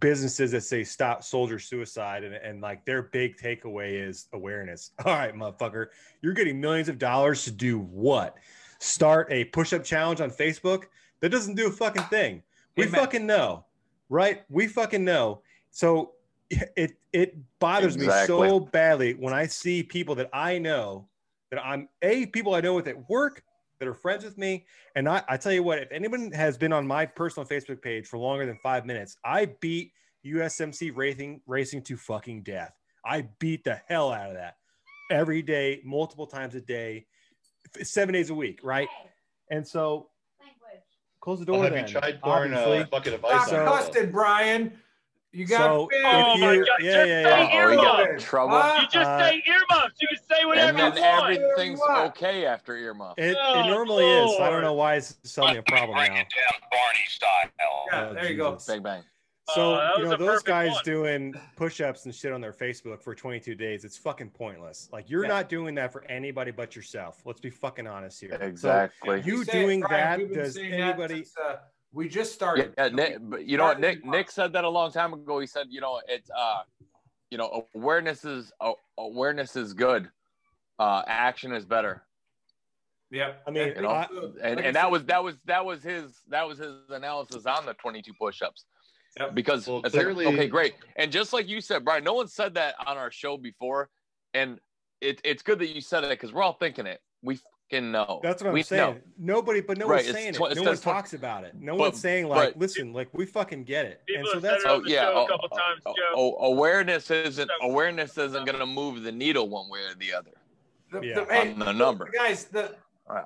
businesses 0.00 0.50
that 0.52 0.62
say 0.62 0.84
stop 0.84 1.22
soldier 1.22 1.58
suicide 1.58 2.22
and, 2.24 2.34
and 2.34 2.60
like 2.60 2.84
their 2.84 3.02
big 3.02 3.36
takeaway 3.36 4.06
is 4.08 4.28
awareness. 4.32 4.92
All 5.04 5.12
right, 5.14 5.34
motherfucker, 5.34 5.86
you're 6.22 6.32
getting 6.32 6.60
millions 6.60 6.88
of 6.88 6.98
dollars 6.98 7.44
to 7.44 7.50
do 7.50 7.78
what? 7.78 8.36
Start 8.80 9.28
a 9.30 9.44
push-up 9.46 9.84
challenge 9.84 10.20
on 10.20 10.30
Facebook? 10.30 10.84
That 11.20 11.30
doesn't 11.30 11.54
do 11.56 11.66
a 11.66 11.70
fucking 11.70 12.04
thing. 12.04 12.42
We 12.78 12.84
Amen. 12.84 13.00
fucking 13.00 13.26
know, 13.26 13.64
right? 14.08 14.44
We 14.48 14.68
fucking 14.68 15.04
know. 15.04 15.42
So 15.72 16.12
it 16.50 16.92
it 17.12 17.36
bothers 17.58 17.98
me 17.98 18.08
so 18.24 18.60
badly 18.60 19.14
when 19.14 19.34
I 19.34 19.48
see 19.48 19.82
people 19.82 20.14
that 20.14 20.30
I 20.32 20.58
know 20.58 21.08
that 21.50 21.64
I'm 21.64 21.88
a 22.02 22.26
people 22.26 22.54
I 22.54 22.60
know 22.60 22.74
with 22.74 22.86
at 22.86 23.10
work 23.10 23.42
that 23.80 23.88
are 23.88 23.94
friends 23.94 24.24
with 24.24 24.38
me. 24.38 24.64
And 24.94 25.08
I, 25.08 25.24
I 25.28 25.36
tell 25.36 25.50
you 25.50 25.64
what, 25.64 25.78
if 25.80 25.90
anyone 25.90 26.30
has 26.30 26.56
been 26.56 26.72
on 26.72 26.86
my 26.86 27.04
personal 27.04 27.48
Facebook 27.48 27.82
page 27.82 28.06
for 28.06 28.16
longer 28.16 28.46
than 28.46 28.58
five 28.62 28.86
minutes, 28.86 29.16
I 29.24 29.46
beat 29.60 29.90
USMC 30.24 30.92
racing 30.94 31.40
racing 31.48 31.82
to 31.82 31.96
fucking 31.96 32.44
death. 32.44 32.74
I 33.04 33.26
beat 33.40 33.64
the 33.64 33.80
hell 33.88 34.12
out 34.12 34.28
of 34.28 34.34
that 34.34 34.54
every 35.10 35.42
day, 35.42 35.80
multiple 35.84 36.28
times 36.28 36.54
a 36.54 36.60
day, 36.60 37.06
seven 37.82 38.12
days 38.12 38.30
a 38.30 38.34
week, 38.34 38.60
right? 38.62 38.88
And 39.50 39.66
so 39.66 40.07
close 41.20 41.38
the 41.40 41.44
door. 41.44 41.56
Well, 41.56 41.64
have 41.64 41.72
then, 41.74 41.86
you 41.86 41.92
tried 42.00 42.20
pouring 42.20 42.54
obviously. 42.54 42.78
a 42.82 42.86
bucket 42.86 43.14
of 43.14 43.20
Stop 43.20 43.40
ice 43.42 43.48
So- 43.50 43.66
on 43.66 43.66
cussing, 43.78 44.10
Brian. 44.10 44.72
You 45.30 45.44
got 45.46 45.58
So, 45.58 45.86
big. 45.90 46.00
if 46.00 46.06
Oh 46.06 46.38
my 46.38 46.52
you- 46.54 46.64
God! 46.64 46.74
yeah, 46.80 46.92
just 46.94 47.08
yeah, 47.08 47.22
say 47.22 47.22
yeah. 47.22 47.68
He 47.70 47.76
got 47.76 47.98
earmuffs. 48.00 48.24
trouble. 48.24 48.58
Huh? 48.58 48.78
You 48.80 48.88
just 48.88 49.10
Uh, 49.10 49.18
say 49.20 49.42
earmuffs. 49.46 49.94
You 50.00 50.08
can 50.08 50.16
say 50.30 50.44
whatever 50.46 50.68
and 50.68 50.94
you 50.96 51.00
then 51.02 51.18
want. 51.18 51.32
everything's 51.36 51.78
What? 51.80 52.06
okay 52.06 52.46
after 52.46 52.72
earmuff. 52.74 53.14
It, 53.18 53.36
Oh, 53.38 53.60
it 53.60 53.66
normally 53.66 54.06
is. 54.06 54.40
I 54.40 54.48
don't 54.48 54.62
know 54.62 54.72
why 54.72 54.94
it's 54.94 55.18
suddenly 55.24 55.58
a 55.58 55.62
problem 55.62 55.96
now. 55.98 56.02
Bring 56.04 56.14
now. 56.14 56.20
it 56.20 56.26
down 56.34 56.60
Barney 56.72 57.06
style. 57.08 57.84
Yeah, 57.92 58.08
Oh, 58.10 58.14
there 58.14 58.30
you 58.30 58.36
go. 58.38 58.52
Jesus. 58.54 58.66
Bang 58.68 58.82
bang. 58.82 59.02
So 59.54 59.74
Oh, 59.74 59.76
that 59.76 59.98
you 59.98 60.04
know 60.04 60.16
those 60.16 60.42
guys 60.42 60.72
one. 60.72 60.84
doing 60.84 61.34
push-ups 61.56 62.04
and 62.04 62.14
shit 62.14 62.32
on 62.32 62.40
their 62.40 62.52
Facebook 62.52 63.02
for 63.02 63.14
22 63.14 63.54
days. 63.54 63.84
It's 63.84 63.96
fucking 63.96 64.30
pointless. 64.30 64.90
Like 64.92 65.08
you're 65.08 65.22
Yeah. 65.22 65.28
not 65.28 65.48
doing 65.48 65.74
that 65.76 65.90
for 65.92 66.04
anybody 66.04 66.50
but 66.50 66.76
yourself. 66.76 67.22
Let's 67.24 67.40
be 67.40 67.48
fucking 67.50 67.86
honest 67.86 68.20
here. 68.20 68.36
So 68.38 68.44
Exactly. 68.44 69.22
you 69.22 69.38
We 69.38 69.44
say 69.44 69.58
it, 69.58 69.62
doing 69.62 69.80
Brian, 69.80 70.28
that 70.28 70.34
does 70.34 70.54
saying 70.54 70.72
that 70.72 70.80
anybody? 70.80 71.24
since, 71.24 71.36
uh, 71.38 71.60
we 71.92 72.08
just 72.08 72.34
started. 72.34 72.74
yeah, 72.76 72.88
Nick, 72.88 73.16
but 73.22 73.46
you 73.46 73.56
know 73.56 73.64
what? 73.64 73.80
Nick 73.80 74.04
Nick 74.04 74.30
said 74.30 74.52
that 74.52 74.64
a 74.64 74.68
long 74.68 74.92
time 74.92 75.14
ago. 75.14 75.38
He 75.38 75.46
said, 75.46 75.68
you 75.70 75.80
know, 75.80 76.00
it's 76.08 76.30
uh, 76.36 76.62
you 77.30 77.38
know, 77.38 77.66
awareness 77.74 78.24
is 78.26 78.52
uh, 78.60 78.72
awareness 78.98 79.56
is 79.56 79.72
good. 79.72 80.10
Uh, 80.78 81.02
action 81.06 81.52
is 81.52 81.64
better. 81.64 82.04
Yep. 83.10 83.42
I 83.46 83.50
mean, 83.50 83.68
You 83.68 83.80
know, 83.82 83.88
I- 83.88 84.02
and, 84.42 84.56
like 84.56 84.64
and 84.66 84.76
that 84.76 84.82
said- 84.82 84.92
was 84.92 85.04
that 85.06 85.24
was 85.24 85.36
that 85.46 85.64
was 85.64 85.82
his 85.82 86.20
that 86.28 86.46
was 86.46 86.58
his 86.58 86.74
analysis 86.90 87.46
on 87.46 87.64
the 87.64 87.72
22 87.74 88.12
push-ups. 88.20 88.66
Yep. 89.18 89.34
Because 89.34 89.66
Well, 89.66 89.80
it's 89.84 89.94
like, 89.94 90.06
okay, 90.06 90.46
great. 90.48 90.74
And 90.96 91.10
just 91.10 91.32
like 91.32 91.48
you 91.48 91.60
said, 91.60 91.84
Brian, 91.84 92.04
no 92.04 92.14
one 92.14 92.28
said 92.28 92.54
that 92.54 92.74
on 92.86 92.96
our 92.96 93.10
show 93.10 93.36
before, 93.36 93.88
and 94.34 94.60
it, 95.00 95.20
it's 95.24 95.42
good 95.42 95.58
that 95.60 95.74
you 95.74 95.80
said 95.80 96.04
it 96.04 96.10
because 96.10 96.32
we're 96.32 96.42
all 96.42 96.52
thinking 96.52 96.86
it. 96.86 97.00
We 97.22 97.36
fucking 97.70 97.90
know. 97.90 98.20
That's 98.22 98.42
what 98.42 98.48
I'm 98.48 98.54
we 98.54 98.62
saying. 98.62 99.00
Nobody, 99.18 99.60
but 99.60 99.76
no 99.78 99.88
Right, 99.88 100.04
one's 100.04 100.12
saying 100.14 100.34
tw- 100.34 100.42
it. 100.42 100.52
it 100.52 100.54
No 100.56 100.62
one 100.62 100.64
says 100.72 100.80
tw- 100.80 100.84
talks 100.84 101.14
about 101.14 101.44
it. 101.44 101.54
No 101.58 101.72
but- 101.72 101.80
one's 101.80 102.00
saying 102.00 102.28
like, 102.28 102.52
but- 102.54 102.60
listen, 102.60 102.92
like 102.92 103.08
we 103.12 103.26
fucking 103.26 103.64
get 103.64 103.86
it. 103.86 104.02
And 104.14 104.26
so 104.28 104.38
that's 104.40 104.62
said 104.62 104.70
Oh 104.70 104.82
yeah. 104.84 105.02
show 105.06 105.10
a 105.18 105.22
oh, 105.22 105.26
couple 105.26 105.48
oh, 105.52 105.56
times, 105.56 105.82
oh, 105.86 105.94
Joe. 105.96 106.12
oh, 106.14 106.36
awareness 106.52 107.10
isn't 107.10 107.50
awareness 107.62 108.16
isn't 108.18 108.44
going 108.44 108.58
to 108.58 108.66
move 108.66 109.02
the 109.02 109.12
needle 109.12 109.48
one 109.48 109.68
way 109.68 109.80
or 109.80 109.94
the 109.98 110.12
other. 110.12 110.30
The, 110.92 111.00
Yeah. 111.02 111.14
the, 111.20 111.24
hey, 111.32 111.52
On 111.52 111.58
the 111.58 111.72
number. 111.72 112.08
guys. 112.14 112.44
The 112.44 112.74
Right. 113.08 113.24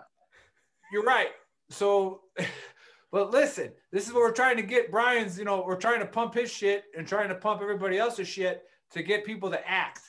you're 0.93 1.03
right. 1.05 1.28
So, 1.70 2.22
but 3.12 3.30
listen, 3.30 3.70
this 3.92 4.06
is 4.08 4.12
what 4.12 4.22
we're 4.22 4.32
trying 4.32 4.56
to 4.56 4.62
get. 4.62 4.90
Brian's, 4.90 5.38
you 5.38 5.44
know, 5.44 5.62
we're 5.64 5.76
trying 5.76 6.00
to 6.00 6.06
pump 6.06 6.34
his 6.34 6.50
shit 6.50 6.84
and 6.96 7.06
trying 7.06 7.28
to 7.28 7.34
pump 7.36 7.60
everybody 7.62 7.98
else's 7.98 8.26
shit 8.26 8.62
to 8.92 9.02
get 9.02 9.24
people 9.24 9.50
to 9.50 9.68
act. 9.68 10.00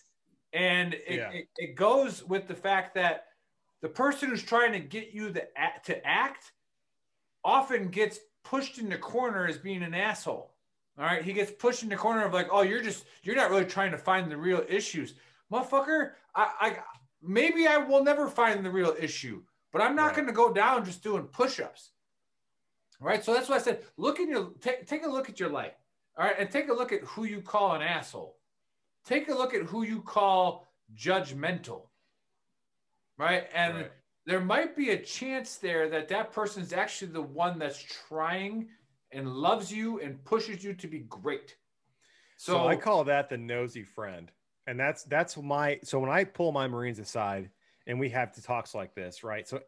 And 0.54 0.94
it, 0.94 1.04
Yeah. 1.18 1.30
it, 1.32 1.48
it 1.58 1.76
goes 1.76 2.24
with 2.24 2.48
the 2.48 2.56
fact 2.56 2.96
that 2.96 3.26
the 3.82 3.90
person 3.90 4.30
who's 4.30 4.42
trying 4.44 4.72
to 4.72 4.80
get 4.80 5.12
you 5.14 5.30
the, 5.32 5.48
to 5.84 6.08
act 6.08 6.54
often 7.44 7.90
gets 7.90 8.20
pushed 8.46 8.78
in 8.78 8.90
the 8.90 8.98
corner 8.98 9.46
as 9.48 9.58
being 9.58 9.84
an 9.84 9.94
asshole. 9.94 10.56
All 10.98 11.06
right. 11.06 11.24
He 11.24 11.34
gets 11.34 11.52
pushed 11.52 11.84
in 11.84 11.90
the 11.90 11.96
corner 11.96 12.24
of 12.26 12.34
like, 12.34 12.48
oh, 12.52 12.62
you're 12.62 12.82
just, 12.84 13.06
you're 13.24 13.36
not 13.36 13.50
really 13.50 13.66
trying 13.66 13.92
to 13.92 13.98
find 13.98 14.32
the 14.32 14.38
real 14.38 14.64
issues. 14.70 15.16
Motherfucker, 15.52 16.12
I, 16.36 16.52
I 16.62 16.78
maybe 17.22 17.68
I 17.68 17.78
will 17.78 18.04
never 18.04 18.30
find 18.30 18.66
the 18.66 18.72
real 18.72 18.96
issue, 19.00 19.42
but 19.72 19.82
I'm 19.82 19.96
not 19.96 20.08
Right. 20.08 20.16
going 20.16 20.28
to 20.28 20.34
go 20.34 20.54
down 20.54 20.86
just 20.86 21.04
doing 21.04 21.28
Right. 23.04 23.24
So 23.24 23.34
that's 23.34 23.50
why 23.50 23.56
I 23.56 23.60
said, 23.60 23.84
look 23.98 24.20
at 24.20 24.28
your 24.30 24.52
take 24.62 24.88
take 24.88 25.04
a 25.06 25.10
look 25.10 25.30
at 25.30 25.40
your 25.40 25.50
life. 25.50 25.74
All 26.18 26.26
right, 26.26 26.36
and 26.38 26.50
take 26.50 26.70
a 26.70 26.74
look 26.74 26.92
at 26.92 27.02
who 27.02 27.26
you 27.26 27.42
call 27.42 27.74
an 27.74 27.82
asshole. 27.82 28.38
Take 29.04 29.30
a 29.30 29.34
look 29.34 29.54
at 29.54 29.64
who 29.64 29.84
you 29.84 30.02
call 30.02 30.68
judgmental. 30.96 31.88
Right, 33.18 33.48
and 33.54 33.76
Right. 33.76 33.92
there 34.26 34.40
might 34.40 34.76
be 34.76 34.92
a 34.92 35.00
chance 35.00 35.58
there 35.58 35.90
that 35.90 36.08
that 36.10 36.32
person 36.32 36.64
is 36.64 36.72
actually 36.72 37.12
the 37.12 37.22
one 37.22 37.60
that's 37.60 37.82
trying 38.08 38.70
and 39.12 39.28
loves 39.28 39.72
you 39.72 40.00
and 40.00 40.24
pushes 40.24 40.64
you 40.64 40.74
to 40.74 40.88
be 40.88 41.00
great. 41.00 41.58
So, 42.38 42.54
So, 42.54 42.68
I 42.68 42.76
call 42.76 43.04
that 43.06 43.30
the 43.30 43.38
nosy 43.38 43.84
friend. 43.84 44.32
And 44.68 44.80
that's 44.80 45.04
that's 45.04 45.36
my 45.36 45.80
so 45.84 46.00
when 46.00 46.10
I 46.10 46.24
pull 46.24 46.52
my 46.52 46.68
Marines 46.68 47.00
aside 47.00 47.50
and 47.86 48.00
we 48.00 48.10
have 48.10 48.34
talks 48.44 48.74
like 48.74 48.96
this, 48.96 49.24
right? 49.24 49.48
So 49.48 49.62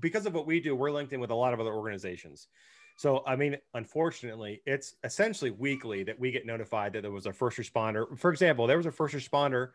because 0.00 0.26
of 0.26 0.34
what 0.34 0.46
we 0.46 0.60
do, 0.60 0.74
we're 0.74 0.90
linked 0.90 1.12
in 1.12 1.20
with 1.20 1.30
a 1.30 1.34
lot 1.34 1.54
of 1.54 1.60
other 1.60 1.72
organizations. 1.72 2.48
So 2.96 3.22
I 3.26 3.36
mean, 3.36 3.56
unfortunately, 3.74 4.62
it's 4.66 4.94
essentially 5.02 5.50
weekly 5.50 6.04
that 6.04 6.18
we 6.18 6.30
get 6.30 6.46
notified 6.46 6.92
that 6.92 7.02
there 7.02 7.10
was 7.10 7.26
a 7.26 7.32
first 7.32 7.58
responder. 7.58 8.18
For 8.18 8.30
example, 8.30 8.66
there 8.66 8.76
was 8.76 8.86
a 8.86 8.92
first 8.92 9.14
responder, 9.14 9.70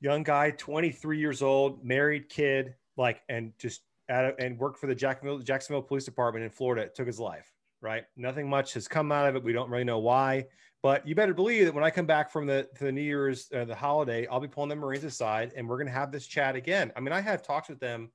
young 0.00 0.22
guy, 0.22 0.50
23 0.52 1.18
years 1.18 1.42
old, 1.42 1.84
married 1.84 2.28
kid, 2.28 2.74
like, 2.96 3.22
and 3.28 3.52
just 3.58 3.82
at 4.08 4.24
a, 4.24 4.34
and 4.38 4.58
worked 4.58 4.78
for 4.78 4.86
the 4.86 4.94
Jacksonville 4.94 5.38
Jacksonville 5.38 5.82
Police 5.82 6.04
Department 6.04 6.44
in 6.44 6.50
Florida. 6.50 6.88
Took 6.88 7.06
his 7.06 7.18
life. 7.18 7.52
Right. 7.80 8.04
Nothing 8.16 8.48
much 8.48 8.72
has 8.74 8.88
come 8.88 9.12
out 9.12 9.28
of 9.28 9.36
it. 9.36 9.42
We 9.42 9.52
don't 9.52 9.68
really 9.68 9.84
know 9.84 9.98
why. 9.98 10.46
But 10.82 11.06
you 11.06 11.14
better 11.14 11.34
believe 11.34 11.64
that 11.64 11.74
when 11.74 11.84
I 11.84 11.90
come 11.90 12.06
back 12.06 12.30
from 12.30 12.46
the 12.46 12.68
the 12.78 12.92
New 12.92 13.02
Year's 13.02 13.50
uh, 13.52 13.64
the 13.64 13.74
holiday, 13.74 14.26
I'll 14.28 14.40
be 14.40 14.48
pulling 14.48 14.68
the 14.68 14.76
Marines 14.76 15.04
aside 15.04 15.52
and 15.56 15.68
we're 15.68 15.78
going 15.78 15.88
to 15.88 15.92
have 15.92 16.12
this 16.12 16.26
chat 16.26 16.54
again. 16.54 16.92
I 16.96 17.00
mean, 17.00 17.12
I 17.12 17.20
have 17.20 17.42
talks 17.42 17.68
with 17.68 17.80
them 17.80 18.10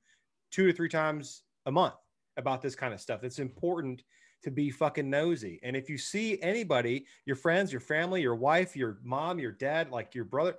two 0.50 0.66
to 0.68 0.72
three 0.72 0.88
times 0.88 1.42
a 1.66 1.72
month 1.72 1.94
about 2.40 2.60
this 2.60 2.74
kind 2.74 2.92
of 2.92 3.00
stuff. 3.00 3.22
It's 3.22 3.38
important 3.38 4.02
to 4.42 4.50
be 4.50 4.70
fucking 4.70 5.08
nosy. 5.08 5.60
And 5.62 5.76
if 5.76 5.88
you 5.88 5.98
see 5.98 6.40
anybody, 6.42 7.06
your 7.26 7.36
friends, 7.36 7.72
your 7.72 7.80
family, 7.80 8.22
your 8.22 8.34
wife, 8.34 8.74
your 8.74 8.98
mom, 9.04 9.38
your 9.38 9.52
dad, 9.52 9.90
like 9.90 10.14
your 10.14 10.24
brother, 10.24 10.56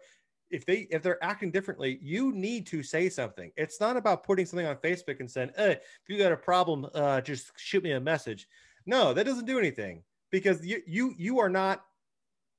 if 0.51 0.65
they 0.65 0.87
if 0.91 1.01
they're 1.01 1.23
acting 1.23 1.51
differently, 1.51 1.97
you 2.01 2.31
need 2.31 2.67
to 2.67 2.83
say 2.83 3.09
something. 3.09 3.51
It's 3.55 3.79
not 3.79 3.97
about 3.97 4.23
putting 4.23 4.45
something 4.45 4.67
on 4.67 4.75
Facebook 4.77 5.19
and 5.19 5.29
saying, 5.29 5.51
eh, 5.55 5.71
if 5.71 6.09
you 6.09 6.17
got 6.17 6.31
a 6.31 6.37
problem, 6.37 6.87
uh, 6.93 7.21
just 7.21 7.51
shoot 7.57 7.83
me 7.83 7.91
a 7.91 7.99
message. 7.99 8.47
No, 8.85 9.13
that 9.13 9.25
doesn't 9.25 9.45
do 9.45 9.59
anything 9.59 10.03
because 10.31 10.65
you 10.65 10.81
you 10.85 11.13
you 11.17 11.39
are 11.39 11.49
not 11.49 11.83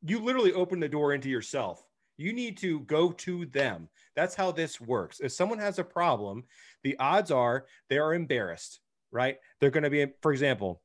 you 0.04 0.20
literally 0.20 0.52
open 0.52 0.80
the 0.80 0.88
door 0.88 1.12
into 1.12 1.28
yourself. 1.28 1.86
You 2.16 2.32
need 2.32 2.56
to 2.58 2.80
go 2.80 3.12
to 3.12 3.46
them. 3.46 3.88
That's 4.16 4.34
how 4.34 4.52
this 4.52 4.80
works. 4.80 5.20
If 5.20 5.32
someone 5.32 5.58
has 5.58 5.78
a 5.78 5.84
problem, 5.84 6.44
the 6.82 6.98
odds 6.98 7.30
are 7.30 7.66
they 7.88 7.98
are 7.98 8.14
embarrassed, 8.14 8.80
right? 9.12 9.38
They're 9.60 9.70
going 9.70 9.84
to 9.84 9.90
be, 9.90 10.06
for 10.20 10.32
example, 10.32 10.80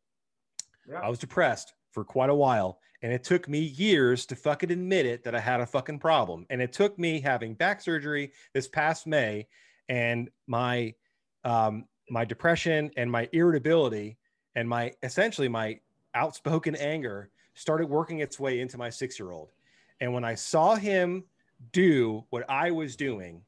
Yeah. 0.87 0.99
I 0.99 1.09
was 1.09 1.17
depressed 1.19 1.73
for 1.91 2.03
quite 2.03 2.29
a 2.29 2.35
while, 2.35 2.79
and 3.01 3.11
it 3.11 3.23
took 3.23 3.49
me 3.49 3.59
years 3.59 4.25
to 4.27 4.35
fucking 4.35 4.71
admit 4.71 5.05
it 5.05 5.23
that 5.23 5.33
I 5.35 5.39
had 5.39 5.59
a 5.59 5.65
fucking 5.65 5.99
problem. 5.99 6.45
And 6.49 6.61
it 6.61 6.71
took 6.71 6.97
me 6.99 7.19
having 7.19 7.55
back 7.55 7.81
surgery 7.81 8.31
this 8.53 8.67
past 8.67 9.07
May 9.07 9.47
and 9.89 10.29
my 10.45 10.93
um, 11.43 11.85
my 12.09 12.25
depression 12.25 12.91
and 12.97 13.11
my 13.11 13.27
irritability 13.33 14.17
and 14.55 14.67
my 14.67 14.93
essentially 15.03 15.47
my 15.49 15.79
outspoken 16.15 16.75
anger 16.75 17.29
started 17.53 17.89
working 17.89 18.19
its 18.19 18.39
way 18.39 18.59
into 18.59 18.77
my 18.77 18.89
six 18.89 19.19
year 19.19 19.31
old. 19.31 19.51
And 19.99 20.13
when 20.13 20.23
I 20.23 20.35
saw 20.35 20.75
him 20.75 21.23
do 21.71 22.23
what 22.29 22.49
I 22.49 22.71
was 22.71 22.95
doing 22.95 23.41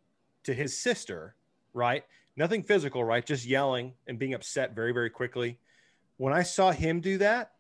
to 0.43 0.53
his 0.53 0.77
sister, 0.77 1.35
right? 1.73 2.03
Nothing 2.39 2.63
physical, 2.63 3.03
right? 3.03 3.25
Just 3.25 3.45
yelling 3.45 3.93
and 4.07 4.17
being 4.17 4.33
upset 4.33 4.73
very, 4.73 4.93
very 4.93 5.09
quickly. 5.09 5.59
When 6.15 6.31
I 6.31 6.43
saw 6.43 6.71
him 6.71 7.01
do 7.01 7.17
that, 7.17 7.51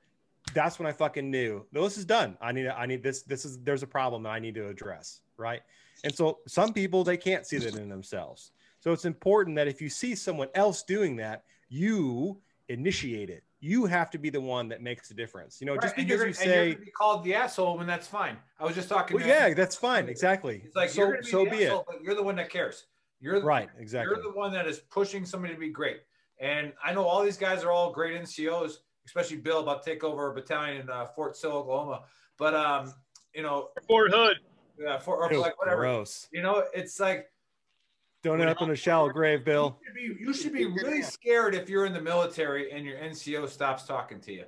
that's 0.53 0.79
when 0.79 0.87
I 0.87 0.93
fucking 0.93 1.29
knew 1.29 1.65
"No, 1.73 1.83
this 1.83 1.97
is 1.97 2.05
done. 2.05 2.37
I 2.41 2.53
need, 2.53 2.65
I 2.69 2.85
need 2.85 3.03
this. 3.03 3.23
This 3.23 3.43
is 3.43 3.59
there's 3.59 3.83
a 3.83 3.87
problem 3.87 4.23
that 4.23 4.29
I 4.29 4.39
need 4.39 4.55
to 4.55 4.69
address, 4.69 5.19
right? 5.35 5.61
And 6.05 6.15
so 6.15 6.39
some 6.47 6.71
people 6.71 7.03
they 7.03 7.17
can't 7.17 7.45
see 7.45 7.57
that 7.57 7.75
in 7.75 7.89
themselves. 7.89 8.51
So 8.79 8.93
it's 8.93 9.03
important 9.03 9.57
that 9.57 9.67
if 9.67 9.81
you 9.81 9.89
see 9.89 10.15
someone 10.15 10.47
else 10.55 10.83
doing 10.83 11.17
that, 11.17 11.43
you 11.67 12.39
initiate 12.69 13.29
it. 13.29 13.43
You 13.59 13.85
have 13.85 14.09
to 14.11 14.17
be 14.17 14.29
the 14.29 14.39
one 14.39 14.69
that 14.69 14.81
makes 14.81 15.09
the 15.09 15.13
difference. 15.13 15.59
You 15.59 15.67
know, 15.67 15.73
Right, 15.73 15.81
just 15.81 15.97
because 15.97 16.09
you 16.09 16.17
gonna- 16.17 16.27
and 16.29 16.35
you're 16.37 16.45
say, 16.45 16.75
be 16.85 16.91
called 16.91 17.25
the 17.25 17.35
asshole, 17.35 17.77
when 17.77 17.85
that's 17.85 18.07
fine. 18.07 18.37
I 18.57 18.63
was 18.63 18.75
just 18.75 18.87
talking. 18.87 19.17
well, 19.17 19.27
yeah, 19.27 19.53
that's 19.53 19.75
fine. 19.75 20.07
Exactly. 20.07 20.61
It's 20.63 20.77
like 20.77 20.89
so, 20.89 21.11
be 21.11 21.21
so 21.23 21.43
be 21.43 21.65
asshole, 21.65 21.81
it. 21.81 21.85
but 21.89 22.01
you're 22.01 22.15
the 22.15 22.23
one 22.23 22.37
that 22.37 22.49
cares. 22.49 22.85
You're 23.21 23.39
the, 23.39 23.45
Right. 23.45 23.69
Exactly. 23.77 24.15
You're 24.15 24.23
the 24.23 24.37
one 24.37 24.51
that 24.53 24.67
is 24.67 24.79
pushing 24.79 25.25
somebody 25.25 25.53
to 25.53 25.59
be 25.59 25.69
great. 25.69 26.01
And 26.39 26.71
I 26.83 26.93
know 26.93 27.03
all 27.05 27.23
these 27.23 27.37
guys 27.37 27.63
are 27.63 27.71
all 27.71 27.91
great 27.91 28.19
NCOs, 28.21 28.77
especially 29.05 29.37
Bill 29.37 29.59
about 29.59 29.83
to 29.83 29.89
take 29.89 30.03
over 30.03 30.31
a 30.31 30.33
battalion 30.33 30.77
in 30.81 30.89
uh, 30.89 31.05
Fort 31.07 31.35
Sill, 31.35 31.51
Oklahoma. 31.51 32.03
But 32.37 32.53
um, 32.55 32.93
you 33.35 33.43
know, 33.43 33.69
Fort 33.87 34.11
Hood. 34.13 34.37
uh, 34.87 34.99
for 34.99 35.17
or 35.17 35.31
Ew, 35.33 35.39
like 35.41 35.59
whatever. 35.59 35.81
Gross. 35.81 36.27
You 36.31 36.41
know, 36.41 36.63
it's 36.73 36.99
like 36.99 37.29
Don't 38.23 38.39
end 38.39 38.49
up 38.49 38.61
in 38.61 38.69
a 38.69 38.75
shallow 38.75 39.09
grave, 39.09 39.43
Bill. 39.43 39.77
you 39.81 39.85
should 39.85 39.93
be, 40.17 40.23
you 40.23 40.33
should 40.33 40.53
be 40.53 40.65
really 40.65 41.01
scared 41.01 41.55
if 41.55 41.69
you're 41.69 41.85
in 41.85 41.91
the 41.93 42.01
military 42.01 42.71
and 42.71 42.85
your 42.85 42.97
NCO 42.97 43.49
stops 43.49 43.83
talking 43.83 44.21
to 44.21 44.31
you, 44.33 44.45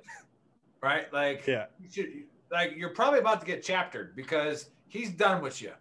right? 0.82 1.12
Like, 1.12 1.46
Yeah. 1.46 1.66
you 1.78 1.90
should, 1.90 2.08
like 2.50 2.72
you're 2.76 2.90
probably 2.94 3.18
about 3.18 3.40
to 3.40 3.46
get 3.46 3.62
chaptered 3.62 4.16
because 4.16 4.70
he's 4.88 5.10
done 5.10 5.42
with 5.42 5.60
you, 5.60 5.72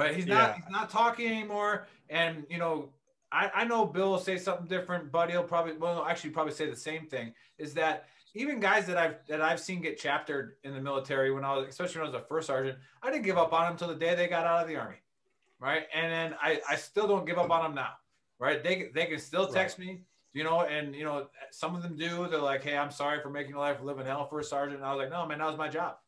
right? 0.00 0.14
He's 0.16 0.26
not 0.26 0.50
Yeah. 0.50 0.54
he's 0.56 0.70
not 0.70 0.90
talking 0.90 1.28
anymore, 1.28 1.86
and 2.08 2.44
you 2.50 2.58
know. 2.58 2.90
I, 3.32 3.48
I 3.54 3.64
know 3.64 3.86
Bill 3.86 4.10
will 4.10 4.18
say 4.18 4.36
something 4.38 4.66
different. 4.66 5.12
Buddy 5.12 5.36
will 5.36 5.44
probably 5.44 5.74
well 5.76 6.04
actually 6.04 6.30
probably 6.30 6.52
say 6.52 6.68
the 6.68 6.74
same 6.74 7.06
thing. 7.06 7.32
Is 7.58 7.72
that 7.74 8.08
even 8.34 8.58
guys 8.58 8.86
that 8.88 8.96
I've 8.96 9.24
that 9.28 9.40
I've 9.40 9.60
seen 9.60 9.80
get 9.80 9.96
chaptered 10.00 10.56
in 10.64 10.74
the 10.74 10.80
military 10.80 11.30
when 11.30 11.44
I 11.44 11.56
was 11.56 11.68
especially 11.68 12.00
when 12.00 12.08
I 12.08 12.12
was 12.12 12.22
a 12.22 12.26
first 12.26 12.48
sergeant, 12.48 12.76
I 13.04 13.10
didn't 13.12 13.22
give 13.24 13.38
up 13.38 13.52
on 13.52 13.66
them 13.66 13.72
until 13.74 13.86
the 13.86 13.94
day 13.94 14.16
they 14.16 14.26
got 14.26 14.46
out 14.46 14.62
of 14.62 14.68
the 14.68 14.74
army, 14.74 14.96
right? 15.60 15.84
And 15.94 16.10
then 16.10 16.34
I 16.42 16.60
I 16.68 16.74
still 16.74 17.06
don't 17.06 17.24
give 17.24 17.38
up 17.38 17.50
on 17.52 17.62
them 17.62 17.74
now, 17.76 17.92
right? 18.40 18.64
They 18.64 18.90
they 18.92 19.06
can 19.06 19.20
still 19.20 19.46
text 19.46 19.78
me, 19.78 20.00
you 20.32 20.42
know, 20.42 20.62
and 20.62 20.92
you 20.92 21.04
know 21.04 21.28
some 21.52 21.76
of 21.76 21.84
them 21.84 21.94
do. 21.96 22.26
They're 22.28 22.40
like, 22.40 22.64
hey, 22.64 22.76
I'm 22.76 22.90
sorry 22.90 23.20
for 23.22 23.30
making 23.30 23.50
your 23.50 23.60
life 23.60 23.78
live 23.80 24.00
in 24.00 24.06
hell 24.06 24.26
for 24.26 24.40
a 24.40 24.44
sergeant. 24.44 24.78
And 24.78 24.84
I 24.84 24.92
was 24.92 24.98
like, 25.02 25.10
no, 25.10 25.24
man, 25.24 25.38
that 25.38 25.46
was 25.46 25.56
my 25.56 25.68
job, 25.68 25.98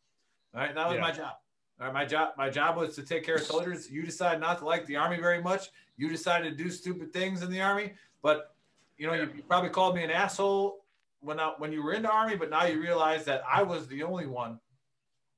all 0.56 0.60
right? 0.60 0.74
That 0.74 0.88
was 0.88 0.96
Yeah. 0.96 1.02
my 1.02 1.12
job. 1.12 1.34
All 1.82 1.88
right, 1.88 1.94
my 1.94 2.04
job 2.04 2.30
my 2.38 2.48
job 2.48 2.76
was 2.76 2.94
to 2.94 3.02
take 3.02 3.24
care 3.24 3.34
of 3.34 3.42
soldiers. 3.42 3.90
You 3.90 4.04
decide 4.04 4.38
not 4.38 4.58
to 4.58 4.64
like 4.64 4.86
the 4.86 4.94
army 4.94 5.16
very 5.18 5.42
much. 5.42 5.70
You 5.96 6.08
decided 6.08 6.56
to 6.56 6.64
do 6.64 6.70
stupid 6.70 7.12
things 7.12 7.42
in 7.42 7.50
the 7.50 7.60
army, 7.60 7.94
but 8.22 8.54
you 8.98 9.08
know, 9.08 9.14
you, 9.14 9.28
you 9.34 9.42
probably 9.42 9.70
called 9.70 9.96
me 9.96 10.04
an 10.04 10.10
asshole 10.10 10.84
when 11.18 11.40
I, 11.40 11.54
when 11.58 11.72
you 11.72 11.82
were 11.82 11.92
in 11.92 12.02
the 12.02 12.10
army, 12.10 12.36
but 12.36 12.50
now 12.50 12.66
you 12.66 12.80
realize 12.80 13.24
that 13.24 13.42
I 13.50 13.64
was 13.64 13.88
the 13.88 14.04
only 14.04 14.26
one 14.26 14.60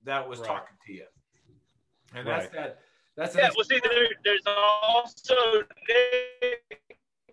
that 0.04 0.28
was 0.28 0.38
Right. 0.40 0.48
talking 0.48 0.76
to 0.86 0.92
you. 0.92 1.06
And 2.14 2.28
Right. 2.28 2.42
that's 2.42 2.54
that. 2.54 2.78
That's 3.16 3.34
Yeah, 3.34 3.48
the 3.48 3.54
well, 3.56 3.64
see, 3.64 3.80
there, 3.82 4.08
there's 4.22 4.42
also 4.46 5.62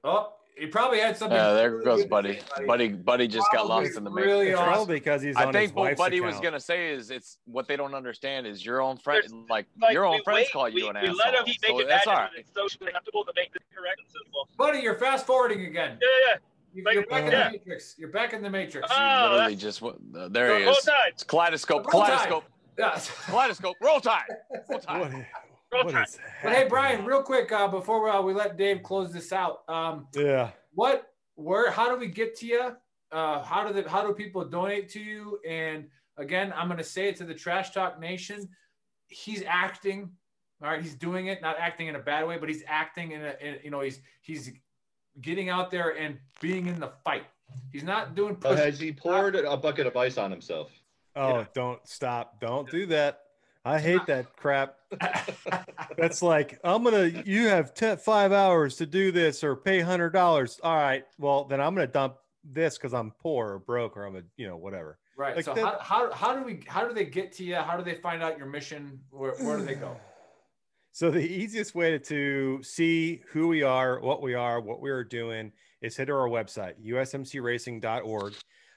Oh, 0.06 0.36
he 0.58 0.68
probably 0.68 1.00
had 1.00 1.18
something. 1.18 1.36
Yeah, 1.38 1.54
there 1.54 1.72
really 1.72 1.86
goes 1.86 2.06
Buddy. 2.06 2.40
say, 2.58 2.66
Buddy, 2.66 2.90
Buddy 2.90 3.28
just 3.28 3.48
got 3.52 3.68
lost 3.68 3.98
in 3.98 4.04
the 4.04 4.12
really 4.12 4.46
matrix. 4.46 4.60
awesome. 4.60 4.74
Probably 4.74 4.96
because 4.98 5.22
he's 5.22 5.36
I 5.36 5.46
on 5.46 5.54
think 5.54 5.70
his 5.70 5.74
what 5.76 5.84
wife's 5.84 5.98
Buddy 6.00 6.22
was 6.22 6.40
gonna 6.40 6.60
say 6.60 6.92
is 6.94 7.10
it's 7.12 7.38
what 7.46 7.68
they 7.68 7.76
don't 7.76 7.96
understand 7.96 8.46
is 8.48 8.64
your 8.66 8.82
own 8.82 8.98
friend, 8.98 9.24
like, 9.50 9.66
Like, 9.82 9.94
your 9.94 10.06
own 10.06 10.16
we 10.18 10.24
friends 10.24 10.38
wait- 10.46 10.52
call 10.54 10.70
you 10.70 10.76
we, 10.76 10.90
an 10.90 10.96
we 10.96 11.02
asshole. 11.02 11.16
let 11.18 11.34
him 11.36 11.44
make 11.46 11.66
so 11.66 11.80
it 11.80 11.88
that's 11.88 12.08
all 12.08 12.14
right. 12.16 12.30
it's 12.38 12.52
socially 12.54 12.88
acceptable 12.90 13.26
to 13.26 13.34
make 13.36 13.52
the 13.54 13.60
corrections 13.76 14.10
as 14.16 14.32
well. 14.34 14.48
Buddy, 14.58 14.80
you're 14.80 14.96
fast 15.00 15.26
forwarding 15.26 15.66
again. 15.66 15.98
Yeah, 16.02 16.08
yeah, 16.34 16.38
You- 16.74 16.84
Like, 16.84 16.94
You're 16.96 17.06
back 17.08 17.24
in 17.26 17.32
yeah. 17.32 17.46
the 17.50 17.52
matrix. 17.58 17.96
You're 17.98 18.10
back 18.10 18.34
in 18.34 18.42
the 18.42 18.50
matrix. 18.50 18.88
Oh, 18.92 18.96
You 18.96 19.30
literally 19.32 19.56
that's- 19.56 19.62
just 19.62 19.84
uh, 19.84 19.92
yeah. 20.14 20.28
there 20.30 20.58
he 20.60 20.64
Roll 20.66 20.74
is. 20.76 20.84
Tide. 20.86 20.94
It's 21.10 21.24
kaleidoscope, 21.24 21.92
Roll 21.94 22.04
Tide. 22.04 22.10
kaleidoscope, 22.30 22.44
Yeah. 22.78 23.00
kaleidoscope. 23.28 23.76
Roll 23.82 24.00
tide. 24.00 24.24
Roll 24.70 24.80
tide. 24.82 25.28
What, 25.72 25.78
Roll 25.78 25.86
what 25.86 25.94
Tide. 25.94 26.08
is 26.08 26.20
But 26.44 26.52
hey, 26.54 26.66
Brian, 26.68 27.06
real 27.06 27.24
quick 27.24 27.52
uh, 27.52 27.68
before 27.68 28.04
we, 28.04 28.10
uh, 28.10 28.22
we 28.22 28.34
let 28.34 28.58
Dave 28.58 28.84
close 28.84 29.12
this 29.14 29.32
out, 29.32 29.60
um, 29.70 30.08
Yeah. 30.14 30.52
what, 30.74 31.08
where, 31.36 31.72
how 31.72 31.90
do 31.90 31.98
we 31.98 32.08
get 32.08 32.36
to 32.40 32.46
you? 32.46 32.76
Uh, 33.12 33.42
how 33.44 33.66
do 33.66 33.74
the, 33.82 33.90
how 33.90 34.06
do 34.06 34.14
people 34.14 34.44
donate 34.44 34.90
to 34.90 35.00
you? 35.00 35.40
And 35.48 35.88
again, 36.18 36.54
I'm 36.56 36.68
going 36.68 36.78
to 36.78 36.84
say 36.84 37.08
it 37.08 37.16
to 37.18 37.24
the 37.26 37.34
Trash 37.34 37.72
Talk 37.72 38.00
Nation. 38.00 38.50
He's 39.08 39.44
acting. 39.48 40.12
All 40.62 40.70
right, 40.70 40.82
he's 40.82 40.94
doing 40.96 41.28
it, 41.28 41.42
not 41.42 41.56
acting 41.58 41.88
in 41.88 41.96
a 41.96 42.00
bad 42.00 42.28
way, 42.28 42.38
but 42.38 42.48
he's 42.50 42.64
acting 42.68 43.14
in 43.14 43.22
a, 43.24 43.34
in, 43.42 43.58
you 43.64 43.72
know, 43.72 43.80
he's 43.80 44.00
he's 44.22 44.52
getting 45.20 45.50
out 45.50 45.72
there 45.72 45.98
and 45.98 46.20
being 46.40 46.68
in 46.68 46.80
the 46.80 46.92
fight. 47.04 47.24
He's 47.72 47.84
not 47.84 48.14
doing 48.14 48.36
Uh, 48.46 48.50
push. 48.50 48.60
has 48.60 48.80
he 48.80 48.92
poured 48.92 49.36
a 49.36 49.58
bucket 49.58 49.88
of 49.88 49.98
ice 49.98 50.18
on 50.20 50.30
himself? 50.30 50.70
Oh, 51.16 51.40
Yeah. 51.40 51.46
don't 51.56 51.86
stop. 51.88 52.40
Don't 52.40 52.70
do 52.70 52.86
that. 52.88 53.22
I 53.64 53.80
hate 53.80 54.06
that 54.08 54.36
crap. 54.36 54.76
That's 55.98 56.22
like, 56.22 56.60
I'm 56.64 56.84
going 56.84 57.14
to, 57.14 57.30
you 57.30 57.48
have 57.48 57.74
10, 57.74 57.98
five 57.98 58.32
hours 58.32 58.76
to 58.78 58.86
do 58.86 59.12
this 59.12 59.44
or 59.44 59.56
pay 59.56 59.80
$100. 59.82 60.60
All 60.64 60.76
right. 60.76 61.04
Well, 61.20 61.46
then 61.46 61.62
I'm 61.62 61.76
going 61.76 61.88
to 61.88 61.92
dump 61.92 62.16
this 62.44 62.78
because 62.78 62.94
I'm 62.94 63.12
poor 63.22 63.54
or 63.54 63.60
broke 63.60 63.98
or 63.98 64.06
I'm 64.06 64.16
a, 64.16 64.22
you 64.36 64.48
know, 64.48 64.58
whatever. 64.58 64.98
Right. 65.16 65.36
Like 65.36 65.46
so 65.46 65.54
that- 65.54 65.64
how, 65.64 65.78
how, 65.80 66.12
how 66.12 66.36
do 66.36 66.44
we 66.44 66.64
how 66.68 66.88
do 66.88 66.94
they 66.94 67.06
get 67.06 67.32
to 67.34 67.44
you? 67.44 67.56
How 67.56 67.78
do 67.78 67.84
they 67.84 67.96
find 67.96 68.24
out 68.24 68.38
your 68.38 68.48
mission? 68.48 69.00
Where, 69.12 69.34
where 69.34 69.58
do 69.58 69.66
they 69.66 69.76
go? 69.76 69.96
So 70.94 71.10
the 71.10 71.22
easiest 71.22 71.74
way 71.74 71.98
to 71.98 72.62
see 72.64 73.22
who 73.32 73.48
we 73.48 73.64
are, 73.64 74.02
what 74.02 74.22
we 74.22 74.34
are, 74.34 74.60
what 74.60 74.82
we 74.82 74.90
are 74.90 75.06
doing 75.06 75.54
is 75.82 75.96
head 75.96 76.08
to 76.08 76.14
our 76.14 76.28
website, 76.28 76.74
usmcracing.org. 76.86 78.34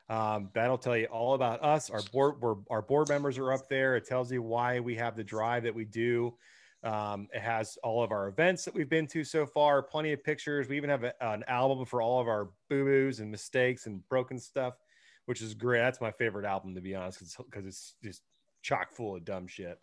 Um, 0.08 0.50
that'll 0.54 0.78
tell 0.78 0.96
you 0.96 1.06
all 1.06 1.34
about 1.34 1.62
us. 1.62 1.88
Our 1.90 2.02
board, 2.12 2.36
our 2.70 2.82
board 2.82 3.08
members 3.08 3.38
are 3.38 3.52
up 3.52 3.68
there. 3.68 3.96
It 3.96 4.06
tells 4.06 4.30
you 4.30 4.42
why 4.42 4.80
we 4.80 4.94
have 4.96 5.16
the 5.16 5.24
drive 5.24 5.62
that 5.62 5.74
we 5.74 5.84
do. 5.84 6.34
Um, 6.82 7.28
it 7.32 7.40
has 7.40 7.78
all 7.82 8.02
of 8.04 8.12
our 8.12 8.28
events 8.28 8.66
that 8.66 8.74
we've 8.74 8.90
been 8.90 9.06
to 9.06 9.24
so 9.24 9.46
far, 9.46 9.82
plenty 9.82 10.12
of 10.12 10.22
pictures. 10.22 10.68
We 10.68 10.76
even 10.76 10.90
have 10.90 11.04
a, 11.04 11.14
an 11.24 11.42
album 11.48 11.86
for 11.86 12.02
all 12.02 12.20
of 12.20 12.28
our 12.28 12.50
boo 12.68 12.84
boos 12.84 13.20
and 13.20 13.30
mistakes 13.30 13.86
and 13.86 14.06
broken 14.10 14.38
stuff, 14.38 14.74
which 15.24 15.40
is 15.40 15.54
great. 15.54 15.78
That's 15.78 16.02
my 16.02 16.10
favorite 16.10 16.44
album, 16.44 16.74
to 16.74 16.82
be 16.82 16.94
honest, 16.94 17.38
because 17.38 17.64
it's 17.64 17.94
just 18.04 18.22
chock 18.62 18.92
full 18.92 19.16
of 19.16 19.24
dumb 19.24 19.46
shit. 19.46 19.78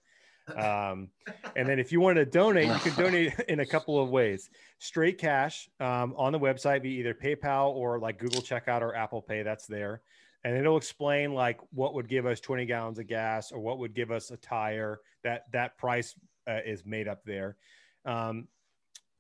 Um, 0.56 1.10
and 1.56 1.68
then 1.68 1.80
if 1.80 1.92
you 1.92 2.00
want 2.00 2.18
to 2.18 2.26
donate, 2.26 2.68
you 2.68 2.92
can 2.92 2.96
donate 2.96 3.34
in 3.48 3.60
a 3.60 3.66
couple 3.66 4.02
of 4.02 4.10
ways. 4.10 4.50
Straight 4.80 5.18
cash 5.18 5.70
um, 5.80 6.14
on 6.18 6.32
the 6.32 6.40
website, 6.40 6.82
be 6.82 6.92
either 6.96 7.14
PayPal 7.14 7.70
or 7.70 8.00
like 8.00 8.20
Google 8.20 8.42
Checkout 8.42 8.82
or 8.82 8.96
Apple 8.96 9.22
Pay. 9.22 9.44
That's 9.44 9.68
there, 9.68 10.02
and 10.44 10.58
it'll 10.58 10.78
explain 10.78 11.34
like 11.34 11.60
what 11.72 11.94
would 11.94 12.10
give 12.10 12.26
us 12.26 12.40
20 12.40 12.66
gallons 12.66 13.00
of 13.00 13.08
gas 13.08 13.52
or 13.52 13.60
what 13.60 13.80
would 13.80 13.94
give 13.94 14.12
us 14.12 14.32
a 14.32 14.38
tire. 14.38 15.00
That 15.24 15.46
that 15.54 15.78
price 15.78 16.16
uh, 16.48 16.60
is 16.66 16.86
made 16.86 17.08
up 17.08 17.24
there. 17.26 17.58
Um, 18.06 18.48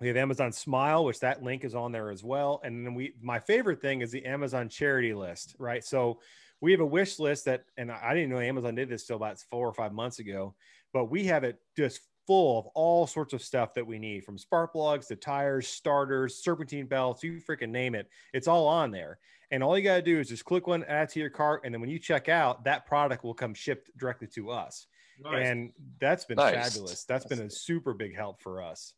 we 0.02 0.08
have 0.08 0.18
Amazon 0.18 0.52
Smile, 0.52 1.06
which 1.06 1.20
that 1.20 1.44
link 1.44 1.64
is 1.64 1.76
on 1.76 1.92
there 1.92 2.10
as 2.10 2.24
well. 2.24 2.60
And 2.64 2.86
then 2.86 2.96
we, 2.96 3.14
my 3.22 3.38
favorite 3.38 3.82
thing 3.82 4.02
is 4.02 4.10
the 4.10 4.26
Amazon 4.26 4.68
charity 4.68 5.14
list, 5.14 5.56
right? 5.60 5.84
So 5.84 6.20
we 6.60 6.72
have 6.72 6.82
a 6.82 6.86
wish 6.86 7.20
list 7.20 7.46
that, 7.46 7.66
and 7.78 7.92
I 7.92 8.16
didn't 8.16 8.32
know 8.32 8.40
Amazon 8.40 8.74
did 8.74 8.90
this 8.90 9.06
till 9.06 9.16
about 9.16 9.40
four 9.52 9.68
or 9.68 9.74
five 9.74 9.94
months 9.94 10.18
ago, 10.18 10.56
but 10.94 11.06
we 11.06 11.26
have 11.26 11.44
it 11.44 11.60
just 11.76 12.02
full 12.28 12.60
of 12.60 12.68
all 12.68 13.08
sorts 13.08 13.34
of 13.34 13.42
stuff 13.42 13.74
that 13.74 13.86
we 13.86 13.98
need 14.00 14.24
from 14.24 14.38
spark 14.38 14.74
plugs 14.74 15.08
to 15.08 15.16
tires, 15.16 15.68
starters, 15.68 16.44
serpentine 16.44 16.86
belts, 16.86 17.24
you 17.24 17.42
freaking 17.42 17.70
name 17.70 17.96
it. 17.96 18.10
It's 18.34 18.48
all 18.48 18.68
on 18.68 18.92
there. 18.92 19.20
And 19.50 19.64
all 19.64 19.78
you 19.78 19.84
got 19.84 19.96
to 19.98 20.02
do 20.02 20.20
is 20.20 20.30
just 20.30 20.46
click 20.46 20.68
one, 20.68 20.84
add 20.86 21.10
to 21.10 21.20
your 21.20 21.30
cart. 21.30 21.62
And 21.66 21.74
then 21.74 21.82
when 21.82 21.90
you 21.90 22.00
check 22.00 22.30
out, 22.30 22.64
that 22.64 22.86
product 22.86 23.24
will 23.24 23.34
come 23.34 23.54
shipped 23.54 23.90
directly 23.98 24.28
to 24.36 24.50
us. 24.52 24.88
And 25.26 25.74
that's 26.00 26.26
been 26.26 26.38
Nice. 26.38 26.54
fabulous. 26.56 27.04
That's 27.04 27.26
been 27.26 27.42
a 27.42 27.50
super 27.50 27.94
big 27.94 28.16
help 28.16 28.42
for 28.42 28.62
us. 28.62 28.94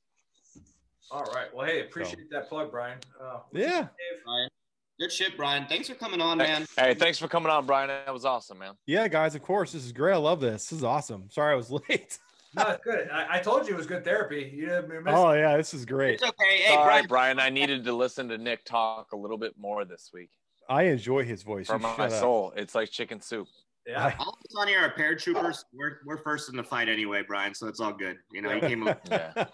All 1.12 1.26
right. 1.34 1.54
Well, 1.54 1.66
hey, 1.66 1.82
appreciate 1.82 2.30
that 2.32 2.50
plug, 2.50 2.72
Brian. 2.72 3.00
Uh, 3.20 3.40
Yeah. 3.52 3.82
Dave? 3.82 4.24
Brian. 4.24 4.50
Good 5.00 5.12
shit, 5.12 5.36
Brian. 5.36 5.66
Thanks 5.68 5.90
for 5.90 5.96
coming 5.96 6.22
on, 6.22 6.38
man. 6.38 6.66
hey, 6.78 6.94
thanks 6.94 7.18
for 7.18 7.28
coming 7.28 7.52
on, 7.52 7.66
Brian. 7.66 7.88
That 7.88 8.14
was 8.14 8.26
awesome, 8.26 8.60
man. 8.60 8.74
Yeah, 8.86 9.08
guys, 9.08 9.36
of 9.36 9.42
course. 9.42 9.72
This 9.72 9.86
is 9.86 9.92
great. 9.92 10.14
I 10.14 10.18
love 10.18 10.40
this. 10.40 10.68
This 10.68 10.80
is 10.80 10.84
awesome. 10.84 11.30
Sorry 11.30 11.54
I 11.54 11.56
was 11.56 11.72
late. 11.90 12.20
No, 12.56 12.64
it's 12.68 12.84
good. 12.84 13.10
I, 13.12 13.38
I 13.38 13.40
told 13.40 13.68
you 13.68 13.74
it 13.74 13.78
was 13.78 13.88
good 13.88 14.06
therapy. 14.06 14.52
You 14.54 14.68
didn't 14.68 15.04
miss 15.04 15.14
oh, 15.16 15.34
yeah, 15.34 15.58
this 15.58 15.74
is 15.74 15.86
great. 15.86 16.16
It's 16.16 16.24
okay. 16.24 16.58
Hey, 16.60 16.74
Sorry, 16.74 16.86
Brian. 16.86 17.08
Brian. 17.08 17.40
I 17.40 17.50
needed 17.50 17.84
to 17.86 17.94
listen 17.94 18.30
to 18.30 18.38
Nick 18.38 18.64
talk 18.66 19.12
a 19.14 19.18
little 19.18 19.40
bit 19.40 19.54
more 19.58 19.86
this 19.86 20.12
week 20.14 20.30
I 20.70 20.84
enjoy 20.84 21.24
his 21.24 21.44
voice. 21.44 21.68
From 21.68 21.82
my 21.82 21.96
shut 21.96 22.14
up. 22.14 22.20
soul. 22.20 22.54
It's 22.56 22.76
like 22.76 22.90
chicken 22.90 23.22
soup. 23.22 23.48
Yeah. 23.86 24.14
All 24.18 24.30
of 24.30 24.36
us 24.36 24.56
on 24.58 24.68
here 24.68 24.80
are 24.80 24.94
paratroopers. 24.94 25.66
We're, 25.74 26.00
we're 26.06 26.18
first 26.18 26.50
in 26.50 26.56
the 26.56 26.64
fight 26.64 26.88
anyway, 26.88 27.22
Brian, 27.28 27.54
so 27.54 27.68
it's 27.68 27.82
all 27.82 27.92
good. 27.92 28.16
You 28.32 28.42
know, 28.42 28.54
you 28.54 28.62
came 28.62 28.88
up. 28.88 29.02
Yeah. 29.10 29.46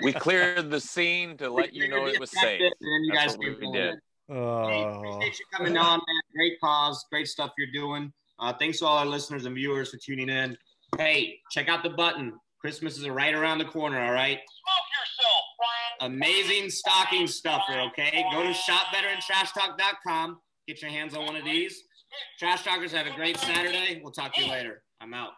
We 0.00 0.12
cleared 0.12 0.70
the 0.70 0.80
scene 0.80 1.36
to 1.36 1.50
let 1.50 1.74
you 1.74 1.88
know 1.88 2.06
it 2.06 2.18
was 2.18 2.30
safe. 2.30 2.60
And 2.60 2.72
then 2.80 3.04
you 3.04 3.12
That's 3.12 3.26
guys 3.26 3.38
what 3.38 3.48
we 3.48 3.54
came 3.56 3.72
did. 3.72 3.96
Forward. 4.26 4.72
Hey, 4.72 4.82
appreciate 4.84 5.38
you 5.38 5.44
coming 5.52 5.76
on, 5.76 5.98
man. 5.98 6.22
Great 6.34 6.60
cause, 6.60 7.04
great 7.10 7.28
stuff 7.28 7.52
you're 7.58 7.72
doing. 7.72 8.12
Uh, 8.38 8.52
thanks 8.52 8.78
to 8.80 8.86
all 8.86 8.98
our 8.98 9.06
listeners 9.06 9.44
and 9.46 9.54
viewers 9.54 9.90
for 9.90 9.98
tuning 9.98 10.28
in. 10.28 10.56
Hey, 10.96 11.38
check 11.50 11.68
out 11.68 11.82
the 11.82 11.90
button. 11.90 12.34
Christmas 12.60 12.98
is 12.98 13.08
right 13.08 13.34
around 13.34 13.58
the 13.58 13.64
corner, 13.64 14.02
all 14.02 14.12
right? 14.12 14.38
Yourself, 14.38 15.44
Amazing 16.00 16.70
stocking 16.70 17.26
stuffer, 17.26 17.78
okay? 17.88 18.24
Go 18.32 18.42
to 18.42 18.50
shopveterantrashtalk.com. 18.52 20.38
Get 20.66 20.80
your 20.82 20.90
hands 20.90 21.14
on 21.14 21.26
one 21.26 21.36
of 21.36 21.44
these. 21.44 21.82
Trash 22.38 22.64
Talkers, 22.64 22.92
have 22.92 23.06
a 23.06 23.14
great 23.14 23.36
Saturday. 23.36 24.00
We'll 24.02 24.12
talk 24.12 24.34
to 24.34 24.42
you 24.42 24.50
later. 24.50 24.82
I'm 25.00 25.14
out. 25.14 25.32